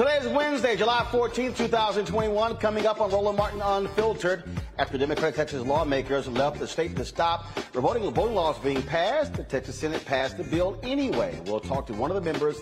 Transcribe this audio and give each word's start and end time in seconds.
Today 0.00 0.16
is 0.16 0.28
Wednesday, 0.28 0.78
July 0.78 1.06
14th, 1.10 1.58
2021. 1.58 2.56
Coming 2.56 2.86
up 2.86 3.02
on 3.02 3.10
Roland 3.10 3.36
Martin 3.36 3.60
Unfiltered. 3.60 4.44
After 4.78 4.96
Democratic 4.96 5.36
Texas 5.36 5.62
lawmakers 5.62 6.26
left 6.26 6.58
the 6.58 6.66
state 6.66 6.96
to 6.96 7.04
stop 7.04 7.54
voting, 7.74 8.10
voting 8.10 8.34
laws 8.34 8.58
being 8.60 8.80
passed, 8.80 9.34
the 9.34 9.44
Texas 9.44 9.78
Senate 9.78 10.02
passed 10.06 10.38
the 10.38 10.44
bill 10.44 10.80
anyway. 10.82 11.38
We'll 11.44 11.60
talk 11.60 11.86
to 11.88 11.92
one 11.92 12.10
of 12.10 12.14
the 12.14 12.22
members 12.22 12.56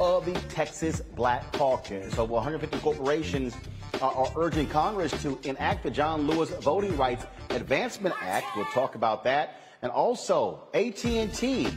of 0.00 0.26
the 0.26 0.32
Texas 0.48 1.02
Black 1.14 1.52
Caucus. 1.52 2.18
Over 2.18 2.32
150 2.32 2.76
corporations 2.80 3.54
uh, 4.00 4.08
are 4.08 4.32
urging 4.36 4.66
Congress 4.66 5.12
to 5.22 5.38
enact 5.44 5.82
the 5.82 5.90
John 5.90 6.26
Lewis 6.26 6.50
Voting 6.60 6.96
Rights 6.96 7.26
Advancement 7.50 8.14
Act. 8.20 8.46
We'll 8.56 8.64
talk 8.66 8.94
about 8.94 9.24
that. 9.24 9.58
And 9.82 9.90
also, 9.90 10.68
AT&T, 10.74 11.68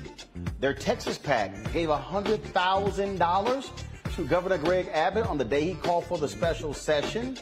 their 0.59 0.73
Texas 0.73 1.17
PAC 1.17 1.73
gave 1.73 1.89
$100,000 1.89 3.71
to 4.15 4.25
Governor 4.25 4.57
Greg 4.59 4.89
Abbott 4.93 5.25
on 5.25 5.37
the 5.37 5.43
day 5.43 5.65
he 5.65 5.73
called 5.73 6.05
for 6.05 6.17
the 6.17 6.27
special 6.27 6.73
session. 6.73 7.37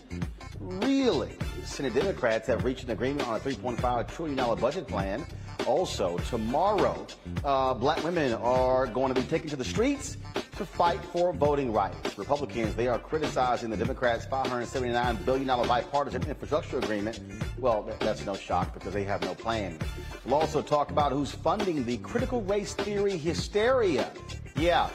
Really? 0.59 1.37
Senate 1.65 1.93
Democrats 1.93 2.47
have 2.47 2.63
reached 2.63 2.85
an 2.85 2.91
agreement 2.91 3.27
on 3.27 3.35
a 3.35 3.39
$3.5 3.39 4.07
trillion 4.07 4.59
budget 4.59 4.87
plan. 4.87 5.25
Also, 5.65 6.17
tomorrow, 6.29 7.05
uh, 7.43 7.73
black 7.73 8.03
women 8.03 8.33
are 8.33 8.85
going 8.87 9.13
to 9.13 9.19
be 9.19 9.25
taken 9.27 9.49
to 9.49 9.55
the 9.55 9.63
streets 9.63 10.17
to 10.57 10.65
fight 10.65 11.03
for 11.05 11.33
voting 11.33 11.71
rights. 11.71 12.17
Republicans, 12.17 12.75
they 12.75 12.87
are 12.87 12.99
criticizing 12.99 13.69
the 13.69 13.77
Democrats' 13.77 14.25
$579 14.25 15.25
billion 15.25 15.47
bipartisan 15.47 16.23
infrastructure 16.23 16.77
agreement. 16.77 17.19
Well, 17.57 17.89
that's 17.99 18.25
no 18.25 18.35
shock 18.35 18.73
because 18.73 18.93
they 18.93 19.03
have 19.03 19.21
no 19.21 19.33
plan. 19.35 19.79
We'll 20.25 20.35
also 20.35 20.61
talk 20.61 20.91
about 20.91 21.11
who's 21.11 21.31
funding 21.31 21.85
the 21.85 21.97
critical 21.97 22.41
race 22.41 22.73
theory 22.73 23.17
hysteria. 23.17 24.11
Yeah, 24.55 24.89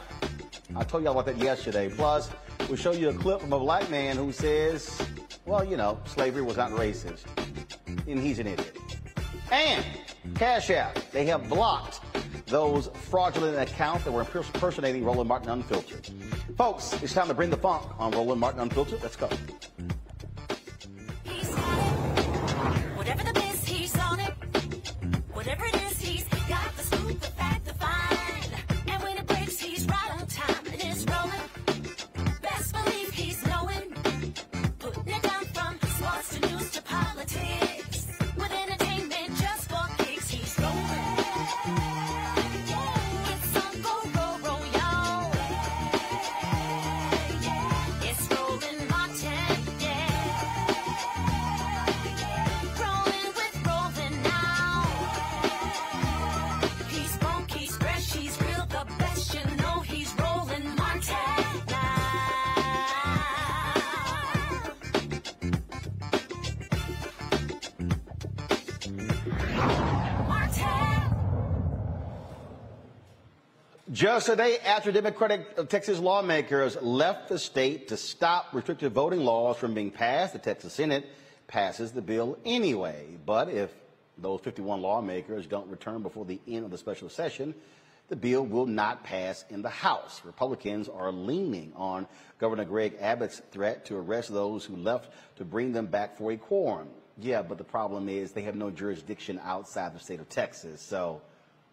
I 0.76 0.84
told 0.84 1.02
y'all 1.02 1.12
about 1.12 1.26
that 1.26 1.38
yesterday. 1.38 1.88
Plus, 1.88 2.30
we'll 2.68 2.76
show 2.76 2.92
you 2.92 3.08
a 3.08 3.14
clip 3.14 3.40
from 3.40 3.52
a 3.52 3.58
black 3.58 3.90
man 3.90 4.16
who 4.16 4.32
says, 4.32 5.00
well, 5.46 5.64
you 5.64 5.76
know, 5.76 5.98
slavery 6.04 6.42
was 6.42 6.56
not 6.56 6.70
racist. 6.72 7.24
And 8.06 8.20
he's 8.20 8.38
an 8.38 8.46
idiot. 8.46 8.76
And 9.50 9.84
Cash 10.38 10.70
App, 10.70 10.96
they 11.10 11.26
have 11.26 11.48
blocked 11.48 12.00
those 12.46 12.90
fraudulent 13.10 13.58
accounts 13.58 14.04
that 14.04 14.12
were 14.12 14.20
impersonating 14.20 15.04
Roland 15.04 15.26
Martin 15.26 15.48
Unfiltered. 15.48 16.08
Folks, 16.56 16.92
it's 17.02 17.12
time 17.12 17.26
to 17.26 17.34
bring 17.34 17.50
the 17.50 17.56
funk 17.56 17.84
on 17.98 18.12
Roland 18.12 18.40
Martin 18.40 18.60
Unfiltered. 18.60 19.02
Let's 19.02 19.16
go. 19.16 19.28
Just 74.18 74.30
today 74.30 74.58
after 74.66 74.90
Democratic 74.90 75.46
uh, 75.56 75.62
Texas 75.62 76.00
lawmakers 76.00 76.76
left 76.82 77.28
the 77.28 77.38
state 77.38 77.86
to 77.86 77.96
stop 77.96 78.48
restrictive 78.52 78.90
voting 78.90 79.20
laws 79.20 79.56
from 79.58 79.74
being 79.74 79.92
passed, 79.92 80.32
the 80.32 80.40
Texas 80.40 80.72
Senate 80.72 81.06
passes 81.46 81.92
the 81.92 82.02
bill 82.02 82.36
anyway. 82.44 83.16
But 83.24 83.48
if 83.48 83.70
those 84.20 84.40
51 84.40 84.82
lawmakers 84.82 85.46
don't 85.46 85.68
return 85.68 86.02
before 86.02 86.24
the 86.24 86.40
end 86.48 86.64
of 86.64 86.72
the 86.72 86.78
special 86.78 87.08
session, 87.08 87.54
the 88.08 88.16
bill 88.16 88.44
will 88.44 88.66
not 88.66 89.04
pass 89.04 89.44
in 89.50 89.62
the 89.62 89.68
House. 89.68 90.20
Republicans 90.24 90.88
are 90.88 91.12
leaning 91.12 91.72
on 91.76 92.04
Governor 92.40 92.64
Greg 92.64 92.96
Abbott's 92.98 93.40
threat 93.52 93.84
to 93.84 93.94
arrest 93.94 94.32
those 94.32 94.64
who 94.64 94.74
left 94.74 95.12
to 95.36 95.44
bring 95.44 95.70
them 95.70 95.86
back 95.86 96.18
for 96.18 96.32
a 96.32 96.36
quorum. 96.36 96.88
Yeah, 97.18 97.42
but 97.42 97.56
the 97.56 97.62
problem 97.62 98.08
is 98.08 98.32
they 98.32 98.42
have 98.42 98.56
no 98.56 98.72
jurisdiction 98.72 99.40
outside 99.44 99.94
the 99.94 100.00
state 100.00 100.18
of 100.18 100.28
Texas. 100.28 100.82
So 100.82 101.22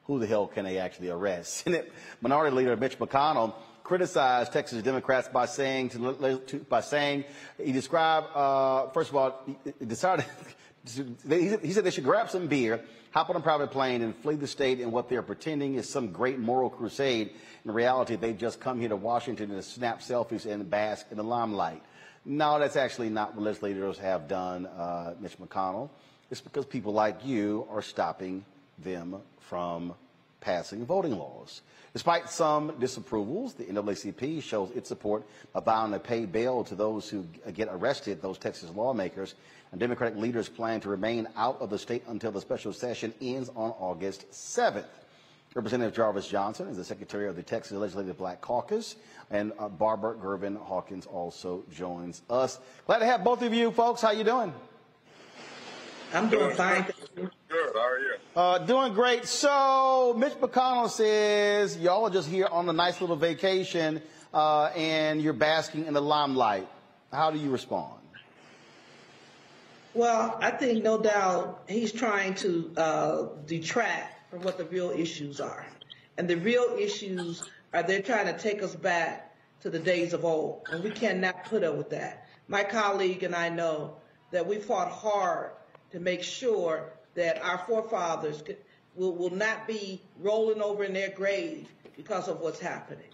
who 0.06 0.20
the 0.20 0.28
hell 0.28 0.48
can 0.48 0.66
they 0.66 0.78
actually 0.78 1.10
arrest? 1.10 1.54
Senate 1.64 1.92
Minority 2.22 2.56
Leader 2.56 2.76
Mitch 2.78 2.98
McConnell 3.00 3.54
criticized 3.84 4.52
Texas 4.52 4.82
Democrats 4.82 5.28
by 5.28 5.46
saying 5.46 5.90
to, 5.90 6.42
to 6.48 6.60
by 6.60 6.82
saying 6.82 7.24
he 7.62 7.72
described 7.72 8.28
uh, 8.36 8.88
first 8.90 9.12
of 9.12 9.16
all 9.16 9.42
he 9.64 9.86
decided 9.86 10.26
he 11.28 11.72
said 11.72 11.84
they 11.84 11.92
should 11.92 12.04
grab 12.04 12.30
some 12.30 12.48
beer, 12.48 12.82
hop 13.12 13.30
on 13.30 13.36
a 13.36 13.40
private 13.40 13.72
plane, 13.72 14.02
and 14.02 14.16
flee 14.16 14.36
the 14.36 14.48
state 14.48 14.80
in 14.80 14.92
what 14.92 15.10
they're 15.10 15.24
pretending 15.24 15.76
is 15.76 15.90
some 15.90 16.12
great 16.12 16.40
moral 16.40 16.70
crusade. 16.70 17.32
In 17.64 17.72
reality, 17.72 18.16
they've 18.16 18.38
just 18.38 18.60
come 18.60 18.80
here 18.80 18.90
to 18.90 18.96
Washington 18.96 19.50
to 19.50 19.62
snap 19.62 20.02
selfies 20.02 20.46
and 20.46 20.70
bask 20.70 21.08
in 21.10 21.18
the 21.18 21.24
limelight. 21.24 21.82
No, 22.24 22.60
that's 22.60 22.76
actually 22.76 23.10
not 23.10 23.36
what 23.36 23.44
legislators 23.44 23.98
have 24.00 24.28
done, 24.28 24.66
uh, 24.66 25.16
Mitch 25.20 25.38
McConnell. 25.40 25.90
It's 26.32 26.42
because 26.42 26.66
people 26.66 26.94
like 26.94 27.26
you 27.26 27.68
are 27.70 27.82
stopping 27.82 28.46
them 28.80 29.18
from 29.40 29.94
passing 30.42 30.86
voting 30.86 31.18
laws. 31.18 31.62
Despite 31.94 32.30
some 32.30 32.72
disapprovals, 32.74 33.56
the 33.56 33.64
NAACP 33.64 34.44
shows 34.44 34.70
its 34.72 34.90
support 34.90 35.24
by 35.54 35.62
vowing 35.62 35.92
to 35.94 36.00
pay 36.00 36.26
bail 36.26 36.64
to 36.66 36.76
those 36.76 37.10
who 37.10 37.26
get 37.54 37.70
arrested, 37.72 38.22
those 38.22 38.38
Texas 38.38 38.70
lawmakers. 38.76 39.36
And 39.72 39.80
Democratic 39.80 40.18
leaders 40.18 40.48
plan 40.48 40.82
to 40.82 40.90
remain 40.90 41.28
out 41.36 41.62
of 41.62 41.70
the 41.70 41.80
state 41.80 42.04
until 42.08 42.32
the 42.32 42.42
special 42.42 42.74
session 42.74 43.14
ends 43.22 43.50
on 43.56 43.72
August 43.80 44.30
7th. 44.32 44.86
Representative 45.56 45.96
Jarvis 45.96 46.28
Johnson 46.28 46.68
is 46.68 46.76
the 46.76 46.84
secretary 46.84 47.30
of 47.30 47.38
the 47.38 47.44
Texas 47.44 47.78
Legislative 47.78 48.18
Black 48.18 48.42
Caucus, 48.42 48.98
and 49.32 49.54
uh, 49.58 49.70
Barbara 49.70 50.16
Gervin 50.16 50.58
Hawkins 50.58 51.06
also 51.06 51.64
joins 51.72 52.22
us. 52.30 52.60
Glad 52.86 53.00
to 53.00 53.06
have 53.06 53.24
both 53.24 53.42
of 53.42 53.54
you 53.54 53.72
folks. 53.72 54.02
How 54.02 54.12
you 54.12 54.26
doing? 54.26 54.54
I'm 56.14 56.30
doing 56.30 56.56
fine. 56.56 56.86
Good. 57.16 57.32
How 57.50 57.80
are 57.80 58.00
you? 58.00 58.16
Uh, 58.36 58.58
doing 58.60 58.94
great. 58.94 59.26
So, 59.26 60.16
Mitch 60.18 60.34
McConnell 60.34 60.90
says 60.90 61.78
y'all 61.78 62.06
are 62.06 62.10
just 62.10 62.30
here 62.30 62.48
on 62.52 62.68
a 62.70 62.74
nice 62.74 63.02
little 63.02 63.16
vacation 63.16 64.02
uh, 64.34 64.66
and 64.76 65.22
you're 65.22 65.34
basking 65.34 65.86
in 65.86 65.94
the 65.94 66.02
limelight. 66.02 66.68
How 67.12 67.32
do 67.32 67.40
you 67.40 67.50
respond? 67.50 67.94
Well, 69.94 70.38
I 70.42 70.52
think 70.52 70.84
no 70.84 71.02
doubt 71.02 71.64
he's 71.70 71.94
trying 71.94 72.36
to 72.36 72.72
uh, 72.76 73.24
detract 73.46 74.30
from 74.30 74.42
what 74.42 74.58
the 74.58 74.66
real 74.66 74.92
issues 74.92 75.40
are. 75.40 75.66
And 76.18 76.28
the 76.28 76.36
real 76.36 76.76
issues 76.78 77.44
are 77.74 77.84
they're 77.84 78.02
trying 78.02 78.26
to 78.26 78.38
take 78.38 78.62
us 78.62 78.76
back 78.76 79.34
to 79.62 79.70
the 79.70 79.80
days 79.80 80.12
of 80.12 80.26
old. 80.26 80.68
And 80.72 80.84
we 80.84 80.92
cannot 80.92 81.46
put 81.46 81.64
up 81.64 81.76
with 81.78 81.90
that. 81.92 82.28
My 82.50 82.64
colleague 82.64 83.24
and 83.24 83.34
I 83.34 83.48
know 83.48 83.96
that 84.32 84.46
we 84.46 84.58
fought 84.58 84.92
hard 84.92 85.52
to 85.96 86.02
make 86.02 86.22
sure 86.22 86.92
that 87.14 87.42
our 87.42 87.58
forefathers 87.60 88.42
could, 88.42 88.58
will, 88.96 89.16
will 89.16 89.30
not 89.30 89.66
be 89.66 90.02
rolling 90.20 90.62
over 90.62 90.84
in 90.84 90.92
their 90.92 91.10
grave 91.10 91.70
because 91.96 92.28
of 92.28 92.42
what's 92.42 92.60
happening. 92.60 93.08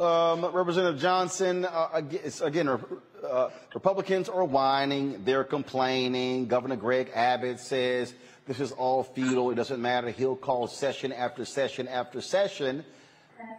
Um, 0.00 0.44
Representative 0.44 1.00
Johnson, 1.00 1.64
uh, 1.64 2.02
again, 2.42 2.68
uh, 2.68 3.50
Republicans 3.72 4.28
are 4.28 4.42
whining, 4.42 5.22
they're 5.24 5.44
complaining. 5.44 6.48
Governor 6.48 6.74
Greg 6.74 7.12
Abbott 7.14 7.60
says 7.60 8.12
this 8.48 8.58
is 8.58 8.72
all 8.72 9.04
futile. 9.04 9.52
It 9.52 9.54
doesn't 9.54 9.80
matter. 9.80 10.10
He'll 10.10 10.34
call 10.34 10.66
session 10.66 11.12
after 11.12 11.44
session 11.44 11.86
after 11.86 12.20
session. 12.20 12.84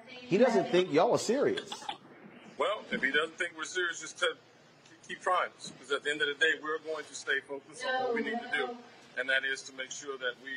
He 0.09 0.37
doesn't 0.37 0.69
think 0.69 0.91
y'all 0.91 1.13
are 1.13 1.17
serious. 1.17 1.71
Well, 2.57 2.81
if 2.91 3.01
he 3.01 3.09
doesn't 3.09 3.37
think 3.37 3.51
we're 3.57 3.63
serious, 3.63 4.01
just 4.01 4.19
to 4.19 4.27
keep 5.09 5.21
trying. 5.21 5.49
Because 5.73 5.91
at 5.91 6.03
the 6.03 6.11
end 6.11 6.21
of 6.21 6.27
the 6.27 6.35
day, 6.35 6.53
we're 6.61 6.77
going 6.79 7.03
to 7.03 7.15
stay 7.15 7.39
focused 7.47 7.83
on 7.83 8.03
what 8.03 8.15
we 8.15 8.21
need 8.21 8.39
to 8.39 8.57
do, 8.57 8.69
and 9.17 9.27
that 9.27 9.41
is 9.51 9.63
to 9.63 9.75
make 9.75 9.91
sure 9.91 10.17
that 10.17 10.33
we 10.43 10.51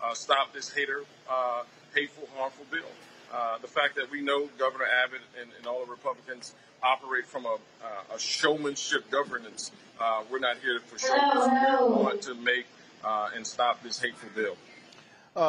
uh, 0.00 0.14
stop 0.14 0.54
this 0.54 0.72
hater, 0.72 1.02
uh, 1.28 1.64
hateful, 1.94 2.28
harmful 2.36 2.64
bill. 2.70 2.86
Uh, 3.34 3.58
the 3.58 3.66
fact 3.66 3.96
that 3.96 4.08
we 4.10 4.22
know 4.22 4.48
Governor 4.56 4.86
Abbott 5.04 5.20
and, 5.40 5.50
and 5.58 5.66
all 5.66 5.84
the 5.84 5.90
Republicans 5.90 6.54
operate 6.82 7.26
from 7.26 7.44
a, 7.44 7.54
uh, 7.54 8.14
a 8.14 8.18
showmanship 8.18 9.10
governance. 9.10 9.72
Uh, 9.98 10.22
we're 10.30 10.38
not 10.38 10.58
here 10.58 10.78
for 10.78 10.96
showmanship. 10.98 11.80
We 11.80 12.04
want 12.04 12.22
to 12.22 12.34
make 12.34 12.66
uh, 13.04 13.30
and 13.34 13.44
stop 13.44 13.82
this 13.82 14.00
hateful 14.00 14.30
bill. 14.34 14.56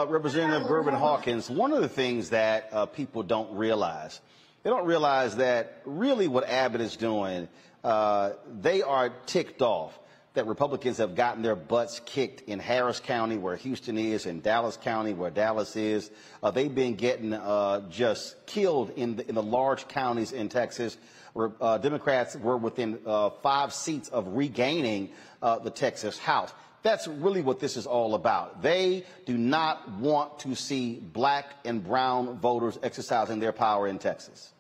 Representative 0.10 0.68
Gervin 0.68 0.98
Hawkins, 0.98 1.50
one 1.50 1.72
of 1.72 1.82
the 1.82 1.88
things 1.88 2.32
that 2.32 2.94
people 2.94 3.24
don't 3.24 3.56
realize, 3.56 4.20
they 4.64 4.70
don't 4.70 4.86
realize 4.86 5.38
that 5.38 5.82
really 5.86 6.28
what 6.28 6.50
Abbott 6.50 6.82
is 6.82 6.98
doing 6.98 7.48
uh, 7.84 8.32
they 8.60 8.82
are 8.82 9.10
ticked 9.26 9.62
off 9.62 9.98
that 10.38 10.46
Republicans 10.46 11.00
have 11.00 11.16
gotten 11.16 11.42
their 11.42 11.56
butts 11.56 12.00
kicked 12.06 12.42
in 12.42 12.60
Harris 12.60 13.00
County, 13.00 13.38
where 13.38 13.56
Houston 13.56 13.98
is, 13.98 14.28
and 14.28 14.44
Dallas 14.44 14.78
County, 14.78 15.16
where 15.16 15.32
Dallas 15.32 15.76
is. 15.76 16.12
Uh, 16.44 16.52
they've 16.52 16.74
been 16.74 16.94
getting 16.94 17.34
uh, 17.34 17.90
just 17.90 18.46
killed 18.46 18.92
in 18.92 19.16
the, 19.16 19.28
in 19.28 19.34
the 19.34 19.42
large 19.42 19.88
counties 19.88 20.32
in 20.32 20.48
Texas. 20.48 20.96
Where, 21.34 21.54
uh, 21.60 21.80
Democrats 21.80 22.36
were 22.36 22.56
within 22.56 23.00
uh, 23.06 23.32
five 23.42 23.74
seats 23.74 24.10
of 24.10 24.28
regaining 24.28 25.10
uh, 25.42 25.58
the 25.58 25.72
Texas 25.72 26.20
House. 26.20 26.54
That's 26.84 27.08
really 27.08 27.42
what 27.42 27.60
this 27.60 27.76
is 27.76 27.88
all 27.88 28.14
about. 28.14 28.62
They 28.62 29.06
do 29.26 29.38
not 29.38 29.90
want 29.94 30.38
to 30.40 30.56
see 30.56 31.00
black 31.00 31.48
and 31.66 31.84
brown 31.84 32.38
voters 32.38 32.78
exercising 32.84 33.40
their 33.40 33.54
power 33.54 33.88
in 33.88 33.98
Texas. 33.98 34.54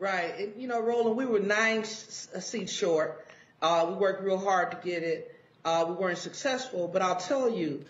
Right. 0.00 0.34
And, 0.38 0.54
you 0.60 0.66
know, 0.66 0.80
Roland, 0.80 1.18
we 1.18 1.26
were 1.26 1.40
nine 1.40 1.80
uh, 1.80 1.84
seats 1.84 2.72
short. 2.72 3.26
Uh, 3.60 3.84
we 3.90 3.96
worked 3.96 4.24
real 4.24 4.38
hard 4.38 4.70
to 4.70 4.78
get 4.82 5.02
it. 5.02 5.38
Uh, 5.62 5.84
we 5.90 5.94
weren't 5.94 6.16
successful, 6.16 6.88
but 6.88 7.02
I'll 7.02 7.20
tell 7.20 7.50
you, 7.50 7.84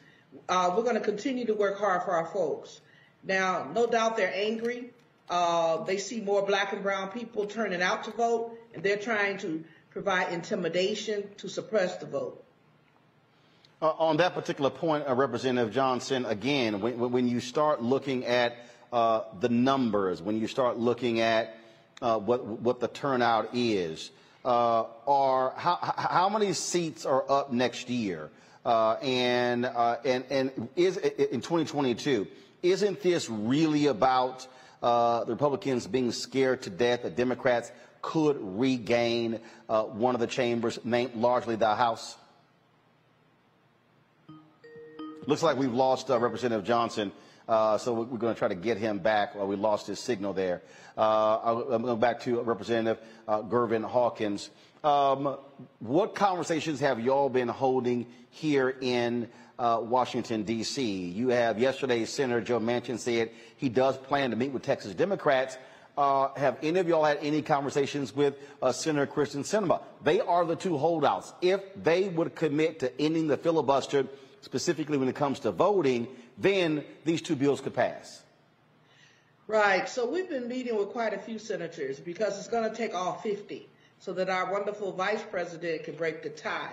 uh, 0.49 0.75
we're 0.77 0.83
going 0.83 0.97
to 0.97 1.01
continue 1.01 1.47
to 1.47 1.55
work 1.55 1.79
hard 1.79 2.03
for 2.03 2.11
our 2.11 2.27
folks. 2.27 2.81
Now, 3.23 3.71
no 3.73 3.87
doubt 3.87 4.17
they're 4.17 4.35
angry. 4.35 4.91
Uh, 5.29 5.85
they 5.85 5.99
see 5.99 6.21
more 6.21 6.45
black 6.45 6.73
and 6.73 6.83
brown 6.83 7.11
people 7.11 7.47
turning 7.47 7.81
out 7.81 8.02
to 8.05 8.11
vote, 8.11 8.59
and 8.75 8.83
they're 8.83 8.97
trying 8.97 9.38
to 9.38 9.62
provide 9.90 10.33
intimidation 10.33 11.23
to 11.37 11.49
suppress 11.49 11.99
the 11.99 12.07
vote. 12.07 12.43
Uh, 13.81 13.90
on 13.90 14.17
that 14.17 14.35
particular 14.35 14.71
point, 14.71 15.05
Representative 15.09 15.73
Johnson, 15.73 16.26
again, 16.26 16.81
when, 16.81 16.99
when, 17.12 17.29
you 17.29 17.38
start 17.38 17.81
looking 17.81 18.26
at 18.26 18.57
the 18.90 19.49
numbers, 19.49 20.21
when 20.21 20.40
you 20.40 20.49
start 20.49 20.76
looking 20.76 21.21
at 21.21 21.55
uh, 22.02 22.19
what, 22.19 22.45
what 22.45 22.80
the 22.80 22.88
turnout 22.88 23.50
is. 23.54 24.11
Uh, 24.45 24.85
are 25.07 25.52
how, 25.57 25.76
how 25.76 26.28
many 26.28 26.52
seats 26.54 27.04
are 27.04 27.30
up 27.30 27.52
next 27.52 27.90
year? 27.90 28.30
Uh, 28.64 28.92
and, 29.02 29.64
uh, 29.64 29.97
and, 30.04 30.25
and 30.30 30.69
is 30.76 30.97
in 30.97 31.40
2022, 31.40 32.26
isn't 32.62 33.02
this 33.02 33.28
really 33.30 33.87
about 33.87 34.47
uh, 34.83 35.25
the 35.25 35.33
Republicans 35.33 35.87
being 35.87 36.12
scared 36.12 36.62
to 36.62 36.71
death 36.71 37.02
that 37.02 37.16
Democrats 37.16 37.73
could 38.02 38.37
regain 38.40 39.40
uh, 39.69 39.83
one 39.85 40.14
of 40.14 40.21
the 40.21 40.26
chambers, 40.26 40.78
largely 40.85 41.57
the 41.57 41.75
House? 41.75 42.16
Looks 45.26 45.42
like 45.42 45.57
we've 45.57 45.73
lost 45.73 46.09
Representative 46.09 46.64
Johnson. 46.64 47.12
Uh, 47.50 47.76
so 47.76 47.92
we're 47.92 48.16
going 48.16 48.33
to 48.33 48.38
try 48.38 48.47
to 48.47 48.54
get 48.54 48.78
him 48.78 49.00
back. 49.00 49.35
Well, 49.35 49.49
we 49.49 49.57
lost 49.57 49.88
his 49.88 49.99
signal 49.99 50.33
there. 50.33 50.62
Uh, 50.97 51.64
I'm 51.73 51.83
going 51.83 51.99
back 51.99 52.21
to 52.21 52.40
Representative 52.42 53.02
uh, 53.26 53.42
Gervin 53.42 53.85
Hawkins. 53.85 54.50
Um, 54.85 55.37
what 55.80 56.14
conversations 56.14 56.78
have 56.78 57.00
y'all 57.00 57.28
been 57.28 57.49
holding 57.49 58.07
here 58.30 58.76
in 58.80 59.28
uh, 59.59 59.80
Washington, 59.83 60.45
D.C.? 60.45 61.09
You 61.09 61.30
have 61.30 61.59
yesterday, 61.59 62.04
Senator 62.04 62.40
Joe 62.40 62.61
Manchin 62.61 63.00
said 63.00 63.30
he 63.57 63.69
does 63.69 63.99
plan 63.99 64.30
to 64.30 64.37
meet 64.37 64.52
with 64.52 64.62
Texas 64.62 64.95
Democrats. 64.95 65.59
Uh, 65.99 66.33
have 66.35 66.57
any 66.62 66.78
of 66.78 66.87
y'all 66.87 67.04
had 67.04 67.19
any 67.21 67.42
conversations 67.42 68.14
with 68.14 68.37
uh, 68.62 68.71
Senator 68.71 69.12
Kyrsten 69.12 69.40
Sinema? 69.40 69.83
They 70.04 70.21
are 70.21 70.45
the 70.45 70.54
two 70.54 70.78
holdouts. 70.78 71.35
If 71.42 71.62
they 71.83 72.11
would 72.11 72.37
commit 72.37 72.78
to 72.78 73.00
ending 73.00 73.26
the 73.26 73.37
filibuster, 73.37 74.07
specifically 74.40 74.99
when 74.99 75.09
it 75.09 75.16
comes 75.16 75.40
to 75.40 75.50
voting, 75.50 76.07
then 76.40 76.85
these 77.04 77.20
two 77.23 77.37
bills 77.37 77.61
could 77.61 77.75
pass. 77.75 78.23
Right. 79.47 79.88
So 79.88 80.09
we've 80.09 80.28
been 80.28 80.49
meeting 80.49 80.76
with 80.76 80.88
quite 80.88 81.12
a 81.12 81.18
few 81.18 81.38
senators 81.38 82.00
because 82.00 82.38
it's 82.38 82.49
going 82.49 82.68
to 82.68 82.75
take 82.75 82.94
all 82.94 83.14
50 83.14 83.68
so 83.99 84.12
that 84.14 84.30
our 84.30 84.50
wonderful 84.50 84.92
vice 84.92 85.23
president 85.30 85.85
can 85.85 85.94
break 85.97 86.23
the 86.23 86.30
tie. 86.30 86.73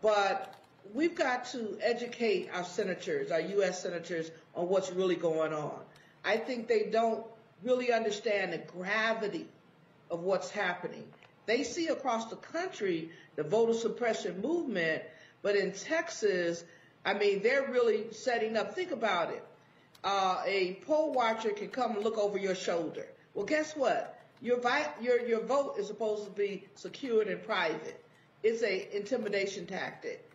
But 0.00 0.54
we've 0.94 1.14
got 1.14 1.46
to 1.46 1.76
educate 1.80 2.48
our 2.54 2.64
senators, 2.64 3.30
our 3.30 3.40
U.S. 3.40 3.82
senators, 3.82 4.30
on 4.54 4.68
what's 4.68 4.90
really 4.92 5.16
going 5.16 5.52
on. 5.52 5.78
I 6.24 6.38
think 6.38 6.68
they 6.68 6.84
don't 6.84 7.24
really 7.62 7.92
understand 7.92 8.52
the 8.52 8.58
gravity 8.58 9.46
of 10.10 10.20
what's 10.20 10.50
happening. 10.50 11.04
They 11.46 11.62
see 11.64 11.88
across 11.88 12.26
the 12.26 12.36
country 12.36 13.10
the 13.36 13.42
voter 13.42 13.74
suppression 13.74 14.40
movement, 14.40 15.02
but 15.42 15.56
in 15.56 15.72
Texas, 15.72 16.64
I 17.06 17.14
mean, 17.14 17.42
they're 17.42 17.68
really 17.70 18.12
setting 18.12 18.56
up. 18.56 18.74
Think 18.74 18.90
about 18.90 19.30
it. 19.30 19.42
Uh, 20.02 20.42
a 20.44 20.74
poll 20.86 21.12
watcher 21.12 21.50
can 21.50 21.68
come 21.68 21.94
and 21.94 22.04
look 22.04 22.18
over 22.18 22.36
your 22.36 22.56
shoulder. 22.56 23.06
Well, 23.32 23.46
guess 23.46 23.76
what? 23.76 24.20
Your, 24.42 24.60
vi- 24.60 24.92
your, 25.00 25.26
your 25.26 25.40
vote 25.40 25.76
is 25.78 25.86
supposed 25.86 26.24
to 26.24 26.30
be 26.30 26.64
secured 26.74 27.28
and 27.28 27.42
private. 27.42 28.04
It's 28.42 28.62
a 28.62 28.94
intimidation 28.94 29.66
tactic. 29.66 30.30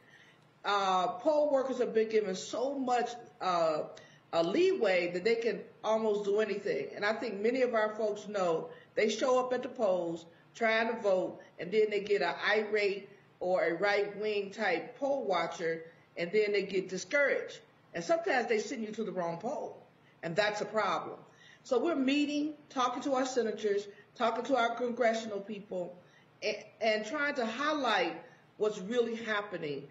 Uh, 0.64 1.08
poll 1.20 1.52
workers 1.52 1.80
have 1.80 1.94
been 1.94 2.10
given 2.10 2.36
so 2.36 2.78
much 2.80 3.10
uh, 3.42 3.84
a 4.32 4.44
leeway 4.44 5.12
that 5.12 5.24
they 5.24 5.36
can 5.36 5.60
almost 5.84 6.24
do 6.24 6.40
anything. 6.40 6.88
And 6.96 7.06
I 7.06 7.14
think 7.14 7.42
many 7.42 7.64
of 7.64 7.74
our 7.74 7.94
folks 7.96 8.28
know 8.28 8.70
they 8.96 9.10
show 9.10 9.40
up 9.40 9.52
at 9.54 9.64
the 9.64 9.70
polls 9.70 10.26
trying 10.56 10.88
to 10.94 11.02
vote, 11.02 11.40
and 11.60 11.72
then 11.72 11.90
they 11.90 12.02
get 12.02 12.22
an 12.22 12.36
irate 12.50 13.10
or 13.40 13.64
a 13.64 13.74
right 13.74 14.16
wing 14.20 14.52
type 14.52 14.98
poll 15.00 15.26
watcher, 15.26 15.84
and 16.18 16.32
then 16.32 16.52
they 16.52 16.64
get 16.64 16.90
discouraged. 16.90 17.60
And 17.94 18.04
sometimes 18.04 18.48
they 18.48 18.60
send 18.60 18.84
you 18.84 18.92
to 18.94 19.04
the 19.04 19.12
wrong 19.12 19.38
poll, 19.38 19.82
and 20.24 20.36
that's 20.36 20.62
a 20.62 20.66
problem. 20.66 21.18
So 21.64 21.78
we're 21.78 21.96
meeting, 21.96 22.54
talking 22.70 23.04
to 23.04 23.14
our 23.14 23.26
senators, 23.26 23.88
talking 24.16 24.44
to 24.46 24.56
our 24.56 24.76
congressional 24.76 25.40
people, 25.40 25.96
and, 26.42 26.58
and 26.80 27.06
trying 27.06 27.36
to 27.36 27.46
highlight 27.46 28.14
what's 28.58 28.80
really 28.80 29.16
happening 29.16 29.88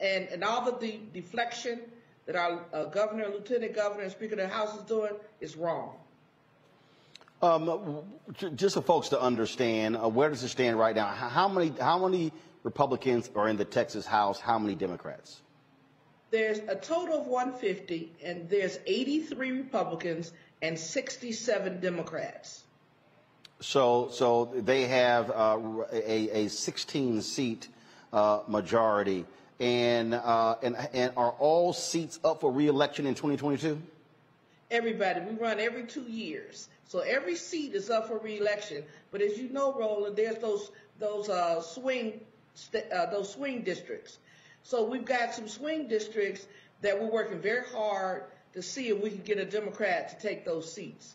and, 0.00 0.28
and 0.28 0.44
all 0.44 0.70
the 0.70 1.00
deflection 1.12 1.80
that 2.26 2.36
our 2.36 2.64
uh, 2.72 2.84
governor, 2.84 3.28
lieutenant 3.28 3.74
governor, 3.74 4.02
and 4.02 4.12
speaker 4.12 4.34
of 4.34 4.40
the 4.40 4.48
House 4.48 4.76
is 4.76 4.82
doing 4.82 5.12
is 5.40 5.56
wrong. 5.56 5.94
Um, 7.42 8.02
just 8.54 8.74
for 8.74 8.82
folks 8.82 9.08
to 9.10 9.20
understand, 9.20 9.96
uh, 9.96 10.08
where 10.08 10.28
does 10.28 10.42
it 10.42 10.48
stand 10.48 10.78
right 10.78 10.94
now? 10.94 11.06
How 11.06 11.48
many, 11.48 11.72
how 11.80 11.98
many 12.06 12.32
Republicans 12.64 13.30
are 13.34 13.48
in 13.48 13.56
the 13.56 13.64
Texas 13.64 14.04
House? 14.04 14.38
How 14.38 14.58
many 14.58 14.74
Democrats? 14.74 15.40
There's 16.30 16.58
a 16.58 16.76
total 16.76 17.20
of 17.20 17.26
150, 17.26 18.12
and 18.22 18.48
there's 18.48 18.78
83 18.86 19.52
Republicans 19.52 20.32
and 20.62 20.78
67 20.78 21.80
Democrats. 21.80 22.62
So, 23.60 24.08
so 24.12 24.50
they 24.54 24.84
have 24.84 25.30
uh, 25.30 25.58
a, 25.92 26.44
a 26.44 26.48
16 26.48 27.20
seat 27.22 27.68
uh, 28.12 28.40
majority, 28.46 29.26
and, 29.58 30.14
uh, 30.14 30.56
and 30.62 30.76
and 30.94 31.12
are 31.16 31.32
all 31.32 31.72
seats 31.72 32.18
up 32.24 32.40
for 32.40 32.50
reelection 32.50 33.06
in 33.06 33.14
2022? 33.14 33.80
Everybody, 34.70 35.20
we 35.20 35.36
run 35.36 35.60
every 35.60 35.82
two 35.82 36.02
years, 36.02 36.68
so 36.86 37.00
every 37.00 37.36
seat 37.36 37.74
is 37.74 37.90
up 37.90 38.08
for 38.08 38.18
reelection. 38.18 38.84
But 39.10 39.20
as 39.20 39.36
you 39.36 39.48
know, 39.50 39.72
Roland, 39.72 40.16
there's 40.16 40.38
those 40.38 40.70
those 40.98 41.28
uh, 41.28 41.60
swing 41.60 42.20
uh, 42.94 43.06
those 43.06 43.32
swing 43.32 43.62
districts. 43.62 44.18
So 44.62 44.84
we've 44.84 45.04
got 45.04 45.34
some 45.34 45.48
swing 45.48 45.88
districts 45.88 46.46
that 46.82 47.00
we're 47.00 47.10
working 47.10 47.40
very 47.40 47.66
hard 47.66 48.24
to 48.54 48.62
see 48.62 48.88
if 48.88 49.02
we 49.02 49.10
can 49.10 49.22
get 49.22 49.38
a 49.38 49.44
Democrat 49.44 50.08
to 50.10 50.28
take 50.28 50.44
those 50.44 50.72
seats. 50.72 51.14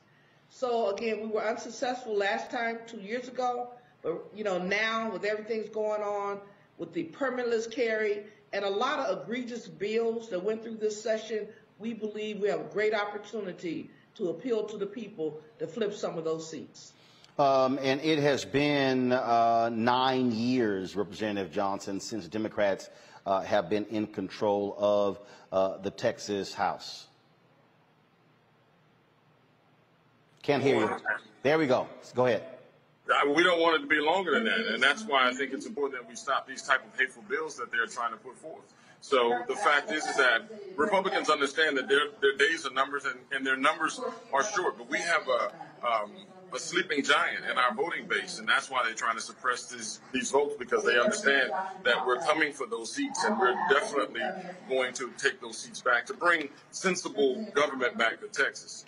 So 0.49 0.89
again, 0.89 1.21
we 1.21 1.27
were 1.27 1.45
unsuccessful 1.45 2.15
last 2.15 2.49
time, 2.49 2.79
two 2.87 2.99
years 2.99 3.27
ago, 3.27 3.69
but 4.01 4.25
you 4.35 4.43
know 4.43 4.57
now 4.57 5.11
with 5.11 5.25
everything's 5.25 5.69
going 5.69 6.01
on 6.01 6.39
with 6.77 6.93
the 6.93 7.05
permitless 7.05 7.69
carry 7.69 8.23
and 8.53 8.63
a 8.63 8.69
lot 8.69 8.99
of 8.99 9.23
egregious 9.23 9.67
bills 9.67 10.29
that 10.29 10.41
went 10.41 10.63
through 10.63 10.77
this 10.77 11.01
session, 11.01 11.47
we 11.77 11.93
believe 11.93 12.39
we 12.39 12.47
have 12.47 12.61
a 12.61 12.69
great 12.71 12.93
opportunity 12.93 13.89
to 14.15 14.29
appeal 14.29 14.63
to 14.63 14.77
the 14.77 14.85
people 14.85 15.41
to 15.59 15.67
flip 15.67 15.93
some 15.93 16.17
of 16.17 16.23
those 16.23 16.49
seats. 16.49 16.93
Um, 17.37 17.77
and 17.81 17.99
it 17.99 18.19
has 18.19 18.45
been 18.45 19.11
uh, 19.11 19.69
nine 19.73 20.31
years, 20.31 20.95
Representative 20.95 21.51
Johnson, 21.51 21.99
since 21.99 22.29
Democrats 22.29 22.89
uh, 23.25 23.41
have 23.41 23.69
been 23.69 23.85
in 23.85 24.07
control 24.07 24.75
of 24.77 25.19
uh, 25.51 25.77
the 25.77 25.91
Texas 25.91 26.53
House. 26.53 27.07
Can't 30.43 30.61
hear 30.61 30.79
you. 30.79 30.97
There 31.41 31.57
we 31.57 31.65
go. 31.65 31.87
Go 32.13 32.27
ahead. 32.27 32.43
We 33.35 33.43
don't 33.43 33.59
want 33.59 33.77
it 33.77 33.79
to 33.81 33.87
be 33.87 33.99
longer 33.99 34.31
than 34.31 34.45
that, 34.45 34.73
and 34.73 34.81
that's 34.81 35.03
why 35.03 35.27
I 35.27 35.33
think 35.33 35.53
it's 35.53 35.65
important 35.65 36.01
that 36.01 36.09
we 36.09 36.15
stop 36.15 36.47
these 36.47 36.63
type 36.63 36.81
of 36.85 36.99
hateful 36.99 37.23
bills 37.29 37.55
that 37.57 37.71
they're 37.71 37.87
trying 37.87 38.11
to 38.11 38.17
put 38.17 38.35
forth. 38.37 38.73
So 39.05 39.43
the 39.47 39.55
fact 39.55 39.91
is, 39.91 40.03
is 40.07 40.17
that 40.17 40.41
Republicans 40.75 41.29
understand 41.29 41.77
that 41.77 41.87
their 41.87 42.05
their 42.21 42.35
days 42.37 42.65
are 42.65 42.73
numbers, 42.73 43.05
and, 43.05 43.19
and 43.31 43.45
their 43.45 43.55
numbers 43.55 44.01
are 44.33 44.43
short. 44.43 44.79
But 44.79 44.89
we 44.89 44.97
have 44.97 45.27
a 45.27 45.87
um, 45.87 46.11
a 46.51 46.57
sleeping 46.57 47.03
giant 47.03 47.45
in 47.49 47.55
our 47.55 47.71
voting 47.75 48.07
base, 48.07 48.39
and 48.39 48.49
that's 48.49 48.71
why 48.71 48.83
they're 48.83 48.95
trying 48.95 49.15
to 49.15 49.21
suppress 49.21 49.67
these 49.67 49.99
these 50.11 50.31
votes 50.31 50.55
because 50.57 50.83
they 50.83 50.97
understand 50.97 51.51
that 51.83 52.03
we're 52.07 52.17
coming 52.17 52.51
for 52.51 52.65
those 52.65 52.91
seats, 52.93 53.23
and 53.25 53.39
we're 53.39 53.55
definitely 53.69 54.21
going 54.67 54.91
to 54.93 55.11
take 55.19 55.39
those 55.39 55.59
seats 55.59 55.81
back 55.81 56.07
to 56.07 56.15
bring 56.15 56.49
sensible 56.71 57.45
government 57.53 57.95
back 57.99 58.19
to 58.21 58.27
Texas. 58.27 58.85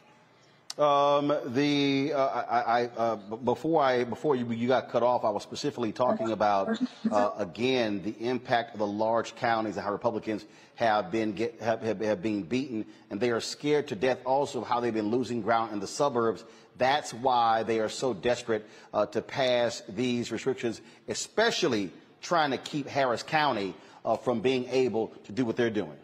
Um, 0.78 1.36
the 1.48 2.14
uh, 2.14 2.20
I, 2.20 2.62
I 2.62 2.86
uh, 2.86 3.16
before 3.16 3.82
I 3.82 4.04
before 4.04 4.36
you, 4.36 4.52
you 4.52 4.68
got 4.68 4.90
cut 4.90 5.02
off, 5.02 5.26
I 5.26 5.32
was 5.32 5.42
specifically 5.42 5.92
talking 5.92 6.32
about 6.32 6.80
uh, 7.12 7.32
again 7.38 8.04
the 8.04 8.16
impact 8.20 8.74
of 8.74 8.80
the 8.80 8.86
large 8.86 9.36
counties 9.36 9.76
and 9.76 9.84
how 9.84 9.92
Republicans 9.92 10.46
have 10.76 11.12
been 11.12 11.34
get, 11.34 11.60
have, 11.62 11.82
have, 11.82 12.00
have 12.02 12.22
been 12.22 12.44
beaten, 12.44 12.86
and 13.10 13.20
they 13.20 13.32
are 13.32 13.40
scared 13.40 13.88
to 13.88 13.96
death 13.96 14.20
also 14.24 14.62
of 14.62 14.68
how 14.68 14.80
they've 14.80 14.94
been 14.94 15.10
losing 15.10 15.42
ground 15.42 15.74
in 15.74 15.80
the 15.80 15.88
suburbs. 15.88 16.44
That's 16.78 17.12
why 17.12 17.64
they 17.64 17.80
are 17.80 17.90
so 17.90 18.14
desperate 18.14 18.64
uh, 18.94 19.08
to 19.08 19.24
pass 19.24 19.82
these 19.90 20.32
restrictions, 20.32 20.80
especially 21.08 21.90
trying 22.22 22.52
to 22.52 22.58
keep 22.60 22.88
Harris 22.88 23.24
County 23.24 23.74
uh, 24.06 24.16
from 24.16 24.42
being 24.42 24.70
able 24.70 25.08
to 25.26 25.32
do 25.32 25.44
what 25.44 25.56
they're 25.56 25.72
doing 25.72 25.98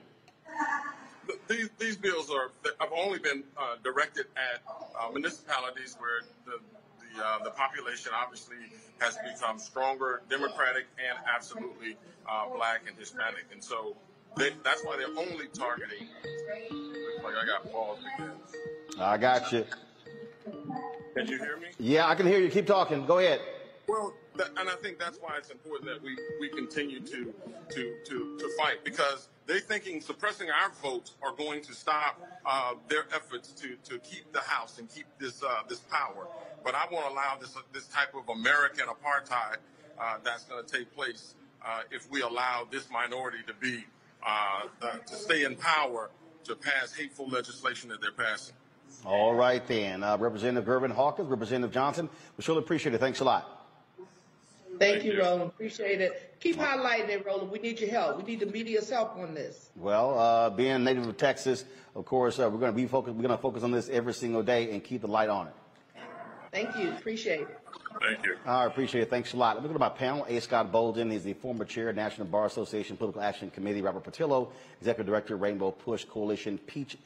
these, 1.48 1.70
these 1.78 1.98
bills 1.98 2.30
are 2.30 2.52
have 2.80 2.92
only 2.96 3.20
been 3.20 3.44
uh, 3.58 3.76
directed 3.84 4.26
at 4.36 4.62
uh, 5.00 5.12
municipalities 5.12 5.96
where 6.00 6.22
the 6.46 6.60
the, 7.16 7.24
uh, 7.24 7.44
the 7.44 7.52
population 7.52 8.12
obviously 8.16 8.58
has 9.00 9.18
become 9.18 9.60
stronger, 9.60 10.22
democratic, 10.30 10.86
and 10.98 11.18
absolutely 11.34 11.96
uh, 12.30 12.50
black 12.56 12.82
and 12.88 12.98
Hispanic, 12.98 13.46
and 13.52 13.64
so 13.64 13.96
they, 14.36 14.52
that's 14.64 14.84
why 14.84 14.98
they're 14.98 15.08
only 15.18 15.48
targeting. 15.54 16.08
Looks 16.72 17.24
like 17.24 17.36
I 17.36 17.46
got 17.46 17.72
paused 17.72 18.02
again. 18.16 18.32
I 19.00 19.18
got 19.18 19.52
you. 19.52 19.66
Can 21.16 21.28
you 21.28 21.38
hear 21.38 21.58
me? 21.58 21.68
Yeah, 21.80 22.08
I 22.08 22.16
can 22.16 22.26
hear 22.26 22.40
you. 22.40 22.50
Keep 22.50 22.66
talking. 22.66 23.06
Go 23.06 23.20
ahead. 23.20 23.42
Well, 23.88 24.14
and 24.36 24.70
I 24.70 24.76
think 24.82 25.00
that's 25.00 25.18
why 25.20 25.38
it's 25.38 25.50
important 25.50 25.90
that 25.90 26.02
we, 26.02 26.18
we 26.40 26.50
continue 26.50 27.00
to, 27.00 27.34
to, 27.70 27.96
to, 28.06 28.38
to 28.40 28.50
fight 28.58 28.84
because 28.84 29.30
they're 29.46 29.60
thinking 29.60 30.02
suppressing 30.02 30.48
our 30.50 30.72
votes 30.82 31.14
are 31.22 31.36
going 31.36 31.62
to 31.64 31.74
stop 31.74 32.20
uh, 32.46 32.74
their 32.88 33.06
efforts 33.14 33.52
to, 33.54 33.76
to 33.84 34.00
keep 34.00 34.32
the 34.32 34.40
House 34.40 34.80
and 34.80 34.90
keep 34.90 35.06
this, 35.20 35.44
uh, 35.44 35.62
this 35.68 35.80
power. 35.80 36.28
But 36.64 36.76
I 36.76 36.86
won't 36.92 37.12
allow 37.12 37.38
this, 37.40 37.56
this 37.74 37.88
type 37.88 38.14
of 38.16 38.30
American 38.30 38.86
apartheid 38.88 39.58
uh, 40.00 40.18
that's 40.24 40.44
going 40.46 40.66
to 40.66 40.78
take 40.78 40.96
place 40.96 41.36
uh, 41.66 41.82
if 41.92 42.10
we 42.10 42.22
allow 42.22 42.68
this 42.70 42.90
minority 42.90 43.40
to 43.48 43.54
be, 43.54 43.86
uh, 44.26 44.64
to 45.06 45.16
stay 45.16 45.44
in 45.44 45.56
power 45.56 46.10
to 46.46 46.56
pass 46.56 46.94
hateful 46.94 47.28
legislation 47.28 47.90
that 47.90 48.02
they're 48.02 48.12
passing. 48.12 48.56
All 49.06 49.34
right, 49.34 49.66
then. 49.68 50.04
Uh, 50.04 50.18
Representative 50.18 50.68
Gervin 50.68 50.92
Hawkins, 50.92 51.30
Representative 51.30 51.74
Johnson, 51.74 52.10
we 52.38 52.44
surely 52.44 52.60
appreciate 52.60 52.94
it. 52.94 53.00
Thanks 53.00 53.20
a 53.20 53.24
lot. 53.24 53.63
Thank 54.84 55.06
you, 55.06 55.20
Roland. 55.20 55.50
Appreciate 55.50 56.02
it. 56.02 56.36
Keep 56.40 56.58
highlighting 56.58 57.10
it, 57.10 57.26
Roland. 57.26 57.52
We 57.52 57.60
need 57.60 57.80
your 57.80 57.90
help. 57.90 58.18
We 58.18 58.24
need 58.24 58.42
the 58.42 58.48
media's 58.48 58.90
help 58.90 59.18
on 59.18 59.34
this. 59.34 59.70
Well, 59.76 60.20
uh, 60.20 60.50
being 60.50 60.84
native 60.84 61.08
of 61.08 61.18
Texas, 61.18 61.64
of 61.96 62.06
course, 62.06 62.38
uh, 62.40 62.50
we're 62.50 62.60
going 62.60 62.72
to 62.72 62.76
be 62.76 62.86
focused. 62.86 63.16
We're 63.16 63.24
going 63.24 63.38
to 63.38 63.42
focus 63.42 63.64
on 63.64 63.72
this 63.72 63.88
every 63.90 64.14
single 64.14 64.44
day 64.44 64.72
and 64.72 64.84
keep 64.84 65.02
the 65.02 65.08
light 65.08 65.30
on 65.30 65.48
it. 65.48 65.54
Thank 66.52 66.76
you. 66.78 66.92
Appreciate 66.92 67.42
it. 67.42 67.60
Thank 68.00 68.26
you. 68.26 68.36
I 68.46 68.66
appreciate 68.66 69.02
it. 69.02 69.10
Thanks 69.10 69.34
a 69.34 69.38
lot. 69.38 69.56
Let 69.56 69.64
me 69.64 69.70
go 69.70 69.74
to 69.74 69.80
my 69.80 69.90
panel. 69.90 70.26
A. 70.28 70.40
Scott 70.40 70.72
Bolden. 70.72 71.10
He's 71.10 71.24
the 71.24 71.34
former 71.34 71.66
chair 71.66 71.90
of 71.90 71.96
National 71.96 72.28
Bar 72.28 72.46
Association 72.46 72.98
Political 72.98 73.22
Action 73.22 73.50
Committee. 73.50 73.82
Robert 73.82 74.04
Patillo, 74.04 74.52
executive 74.80 75.08
director, 75.08 75.36
Rainbow 75.36 75.72
Push 75.72 76.06
Coalition 76.06 76.58
Peach 76.60 76.98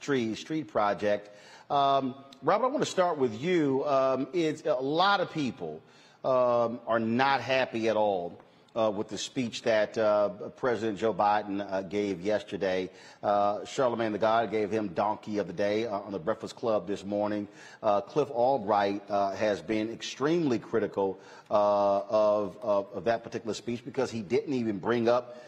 Tree 0.00 0.34
Street 0.34 0.68
Project. 0.68 1.30
Um, 1.70 2.14
Robert, 2.42 2.64
I 2.64 2.68
want 2.68 2.84
to 2.84 2.90
start 2.90 3.18
with 3.18 3.40
you. 3.40 3.84
Um, 3.86 4.26
it's 4.32 4.62
a 4.64 4.74
lot 4.74 5.20
of 5.20 5.30
people 5.32 5.82
um, 6.26 6.80
are 6.88 6.98
not 6.98 7.40
happy 7.40 7.88
at 7.88 7.96
all 7.96 8.36
uh, 8.74 8.90
with 8.90 9.08
the 9.08 9.16
speech 9.16 9.62
that 9.62 9.96
uh, 9.96 10.28
President 10.56 10.98
Joe 10.98 11.14
Biden 11.14 11.64
uh, 11.70 11.82
gave 11.82 12.20
yesterday. 12.20 12.90
Uh, 13.22 13.64
Charlemagne 13.64 14.10
the 14.12 14.18
God 14.18 14.50
gave 14.50 14.70
him 14.70 14.88
Donkey 14.88 15.38
of 15.38 15.46
the 15.46 15.52
Day 15.52 15.86
uh, 15.86 15.98
on 16.00 16.10
the 16.10 16.18
Breakfast 16.18 16.56
Club 16.56 16.88
this 16.88 17.04
morning. 17.04 17.46
Uh, 17.80 18.00
Cliff 18.00 18.28
Albright 18.30 19.02
has 19.08 19.62
been 19.62 19.92
extremely 19.92 20.58
critical 20.58 21.18
of, 21.48 22.56
of, 22.60 22.86
of, 22.92 23.04
that 23.04 23.22
particular 23.22 23.54
speech 23.54 23.84
because 23.84 24.10
he 24.10 24.20
didn't 24.20 24.52
even 24.52 24.78
bring 24.78 25.08
up 25.08 25.42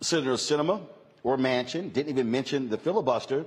Senator 0.00 0.32
Sinema 0.32 0.80
or 1.22 1.36
Manchin, 1.36 1.92
didn't 1.92 2.10
even 2.10 2.30
mention 2.30 2.68
the 2.68 2.78
filibuster. 2.78 3.46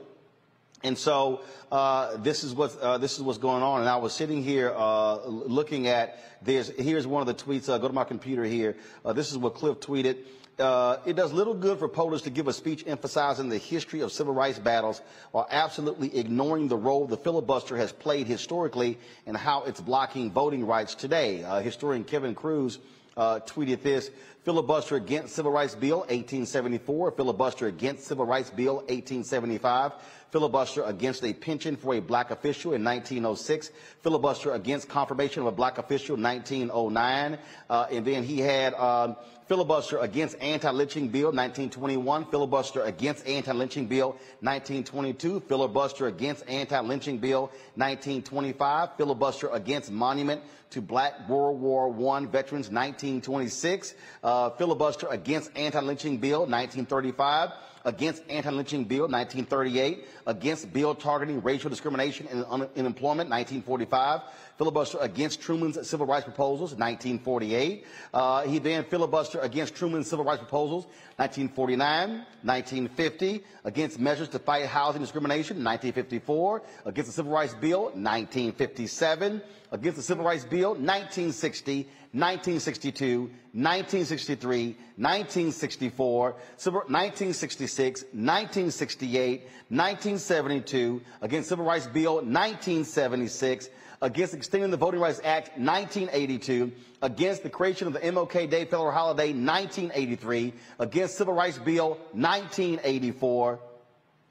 And 0.84 0.98
so 0.98 1.42
uh, 1.72 2.18
this 2.18 2.44
is 2.44 2.54
what 2.54 2.78
uh, 2.80 2.98
this 2.98 3.18
is 3.18 3.22
what's 3.22 3.38
going 3.38 3.64
on. 3.64 3.82
And 3.82 3.90
I 3.90 3.98
was 3.98 4.14
sitting 4.14 4.44
here 4.44 4.74
uh, 4.76 5.26
looking 5.26 5.88
at 5.88 6.20
this. 6.42 6.70
Here's 6.70 7.06
one 7.06 7.28
of 7.28 7.28
the 7.28 7.44
tweets. 7.44 7.68
Uh, 7.68 7.78
go 7.78 7.88
to 7.88 7.94
my 7.94 8.06
computer 8.06 8.44
here. 8.44 8.78
Uh, 9.04 9.14
this 9.14 9.32
is 9.32 9.38
what 9.38 9.56
Cliff 9.56 9.80
tweeted. 9.80 10.18
Uh, 10.58 10.98
it 11.06 11.16
does 11.16 11.32
little 11.32 11.54
good 11.54 11.80
for 11.80 11.88
POTUS 11.88 12.24
to 12.24 12.30
give 12.30 12.50
a 12.50 12.54
speech 12.54 12.84
emphasizing 12.86 13.48
the 13.48 13.58
history 13.58 14.02
of 14.02 14.12
civil 14.12 14.34
rights 14.34 14.60
battles 14.60 15.02
while 15.32 15.48
absolutely 15.50 16.18
ignoring 16.18 16.68
the 16.68 16.76
role 16.76 17.08
the 17.08 17.16
filibuster 17.16 17.78
has 17.78 17.94
played 17.94 18.28
historically 18.28 18.98
and 19.26 19.38
how 19.38 19.64
it's 19.64 19.80
blocking 19.80 20.32
voting 20.32 20.66
rights 20.66 20.96
today. 20.96 21.38
historian 21.64 22.04
Kevin 22.04 22.36
Kruse 22.36 22.78
tweeted 23.16 23.84
this 23.84 24.12
filibuster 24.50 24.96
against 24.96 25.36
Civil 25.36 25.52
Rights 25.52 25.76
Bill 25.76 26.00
1874, 26.00 27.12
filibuster 27.12 27.68
against 27.68 28.08
Civil 28.08 28.26
Rights 28.26 28.50
Bill 28.50 28.78
1875, 28.78 29.92
filibuster 30.32 30.82
against 30.86 31.24
a 31.24 31.34
pension 31.34 31.76
for 31.76 31.94
a 31.94 32.00
black 32.00 32.32
official 32.32 32.74
in 32.74 32.84
1906, 32.84 33.70
filibuster 34.02 34.54
against 34.54 34.90
confirmation 34.90 35.42
of 35.44 35.48
a 35.50 35.52
black 35.52 35.78
official 35.78 36.16
in 36.16 36.24
1909, 36.24 37.38
uh, 37.70 37.88
and 37.92 38.08
then 38.08 38.24
he 38.24 38.40
had 38.40 38.74
um, 38.74 39.16
filibuster 39.48 40.00
against 40.00 40.36
anti-lynching 40.40 41.10
bill 41.10 41.28
1921, 41.28 42.26
filibuster 42.26 42.82
against 42.84 43.28
anti-lynching 43.28 43.86
bill 43.86 44.10
1922, 44.42 45.42
filibuster 45.42 46.08
against 46.08 46.48
anti-lynching 46.48 47.20
bill 47.20 47.52
1925, 47.76 48.96
filibuster 48.98 49.50
against 49.50 49.92
monument 49.92 50.42
to 50.70 50.82
black 50.82 51.28
World 51.28 51.60
War 51.60 51.90
I 52.16 52.26
veterans 52.26 52.70
1926, 52.70 53.96
uh, 54.24 54.39
filibuster 54.58 55.08
against 55.10 55.52
anti-lynching 55.56 56.18
bill 56.18 56.42
1935, 56.42 57.52
against 57.86 58.24
anti-lynching 58.30 58.84
bill 58.86 59.08
1938, 59.08 60.08
against 60.28 60.72
bill 60.74 60.94
targeting 60.94 61.42
racial 61.42 61.70
discrimination 61.70 62.28
in 62.28 62.44
unemployment 62.44 63.30
1945, 63.30 64.22
filibuster 64.58 64.98
against 65.02 65.42
Truman's 65.42 65.88
civil 65.88 66.06
rights 66.06 66.26
proposals 66.26 66.76
1948. 66.76 67.86
Uh, 68.14 68.42
he 68.44 68.60
then 68.60 68.84
filibuster 68.84 69.40
against 69.40 69.76
Truman's 69.76 70.10
civil 70.10 70.26
rights 70.26 70.40
proposals 70.40 70.86
1949, 71.16 72.10
1950, 72.44 73.44
against 73.64 74.00
measures 74.00 74.30
to 74.30 74.40
fight 74.40 74.66
housing 74.66 75.02
discrimination 75.02 75.64
1954, 75.64 76.62
against 76.86 77.10
the 77.10 77.14
civil 77.14 77.32
rights 77.32 77.56
bill 77.56 77.84
1957, 77.96 79.42
against 79.72 79.98
the 79.98 80.04
civil 80.04 80.26
rights 80.26 80.44
bill 80.46 80.72
1960, 80.72 81.88
1962, 82.12 83.20
1963, 83.54 84.66
1964, 84.98 86.32
1966, 86.32 88.02
1968, 88.02 89.42
1972, 89.70 91.02
against 91.22 91.50
Civil 91.50 91.66
Rights 91.66 91.86
Bill 91.86 92.16
1976, 92.16 93.70
against 94.02 94.34
extending 94.34 94.72
the 94.72 94.78
Voting 94.78 95.00
Rights 95.00 95.22
Act 95.24 95.50
1982, 95.60 96.72
against 97.04 97.44
the 97.44 97.50
creation 97.50 97.86
of 97.86 97.94
the 97.94 98.00
MLK 98.00 98.50
Day 98.50 98.66
federal 98.66 98.92
holiday 98.92 99.28
1983, 99.32 100.54
against 100.80 101.16
Civil 101.16 101.36
Rights 101.36 101.60
Bill 101.60 101.90
1984, 102.14 103.60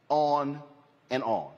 on 0.08 0.60
and 1.10 1.22
on. 1.22 1.52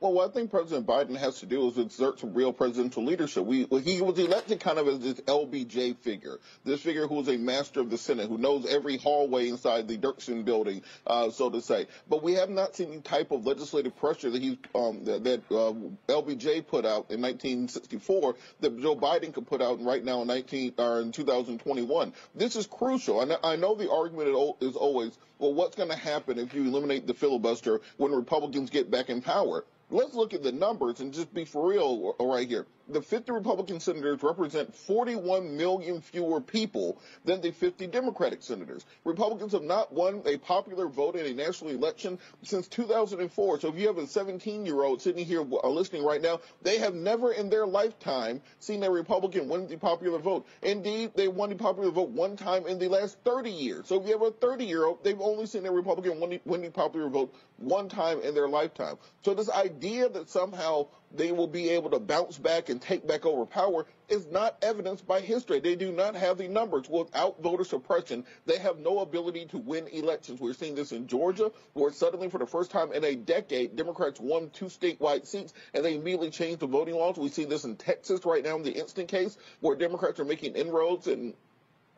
Well, 0.00 0.14
what 0.14 0.30
I 0.30 0.32
think 0.32 0.50
President 0.50 0.86
Biden 0.86 1.14
has 1.18 1.40
to 1.40 1.46
do 1.46 1.68
is 1.68 1.76
exert 1.76 2.20
some 2.20 2.32
real 2.32 2.54
presidential 2.54 3.04
leadership. 3.04 3.44
We, 3.44 3.66
he 3.84 4.00
was 4.00 4.18
elected 4.18 4.58
kind 4.58 4.78
of 4.78 4.88
as 4.88 5.00
this 5.00 5.20
LBJ 5.20 5.98
figure, 5.98 6.38
this 6.64 6.80
figure 6.80 7.06
who 7.06 7.20
is 7.20 7.28
a 7.28 7.36
master 7.36 7.80
of 7.80 7.90
the 7.90 7.98
Senate, 7.98 8.26
who 8.26 8.38
knows 8.38 8.64
every 8.64 8.96
hallway 8.96 9.50
inside 9.50 9.88
the 9.88 9.98
Dirksen 9.98 10.46
building, 10.46 10.80
uh, 11.06 11.28
so 11.28 11.50
to 11.50 11.60
say. 11.60 11.86
But 12.08 12.22
we 12.22 12.32
have 12.32 12.48
not 12.48 12.74
seen 12.74 12.92
any 12.92 13.02
type 13.02 13.30
of 13.30 13.44
legislative 13.44 13.94
pressure 13.98 14.30
that 14.30 14.40
he 14.40 14.58
um, 14.74 15.04
that, 15.04 15.22
that 15.24 15.42
uh, 15.50 15.74
LBJ 16.08 16.66
put 16.66 16.86
out 16.86 17.10
in 17.10 17.20
1964 17.20 18.36
that 18.60 18.80
Joe 18.80 18.96
Biden 18.96 19.34
could 19.34 19.46
put 19.46 19.60
out 19.60 19.84
right 19.84 20.02
now 20.02 20.22
in 20.22 20.28
19 20.28 20.76
or 20.78 21.02
in 21.02 21.12
2021. 21.12 22.14
This 22.34 22.56
is 22.56 22.66
crucial. 22.66 23.20
And 23.20 23.36
I 23.44 23.56
know 23.56 23.74
the 23.74 23.90
argument 23.90 24.30
is 24.62 24.76
always, 24.76 25.18
well, 25.38 25.52
what's 25.52 25.76
going 25.76 25.90
to 25.90 25.96
happen 25.96 26.38
if 26.38 26.54
you 26.54 26.62
eliminate 26.62 27.06
the 27.06 27.12
filibuster 27.12 27.82
when 27.98 28.12
Republicans 28.12 28.70
get 28.70 28.90
back 28.90 29.10
in 29.10 29.20
power? 29.20 29.62
Let's 29.90 30.14
look 30.14 30.34
at 30.34 30.42
the 30.42 30.52
numbers 30.52 31.00
and 31.00 31.12
just 31.12 31.32
be 31.34 31.44
for 31.44 31.68
real 31.68 32.14
right 32.20 32.48
here 32.48 32.66
the 32.92 33.02
50 33.02 33.32
Republican 33.32 33.80
senators 33.80 34.22
represent 34.22 34.74
41 34.74 35.56
million 35.56 36.00
fewer 36.00 36.40
people 36.40 37.00
than 37.24 37.40
the 37.40 37.50
50 37.50 37.86
Democratic 37.86 38.42
senators. 38.42 38.84
Republicans 39.04 39.52
have 39.52 39.62
not 39.62 39.92
won 39.92 40.22
a 40.26 40.36
popular 40.38 40.88
vote 40.88 41.16
in 41.16 41.26
a 41.26 41.34
national 41.34 41.70
election 41.70 42.18
since 42.42 42.68
2004. 42.68 43.60
So 43.60 43.68
if 43.68 43.76
you 43.76 43.86
have 43.86 43.98
a 43.98 44.06
17 44.06 44.66
year 44.66 44.82
old 44.82 45.02
sitting 45.02 45.24
here 45.24 45.40
uh, 45.40 45.68
listening 45.68 46.04
right 46.04 46.20
now, 46.20 46.40
they 46.62 46.78
have 46.78 46.94
never 46.94 47.32
in 47.32 47.48
their 47.50 47.66
lifetime 47.66 48.40
seen 48.58 48.82
a 48.82 48.90
Republican 48.90 49.48
win 49.48 49.66
the 49.68 49.76
popular 49.76 50.18
vote. 50.18 50.46
Indeed, 50.62 51.12
they 51.14 51.28
won 51.28 51.50
the 51.50 51.56
popular 51.56 51.90
vote 51.90 52.10
one 52.10 52.36
time 52.36 52.66
in 52.66 52.78
the 52.78 52.88
last 52.88 53.18
30 53.24 53.50
years. 53.50 53.86
So 53.86 54.00
if 54.00 54.06
you 54.06 54.12
have 54.12 54.22
a 54.22 54.30
30 54.30 54.64
year 54.64 54.84
old, 54.84 55.04
they've 55.04 55.20
only 55.20 55.46
seen 55.46 55.66
a 55.66 55.72
Republican 55.72 56.20
win 56.20 56.30
the, 56.30 56.40
win 56.44 56.62
the 56.62 56.70
popular 56.70 57.08
vote 57.08 57.34
one 57.56 57.88
time 57.88 58.20
in 58.22 58.34
their 58.34 58.48
lifetime. 58.48 58.96
So 59.22 59.34
this 59.34 59.50
idea 59.50 60.08
that 60.08 60.28
somehow 60.30 60.86
they 61.12 61.32
will 61.32 61.46
be 61.46 61.70
able 61.70 61.90
to 61.90 61.98
bounce 61.98 62.38
back 62.38 62.68
and 62.68 62.80
take 62.80 63.06
back 63.06 63.26
over 63.26 63.44
power 63.44 63.86
is 64.08 64.26
not 64.26 64.56
evidenced 64.62 65.06
by 65.06 65.20
history. 65.20 65.60
They 65.60 65.76
do 65.76 65.92
not 65.92 66.14
have 66.14 66.38
the 66.38 66.48
numbers. 66.48 66.88
Without 66.88 67.42
voter 67.42 67.64
suppression, 67.64 68.24
they 68.46 68.58
have 68.58 68.78
no 68.78 69.00
ability 69.00 69.46
to 69.46 69.58
win 69.58 69.88
elections. 69.88 70.40
We're 70.40 70.52
seeing 70.52 70.74
this 70.74 70.92
in 70.92 71.06
Georgia, 71.06 71.52
where 71.72 71.92
suddenly 71.92 72.28
for 72.28 72.38
the 72.38 72.46
first 72.46 72.70
time 72.70 72.92
in 72.92 73.04
a 73.04 73.14
decade, 73.14 73.76
Democrats 73.76 74.20
won 74.20 74.50
two 74.50 74.66
statewide 74.66 75.26
seats 75.26 75.52
and 75.74 75.84
they 75.84 75.94
immediately 75.94 76.30
changed 76.30 76.60
the 76.60 76.66
voting 76.66 76.94
laws. 76.94 77.16
We 77.16 77.28
see 77.28 77.44
this 77.44 77.64
in 77.64 77.76
Texas 77.76 78.24
right 78.24 78.44
now 78.44 78.56
in 78.56 78.62
the 78.62 78.72
instant 78.72 79.08
case, 79.08 79.36
where 79.60 79.76
Democrats 79.76 80.20
are 80.20 80.24
making 80.24 80.54
inroads 80.54 81.06
and 81.06 81.34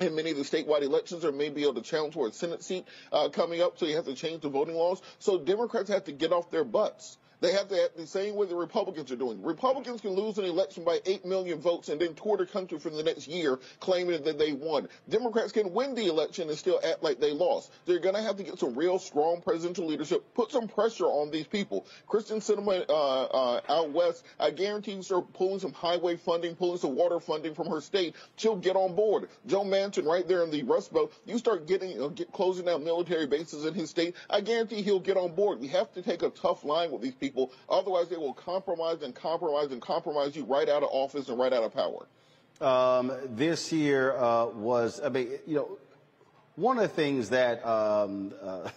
in 0.00 0.14
many 0.14 0.30
of 0.30 0.36
the 0.36 0.42
statewide 0.42 0.82
elections 0.82 1.24
or 1.24 1.32
may 1.32 1.48
be 1.48 1.62
able 1.62 1.74
to 1.74 1.82
challenge 1.82 2.14
for 2.14 2.28
a 2.28 2.32
Senate 2.32 2.62
seat 2.62 2.86
uh, 3.12 3.28
coming 3.28 3.60
up, 3.60 3.78
so 3.78 3.86
you 3.86 3.96
have 3.96 4.06
to 4.06 4.14
change 4.14 4.42
the 4.42 4.48
voting 4.48 4.74
laws. 4.74 5.00
So 5.18 5.38
Democrats 5.38 5.90
have 5.90 6.04
to 6.04 6.12
get 6.12 6.32
off 6.32 6.50
their 6.50 6.64
butts. 6.64 7.18
They 7.42 7.50
have 7.50 7.66
to 7.68 7.84
act 7.84 7.96
the 7.96 8.06
same 8.06 8.36
way 8.36 8.46
the 8.46 8.54
Republicans 8.54 9.10
are 9.10 9.16
doing. 9.16 9.42
Republicans 9.42 10.00
can 10.00 10.12
lose 10.12 10.38
an 10.38 10.44
election 10.44 10.84
by 10.84 11.00
8 11.04 11.24
million 11.24 11.60
votes 11.60 11.88
and 11.88 12.00
then 12.00 12.14
tour 12.14 12.36
the 12.36 12.46
country 12.46 12.78
for 12.78 12.88
the 12.88 13.02
next 13.02 13.26
year 13.26 13.58
claiming 13.80 14.22
that 14.22 14.38
they 14.38 14.52
won. 14.52 14.88
Democrats 15.08 15.50
can 15.50 15.72
win 15.74 15.96
the 15.96 16.06
election 16.06 16.48
and 16.48 16.56
still 16.56 16.78
act 16.88 17.02
like 17.02 17.18
they 17.18 17.32
lost. 17.32 17.72
They're 17.84 17.98
going 17.98 18.14
to 18.14 18.22
have 18.22 18.36
to 18.36 18.44
get 18.44 18.60
some 18.60 18.76
real 18.76 19.00
strong 19.00 19.40
presidential 19.42 19.88
leadership, 19.88 20.22
put 20.34 20.52
some 20.52 20.68
pressure 20.68 21.06
on 21.06 21.32
these 21.32 21.48
people. 21.48 21.84
Kyrsten 22.08 22.36
Sinema 22.38 22.88
uh, 22.88 23.24
uh, 23.24 23.60
out 23.68 23.90
west, 23.90 24.24
I 24.38 24.52
guarantee 24.52 24.92
you 24.92 25.02
start 25.02 25.32
pulling 25.32 25.58
some 25.58 25.72
highway 25.72 26.16
funding, 26.18 26.54
pulling 26.54 26.78
some 26.78 26.94
water 26.94 27.18
funding 27.18 27.56
from 27.56 27.66
her 27.70 27.80
state. 27.80 28.14
She'll 28.36 28.54
get 28.54 28.76
on 28.76 28.94
board. 28.94 29.28
Joe 29.48 29.64
Manchin 29.64 30.06
right 30.06 30.28
there 30.28 30.44
in 30.44 30.52
the 30.52 30.62
Rust 30.62 30.92
Belt, 30.92 31.12
you 31.26 31.38
start 31.38 31.66
getting 31.66 32.00
uh, 32.00 32.06
get, 32.06 32.30
closing 32.30 32.66
down 32.66 32.84
military 32.84 33.26
bases 33.26 33.64
in 33.64 33.74
his 33.74 33.90
state, 33.90 34.14
I 34.30 34.42
guarantee 34.42 34.82
he'll 34.82 35.00
get 35.00 35.16
on 35.16 35.34
board. 35.34 35.58
We 35.58 35.66
have 35.68 35.92
to 35.94 36.02
take 36.02 36.22
a 36.22 36.30
tough 36.30 36.62
line 36.62 36.92
with 36.92 37.02
these 37.02 37.16
people 37.16 37.31
people. 37.32 37.52
Otherwise, 37.68 38.08
they 38.08 38.16
will 38.16 38.34
compromise 38.34 39.02
and 39.02 39.14
compromise 39.14 39.72
and 39.72 39.80
compromise 39.80 40.36
you 40.36 40.44
right 40.44 40.68
out 40.68 40.82
of 40.82 40.90
office 40.92 41.28
and 41.28 41.38
right 41.38 41.52
out 41.52 41.62
of 41.62 41.74
power. 41.74 42.06
Um, 42.60 43.12
this 43.30 43.72
year 43.72 44.16
uh, 44.16 44.46
was, 44.46 45.00
I 45.02 45.08
mean, 45.08 45.30
you 45.46 45.56
know, 45.56 45.78
one 46.56 46.76
of 46.76 46.82
the 46.82 46.88
things 46.88 47.30
that, 47.30 47.66
um, 47.66 48.32
uh, 48.42 48.68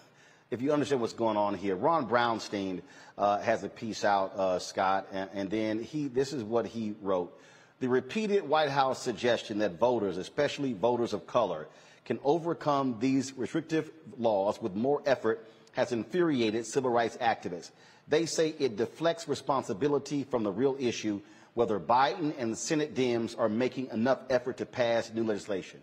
if 0.50 0.62
you 0.62 0.72
understand 0.72 1.02
what's 1.02 1.14
going 1.14 1.38
on 1.38 1.56
here, 1.56 1.76
Ron 1.76 2.08
Brownstein 2.08 2.82
uh, 3.18 3.40
has 3.40 3.64
a 3.64 3.70
piece 3.70 4.06
out, 4.06 4.34
uh, 4.36 4.60
Scott, 4.60 5.08
and, 5.12 5.30
and 5.34 5.50
then 5.50 5.84
he, 5.84 6.08
this 6.08 6.32
is 6.34 6.44
what 6.44 6.66
he 6.66 6.96
wrote. 7.02 7.38
The 7.82 7.90
repeated 7.90 8.48
White 8.48 8.70
House 8.70 9.02
suggestion 9.02 9.60
that 9.60 9.78
voters, 9.78 10.18
especially 10.18 10.72
voters 10.72 11.12
of 11.12 11.28
color, 11.28 11.68
can 12.06 12.20
overcome 12.24 12.98
these 13.00 13.34
restrictive 13.34 13.92
laws 14.18 14.62
with 14.62 14.76
more 14.76 15.02
effort 15.06 15.46
has 15.74 15.92
infuriated 15.92 16.66
civil 16.66 16.90
rights 16.90 17.18
activists. 17.18 17.72
They 18.08 18.26
say 18.26 18.54
it 18.60 18.78
deflects 18.78 19.28
responsibility 19.28 20.24
from 20.24 20.44
the 20.44 20.52
real 20.52 20.76
issue, 20.80 21.22
whether 21.54 21.80
Biden 21.80 22.34
and 22.38 22.52
the 22.52 22.58
Senate 22.58 22.94
Dems 22.94 23.38
are 23.38 23.50
making 23.50 23.88
enough 23.92 24.20
effort 24.30 24.58
to 24.58 24.66
pass 24.66 25.12
new 25.12 25.24
legislation. 25.24 25.80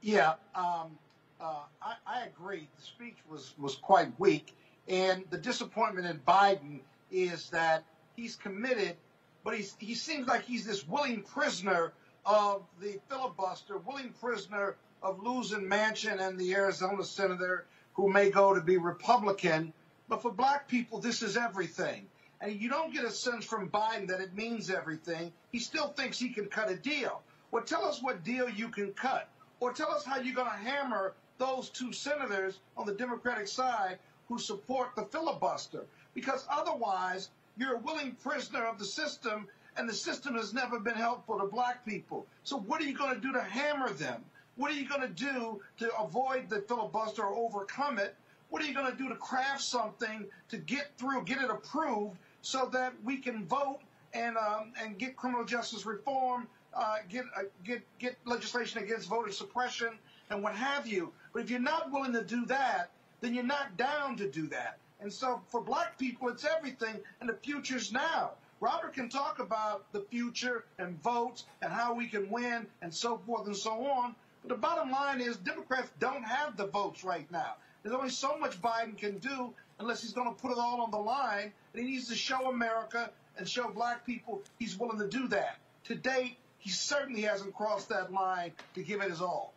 Yeah, 0.00 0.34
um, 0.54 0.98
uh, 1.40 1.60
I, 1.80 1.94
I, 2.06 2.24
agree. 2.26 2.68
The 2.76 2.82
speech 2.82 3.16
was, 3.28 3.54
was 3.58 3.76
quite 3.76 4.08
weak. 4.18 4.54
And 4.88 5.24
the 5.30 5.38
disappointment 5.38 6.06
in 6.06 6.18
Biden 6.18 6.80
is 7.10 7.48
that 7.50 7.84
he's 8.16 8.36
committed, 8.36 8.96
but 9.44 9.56
he's, 9.56 9.76
he 9.78 9.94
seems 9.94 10.26
like 10.26 10.42
he's 10.42 10.66
this 10.66 10.86
willing 10.86 11.22
prisoner 11.22 11.92
of 12.26 12.64
the 12.80 12.98
filibuster, 13.08 13.78
willing 13.78 14.12
prisoner 14.20 14.76
of 15.02 15.22
losing 15.22 15.60
Manchin 15.60 16.20
and 16.20 16.38
the 16.38 16.54
Arizona 16.54 17.04
senator 17.04 17.66
who 17.94 18.10
may 18.12 18.30
go 18.30 18.54
to 18.54 18.60
be 18.60 18.76
Republican 18.76 19.72
but 20.14 20.22
for 20.22 20.30
black 20.30 20.68
people, 20.68 21.00
this 21.00 21.22
is 21.22 21.36
everything. 21.36 22.06
And 22.40 22.52
you 22.62 22.68
don't 22.68 22.94
get 22.94 23.04
a 23.04 23.10
sense 23.10 23.44
from 23.44 23.68
Biden 23.68 24.06
that 24.06 24.20
it 24.20 24.32
means 24.32 24.70
everything. 24.70 25.32
He 25.50 25.58
still 25.58 25.88
thinks 25.88 26.20
he 26.20 26.28
can 26.28 26.46
cut 26.46 26.70
a 26.70 26.76
deal. 26.76 27.20
Well, 27.50 27.64
tell 27.64 27.84
us 27.84 28.00
what 28.00 28.22
deal 28.22 28.48
you 28.48 28.68
can 28.68 28.92
cut. 28.92 29.28
Or 29.58 29.72
tell 29.72 29.90
us 29.90 30.04
how 30.04 30.20
you're 30.20 30.36
going 30.36 30.46
to 30.46 30.70
hammer 30.70 31.14
those 31.38 31.68
two 31.68 31.92
senators 31.92 32.60
on 32.76 32.86
the 32.86 32.94
Democratic 32.94 33.48
side 33.48 33.98
who 34.28 34.38
support 34.38 34.94
the 34.94 35.02
filibuster. 35.06 35.84
Because 36.14 36.46
otherwise, 36.48 37.30
you're 37.56 37.74
a 37.74 37.78
willing 37.78 38.12
prisoner 38.22 38.66
of 38.66 38.78
the 38.78 38.84
system, 38.84 39.48
and 39.76 39.88
the 39.88 39.94
system 39.94 40.36
has 40.36 40.54
never 40.54 40.78
been 40.78 40.94
helpful 40.94 41.40
to 41.40 41.46
black 41.46 41.84
people. 41.84 42.24
So 42.44 42.56
what 42.56 42.80
are 42.80 42.84
you 42.84 42.96
going 42.96 43.16
to 43.16 43.20
do 43.20 43.32
to 43.32 43.42
hammer 43.42 43.90
them? 43.90 44.24
What 44.54 44.70
are 44.70 44.74
you 44.74 44.88
going 44.88 45.00
to 45.00 45.08
do 45.08 45.60
to 45.80 45.98
avoid 45.98 46.48
the 46.48 46.60
filibuster 46.60 47.24
or 47.24 47.34
overcome 47.34 47.98
it? 47.98 48.14
What 48.54 48.62
are 48.62 48.66
you 48.66 48.74
going 48.74 48.92
to 48.92 48.96
do 48.96 49.08
to 49.08 49.16
craft 49.16 49.62
something 49.62 50.26
to 50.50 50.56
get 50.58 50.96
through, 50.96 51.24
get 51.24 51.42
it 51.42 51.50
approved, 51.50 52.16
so 52.40 52.68
that 52.72 52.92
we 53.02 53.16
can 53.16 53.44
vote 53.46 53.80
and 54.12 54.36
um, 54.36 54.72
and 54.80 54.96
get 54.96 55.16
criminal 55.16 55.44
justice 55.44 55.84
reform, 55.84 56.46
uh, 56.72 56.98
get 57.08 57.24
uh, 57.36 57.40
get 57.64 57.82
get 57.98 58.16
legislation 58.24 58.80
against 58.80 59.08
voter 59.08 59.32
suppression 59.32 59.98
and 60.30 60.40
what 60.40 60.54
have 60.54 60.86
you. 60.86 61.12
But 61.32 61.42
if 61.42 61.50
you're 61.50 61.58
not 61.58 61.90
willing 61.90 62.12
to 62.12 62.22
do 62.22 62.46
that, 62.46 62.90
then 63.20 63.34
you're 63.34 63.42
not 63.42 63.76
down 63.76 64.16
to 64.18 64.30
do 64.30 64.46
that. 64.46 64.78
And 65.00 65.12
so 65.12 65.42
for 65.48 65.60
black 65.60 65.98
people, 65.98 66.28
it's 66.28 66.44
everything, 66.44 67.00
and 67.18 67.28
the 67.28 67.34
future's 67.34 67.90
now. 67.90 68.34
Robert 68.60 68.92
can 68.92 69.08
talk 69.08 69.40
about 69.40 69.90
the 69.90 70.02
future 70.12 70.64
and 70.78 71.02
votes 71.02 71.42
and 71.60 71.72
how 71.72 71.92
we 71.92 72.06
can 72.06 72.30
win 72.30 72.68
and 72.82 72.94
so 72.94 73.20
forth 73.26 73.48
and 73.48 73.56
so 73.56 73.84
on. 73.84 74.14
But 74.42 74.50
the 74.50 74.60
bottom 74.60 74.92
line 74.92 75.20
is 75.20 75.38
Democrats 75.38 75.90
don't 75.98 76.22
have 76.22 76.56
the 76.56 76.68
votes 76.68 77.02
right 77.02 77.28
now. 77.32 77.56
There's 77.84 77.94
only 77.94 78.10
so 78.10 78.38
much 78.38 78.60
Biden 78.62 78.96
can 78.96 79.18
do 79.18 79.52
unless 79.78 80.00
he's 80.00 80.14
going 80.14 80.34
to 80.34 80.40
put 80.40 80.50
it 80.50 80.58
all 80.58 80.80
on 80.80 80.90
the 80.90 80.98
line. 80.98 81.52
And 81.74 81.84
he 81.84 81.92
needs 81.92 82.08
to 82.08 82.14
show 82.14 82.48
America 82.48 83.10
and 83.36 83.46
show 83.46 83.68
black 83.68 84.06
people 84.06 84.42
he's 84.58 84.78
willing 84.78 84.98
to 84.98 85.06
do 85.06 85.28
that. 85.28 85.58
To 85.84 85.94
date, 85.94 86.38
he 86.58 86.70
certainly 86.70 87.20
hasn't 87.20 87.54
crossed 87.54 87.90
that 87.90 88.10
line 88.10 88.52
to 88.74 88.82
give 88.82 89.02
it 89.02 89.10
his 89.10 89.20
all. 89.20 89.52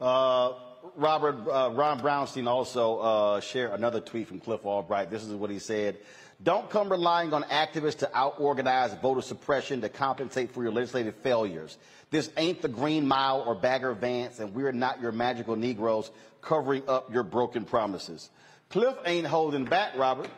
Uh, 0.00 0.52
Robert, 0.96 1.36
uh, 1.48 1.70
Ron 1.74 2.00
Brownstein 2.00 2.46
also 2.46 2.98
uh, 2.98 3.40
shared 3.40 3.72
another 3.72 4.00
tweet 4.00 4.28
from 4.28 4.40
Cliff 4.40 4.64
Albright. 4.64 5.10
This 5.10 5.22
is 5.22 5.34
what 5.34 5.50
he 5.50 5.58
said. 5.58 5.98
Don't 6.42 6.68
come 6.68 6.90
relying 6.90 7.32
on 7.32 7.44
activists 7.44 7.98
to 7.98 8.16
out-organize 8.16 8.94
voter 8.94 9.22
suppression 9.22 9.80
to 9.80 9.88
compensate 9.88 10.52
for 10.52 10.62
your 10.62 10.72
legislative 10.72 11.14
failures. 11.16 11.78
This 12.10 12.30
ain't 12.36 12.60
the 12.60 12.68
Green 12.68 13.08
Mile 13.08 13.42
or 13.46 13.54
Bagger 13.54 13.94
Vance, 13.94 14.38
and 14.38 14.54
we're 14.54 14.72
not 14.72 15.00
your 15.00 15.12
magical 15.12 15.56
Negroes 15.56 16.10
covering 16.46 16.82
up 16.88 17.12
your 17.12 17.22
broken 17.22 17.64
promises. 17.64 18.30
Cliff 18.70 18.96
ain't 19.04 19.26
holding 19.26 19.64
back, 19.64 19.96
Robert. 19.96 20.30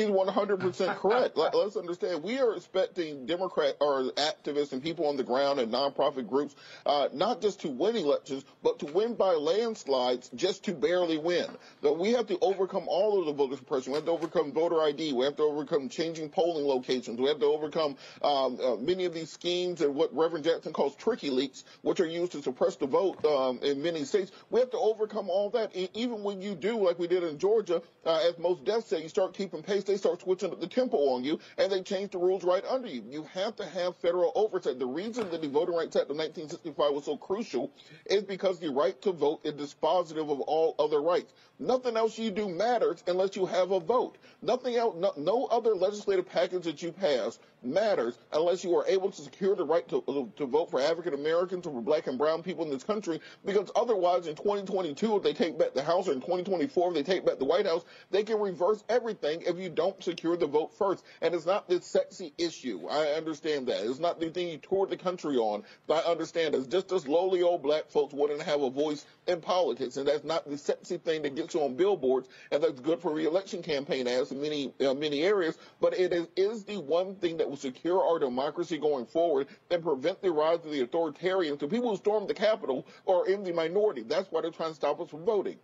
He's 0.00 0.08
100% 0.08 0.96
correct. 0.96 1.36
Let, 1.36 1.54
us 1.54 1.76
understand, 1.76 2.22
we 2.22 2.38
are 2.38 2.56
expecting 2.56 3.26
Democrat 3.26 3.76
or 3.80 4.04
activists 4.12 4.72
and 4.72 4.82
people 4.82 5.06
on 5.06 5.16
the 5.16 5.24
ground 5.24 5.60
and 5.60 5.72
nonprofit 5.72 6.28
groups 6.28 6.54
uh, 6.86 7.08
not 7.12 7.40
just 7.42 7.60
to 7.60 7.68
win 7.68 7.96
elections, 7.96 8.44
but 8.62 8.78
to 8.78 8.86
win 8.86 9.14
by 9.14 9.32
landslides 9.32 10.30
just 10.34 10.64
to 10.64 10.72
barely 10.72 11.18
win. 11.18 11.46
So 11.82 11.92
we 11.92 12.12
have 12.12 12.26
to 12.28 12.38
overcome 12.40 12.84
all 12.88 13.20
of 13.20 13.26
the 13.26 13.32
voter 13.32 13.56
suppression. 13.56 13.92
We 13.92 13.96
have 13.96 14.06
to 14.06 14.12
overcome 14.12 14.52
voter 14.52 14.80
ID. 14.82 15.12
We 15.12 15.24
have 15.24 15.36
to 15.36 15.42
overcome 15.42 15.88
changing 15.88 16.30
polling 16.30 16.66
locations. 16.66 17.20
We 17.20 17.28
have 17.28 17.40
to 17.40 17.46
overcome 17.46 17.96
um, 18.22 18.58
uh, 18.62 18.76
many 18.76 19.04
of 19.04 19.14
these 19.14 19.30
schemes 19.30 19.80
and 19.80 19.94
what 19.94 20.14
Reverend 20.14 20.44
Jackson 20.44 20.72
calls 20.72 20.96
tricky 20.96 21.30
leaks, 21.30 21.64
which 21.82 22.00
are 22.00 22.06
used 22.06 22.32
to 22.32 22.42
suppress 22.42 22.76
the 22.76 22.86
vote 22.86 23.24
um, 23.24 23.58
in 23.62 23.82
many 23.82 24.04
states. 24.04 24.32
We 24.50 24.60
have 24.60 24.70
to 24.70 24.78
overcome 24.78 25.28
all 25.28 25.50
that. 25.50 25.76
E- 25.76 25.90
even 25.94 26.22
when 26.22 26.40
you 26.40 26.54
do, 26.54 26.78
like 26.78 26.98
we 26.98 27.06
did 27.06 27.22
in 27.22 27.38
Georgia, 27.38 27.82
uh, 28.06 28.28
as 28.28 28.38
Mos 28.38 28.60
Def 28.60 28.86
say, 28.86 29.02
you 29.02 29.08
start 29.08 29.34
keeping 29.34 29.62
pace 29.62 29.84
they 29.90 29.96
start 29.96 30.20
switching 30.20 30.50
up 30.52 30.60
the 30.60 30.66
tempo 30.68 30.96
on 30.96 31.24
you, 31.24 31.38
and 31.58 31.72
they 31.72 31.82
change 31.82 32.12
the 32.12 32.18
rules 32.18 32.44
right 32.44 32.64
under 32.66 32.86
you. 32.88 33.02
You 33.10 33.24
have 33.24 33.56
to 33.56 33.66
have 33.66 33.96
federal 33.96 34.32
oversight. 34.36 34.78
The 34.78 34.86
reason 34.86 35.28
that 35.30 35.42
the 35.42 35.48
Voting 35.48 35.74
Rights 35.74 35.96
Act 35.96 36.10
of 36.10 36.16
1965 36.16 36.94
was 36.94 37.04
so 37.04 37.16
crucial 37.16 37.72
is 38.06 38.22
because 38.22 38.60
the 38.60 38.70
right 38.70 39.00
to 39.02 39.12
vote 39.12 39.40
is 39.44 39.54
dispositive 39.54 40.30
of 40.30 40.40
all 40.42 40.76
other 40.78 41.02
rights. 41.02 41.34
Nothing 41.62 41.98
else 41.98 42.18
you 42.18 42.30
do 42.30 42.48
matters 42.48 43.04
unless 43.06 43.36
you 43.36 43.44
have 43.44 43.70
a 43.70 43.80
vote. 43.80 44.16
Nothing 44.40 44.76
else, 44.76 44.96
no, 44.98 45.12
no 45.18 45.44
other 45.44 45.74
legislative 45.74 46.26
package 46.26 46.64
that 46.64 46.82
you 46.82 46.90
pass 46.90 47.38
matters 47.62 48.18
unless 48.32 48.64
you 48.64 48.74
are 48.78 48.86
able 48.86 49.10
to 49.10 49.20
secure 49.20 49.54
the 49.54 49.64
right 49.64 49.86
to, 49.88 50.32
to 50.36 50.46
vote 50.46 50.70
for 50.70 50.80
African 50.80 51.12
Americans 51.12 51.66
or 51.66 51.74
for 51.74 51.82
black 51.82 52.06
and 52.06 52.16
brown 52.16 52.42
people 52.42 52.64
in 52.64 52.70
this 52.70 52.82
country. 52.82 53.20
Because 53.44 53.70
otherwise, 53.76 54.26
in 54.26 54.36
2022, 54.36 55.16
if 55.16 55.22
they 55.22 55.34
take 55.34 55.58
back 55.58 55.74
the 55.74 55.82
House, 55.82 56.08
or 56.08 56.12
in 56.12 56.20
2024, 56.20 56.88
if 56.88 56.94
they 56.94 57.02
take 57.02 57.26
back 57.26 57.38
the 57.38 57.44
White 57.44 57.66
House, 57.66 57.84
they 58.10 58.22
can 58.22 58.40
reverse 58.40 58.82
everything 58.88 59.42
if 59.42 59.58
you 59.58 59.68
don't 59.68 60.02
secure 60.02 60.38
the 60.38 60.46
vote 60.46 60.72
first. 60.78 61.04
And 61.20 61.34
it's 61.34 61.44
not 61.44 61.68
this 61.68 61.84
sexy 61.84 62.32
issue. 62.38 62.86
I 62.88 63.08
understand 63.08 63.66
that. 63.66 63.84
It's 63.84 64.00
not 64.00 64.18
the 64.18 64.30
thing 64.30 64.48
you 64.48 64.56
toured 64.56 64.88
the 64.88 64.96
country 64.96 65.36
on. 65.36 65.64
But 65.86 66.06
I 66.06 66.10
understand 66.10 66.54
it's 66.54 66.68
just 66.68 66.90
as 66.92 67.06
lowly 67.06 67.42
old 67.42 67.62
black 67.62 67.90
folks 67.90 68.14
wouldn't 68.14 68.40
have 68.42 68.62
a 68.62 68.70
voice 68.70 69.04
in 69.26 69.42
politics. 69.42 69.98
And 69.98 70.08
that's 70.08 70.24
not 70.24 70.48
the 70.48 70.56
sexy 70.56 70.96
thing 70.96 71.20
that 71.22 71.34
gets 71.34 71.49
on 71.54 71.74
billboards 71.74 72.28
and 72.50 72.62
that's 72.62 72.80
good 72.80 73.00
for 73.00 73.12
reelection 73.12 73.62
campaign 73.62 74.06
ads 74.06 74.32
in 74.32 74.40
many, 74.40 74.72
uh, 74.80 74.94
many 74.94 75.22
areas. 75.22 75.58
But 75.80 75.98
it 75.98 76.12
is, 76.12 76.28
is 76.36 76.64
the 76.64 76.80
one 76.80 77.14
thing 77.16 77.36
that 77.38 77.48
will 77.48 77.56
secure 77.56 78.02
our 78.02 78.18
democracy 78.18 78.78
going 78.78 79.06
forward 79.06 79.48
and 79.70 79.82
prevent 79.82 80.22
the 80.22 80.30
rise 80.30 80.64
of 80.64 80.70
the 80.70 80.86
authoritarians. 80.86 81.58
The 81.58 81.68
people 81.68 81.90
who 81.90 81.96
stormed 81.96 82.28
the 82.28 82.34
Capitol 82.34 82.86
are 83.06 83.26
in 83.26 83.44
the 83.44 83.52
minority. 83.52 84.02
That's 84.02 84.30
why 84.30 84.42
they're 84.42 84.50
trying 84.50 84.70
to 84.70 84.76
stop 84.76 85.00
us 85.00 85.10
from 85.10 85.24
voting. 85.24 85.56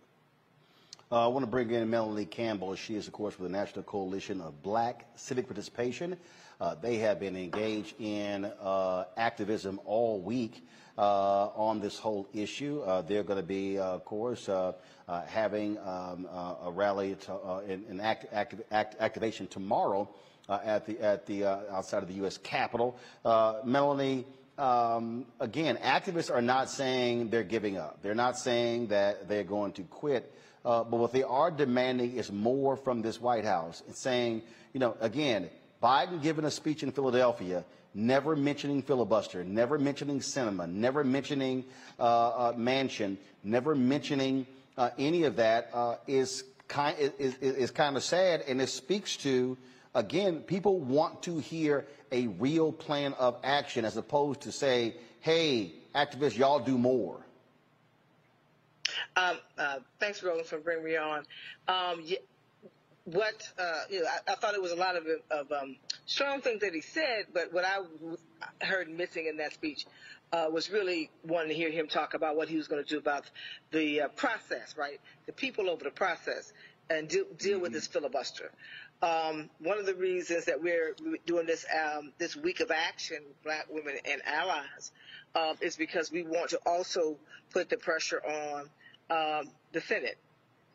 Uh, 1.09 1.23
I 1.23 1.27
want 1.27 1.43
to 1.43 1.49
bring 1.49 1.71
in 1.71 1.89
Melanie 1.89 2.25
Campbell. 2.25 2.75
She 2.75 2.95
is, 2.95 3.07
of 3.07 3.13
course, 3.13 3.39
with 3.39 3.49
the 3.49 3.57
National 3.57 3.83
Coalition 3.83 4.41
of 4.41 4.61
Black 4.61 5.05
Civic 5.15 5.47
Participation. 5.47 6.17
Uh, 6.59 6.75
they 6.75 6.97
have 6.97 7.17
been 7.17 7.37
engaged 7.37 7.95
in 7.99 8.43
uh, 8.43 9.05
activism 9.15 9.79
all 9.85 10.19
week 10.19 10.65
on 10.97 11.79
this 11.79 11.97
whole 11.97 12.27
issue. 12.33 12.81
Uh, 12.81 13.01
they're 13.01 13.23
going 13.23 13.39
to 13.39 13.45
be, 13.45 13.79
uh, 13.79 13.85
of 13.85 14.05
course, 14.05 14.49
having 15.27 15.77
um, 15.79 16.25
a 16.25 16.71
rally 16.71 17.15
to, 17.15 17.61
in, 17.67 17.85
in 17.89 17.99
act, 17.99 18.25
act, 18.31 18.55
act, 18.71 18.95
activation 18.99 19.47
tomorrow 19.47 20.09
at 20.49 20.85
the 20.85 20.99
at 21.01 21.25
the 21.25 21.45
outside 21.45 22.03
of 22.03 22.09
the 22.09 22.15
U.S. 22.15 22.37
Capitol. 22.37 22.97
Melanie. 23.63 24.25
Um, 24.57 25.27
again, 25.39 25.77
activists 25.77 26.33
are 26.33 26.41
not 26.41 26.71
saying 26.71 27.29
they're 27.29 27.43
giving 27.43 27.77
up. 27.77 28.01
They're 28.01 28.15
not 28.15 28.39
saying 28.39 28.87
that 28.87 29.27
they're 29.27 29.43
going 29.43 29.73
to 29.73 29.83
quit. 29.83 30.33
Uh, 30.67 30.83
but 30.83 30.97
what 30.97 31.13
they 31.13 31.23
are 31.23 31.51
demanding 31.51 32.17
is 32.17 32.31
more 32.31 32.75
from 32.75 33.01
this 33.01 33.21
White 33.21 33.45
House. 33.45 33.81
It's 33.87 34.01
saying, 34.01 34.41
you 34.73 34.79
know, 34.79 34.97
again, 34.99 35.49
Biden 35.81 36.21
giving 36.21 36.43
a 36.43 36.51
speech 36.51 36.83
in 36.83 36.91
Philadelphia, 36.91 37.63
never 37.97 38.35
mentioning 38.35 38.83
filibuster, 38.83 39.43
never 39.43 39.79
mentioning 39.79 40.19
Sinema, 40.19 40.69
never 40.69 41.03
mentioning 41.03 41.65
uh, 41.99 42.03
uh, 42.03 42.53
Manchin, 42.53 43.17
never 43.43 43.73
mentioning 43.73 44.45
uh, 44.77 44.91
any 44.99 45.23
of 45.23 45.35
that 45.37 45.71
uh, 45.73 45.95
is 46.05 46.43
kind 46.67 46.95
is, 46.99 47.35
is, 47.41 47.55
is 47.55 47.71
kind 47.71 47.97
of 47.97 48.03
sad, 48.03 48.43
and 48.47 48.61
it 48.61 48.69
speaks 48.69 49.17
to 49.17 49.57
again, 49.95 50.41
people 50.41 50.79
want 50.79 51.23
to 51.23 51.39
hear 51.39 51.87
a 52.11 52.27
real 52.27 52.71
plan 52.71 53.13
of 53.13 53.35
action 53.43 53.83
as 53.83 53.97
opposed 53.97 54.41
to 54.41 54.51
say, 54.51 54.95
"Hey, 55.21 55.73
activists, 55.95 56.37
y'all 56.37 56.59
do 56.59 56.77
more." 56.77 57.19
Um, 59.15 59.37
uh, 59.57 59.79
thanks, 59.99 60.21
Roland, 60.21 60.45
for 60.45 60.59
bringing 60.59 60.85
me 60.85 60.97
on. 60.97 61.23
Um, 61.67 62.01
yeah, 62.03 62.17
what 63.07 63.35
uh, 63.57 63.83
you 63.89 64.01
know, 64.01 64.07
I, 64.07 64.33
I, 64.33 64.35
thought 64.35 64.53
it 64.53 64.61
was 64.61 64.73
a 64.73 64.75
lot 64.75 64.97
of, 64.97 65.05
of 65.31 65.51
um, 65.51 65.77
strong 66.05 66.41
things 66.41 66.61
that 66.61 66.73
he 66.73 66.81
said, 66.81 67.27
but 67.33 67.53
what 67.53 67.63
I 67.63 67.79
heard 68.65 68.89
missing 68.89 69.27
in 69.27 69.37
that 69.37 69.53
speech 69.53 69.85
uh, 70.33 70.47
was 70.51 70.69
really 70.69 71.09
wanting 71.23 71.49
to 71.49 71.55
hear 71.55 71.71
him 71.71 71.87
talk 71.87 72.13
about 72.15 72.35
what 72.35 72.49
he 72.49 72.57
was 72.57 72.67
going 72.67 72.83
to 72.83 72.89
do 72.89 72.97
about 72.97 73.23
the 73.71 74.01
uh, 74.01 74.07
process, 74.09 74.75
right? 74.77 74.99
The 75.25 75.31
people 75.31 75.69
over 75.69 75.85
the 75.85 75.91
process, 75.91 76.51
and 76.89 77.07
do, 77.07 77.25
deal 77.37 77.53
mm-hmm. 77.53 77.63
with 77.63 77.73
this 77.73 77.87
filibuster. 77.87 78.51
Um, 79.01 79.49
one 79.59 79.77
of 79.77 79.85
the 79.85 79.95
reasons 79.95 80.45
that 80.45 80.61
we're 80.61 80.95
doing 81.25 81.45
this 81.45 81.65
um, 81.73 82.11
this 82.17 82.35
week 82.35 82.59
of 82.59 82.71
action, 82.71 83.19
Black 83.43 83.67
women 83.69 83.95
and 84.09 84.21
allies, 84.25 84.91
um, 85.35 85.55
is 85.61 85.77
because 85.77 86.11
we 86.11 86.23
want 86.23 86.49
to 86.49 86.59
also 86.65 87.17
put 87.51 87.69
the 87.69 87.77
pressure 87.77 88.21
on 88.25 88.69
um, 89.09 89.51
the 89.71 89.81
Senate, 89.81 90.17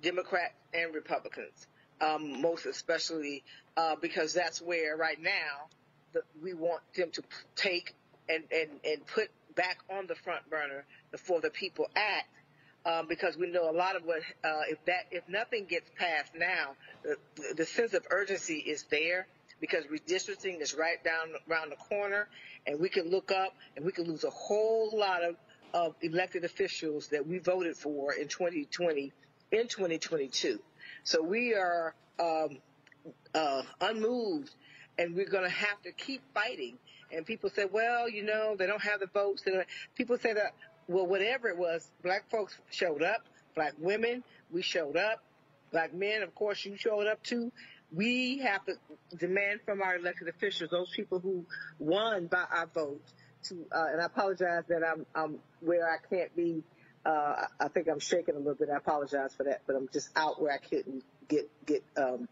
Democrat 0.03 0.55
and 0.73 0.95
Republicans, 0.95 1.67
um, 2.03 2.43
most 2.43 2.67
especially 2.67 3.45
uh, 3.77 3.95
because 4.01 4.35
that's 4.35 4.61
where 4.61 4.97
right 4.97 5.21
now 5.21 5.69
the, 6.13 6.23
we 6.43 6.53
want 6.53 6.83
them 6.95 7.11
to 7.13 7.23
take 7.57 7.95
and, 8.29 8.45
and, 8.53 8.71
and 8.85 9.07
put 9.07 9.31
back 9.55 9.79
on 9.91 10.07
the 10.07 10.15
front 10.15 10.49
burner 10.51 10.85
the 11.11 11.19
For 11.19 11.41
the 11.41 11.51
People 11.51 11.89
Act. 11.95 12.29
Um, 12.85 13.07
because 13.09 13.37
we 13.37 13.49
know 13.49 13.71
a 13.71 13.77
lot 13.77 13.95
of 13.95 14.03
what 14.03 14.23
uh, 14.43 14.63
if 14.69 14.85
that 14.87 15.07
if 15.13 15.23
nothing 15.29 15.67
gets 15.67 15.89
passed 15.97 16.33
now, 16.35 16.75
the, 17.05 17.17
the 17.55 17.65
sense 17.65 17.95
of 17.95 18.05
urgency 18.11 18.57
is 18.57 18.83
there 18.91 19.29
because 19.61 19.85
redistricting 19.85 20.61
is 20.61 20.75
right 20.75 21.03
down 21.05 21.29
around 21.49 21.71
the 21.71 21.77
corner, 21.77 22.27
and 22.67 22.81
we 22.81 22.89
can 22.89 23.09
look 23.09 23.31
up 23.31 23.55
and 23.77 23.85
we 23.85 23.93
can 23.93 24.07
lose 24.07 24.25
a 24.25 24.31
whole 24.31 24.91
lot 24.99 25.23
of 25.23 25.37
of 25.73 25.95
elected 26.03 26.45
officials 26.45 27.07
that 27.09 27.25
we 27.25 27.39
voted 27.39 27.77
for 27.77 28.13
in 28.15 28.27
2020 28.27 29.13
in 29.53 29.69
2022. 29.69 30.59
So 31.05 31.23
we 31.23 31.55
are 31.55 31.95
um, 32.21 32.59
uh, 33.35 33.63
unmoved, 33.81 34.51
and 34.99 35.15
we're 35.15 35.29
going 35.29 35.45
to 35.45 35.51
have 35.51 35.83
to 35.83 35.93
keep 35.93 36.23
fighting. 36.35 36.79
And 37.11 37.27
people 37.27 37.51
say, 37.51 37.67
well, 37.71 38.09
you 38.09 38.23
know, 38.23 38.57
they 38.57 38.67
don't 38.67 38.83
have 38.83 39.01
the 39.01 39.07
votes. 39.07 39.43
People 39.97 40.17
say 40.19 40.33
that, 40.33 40.55
well, 40.89 41.07
whatever 41.07 41.49
it 41.49 41.59
was, 41.59 41.91
black 42.03 42.31
folks 42.31 42.57
showed 42.71 43.03
up. 43.03 43.27
Black 43.55 43.75
women, 43.79 44.25
we 44.51 44.63
showed 44.63 44.97
up. 44.97 45.23
Black 45.73 45.93
men, 45.93 46.23
of 46.23 46.35
course, 46.35 46.65
you 46.65 46.77
showed 46.77 47.07
up 47.07 47.23
too. 47.23 47.53
We 47.95 48.39
have 48.39 48.65
to 48.67 48.75
demand 49.19 49.61
from 49.67 49.83
our 49.83 49.97
elected 49.97 50.29
officials, 50.29 50.71
those 50.71 50.91
people 50.95 51.19
who 51.19 51.45
won 51.79 52.27
by 52.27 52.45
our 52.51 52.67
vote, 52.67 53.03
to. 53.45 53.67
Uh, 53.71 53.87
and 53.93 54.01
I 54.01 54.07
apologize 54.07 54.65
that 54.69 54.83
I'm, 54.83 55.05
I'm 55.15 55.39
where 55.61 55.87
I 55.87 55.97
can't 56.15 56.35
be. 56.35 56.63
Uh, 57.05 57.47
I 57.59 57.69
think 57.69 57.89
I'm 57.89 57.99
shaking 57.99 58.35
a 58.37 58.39
little 58.39 58.55
bit. 58.55 58.69
I 58.71 58.77
apologize 58.77 59.35
for 59.35 59.45
that, 59.45 59.63
but 59.67 59.75
I'm 59.75 59.89
just 59.93 60.09
out 60.15 60.41
where 60.41 60.53
I 60.53 60.59
couldn't 60.59 61.03
get 61.29 61.51
get 61.67 61.83
um, 61.97 62.29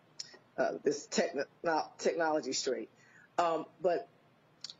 uh, 0.56 0.72
this 0.84 1.08
techn- 1.08 1.44
technology 1.98 2.52
straight. 2.52 2.88
Um, 3.38 3.66
but 3.82 4.08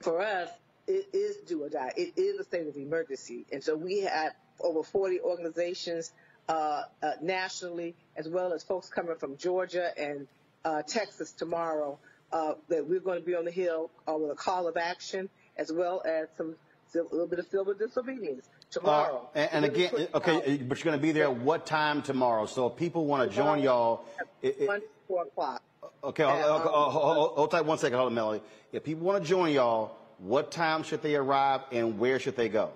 for 0.00 0.20
us, 0.20 0.48
it 0.86 1.08
is 1.12 1.36
do 1.46 1.64
or 1.64 1.68
die. 1.68 1.92
It 1.96 2.12
is 2.16 2.38
a 2.38 2.44
state 2.44 2.66
of 2.66 2.76
emergency. 2.76 3.46
And 3.52 3.62
so 3.62 3.76
we 3.76 4.02
have 4.02 4.32
over 4.60 4.82
40 4.82 5.20
organizations 5.20 6.12
uh, 6.48 6.82
uh, 7.02 7.12
nationally, 7.22 7.94
as 8.16 8.28
well 8.28 8.52
as 8.52 8.62
folks 8.62 8.88
coming 8.88 9.16
from 9.16 9.36
Georgia 9.36 9.90
and 9.96 10.26
uh, 10.64 10.82
Texas 10.82 11.32
tomorrow, 11.32 11.98
uh, 12.32 12.54
that 12.68 12.86
we're 12.86 13.00
going 13.00 13.20
to 13.20 13.26
be 13.26 13.34
on 13.34 13.44
the 13.44 13.50
Hill 13.50 13.90
with 14.06 14.30
a 14.30 14.34
call 14.34 14.68
of 14.68 14.76
action, 14.76 15.28
as 15.56 15.72
well 15.72 16.02
as 16.04 16.28
some 16.36 16.56
a 16.94 16.98
little 17.02 17.28
bit 17.28 17.38
of 17.38 17.46
civil 17.46 17.72
disobedience 17.72 18.48
tomorrow. 18.70 19.28
Uh, 19.34 19.38
and, 19.38 19.50
and 19.52 19.64
again, 19.64 20.08
okay, 20.14 20.56
but 20.58 20.78
you're 20.78 20.84
going 20.84 20.98
to 20.98 21.02
be 21.02 21.12
there 21.12 21.30
what 21.30 21.66
time 21.66 22.02
tomorrow? 22.02 22.46
So 22.46 22.68
if 22.68 22.76
people 22.76 23.06
want 23.06 23.28
to 23.28 23.36
join 23.36 23.62
y'all, 23.62 24.04
it, 24.42 24.66
one 24.66 24.82
four 25.06 25.22
o'clock. 25.24 25.62
Okay, 26.02 26.22
hold, 26.22 26.62
hold, 26.62 26.92
hold, 26.92 26.92
hold, 26.92 27.30
hold 27.36 27.50
tight 27.50 27.64
one 27.64 27.78
second, 27.78 27.98
hold 27.98 28.08
on, 28.08 28.14
Melody. 28.14 28.42
If 28.72 28.84
people 28.84 29.04
want 29.06 29.22
to 29.22 29.28
join 29.28 29.52
y'all, 29.52 29.96
what 30.18 30.50
time 30.50 30.82
should 30.82 31.02
they 31.02 31.14
arrive 31.16 31.60
and 31.72 31.98
where 31.98 32.18
should 32.18 32.36
they 32.36 32.48
go? 32.48 32.70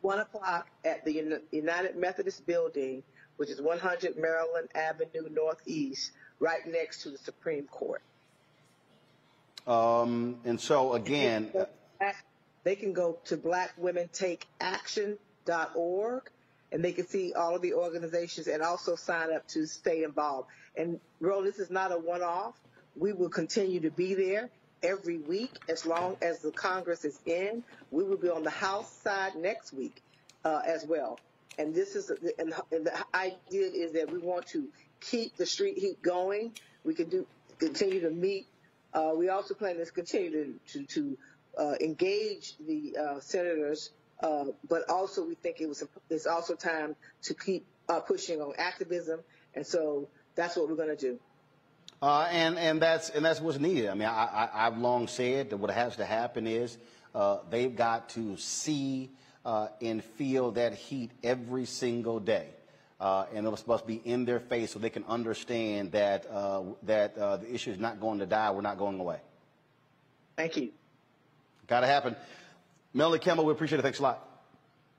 One 0.00 0.18
o'clock 0.20 0.68
at 0.84 1.04
the 1.04 1.40
United 1.50 1.96
Methodist 1.96 2.46
Building, 2.46 3.02
which 3.36 3.50
is 3.50 3.60
100 3.60 4.16
Maryland 4.16 4.68
Avenue 4.74 5.28
Northeast, 5.30 6.12
right 6.40 6.66
next 6.66 7.02
to 7.02 7.10
the 7.10 7.18
Supreme 7.18 7.66
Court. 7.66 8.02
Um, 9.66 10.38
and 10.44 10.60
so 10.60 10.94
again, 10.94 11.52
they 12.64 12.76
can 12.76 12.92
go 12.92 13.18
to 13.24 13.36
blackwomentake.action.org 15.48 16.30
and 16.70 16.84
they 16.84 16.92
can 16.92 17.06
see 17.06 17.32
all 17.32 17.56
of 17.56 17.62
the 17.62 17.72
organizations 17.72 18.46
and 18.46 18.62
also 18.62 18.94
sign 18.94 19.32
up 19.32 19.46
to 19.48 19.66
stay 19.66 20.04
involved. 20.04 20.48
And 20.76 21.00
Ro, 21.20 21.42
this 21.42 21.58
is 21.58 21.70
not 21.70 21.92
a 21.92 21.96
one-off. 21.96 22.54
We 22.94 23.12
will 23.12 23.30
continue 23.30 23.80
to 23.80 23.90
be 23.90 24.14
there 24.14 24.50
every 24.82 25.18
week 25.18 25.50
as 25.68 25.86
long 25.86 26.16
as 26.20 26.40
the 26.40 26.50
Congress 26.50 27.04
is 27.04 27.18
in. 27.24 27.64
We 27.90 28.04
will 28.04 28.18
be 28.18 28.28
on 28.28 28.42
the 28.42 28.50
House 28.50 28.92
side 29.02 29.34
next 29.36 29.72
week 29.72 30.02
uh, 30.44 30.60
as 30.66 30.84
well. 30.86 31.18
And 31.58 31.74
this 31.74 31.96
is 31.96 32.10
and, 32.38 32.52
the 32.70 32.92
idea 33.14 33.66
is 33.66 33.92
that 33.92 34.12
we 34.12 34.18
want 34.18 34.46
to 34.48 34.68
keep 35.00 35.36
the 35.36 35.46
street 35.46 35.78
heat 35.78 36.00
going. 36.02 36.52
We 36.84 36.94
can 36.94 37.08
do 37.08 37.26
continue 37.58 38.00
to 38.00 38.10
meet. 38.10 38.46
Uh, 38.94 39.12
we 39.16 39.28
also 39.28 39.54
plan 39.54 39.76
to 39.78 39.86
continue 39.86 40.30
to 40.30 40.54
to, 40.72 40.86
to 40.86 41.18
uh, 41.58 41.74
engage 41.80 42.54
the 42.64 42.96
uh, 42.96 43.20
senators, 43.20 43.90
uh, 44.20 44.46
but 44.68 44.88
also 44.88 45.24
we 45.24 45.34
think 45.34 45.60
it 45.60 45.68
was 45.68 45.84
it's 46.10 46.26
also 46.26 46.54
time 46.54 46.96
to 47.22 47.34
keep 47.34 47.66
uh, 47.88 48.00
pushing 48.00 48.40
on 48.40 48.52
activism, 48.58 49.20
and 49.54 49.66
so 49.66 50.08
that's 50.34 50.56
what 50.56 50.68
we're 50.68 50.76
going 50.76 50.88
to 50.88 50.96
do. 50.96 51.18
Uh, 52.00 52.28
and 52.30 52.58
and 52.58 52.80
that's 52.80 53.10
and 53.10 53.24
that's 53.24 53.40
what's 53.40 53.58
needed. 53.58 53.88
I 53.88 53.94
mean, 53.94 54.08
I, 54.08 54.48
I, 54.54 54.64
have 54.64 54.78
long 54.78 55.08
said 55.08 55.50
that 55.50 55.56
what 55.56 55.70
has 55.70 55.96
to 55.96 56.04
happen 56.04 56.46
is 56.46 56.78
uh, 57.14 57.38
they've 57.50 57.74
got 57.74 58.10
to 58.10 58.36
see 58.36 59.10
uh, 59.44 59.68
and 59.80 60.04
feel 60.04 60.52
that 60.52 60.74
heat 60.74 61.10
every 61.24 61.64
single 61.64 62.20
day, 62.20 62.46
uh, 63.00 63.26
and 63.34 63.46
it 63.46 63.66
must 63.66 63.86
be 63.86 63.96
in 63.96 64.24
their 64.24 64.38
face 64.38 64.72
so 64.72 64.78
they 64.78 64.90
can 64.90 65.04
understand 65.08 65.92
that 65.92 66.26
uh, 66.30 66.62
that 66.84 67.18
uh, 67.18 67.38
the 67.38 67.52
issue 67.52 67.72
is 67.72 67.78
not 67.78 68.00
going 68.00 68.20
to 68.20 68.26
die. 68.26 68.50
We're 68.52 68.60
not 68.60 68.78
going 68.78 69.00
away. 69.00 69.18
Thank 70.36 70.56
you. 70.56 70.70
Got 71.66 71.80
to 71.80 71.86
happen. 71.88 72.14
Melanie 72.94 73.18
Campbell, 73.18 73.44
we 73.44 73.52
appreciate 73.52 73.78
it. 73.78 73.82
Thanks 73.82 73.98
a 73.98 74.02
lot. 74.02 74.26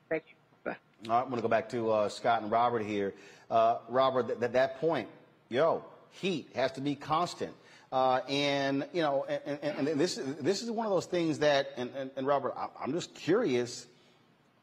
Thank 0.10 0.24
you. 0.28 0.36
Bye. 0.64 0.78
All 1.06 1.12
right, 1.16 1.22
I'm 1.22 1.30
going 1.30 1.38
to 1.38 1.42
go 1.42 1.48
back 1.48 1.70
to 1.70 2.08
Scott 2.10 2.42
and 2.42 2.52
Robert 2.52 2.84
here. 2.84 3.14
Robert, 3.50 4.42
at 4.42 4.54
that 4.54 4.80
point, 4.80 5.08
yo 5.50 5.84
heat 6.12 6.50
has 6.56 6.72
to 6.74 6.82
be 6.82 6.96
constant. 6.96 7.54
Uh, 7.92 8.22
and 8.30 8.88
you 8.94 9.02
know, 9.02 9.26
and, 9.28 9.60
and, 9.64 9.88
and, 9.88 10.00
this 10.00 10.20
this 10.40 10.62
is 10.62 10.70
one 10.70 10.86
of 10.86 10.92
those 10.92 11.08
things 11.08 11.40
that, 11.40 11.72
and, 11.76 11.90
and, 11.96 12.12
and 12.16 12.28
Robert, 12.28 12.54
I'm 12.80 12.94
just 12.94 13.16
curious. 13.16 13.88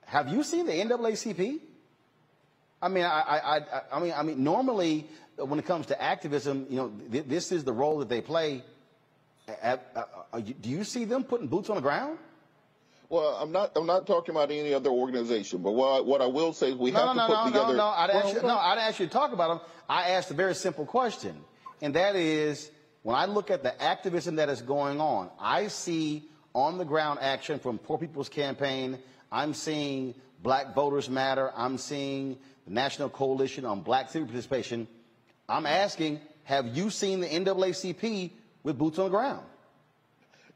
Have 0.04 0.28
you 0.28 0.44
seen 0.44 0.66
the 0.66 0.72
NAACP? 0.72 1.58
I 2.80 2.88
mean, 2.88 3.02
I, 3.04 3.08
I, 3.08 3.56
I, 3.56 3.62
I 3.92 4.00
mean, 4.00 4.12
I 4.16 4.22
mean, 4.22 4.44
normally 4.44 5.06
when 5.38 5.58
it 5.58 5.66
comes 5.66 5.86
to 5.86 6.00
activism, 6.00 6.66
you 6.70 6.76
know, 6.76 6.92
th- 7.10 7.24
this 7.26 7.50
is 7.50 7.64
the 7.64 7.72
role 7.72 7.98
that 7.98 8.08
they 8.08 8.20
play. 8.20 8.62
uh, 9.60 9.76
do 10.60 10.68
you 10.70 10.84
see 10.84 11.04
them 11.04 11.24
putting 11.24 11.48
boots 11.48 11.68
on 11.68 11.76
the 11.76 11.82
ground? 11.82 12.18
Well, 13.08 13.36
I'm 13.40 13.52
not. 13.52 13.72
I'm 13.76 13.86
not 13.86 14.06
talking 14.06 14.34
about 14.34 14.50
any 14.50 14.74
other 14.74 14.90
organization. 14.90 15.62
But 15.62 15.72
what 15.72 15.98
I, 15.98 16.00
what 16.00 16.20
I 16.20 16.26
will 16.26 16.52
say 16.52 16.70
is 16.70 16.76
we 16.76 16.90
no, 16.90 17.06
have 17.06 17.16
no, 17.16 17.26
to 17.26 17.28
no, 17.32 17.36
put 17.36 17.44
no, 17.44 17.44
together. 17.46 17.72
No, 17.72 17.76
no, 17.76 17.88
I'd 17.88 18.10
ask 18.10 18.34
you, 18.34 18.42
no, 18.42 18.58
I'd 18.58 18.78
ask 18.78 19.00
you 19.00 19.06
to 19.06 19.12
talk 19.12 19.32
about 19.32 19.48
them. 19.48 19.60
I 19.88 20.10
asked 20.10 20.30
a 20.30 20.34
very 20.34 20.54
simple 20.54 20.84
question, 20.86 21.36
and 21.80 21.94
that 21.94 22.16
is, 22.16 22.70
when 23.02 23.14
I 23.14 23.26
look 23.26 23.50
at 23.50 23.62
the 23.62 23.80
activism 23.80 24.36
that 24.36 24.48
is 24.48 24.60
going 24.60 25.00
on, 25.00 25.30
I 25.38 25.68
see 25.68 26.28
on 26.54 26.78
the 26.78 26.84
ground 26.84 27.20
action 27.22 27.58
from 27.58 27.78
Poor 27.78 27.98
People's 27.98 28.28
Campaign. 28.28 28.98
I'm 29.30 29.54
seeing 29.54 30.14
Black 30.42 30.74
Voters 30.74 31.08
Matter. 31.08 31.52
I'm 31.56 31.78
seeing 31.78 32.38
the 32.66 32.72
National 32.72 33.08
Coalition 33.08 33.64
on 33.64 33.82
Black 33.82 34.10
Civic 34.10 34.28
Participation. 34.28 34.88
I'm 35.48 35.66
asking, 35.66 36.20
have 36.44 36.66
you 36.76 36.90
seen 36.90 37.20
the 37.20 37.28
NAACP 37.28 38.32
with 38.62 38.78
boots 38.78 38.98
on 38.98 39.04
the 39.04 39.10
ground? 39.10 39.44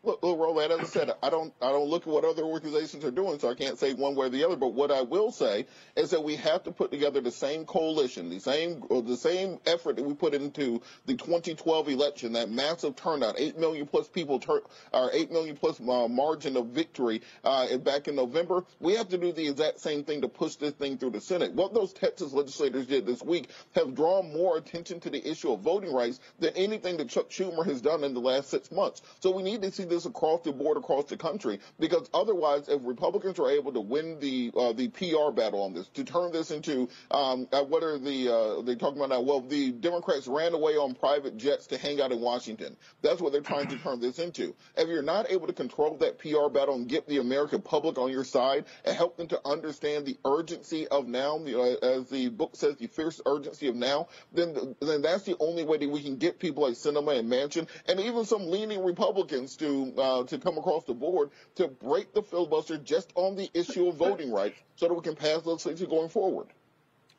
Look, 0.03 0.23
look, 0.23 0.39
Roland, 0.39 0.73
as 0.73 0.81
I 0.81 0.85
said, 0.85 1.11
I 1.23 1.29
don't, 1.29 1.53
I 1.61 1.69
don't 1.69 1.89
look 1.91 2.07
at 2.07 2.09
what 2.09 2.25
other 2.25 2.43
organizations 2.43 3.05
are 3.05 3.11
doing, 3.11 3.39
so 3.39 3.51
I 3.51 3.55
can't 3.55 3.79
say 3.79 3.93
one 3.93 4.15
way 4.15 4.27
or 4.27 4.29
the 4.31 4.45
other. 4.47 4.57
But 4.57 4.73
what 4.73 4.91
I 4.91 5.03
will 5.03 5.31
say 5.31 5.67
is 5.95 6.09
that 6.11 6.25
we 6.25 6.37
have 6.37 6.63
to 6.63 6.73
put 6.73 6.91
together 6.91 7.21
the 7.21 7.31
same 7.31 7.67
coalition, 7.67 8.31
the 8.31 8.39
same, 8.39 8.83
the 8.89 9.17
same 9.19 9.59
effort 9.67 9.97
that 9.97 10.03
we 10.03 10.15
put 10.15 10.33
into 10.33 10.81
the 11.05 11.17
2012 11.17 11.91
election, 11.91 12.33
that 12.33 12.51
massive 12.51 12.97
turnout, 12.97 13.35
eight 13.39 13.59
million 13.59 13.87
plus 13.87 14.09
people, 14.09 14.39
tur- 14.39 14.63
or 14.95 15.11
eight 15.13 15.31
million 15.31 15.55
plus 15.55 15.79
uh, 15.79 16.09
margin 16.09 16.57
of 16.57 16.69
victory 16.69 17.21
uh, 17.45 17.77
back 17.77 18.09
in 18.09 18.17
November. 18.17 18.65
We 18.81 18.95
have 18.95 19.11
to 19.11 19.19
do 19.19 19.33
the 19.33 19.49
exact 19.49 19.81
same 19.81 20.05
thing 20.05 20.23
to 20.23 20.29
push 20.29 20.55
this 20.55 20.73
thing 20.73 20.97
through 20.97 21.11
the 21.11 21.21
Senate. 21.21 21.53
What 21.53 21.75
those 21.75 21.93
Texas 21.93 22.33
legislators 22.33 22.87
did 22.87 23.05
this 23.05 23.23
week 23.23 23.51
have 23.75 23.95
drawn 23.95 24.33
more 24.33 24.57
attention 24.57 24.99
to 25.01 25.11
the 25.11 25.31
issue 25.31 25.53
of 25.53 25.61
voting 25.61 25.93
rights 25.93 26.21
than 26.39 26.55
anything 26.57 26.97
that 26.97 27.11
Chuck 27.11 27.29
Schumer 27.29 27.67
has 27.67 27.83
done 27.83 28.03
in 28.03 28.15
the 28.15 28.21
last 28.21 28.49
six 28.49 28.73
months. 28.73 29.03
So 29.21 29.31
we 29.31 29.43
need 29.43 29.61
to 29.61 29.71
see 29.71 29.90
this 29.91 30.07
across 30.07 30.41
the 30.43 30.53
board, 30.53 30.77
across 30.77 31.05
the 31.05 31.17
country, 31.17 31.61
because 31.79 32.09
otherwise, 32.15 32.69
if 32.69 32.81
Republicans 32.85 33.39
are 33.39 33.51
able 33.51 33.73
to 33.73 33.81
win 33.81 34.19
the 34.21 34.51
uh, 34.57 34.73
the 34.73 34.89
PR 34.89 35.31
battle 35.33 35.63
on 35.63 35.75
this, 35.75 35.89
to 35.89 36.05
turn 36.05 36.33
this 36.33 36.51
into 36.51 36.89
um, 37.11 37.49
uh, 37.53 37.63
what 37.63 37.83
are 37.83 37.99
the 37.99 38.33
uh, 38.33 38.63
they 38.63 38.75
talking 38.75 38.99
about 38.99 39.11
now? 39.11 39.21
Well, 39.21 39.41
the 39.41 39.73
Democrats 39.73 40.27
ran 40.27 40.55
away 40.55 40.77
on 40.77 40.95
private 40.95 41.37
jets 41.37 41.67
to 41.69 41.79
hang 41.79 42.01
out 42.01 42.13
in 42.13 42.21
Washington. 42.21 42.77
That's 43.03 43.21
what 43.21 43.33
they're 43.33 43.41
trying 43.41 43.69
to 43.69 43.77
turn 43.77 44.01
this 44.01 44.19
into. 44.19 44.55
If 44.77 44.89
you're 44.89 45.03
not 45.03 45.31
able 45.31 45.47
to 45.47 45.53
control 45.53 45.97
that 45.99 46.19
PR 46.19 46.49
battle 46.49 46.75
and 46.75 46.89
get 46.89 47.07
the 47.07 47.19
American 47.19 47.63
public 47.63 47.99
on 47.99 48.11
your 48.11 48.25
side 48.25 48.65
and 48.85 48.97
help 48.97 49.17
them 49.17 49.29
to 49.29 49.41
understand 49.45 50.07
the 50.07 50.19
urgency 50.25 50.87
of 50.89 51.07
now, 51.07 51.39
you 51.45 51.57
know, 51.57 51.77
as 51.83 52.09
the 52.09 52.29
book 52.29 52.55
says, 52.55 52.77
the 52.77 52.87
fierce 52.87 53.21
urgency 53.27 53.69
of 53.69 53.75
now, 53.75 54.09
then 54.33 54.77
then 54.81 55.03
that's 55.03 55.25
the 55.25 55.37
only 55.41 55.65
way 55.65 55.79
that 55.79 55.89
we 55.89 56.03
can 56.03 56.17
get 56.17 56.39
people 56.39 56.65
like 56.65 56.75
Sinema 56.75 57.19
and 57.19 57.31
Manchin 57.31 57.69
and 57.87 58.01
even 58.01 58.25
some 58.25 58.51
leaning 58.51 58.85
Republicans 58.85 59.57
to 59.57 59.80
uh, 59.97 60.25
to 60.25 60.39
come 60.39 60.59
across 60.59 60.85
the 60.85 60.95
board 60.95 61.31
to 61.57 61.69
break 61.69 62.13
the 62.15 62.23
filibuster 62.23 62.77
just 62.79 63.13
on 63.15 63.37
the 63.37 63.51
issue 63.55 63.89
of 63.89 63.97
voting 63.97 64.33
rights 64.33 64.59
so 64.77 64.89
that 64.89 64.95
we 64.95 65.01
can 65.03 65.17
pass 65.17 65.43
those 65.43 65.63
things 65.63 65.83
going 65.83 66.09
forward. 66.09 66.47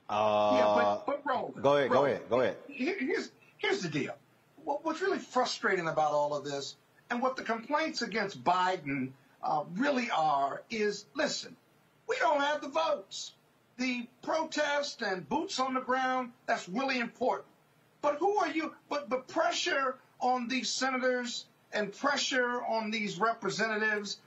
Uh, 0.10 0.52
yeah, 0.56 0.74
but, 0.76 1.06
but 1.06 1.22
Roland, 1.26 1.64
go 1.64 1.78
ahead, 1.78 1.92
Roland, 1.92 2.22
go 2.30 2.40
ahead, 2.42 2.58
go 2.68 2.80
ahead. 2.82 2.98
Here's, 3.00 3.32
here's 3.58 3.82
the 3.82 3.90
deal. 3.90 4.16
What's 4.64 5.02
really 5.02 5.20
frustrating 5.20 5.88
about 5.88 6.12
all 6.12 6.36
of 6.36 6.44
this 6.44 6.76
and 7.10 7.22
what 7.22 7.36
the 7.36 7.44
complaints 7.44 8.02
against 8.02 8.44
Biden 8.44 9.12
uh, 9.44 9.64
really 9.76 10.10
are 10.12 10.64
is, 10.70 11.06
listen, 11.16 11.56
we 12.08 12.16
don't 12.20 12.42
have 12.42 12.62
the 12.62 12.70
votes. 12.70 13.34
The 13.78 14.08
protest 14.22 15.02
and 15.02 15.28
boots 15.28 15.60
on 15.60 15.74
the 15.74 15.82
ground, 15.82 16.32
that's 16.46 16.70
really 16.70 17.00
important. 17.00 17.48
But 18.02 18.18
who 18.18 18.38
are 18.38 18.50
you? 18.50 18.74
But 18.90 19.10
the 19.10 19.18
pressure 19.18 19.98
on 20.20 20.48
these 20.48 20.70
senators 20.70 21.46
and 21.74 21.92
pressure 21.92 22.62
on 22.64 22.92
these 22.92 23.20
representatives, 23.20 24.18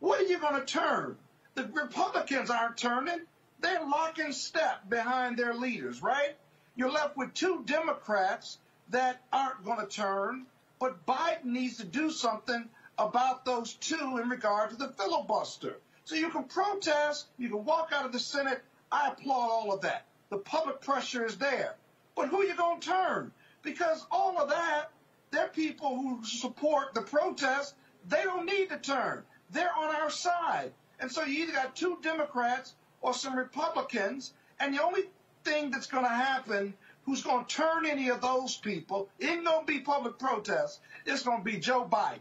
what 0.00 0.20
are 0.20 0.26
you 0.26 0.38
going 0.38 0.60
to 0.60 0.66
turn? 0.66 1.16
The 1.54 1.64
Republicans 1.64 2.50
aren't 2.50 2.76
turning. 2.76 3.20
They're 3.60 3.84
locking 3.84 4.32
step 4.32 4.88
behind 4.88 5.36
their 5.36 5.54
leaders, 5.54 6.02
right? 6.02 6.36
You're 6.76 6.92
left 6.92 7.16
with 7.16 7.34
two 7.34 7.64
Democrats 7.66 8.58
that 8.90 9.20
aren't 9.32 9.64
going 9.64 9.80
to 9.80 9.86
turn, 9.86 10.46
but 10.78 11.04
Biden 11.04 11.46
needs 11.46 11.78
to 11.78 11.84
do 11.84 12.10
something 12.10 12.68
about 12.96 13.44
those 13.44 13.72
two 13.74 14.18
in 14.22 14.28
regard 14.28 14.70
to 14.70 14.76
the 14.76 14.88
filibuster. 14.88 15.76
So 16.04 16.14
you 16.14 16.30
can 16.30 16.44
protest, 16.44 17.26
you 17.38 17.48
can 17.48 17.64
walk 17.64 17.92
out 17.92 18.06
of 18.06 18.12
the 18.12 18.18
Senate. 18.18 18.62
I 18.90 19.08
applaud 19.08 19.50
all 19.50 19.72
of 19.72 19.82
that. 19.82 20.04
The 20.30 20.38
public 20.38 20.80
pressure 20.80 21.26
is 21.26 21.36
there. 21.36 21.74
But 22.14 22.28
who 22.28 22.40
are 22.40 22.44
you 22.44 22.56
going 22.56 22.80
to 22.80 22.88
turn? 22.88 23.32
Because 23.62 24.06
all 24.10 24.38
of 24.38 24.50
that, 24.50 24.90
they're 25.30 25.48
people 25.48 25.96
who 25.96 26.24
support 26.24 26.94
the 26.94 27.02
protest. 27.02 27.74
They 28.06 28.22
don't 28.22 28.46
need 28.46 28.70
to 28.70 28.78
turn. 28.78 29.24
They're 29.50 29.74
on 29.76 29.94
our 29.94 30.10
side. 30.10 30.72
And 31.00 31.10
so 31.10 31.24
you 31.24 31.44
either 31.44 31.52
got 31.52 31.76
two 31.76 31.98
Democrats 32.02 32.74
or 33.00 33.14
some 33.14 33.36
Republicans, 33.36 34.32
and 34.58 34.74
the 34.74 34.82
only 34.82 35.02
thing 35.44 35.70
that's 35.70 35.86
going 35.86 36.04
to 36.04 36.10
happen 36.10 36.74
who's 37.04 37.22
going 37.22 37.44
to 37.44 37.54
turn 37.54 37.86
any 37.86 38.10
of 38.10 38.20
those 38.20 38.56
people 38.56 39.08
isn't 39.18 39.44
going 39.44 39.66
to 39.66 39.72
be 39.72 39.80
public 39.80 40.18
protest. 40.18 40.80
It's 41.06 41.22
going 41.22 41.38
to 41.38 41.44
be 41.44 41.58
Joe 41.58 41.88
Biden. 41.90 42.20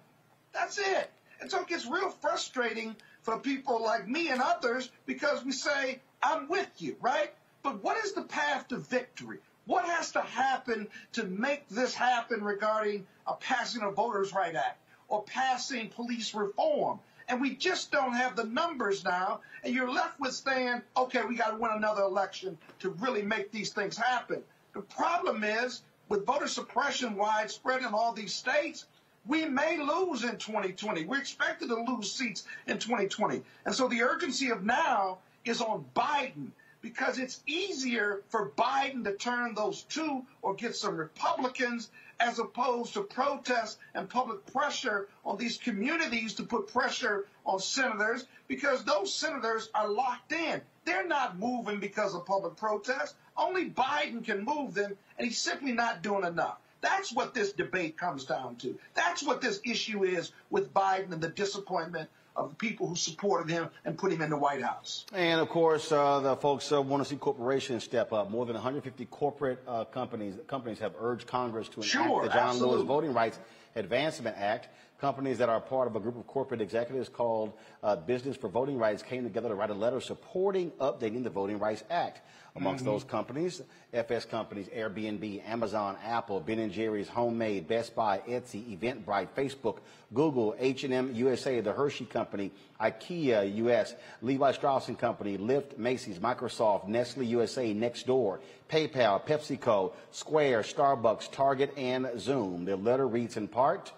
That's 0.53 0.77
it. 0.77 1.11
And 1.41 1.51
so 1.51 1.61
it 1.61 1.67
gets 1.67 1.85
real 1.85 2.09
frustrating 2.09 2.95
for 3.21 3.39
people 3.39 3.83
like 3.83 4.07
me 4.07 4.29
and 4.29 4.41
others 4.41 4.89
because 5.05 5.43
we 5.43 5.51
say, 5.51 5.99
I'm 6.23 6.47
with 6.47 6.69
you, 6.77 6.95
right? 7.01 7.33
But 7.63 7.83
what 7.83 7.97
is 8.05 8.13
the 8.13 8.21
path 8.23 8.69
to 8.69 8.77
victory? 8.77 9.39
What 9.67 9.85
has 9.85 10.13
to 10.13 10.21
happen 10.21 10.87
to 11.13 11.25
make 11.25 11.67
this 11.67 11.93
happen 11.93 12.41
regarding 12.41 13.05
a 13.27 13.33
passing 13.33 13.81
of 13.81 13.95
Voters' 13.95 14.33
Right 14.33 14.55
Act 14.55 14.79
or 15.09 15.23
passing 15.23 15.89
police 15.89 16.33
reform? 16.33 16.99
And 17.27 17.41
we 17.41 17.53
just 17.55 17.91
don't 17.91 18.13
have 18.13 18.37
the 18.37 18.45
numbers 18.45 19.03
now. 19.03 19.41
And 19.63 19.75
you're 19.75 19.91
left 19.91 20.21
with 20.21 20.33
saying, 20.33 20.81
okay, 20.95 21.21
we 21.27 21.35
got 21.35 21.49
to 21.51 21.57
win 21.57 21.71
another 21.71 22.03
election 22.03 22.57
to 22.79 22.91
really 22.91 23.21
make 23.21 23.51
these 23.51 23.73
things 23.73 23.97
happen. 23.97 24.41
The 24.73 24.81
problem 24.81 25.43
is, 25.43 25.81
with 26.07 26.25
voter 26.25 26.47
suppression 26.47 27.17
widespread 27.17 27.81
in 27.81 27.87
all 27.87 28.13
these 28.13 28.33
states, 28.33 28.85
we 29.25 29.43
may 29.43 29.77
lose 29.77 30.23
in 30.23 30.37
2020. 30.37 31.03
We're 31.03 31.19
expected 31.19 31.67
to 31.67 31.75
lose 31.75 32.09
seats 32.09 32.45
in 32.67 32.79
2020. 32.79 33.41
And 33.65 33.75
so 33.75 33.89
the 33.89 34.03
urgency 34.03 34.51
of 34.51 34.63
now 34.63 35.17
is 35.43 35.59
on 35.59 35.83
Biden 35.93 36.51
because 36.87 37.19
it's 37.19 37.41
easier 37.45 38.21
for 38.29 38.49
Biden 38.51 39.03
to 39.03 39.11
turn 39.13 39.53
those 39.53 39.83
two 39.83 40.25
or 40.41 40.53
get 40.53 40.73
some 40.73 40.95
Republicans 40.95 41.89
as 42.17 42.39
opposed 42.39 42.93
to 42.93 43.01
protest 43.01 43.77
and 43.93 44.09
public 44.09 44.45
pressure 44.53 45.09
on 45.25 45.35
these 45.37 45.57
communities 45.57 46.35
to 46.35 46.43
put 46.43 46.71
pressure 46.71 47.25
on 47.45 47.59
senators 47.59 48.25
because 48.47 48.85
those 48.85 49.13
senators 49.13 49.69
are 49.75 49.89
locked 49.89 50.31
in. 50.31 50.61
They're 50.85 51.05
not 51.05 51.37
moving 51.37 51.81
because 51.81 52.15
of 52.15 52.25
public 52.25 52.55
protest. 52.55 53.15
Only 53.35 53.69
Biden 53.69 54.23
can 54.23 54.45
move 54.45 54.73
them, 54.73 54.95
and 55.17 55.27
he's 55.27 55.37
simply 55.37 55.73
not 55.73 56.01
doing 56.01 56.23
enough. 56.23 56.57
That's 56.79 57.11
what 57.11 57.33
this 57.33 57.51
debate 57.51 57.97
comes 57.97 58.23
down 58.23 58.55
to. 58.57 58.79
That's 58.93 59.23
what 59.23 59.41
this 59.41 59.59
issue 59.65 60.05
is 60.05 60.31
with 60.49 60.73
Biden 60.73 61.11
and 61.11 61.21
the 61.21 61.27
disappointment 61.27 62.09
of 62.37 62.49
the 62.49 62.55
people 62.55 62.87
who 62.87 62.95
supported 62.95 63.49
him 63.51 63.67
and 63.83 63.97
put 63.97 64.11
him 64.13 64.21
in 64.21 64.29
the 64.29 64.37
White 64.37 64.61
House. 64.61 65.05
And 65.11 65.41
of 65.41 65.49
course, 65.49 65.91
uh, 65.91 66.19
the 66.19 66.35
folks 66.35 66.71
uh, 66.71 66.81
want 66.81 67.03
to 67.03 67.09
see 67.09 67.15
corporations 67.15 67.83
step 67.83 68.13
up. 68.13 68.29
More 68.29 68.45
than 68.45 68.53
150 68.53 69.05
corporate 69.05 69.59
uh, 69.67 69.85
companies 69.85 70.35
companies 70.47 70.79
have 70.79 70.93
urged 70.99 71.27
Congress 71.27 71.67
to 71.69 71.81
enact 71.81 71.91
Sure, 71.91 72.23
the 72.23 72.29
John 72.29 72.49
absolutely. 72.49 72.77
Lewis 72.77 72.87
Voting 72.87 73.13
Rights 73.13 73.39
Advancement 73.75 74.37
Act. 74.37 74.69
Companies 74.99 75.37
that 75.37 75.47
are 75.47 75.59
part 75.61 75.87
of 75.87 75.95
a 75.95 75.99
group 75.99 76.17
of 76.17 76.25
corporate 76.25 76.59
executives 76.59 77.07
called 77.07 77.53
uh, 77.83 77.95
Business 77.95 78.35
for 78.35 78.47
Voting 78.49 78.79
Rights 78.79 79.03
came 79.03 79.23
together 79.23 79.49
to 79.49 79.53
write 79.55 79.69
a 79.69 79.75
letter 79.75 80.01
supporting 80.01 80.71
updating 80.71 81.23
the 81.23 81.29
Voting 81.29 81.59
Rights 81.59 81.83
Act. 81.89 82.21
Amongst 82.55 82.83
Mm-hmm. 82.83 82.93
those 82.93 83.03
companies, 83.03 83.61
FS 83.93 84.25
companies, 84.25 84.67
Airbnb, 84.69 85.47
Amazon, 85.47 85.95
Apple, 86.03 86.39
Ben 86.39 86.71
& 86.71 86.73
Jerry's, 86.73 87.07
Homemade, 87.07 87.67
Best 87.67 87.95
Buy, 87.95 88.17
Etsy, 88.27 88.75
Eventbrite, 88.75 89.27
Facebook, 89.37 89.77
Google, 90.11 90.55
H&M 90.57 91.13
USA, 91.13 91.61
The 91.61 91.71
Hershey 91.71 92.05
Company, 92.05 92.51
IKEA 92.81 93.55
US, 93.57 93.93
Levi 94.23 94.51
Strauss 94.53 94.89
& 94.95 94.97
Company, 94.97 95.37
Lyft, 95.37 95.77
Macy's, 95.77 96.17
Microsoft, 96.17 96.87
Nestle 96.87 97.25
USA, 97.25 97.71
Nextdoor, 97.75 98.39
PayPal, 98.71 99.23
PepsiCo, 99.23 99.93
Square, 100.09 100.63
Starbucks, 100.63 101.31
Target, 101.31 101.71
and 101.77 102.09
Zoom. 102.19 102.65
The 102.65 102.75
letter 102.75 103.07
reads 103.07 103.37
in 103.37 103.47
part, 103.47 103.91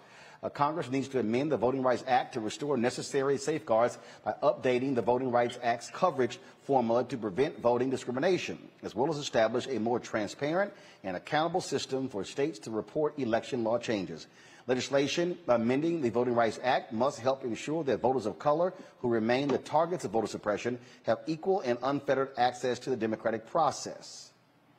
Congress 0.48 0.90
needs 0.90 1.08
to 1.08 1.18
amend 1.18 1.52
the 1.52 1.56
Voting 1.58 1.82
Rights 1.82 2.02
Act 2.06 2.32
to 2.32 2.40
restore 2.40 2.78
necessary 2.78 3.36
safeguards 3.36 3.98
by 4.24 4.32
updating 4.42 4.94
the 4.94 5.02
Voting 5.02 5.30
Rights 5.30 5.58
Act's 5.62 5.90
coverage 5.90 6.38
formula 6.62 7.04
to 7.04 7.18
prevent 7.18 7.60
voting 7.60 7.90
discrimination, 7.90 8.58
as 8.82 8.94
well 8.94 9.10
as 9.10 9.18
establish 9.18 9.66
a 9.66 9.78
more 9.78 10.00
transparent 10.00 10.72
and 11.04 11.14
accountable 11.14 11.60
system 11.60 12.08
for 12.08 12.24
states 12.24 12.58
to 12.60 12.70
report 12.70 13.18
election 13.18 13.64
law 13.64 13.76
changes. 13.76 14.28
Legislation 14.66 15.36
amending 15.46 16.00
the 16.00 16.08
Voting 16.08 16.34
Rights 16.34 16.58
Act 16.62 16.90
must 16.90 17.18
help 17.18 17.44
ensure 17.44 17.84
that 17.84 18.00
voters 18.00 18.24
of 18.24 18.38
color 18.38 18.72
who 19.00 19.08
remain 19.08 19.48
the 19.48 19.58
targets 19.58 20.04
of 20.04 20.12
voter 20.12 20.26
suppression 20.26 20.78
have 21.02 21.18
equal 21.26 21.60
and 21.60 21.78
unfettered 21.82 22.30
access 22.38 22.78
to 22.78 22.90
the 22.90 22.96
democratic 22.96 23.46
process. 23.46 24.30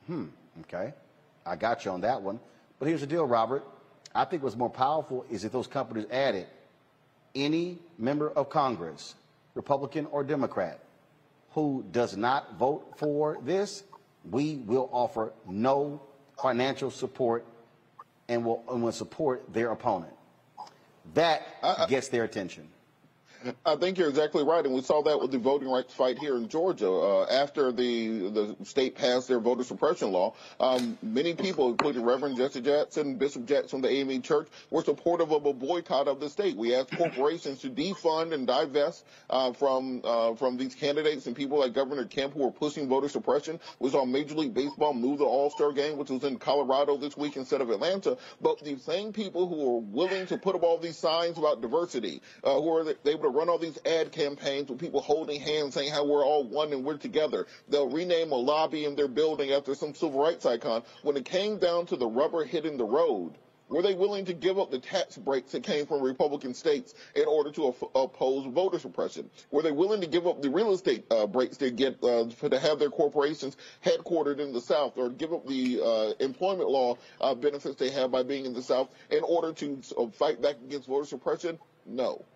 Hmm, 0.08 0.26
okay. 0.62 0.92
I 1.46 1.54
got 1.54 1.84
you 1.84 1.92
on 1.92 2.00
that 2.00 2.20
one. 2.20 2.40
But 2.80 2.88
here's 2.88 3.00
the 3.00 3.06
deal, 3.06 3.26
Robert. 3.26 3.64
I 4.14 4.24
think 4.24 4.42
what's 4.42 4.56
more 4.56 4.70
powerful 4.70 5.24
is 5.30 5.44
if 5.44 5.52
those 5.52 5.66
companies 5.66 6.06
added 6.10 6.46
any 7.34 7.78
member 7.98 8.30
of 8.30 8.50
Congress, 8.50 9.14
Republican 9.54 10.06
or 10.06 10.22
Democrat, 10.22 10.80
who 11.52 11.84
does 11.92 12.16
not 12.16 12.58
vote 12.58 12.94
for 12.96 13.38
this, 13.42 13.84
we 14.30 14.56
will 14.56 14.88
offer 14.92 15.32
no 15.46 16.00
financial 16.40 16.90
support 16.90 17.44
and 18.28 18.44
will, 18.44 18.62
and 18.70 18.82
will 18.82 18.92
support 18.92 19.52
their 19.52 19.70
opponent. 19.70 20.12
That 21.14 21.42
uh, 21.62 21.74
uh, 21.78 21.86
gets 21.86 22.08
their 22.08 22.24
attention. 22.24 22.68
I 23.64 23.76
think 23.76 23.98
you're 23.98 24.08
exactly 24.08 24.44
right, 24.44 24.64
and 24.64 24.74
we 24.74 24.82
saw 24.82 25.02
that 25.02 25.20
with 25.20 25.30
the 25.30 25.38
voting 25.38 25.68
rights 25.68 25.92
fight 25.94 26.18
here 26.18 26.36
in 26.36 26.48
Georgia. 26.48 26.90
Uh, 26.90 27.26
after 27.30 27.72
the 27.72 28.30
the 28.30 28.56
state 28.64 28.94
passed 28.94 29.28
their 29.28 29.40
voter 29.40 29.64
suppression 29.64 30.12
law, 30.12 30.34
um, 30.60 30.98
many 31.02 31.34
people, 31.34 31.70
including 31.70 32.02
Reverend 32.04 32.36
Jesse 32.36 32.60
Jackson, 32.60 33.16
Bishop 33.16 33.46
Jackson 33.46 33.68
from 33.68 33.82
the 33.82 33.90
AME 33.90 34.22
Church, 34.22 34.48
were 34.70 34.82
supportive 34.82 35.32
of 35.32 35.44
a 35.46 35.52
boycott 35.52 36.08
of 36.08 36.20
the 36.20 36.28
state. 36.28 36.56
We 36.56 36.74
asked 36.74 36.96
corporations 36.96 37.60
to 37.60 37.70
defund 37.70 38.32
and 38.32 38.46
divest 38.46 39.04
uh, 39.30 39.52
from 39.52 40.02
uh, 40.04 40.34
from 40.34 40.56
these 40.56 40.74
candidates 40.74 41.26
and 41.26 41.34
people 41.34 41.60
like 41.60 41.72
Governor 41.72 42.04
Kemp 42.04 42.34
who 42.34 42.40
were 42.40 42.52
pushing 42.52 42.88
voter 42.88 43.08
suppression. 43.08 43.58
We 43.78 43.90
saw 43.90 44.04
Major 44.04 44.34
League 44.34 44.54
Baseball 44.54 44.94
move 44.94 45.18
the 45.18 45.24
All 45.24 45.50
Star 45.50 45.72
game, 45.72 45.96
which 45.96 46.10
was 46.10 46.24
in 46.24 46.38
Colorado 46.38 46.96
this 46.96 47.16
week 47.16 47.36
instead 47.36 47.60
of 47.60 47.70
Atlanta. 47.70 48.18
But 48.40 48.60
the 48.60 48.78
same 48.78 49.12
people 49.12 49.48
who 49.48 49.56
were 49.56 49.78
willing 49.80 50.26
to 50.26 50.38
put 50.38 50.54
up 50.54 50.62
all 50.62 50.78
these 50.78 50.98
signs 50.98 51.38
about 51.38 51.60
diversity, 51.60 52.22
uh, 52.44 52.54
who 52.60 52.76
are 52.76 52.94
able 53.04 53.22
to 53.22 53.31
run 53.32 53.48
all 53.48 53.58
these 53.58 53.78
ad 53.86 54.12
campaigns 54.12 54.68
with 54.68 54.78
people 54.78 55.00
holding 55.00 55.40
hands 55.40 55.74
saying 55.74 55.90
how 55.92 56.04
we're 56.04 56.24
all 56.24 56.44
one 56.44 56.72
and 56.72 56.84
we're 56.84 56.98
together. 56.98 57.46
They'll 57.68 57.90
rename 57.90 58.32
a 58.32 58.36
lobby 58.36 58.84
in 58.84 58.96
their 58.96 59.08
building 59.08 59.52
after 59.52 59.74
some 59.74 59.94
civil 59.94 60.22
rights 60.22 60.46
icon. 60.46 60.82
When 61.02 61.16
it 61.16 61.24
came 61.24 61.58
down 61.58 61.86
to 61.86 61.96
the 61.96 62.06
rubber 62.06 62.44
hitting 62.44 62.76
the 62.76 62.84
road, 62.84 63.38
were 63.72 63.80
they 63.80 63.94
willing 63.94 64.26
to 64.26 64.34
give 64.34 64.58
up 64.58 64.70
the 64.70 64.78
tax 64.78 65.16
breaks 65.16 65.52
that 65.52 65.62
came 65.62 65.86
from 65.86 66.02
Republican 66.02 66.52
states 66.52 66.92
in 67.16 67.24
order 67.26 67.50
to 67.52 67.62
op- 67.68 67.90
oppose 67.94 68.44
voter 68.52 68.78
suppression? 68.78 69.30
Were 69.50 69.62
they 69.62 69.72
willing 69.72 70.02
to 70.02 70.06
give 70.06 70.26
up 70.26 70.42
the 70.42 70.50
real 70.50 70.72
estate 70.72 71.06
uh, 71.10 71.26
breaks 71.26 71.56
they 71.56 71.70
get 71.70 71.96
uh, 72.04 72.28
to 72.28 72.58
have 72.58 72.78
their 72.78 72.90
corporations 72.90 73.56
headquartered 73.82 74.40
in 74.40 74.52
the 74.52 74.60
South, 74.60 74.98
or 74.98 75.08
give 75.08 75.32
up 75.32 75.46
the 75.46 75.80
uh, 75.82 76.22
employment 76.22 76.68
law 76.68 76.98
uh, 77.22 77.34
benefits 77.34 77.76
they 77.76 77.88
have 77.88 78.10
by 78.10 78.22
being 78.22 78.44
in 78.44 78.52
the 78.52 78.62
South 78.62 78.90
in 79.10 79.22
order 79.22 79.54
to 79.54 79.80
uh, 79.96 80.06
fight 80.08 80.42
back 80.42 80.56
against 80.62 80.86
voter 80.86 81.06
suppression? 81.06 81.58
No. 81.86 82.26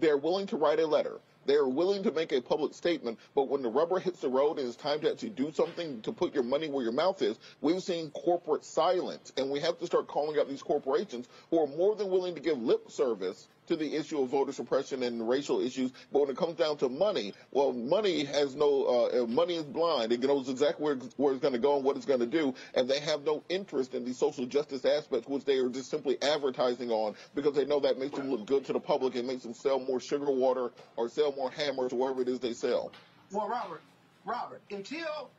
They're 0.00 0.16
willing 0.16 0.46
to 0.48 0.56
write 0.56 0.80
a 0.80 0.86
letter. 0.86 1.20
They're 1.46 1.66
willing 1.66 2.02
to 2.04 2.12
make 2.12 2.32
a 2.32 2.40
public 2.40 2.72
statement, 2.74 3.18
but 3.34 3.48
when 3.48 3.62
the 3.62 3.68
rubber 3.68 3.98
hits 3.98 4.20
the 4.20 4.28
road 4.28 4.58
and 4.58 4.66
it's 4.66 4.76
time 4.76 5.00
to 5.00 5.10
actually 5.10 5.30
do 5.30 5.52
something 5.52 6.00
to 6.02 6.12
put 6.12 6.34
your 6.34 6.42
money 6.42 6.68
where 6.68 6.82
your 6.82 6.92
mouth 6.92 7.20
is, 7.20 7.38
we've 7.60 7.82
seen 7.82 8.10
corporate 8.10 8.64
silence. 8.64 9.32
And 9.36 9.50
we 9.50 9.60
have 9.60 9.78
to 9.78 9.86
start 9.86 10.06
calling 10.06 10.38
out 10.38 10.48
these 10.48 10.62
corporations 10.62 11.28
who 11.50 11.62
are 11.62 11.66
more 11.66 11.94
than 11.96 12.08
willing 12.10 12.34
to 12.34 12.40
give 12.40 12.60
lip 12.62 12.90
service 12.90 13.46
to 13.66 13.76
the 13.76 13.94
issue 13.94 14.20
of 14.20 14.28
voter 14.28 14.52
suppression 14.52 15.02
and 15.02 15.28
racial 15.28 15.60
issues. 15.60 15.92
But 16.12 16.22
when 16.22 16.30
it 16.30 16.36
comes 16.36 16.56
down 16.56 16.76
to 16.78 16.88
money, 16.88 17.34
well, 17.50 17.72
money 17.72 18.24
has 18.24 18.54
no, 18.54 19.08
uh, 19.12 19.26
money 19.26 19.56
is 19.56 19.64
blind. 19.64 20.12
It 20.12 20.20
knows 20.20 20.48
exactly 20.48 20.84
where, 20.84 20.96
where 21.16 21.32
it's 21.32 21.42
going 21.42 21.54
to 21.54 21.60
go 21.60 21.76
and 21.76 21.84
what 21.84 21.96
it's 21.96 22.06
going 22.06 22.20
to 22.20 22.26
do. 22.26 22.54
And 22.74 22.88
they 22.88 23.00
have 23.00 23.24
no 23.24 23.42
interest 23.48 23.94
in 23.94 24.04
the 24.04 24.12
social 24.12 24.46
justice 24.46 24.84
aspects, 24.84 25.28
which 25.28 25.44
they 25.44 25.58
are 25.58 25.68
just 25.68 25.90
simply 25.90 26.20
advertising 26.22 26.90
on 26.90 27.14
because 27.34 27.54
they 27.54 27.64
know 27.64 27.80
that 27.80 27.98
makes 27.98 28.16
them 28.16 28.30
look 28.30 28.46
good 28.46 28.64
to 28.66 28.72
the 28.72 28.80
public 28.80 29.14
and 29.14 29.26
makes 29.26 29.42
them 29.42 29.54
sell 29.54 29.80
more 29.80 30.00
sugar 30.00 30.30
water 30.30 30.70
or 30.96 31.08
sell 31.08 31.32
more 31.36 31.50
hammers 31.50 31.92
or 31.92 31.96
whatever 31.96 32.22
it 32.22 32.28
is 32.28 32.40
they 32.40 32.52
sell. 32.52 32.92
Well, 33.30 33.48
Robert, 33.48 33.80
Robert, 34.24 34.60
until 34.70 35.30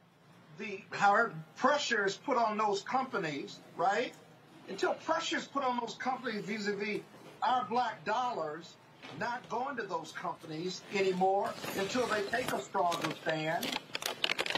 the 0.58 0.82
however 0.92 1.34
pressure 1.56 2.06
is 2.06 2.16
put 2.16 2.38
on 2.38 2.58
those 2.58 2.82
companies, 2.82 3.60
right? 3.78 4.14
Until 4.70 4.94
pressure 4.94 5.38
is 5.38 5.46
put 5.46 5.64
on 5.64 5.80
those 5.80 5.96
companies 5.96 6.44
vis-a-vis 6.46 7.02
our 7.46 7.66
black 7.66 8.04
dollars 8.06 8.76
not 9.20 9.48
going 9.50 9.78
to 9.78 9.84
those 9.84 10.12
companies 10.14 10.82
anymore 10.94 11.54
until 11.78 12.08
they 12.08 12.24
take 12.24 12.52
a 12.52 12.60
stronger 12.60 13.10
stand. 13.22 13.80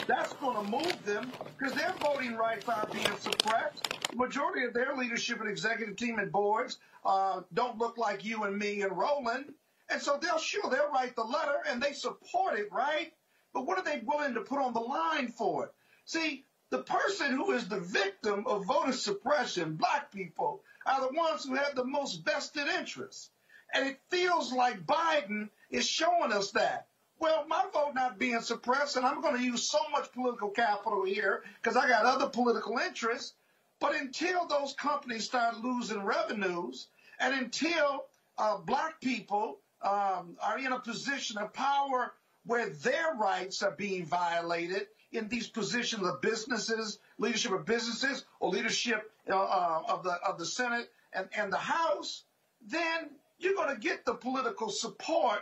That's 0.08 0.32
going 0.34 0.56
to 0.66 0.72
move 0.72 1.06
them 1.06 1.32
because 1.58 1.74
their 1.74 1.94
voting 2.00 2.36
rights 2.36 2.68
are 2.70 2.88
being 2.92 3.06
suppressed. 3.20 3.94
The 4.10 4.16
majority 4.16 4.64
of 4.64 4.74
their 4.74 4.96
leadership 4.96 5.42
and 5.42 5.50
executive 5.50 5.98
team 5.98 6.18
and 6.18 6.32
boards 6.32 6.80
uh, 7.06 7.42
don't 7.54 7.78
look 7.78 7.98
like 7.98 8.24
you 8.24 8.44
and 8.44 8.58
me 8.58 8.82
and 8.82 8.98
Roland. 8.98 9.54
And 9.90 10.02
so 10.02 10.18
they'll 10.22 10.40
sure 10.40 10.70
they'll 10.70 10.92
write 10.92 11.16
the 11.16 11.24
letter 11.24 11.58
and 11.70 11.82
they 11.82 11.92
support 11.92 12.58
it, 12.58 12.72
right? 12.72 13.12
But 13.54 13.66
what 13.66 13.78
are 13.78 13.84
they 13.84 14.02
willing 14.06 14.34
to 14.36 14.42
put 14.42 14.60
on 14.60 14.74
the 14.74 14.80
line 14.80 15.28
for 15.28 15.66
it? 15.66 15.72
See, 16.06 16.46
the 16.70 16.80
person 16.80 17.32
who 17.32 17.52
is 17.52 17.68
the 17.68 17.80
victim 17.80 18.46
of 18.48 18.66
voter 18.66 18.92
suppression, 18.94 19.76
black 19.76 20.12
people, 20.12 20.62
are 20.88 21.02
the 21.02 21.16
ones 21.16 21.44
who 21.44 21.56
have 21.56 21.76
the 21.76 21.84
most 21.84 22.24
vested 22.24 22.68
interests. 22.68 23.30
And 23.74 23.88
it 23.88 24.00
feels 24.10 24.54
like 24.54 24.86
Biden 24.86 25.50
is 25.70 25.88
showing 25.88 26.32
us 26.32 26.52
that. 26.52 26.88
Well, 27.20 27.46
my 27.48 27.66
vote 27.74 27.94
not 27.96 28.20
being 28.20 28.40
suppressed, 28.42 28.96
and 28.96 29.06
I'm 29.06 29.22
going 29.22 29.36
to 29.38 29.44
use 29.44 29.70
so 29.70 29.80
much 29.92 30.12
political 30.14 30.50
capital 30.50 31.04
here 31.04 31.44
because 31.62 31.76
I 31.76 31.88
got 31.88 32.06
other 32.06 32.30
political 32.30 32.78
interests. 32.78 33.34
But 33.80 33.96
until 33.96 34.48
those 34.48 34.74
companies 34.74 35.26
start 35.26 35.60
losing 35.60 36.04
revenues, 36.04 36.88
and 37.20 37.34
until 37.34 38.06
uh, 38.38 38.58
black 38.58 39.02
people 39.02 39.60
um, 39.82 40.38
are 40.42 40.58
in 40.60 40.72
a 40.72 40.80
position 40.80 41.38
of 41.38 41.54
power 41.54 42.14
where 42.46 42.70
their 42.70 43.14
rights 43.20 43.62
are 43.62 43.72
being 43.72 44.06
violated 44.06 44.88
in 45.18 45.28
these 45.28 45.48
positions 45.48 46.08
of 46.08 46.22
businesses, 46.22 47.00
leadership 47.18 47.52
of 47.52 47.66
businesses, 47.66 48.26
or 48.40 48.50
leadership 48.52 49.12
uh, 49.30 49.36
uh, 49.36 49.82
of 49.90 50.04
the 50.04 50.14
of 50.28 50.38
the 50.38 50.46
Senate 50.46 50.90
and, 51.12 51.28
and 51.36 51.52
the 51.52 51.58
House, 51.58 52.24
then 52.62 53.10
you're 53.40 53.56
going 53.56 53.74
to 53.74 53.82
get 53.82 54.06
the 54.06 54.14
political 54.14 54.70
support, 54.70 55.40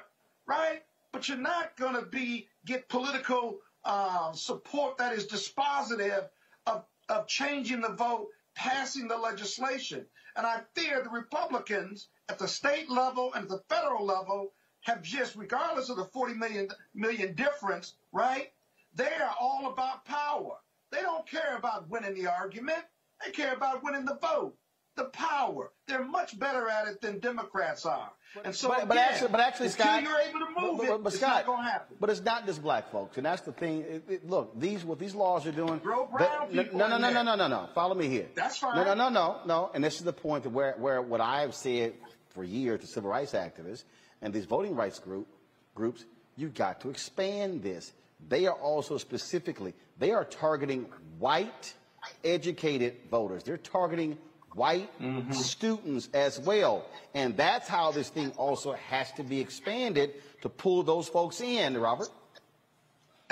right? 0.48 0.84
But 1.12 1.28
you're 1.28 1.38
not 1.38 1.76
going 1.78 1.96
to 1.96 2.06
be 2.06 2.48
get 2.66 2.90
political 2.90 3.60
uh, 3.84 4.32
support 4.34 4.98
that 4.98 5.14
is 5.14 5.28
dispositive 5.28 6.30
of 6.66 6.86
of 7.10 7.28
changing 7.28 7.82
the 7.82 7.94
vote, 7.94 8.30
passing 8.56 9.08
the 9.08 9.18
legislation. 9.18 10.06
And 10.36 10.46
I 10.46 10.62
fear 10.74 11.04
the 11.04 11.10
Republicans 11.10 12.08
at 12.30 12.40
the 12.40 12.48
state 12.48 12.90
level 12.90 13.34
and 13.34 13.44
at 13.44 13.50
the 13.50 13.64
federal 13.70 14.06
level 14.06 14.52
have 14.82 15.02
just, 15.02 15.36
regardless 15.36 15.90
of 15.90 15.98
the 15.98 16.06
40 16.06 16.34
million 16.36 16.70
million 16.94 17.36
difference, 17.36 17.96
right? 18.12 18.52
They 18.96 19.04
are 19.06 19.36
all 19.40 19.72
about 19.72 20.06
power. 20.06 20.58
They 20.92 21.02
don't 21.02 21.28
care 21.28 21.58
about 21.58 21.90
winning 21.90 22.14
the 22.14 22.28
argument. 22.32 22.84
They 23.24 23.32
care 23.32 23.54
about 23.54 23.84
winning 23.84 24.06
the 24.06 24.16
vote, 24.16 24.56
the 24.96 25.06
power. 25.06 25.72
They're 25.88 26.04
much 26.04 26.38
better 26.40 26.70
at 26.70 26.88
it 26.88 27.02
than 27.02 27.20
Democrats 27.20 27.86
are. 27.86 28.12
And 28.44 28.54
so, 28.54 28.68
but, 28.68 28.88
but 28.88 28.98
again, 28.98 29.08
actually, 29.12 29.28
but 29.30 29.40
actually, 29.40 29.68
until 29.68 29.86
Scott, 29.86 30.04
you're 30.04 30.20
able 30.20 30.40
to 30.40 30.62
move 30.62 30.78
but, 30.78 30.84
it, 30.84 30.90
but, 30.90 31.04
but 31.04 31.14
it's 31.14 31.22
Scott, 31.22 31.36
not 31.36 31.46
going 31.46 31.66
to 31.66 31.72
happen. 31.72 31.98
But 32.00 32.10
it's 32.10 32.22
not 32.22 32.46
just 32.46 32.62
black 32.62 32.92
folks, 32.92 33.18
and 33.18 33.26
that's 33.26 33.42
the 33.42 33.54
thing. 33.54 33.82
It, 33.82 34.04
it, 34.10 34.30
look, 34.30 34.60
these 34.60 34.84
what 34.84 35.00
these 35.00 35.16
laws 35.16 35.46
are 35.46 35.52
doing. 35.52 35.82
That- 35.84 36.12
brown 36.12 36.50
people 36.50 36.80
no, 36.80 36.88
no, 36.88 36.98
no, 36.98 37.12
no, 37.12 37.24
no, 37.24 37.36
no, 37.36 37.48
no. 37.48 37.70
Follow 37.74 37.96
me 37.96 38.08
here. 38.08 38.28
That's 38.36 38.58
fine. 38.58 38.76
No, 38.76 38.84
no, 38.84 38.94
no, 38.94 39.10
no, 39.10 39.42
no. 39.46 39.72
And 39.74 39.84
this 39.84 39.96
is 39.96 40.04
the 40.04 40.14
point 40.14 40.44
that 40.44 40.50
where 40.50 40.76
where 40.78 41.02
what 41.02 41.22
I've 41.22 41.56
said 41.56 41.94
for 42.30 42.44
years 42.44 42.82
to 42.82 42.88
civil 42.88 43.10
rights 43.10 43.32
activists 43.32 43.84
and 44.22 44.34
these 44.34 44.46
voting 44.46 44.76
rights 44.76 45.00
group 45.00 45.28
groups, 45.74 46.04
you 46.36 46.50
got 46.50 46.82
to 46.82 46.90
expand 46.90 47.64
this. 47.64 47.94
They 48.28 48.48
are 48.48 48.56
also 48.56 48.98
specifically 48.98 49.74
they 49.98 50.12
are 50.12 50.26
targeting 50.26 50.86
white 51.20 51.74
educated 52.24 52.96
voters. 53.10 53.44
They're 53.44 53.58
targeting 53.58 54.18
white 54.54 54.90
Mm-hmm. 55.02 55.32
students 55.34 56.10
as 56.14 56.40
well. 56.40 56.86
And 57.14 57.36
that's 57.38 57.68
how 57.68 57.92
this 57.92 58.10
thing 58.10 58.32
also 58.38 58.74
has 58.74 59.12
to 59.14 59.24
be 59.24 59.40
expanded 59.42 60.14
to 60.42 60.50
pull 60.50 60.84
those 60.84 61.08
folks 61.10 61.42
in, 61.42 61.78
Robert. 61.78 62.10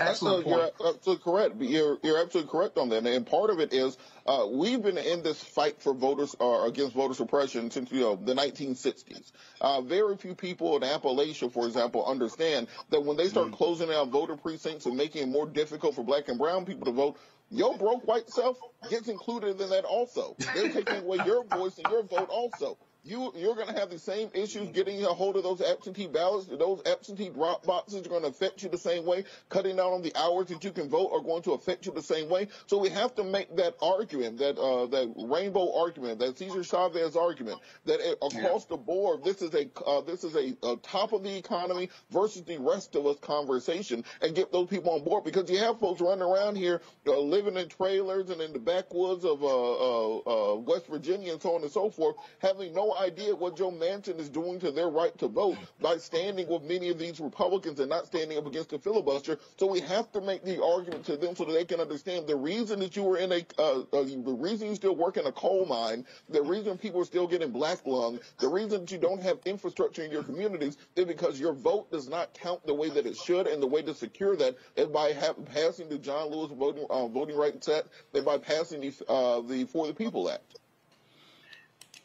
Excellent 0.09 0.47
you're 0.47 0.71
absolutely 0.85 1.23
correct. 1.23 1.55
You're, 1.59 1.97
you're 2.03 2.21
absolutely 2.21 2.51
correct 2.51 2.77
on 2.77 2.89
that. 2.89 3.05
And 3.05 3.25
part 3.25 3.49
of 3.49 3.59
it 3.59 3.73
is 3.73 3.97
uh, 4.25 4.47
we've 4.49 4.81
been 4.81 4.97
in 4.97 5.23
this 5.23 5.43
fight 5.43 5.81
for 5.81 5.93
voters 5.93 6.35
uh, 6.39 6.63
against 6.63 6.93
voter 6.93 7.13
suppression 7.13 7.71
since 7.71 7.91
you 7.91 8.01
know 8.01 8.15
the 8.15 8.33
1960s. 8.33 9.31
Uh, 9.61 9.81
very 9.81 10.15
few 10.17 10.35
people 10.35 10.75
in 10.77 10.83
Appalachia, 10.83 11.51
for 11.51 11.65
example, 11.65 12.05
understand 12.05 12.67
that 12.89 13.03
when 13.03 13.17
they 13.17 13.27
start 13.27 13.51
closing 13.51 13.89
down 13.89 14.11
voter 14.11 14.35
precincts 14.35 14.85
and 14.85 14.95
making 14.95 15.23
it 15.23 15.27
more 15.27 15.47
difficult 15.47 15.95
for 15.95 16.03
black 16.03 16.27
and 16.29 16.37
brown 16.37 16.65
people 16.65 16.85
to 16.85 16.91
vote, 16.91 17.17
your 17.49 17.77
broke 17.77 18.07
white 18.07 18.29
self 18.29 18.57
gets 18.89 19.07
included 19.07 19.59
in 19.61 19.69
that 19.69 19.85
also. 19.85 20.35
They're 20.55 20.71
taking 20.71 20.97
away 20.97 21.17
your 21.25 21.43
voice 21.43 21.77
and 21.77 21.91
your 21.91 22.03
vote 22.03 22.29
also. 22.29 22.77
You, 23.05 23.33
you're 23.35 23.55
going 23.55 23.67
to 23.67 23.77
have 23.77 23.89
the 23.89 23.99
same 23.99 24.29
issues 24.33 24.69
getting 24.69 25.03
a 25.03 25.07
hold 25.07 25.35
of 25.35 25.43
those 25.43 25.61
absentee 25.61 26.07
ballots. 26.07 26.47
Those 26.47 26.81
absentee 26.85 27.29
drop 27.29 27.65
boxes 27.65 28.05
are 28.05 28.09
going 28.09 28.21
to 28.21 28.29
affect 28.29 28.63
you 28.63 28.69
the 28.69 28.77
same 28.77 29.05
way. 29.05 29.25
Cutting 29.49 29.75
down 29.75 29.91
on 29.91 30.01
the 30.01 30.15
hours 30.15 30.47
that 30.47 30.63
you 30.63 30.71
can 30.71 30.87
vote 30.89 31.09
are 31.11 31.19
going 31.19 31.41
to 31.43 31.51
affect 31.51 31.85
you 31.85 31.91
the 31.91 32.01
same 32.01 32.29
way. 32.29 32.47
So 32.65 32.77
we 32.77 32.87
have 32.89 33.13
to 33.15 33.25
make 33.25 33.53
that 33.57 33.75
argument, 33.81 34.37
that 34.37 34.57
uh, 34.57 34.85
that 34.85 35.13
rainbow 35.17 35.77
argument, 35.77 36.19
that 36.19 36.37
Cesar 36.37 36.63
Chavez 36.63 37.17
argument, 37.17 37.59
that 37.85 37.99
uh, 37.99 38.25
across 38.25 38.65
the 38.65 38.77
board, 38.77 39.25
this 39.25 39.41
is 39.41 39.53
a 39.53 39.69
uh, 39.85 39.99
this 39.99 40.23
is 40.23 40.35
a, 40.35 40.55
uh 40.65 40.77
top 40.81 41.11
of 41.11 41.23
the 41.23 41.37
economy 41.37 41.89
versus 42.09 42.43
the 42.43 42.57
rest 42.57 42.95
of 42.95 43.05
us 43.05 43.19
conversation, 43.19 44.05
and 44.21 44.33
get 44.33 44.53
those 44.53 44.67
people 44.67 44.93
on 44.93 45.03
board 45.03 45.25
because 45.25 45.49
you 45.49 45.57
have 45.57 45.77
folks 45.77 45.99
running 45.99 46.23
around 46.23 46.55
here 46.55 46.81
uh, 47.07 47.19
living 47.19 47.57
in 47.57 47.67
trailers 47.67 48.29
and 48.29 48.39
in 48.39 48.53
the 48.53 48.59
backwoods 48.59 49.25
of 49.25 49.43
uh, 49.43 49.47
uh, 49.47 50.53
uh, 50.53 50.55
West 50.55 50.87
Virginia 50.87 51.33
and 51.33 51.41
so 51.41 51.55
on 51.55 51.63
and 51.63 51.71
so 51.71 51.89
forth, 51.89 52.15
having 52.39 52.73
no 52.73 52.92
idea 52.97 53.35
what 53.35 53.57
Joe 53.57 53.71
Manchin 53.71 54.19
is 54.19 54.29
doing 54.29 54.59
to 54.59 54.71
their 54.71 54.89
right 54.89 55.17
to 55.19 55.27
vote 55.27 55.57
by 55.81 55.97
standing 55.97 56.47
with 56.47 56.63
many 56.63 56.89
of 56.89 56.97
these 56.97 57.19
Republicans 57.19 57.79
and 57.79 57.89
not 57.89 58.05
standing 58.05 58.37
up 58.37 58.45
against 58.45 58.69
the 58.69 58.79
filibuster. 58.79 59.37
So 59.57 59.67
we 59.67 59.79
have 59.81 60.11
to 60.13 60.21
make 60.21 60.43
the 60.43 60.63
argument 60.63 61.05
to 61.05 61.17
them 61.17 61.35
so 61.35 61.45
that 61.45 61.53
they 61.53 61.65
can 61.65 61.79
understand 61.79 62.27
the 62.27 62.35
reason 62.35 62.79
that 62.79 62.95
you 62.95 63.03
were 63.03 63.17
in 63.17 63.31
a, 63.31 63.45
uh, 63.57 63.79
uh, 63.93 64.03
the 64.03 64.37
reason 64.39 64.69
you 64.69 64.75
still 64.75 64.95
work 64.95 65.17
in 65.17 65.25
a 65.25 65.31
coal 65.31 65.65
mine, 65.65 66.05
the 66.29 66.41
reason 66.41 66.77
people 66.77 67.01
are 67.01 67.05
still 67.05 67.27
getting 67.27 67.51
black 67.51 67.85
lung, 67.85 68.19
the 68.39 68.47
reason 68.47 68.81
that 68.81 68.91
you 68.91 68.97
don't 68.97 69.21
have 69.21 69.39
infrastructure 69.45 70.03
in 70.03 70.11
your 70.11 70.23
communities 70.23 70.77
is 70.95 71.05
because 71.05 71.39
your 71.39 71.53
vote 71.53 71.91
does 71.91 72.09
not 72.09 72.33
count 72.33 72.65
the 72.65 72.73
way 72.73 72.89
that 72.89 73.05
it 73.05 73.17
should, 73.17 73.47
and 73.47 73.61
the 73.61 73.67
way 73.67 73.81
to 73.81 73.93
secure 73.93 74.35
that 74.35 74.55
is 74.75 74.87
by 74.87 75.13
ha- 75.13 75.33
passing 75.53 75.89
the 75.89 75.97
John 75.97 76.29
Lewis 76.31 76.51
voting 76.51 76.85
uh, 76.89 77.07
voting 77.07 77.37
rights 77.37 77.67
act, 77.69 77.87
and 78.13 78.25
by 78.25 78.37
passing 78.37 78.81
the 78.81 78.93
uh, 79.07 79.41
the 79.41 79.65
For 79.65 79.87
the 79.87 79.93
People 79.93 80.29
Act. 80.29 80.59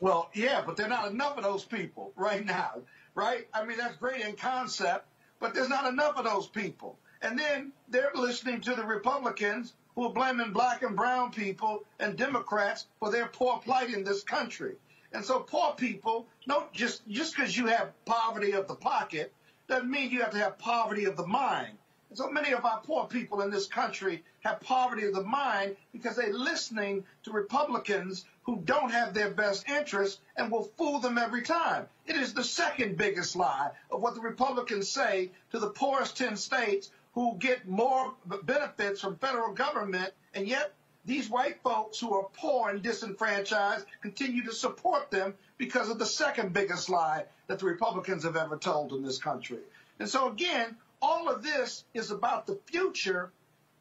Well, 0.00 0.30
yeah, 0.32 0.62
but 0.64 0.76
there 0.76 0.86
are 0.86 0.90
not 0.90 1.10
enough 1.10 1.36
of 1.38 1.44
those 1.44 1.64
people 1.64 2.12
right 2.16 2.44
now, 2.44 2.82
right? 3.14 3.48
I 3.52 3.64
mean, 3.64 3.78
that's 3.78 3.96
great 3.96 4.20
in 4.20 4.36
concept, 4.36 5.06
but 5.40 5.54
there's 5.54 5.68
not 5.68 5.92
enough 5.92 6.16
of 6.16 6.24
those 6.24 6.46
people. 6.46 6.98
And 7.20 7.38
then 7.38 7.72
they're 7.88 8.12
listening 8.14 8.60
to 8.62 8.74
the 8.74 8.84
Republicans 8.84 9.74
who 9.94 10.04
are 10.04 10.12
blaming 10.12 10.52
black 10.52 10.82
and 10.82 10.94
brown 10.94 11.32
people 11.32 11.84
and 11.98 12.16
Democrats 12.16 12.86
for 13.00 13.10
their 13.10 13.26
poor 13.26 13.58
plight 13.58 13.92
in 13.92 14.04
this 14.04 14.22
country. 14.22 14.76
And 15.12 15.24
so 15.24 15.40
poor 15.40 15.74
people, 15.76 16.28
no, 16.46 16.66
just 16.72 17.02
just 17.08 17.34
because 17.34 17.56
you 17.56 17.66
have 17.66 17.92
poverty 18.04 18.52
of 18.52 18.68
the 18.68 18.76
pocket 18.76 19.32
doesn't 19.66 19.90
mean 19.90 20.10
you 20.10 20.20
have 20.20 20.30
to 20.30 20.38
have 20.38 20.58
poverty 20.58 21.06
of 21.06 21.16
the 21.16 21.26
mind. 21.26 21.76
And 22.10 22.16
so 22.16 22.30
many 22.30 22.52
of 22.52 22.64
our 22.64 22.80
poor 22.80 23.06
people 23.06 23.40
in 23.40 23.50
this 23.50 23.66
country 23.66 24.22
have 24.40 24.60
poverty 24.60 25.06
of 25.06 25.14
the 25.14 25.24
mind 25.24 25.76
because 25.92 26.16
they're 26.16 26.32
listening 26.32 27.04
to 27.24 27.32
Republicans 27.32 28.24
who 28.48 28.62
don't 28.64 28.92
have 28.92 29.12
their 29.12 29.28
best 29.28 29.68
interests 29.68 30.18
and 30.34 30.50
will 30.50 30.64
fool 30.78 31.00
them 31.00 31.18
every 31.18 31.42
time. 31.42 31.86
It 32.06 32.16
is 32.16 32.32
the 32.32 32.42
second 32.42 32.96
biggest 32.96 33.36
lie 33.36 33.72
of 33.90 34.00
what 34.00 34.14
the 34.14 34.22
Republicans 34.22 34.88
say 34.88 35.32
to 35.52 35.58
the 35.58 35.68
poorest 35.68 36.16
10 36.16 36.38
states 36.38 36.90
who 37.12 37.36
get 37.38 37.68
more 37.68 38.14
benefits 38.44 39.02
from 39.02 39.16
federal 39.16 39.52
government, 39.52 40.14
and 40.32 40.48
yet 40.48 40.72
these 41.04 41.28
white 41.28 41.62
folks 41.62 42.00
who 42.00 42.14
are 42.14 42.26
poor 42.38 42.70
and 42.70 42.82
disenfranchised 42.82 43.84
continue 44.00 44.42
to 44.44 44.52
support 44.54 45.10
them 45.10 45.34
because 45.58 45.90
of 45.90 45.98
the 45.98 46.06
second 46.06 46.54
biggest 46.54 46.88
lie 46.88 47.26
that 47.48 47.58
the 47.58 47.66
Republicans 47.66 48.24
have 48.24 48.36
ever 48.36 48.56
told 48.56 48.94
in 48.94 49.02
this 49.02 49.18
country. 49.18 49.60
And 49.98 50.08
so 50.08 50.26
again, 50.26 50.74
all 51.02 51.28
of 51.28 51.42
this 51.42 51.84
is 51.92 52.10
about 52.10 52.46
the 52.46 52.58
future, 52.64 53.30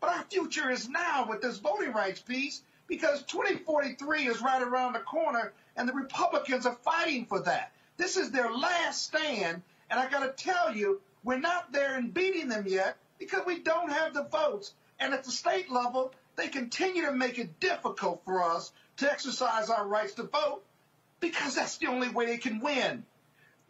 but 0.01 0.09
our 0.09 0.25
future 0.29 0.69
is 0.69 0.89
now 0.89 1.25
with 1.29 1.41
this 1.41 1.57
voting 1.57 1.93
rights 1.93 2.19
piece 2.19 2.63
because 2.87 3.23
2043 3.23 4.27
is 4.27 4.41
right 4.41 4.61
around 4.61 4.93
the 4.93 4.99
corner 4.99 5.53
and 5.75 5.87
the 5.87 5.93
Republicans 5.93 6.65
are 6.65 6.77
fighting 6.83 7.25
for 7.25 7.41
that. 7.41 7.71
This 7.97 8.17
is 8.17 8.31
their 8.31 8.51
last 8.51 9.03
stand, 9.03 9.61
and 9.89 9.99
I 9.99 10.09
got 10.09 10.21
to 10.21 10.43
tell 10.43 10.75
you, 10.75 11.01
we're 11.23 11.39
not 11.39 11.71
there 11.71 11.97
in 11.97 12.11
beating 12.11 12.47
them 12.47 12.65
yet 12.67 12.97
because 13.19 13.45
we 13.45 13.59
don't 13.59 13.91
have 13.91 14.13
the 14.13 14.23
votes. 14.23 14.73
And 14.99 15.13
at 15.13 15.23
the 15.23 15.31
state 15.31 15.71
level, 15.71 16.13
they 16.35 16.47
continue 16.47 17.05
to 17.05 17.11
make 17.11 17.39
it 17.39 17.59
difficult 17.59 18.23
for 18.23 18.43
us 18.43 18.71
to 18.97 19.11
exercise 19.11 19.69
our 19.69 19.85
rights 19.85 20.13
to 20.13 20.23
vote 20.23 20.63
because 21.19 21.55
that's 21.55 21.77
the 21.77 21.87
only 21.87 22.09
way 22.09 22.27
they 22.27 22.37
can 22.37 22.59
win. 22.59 23.03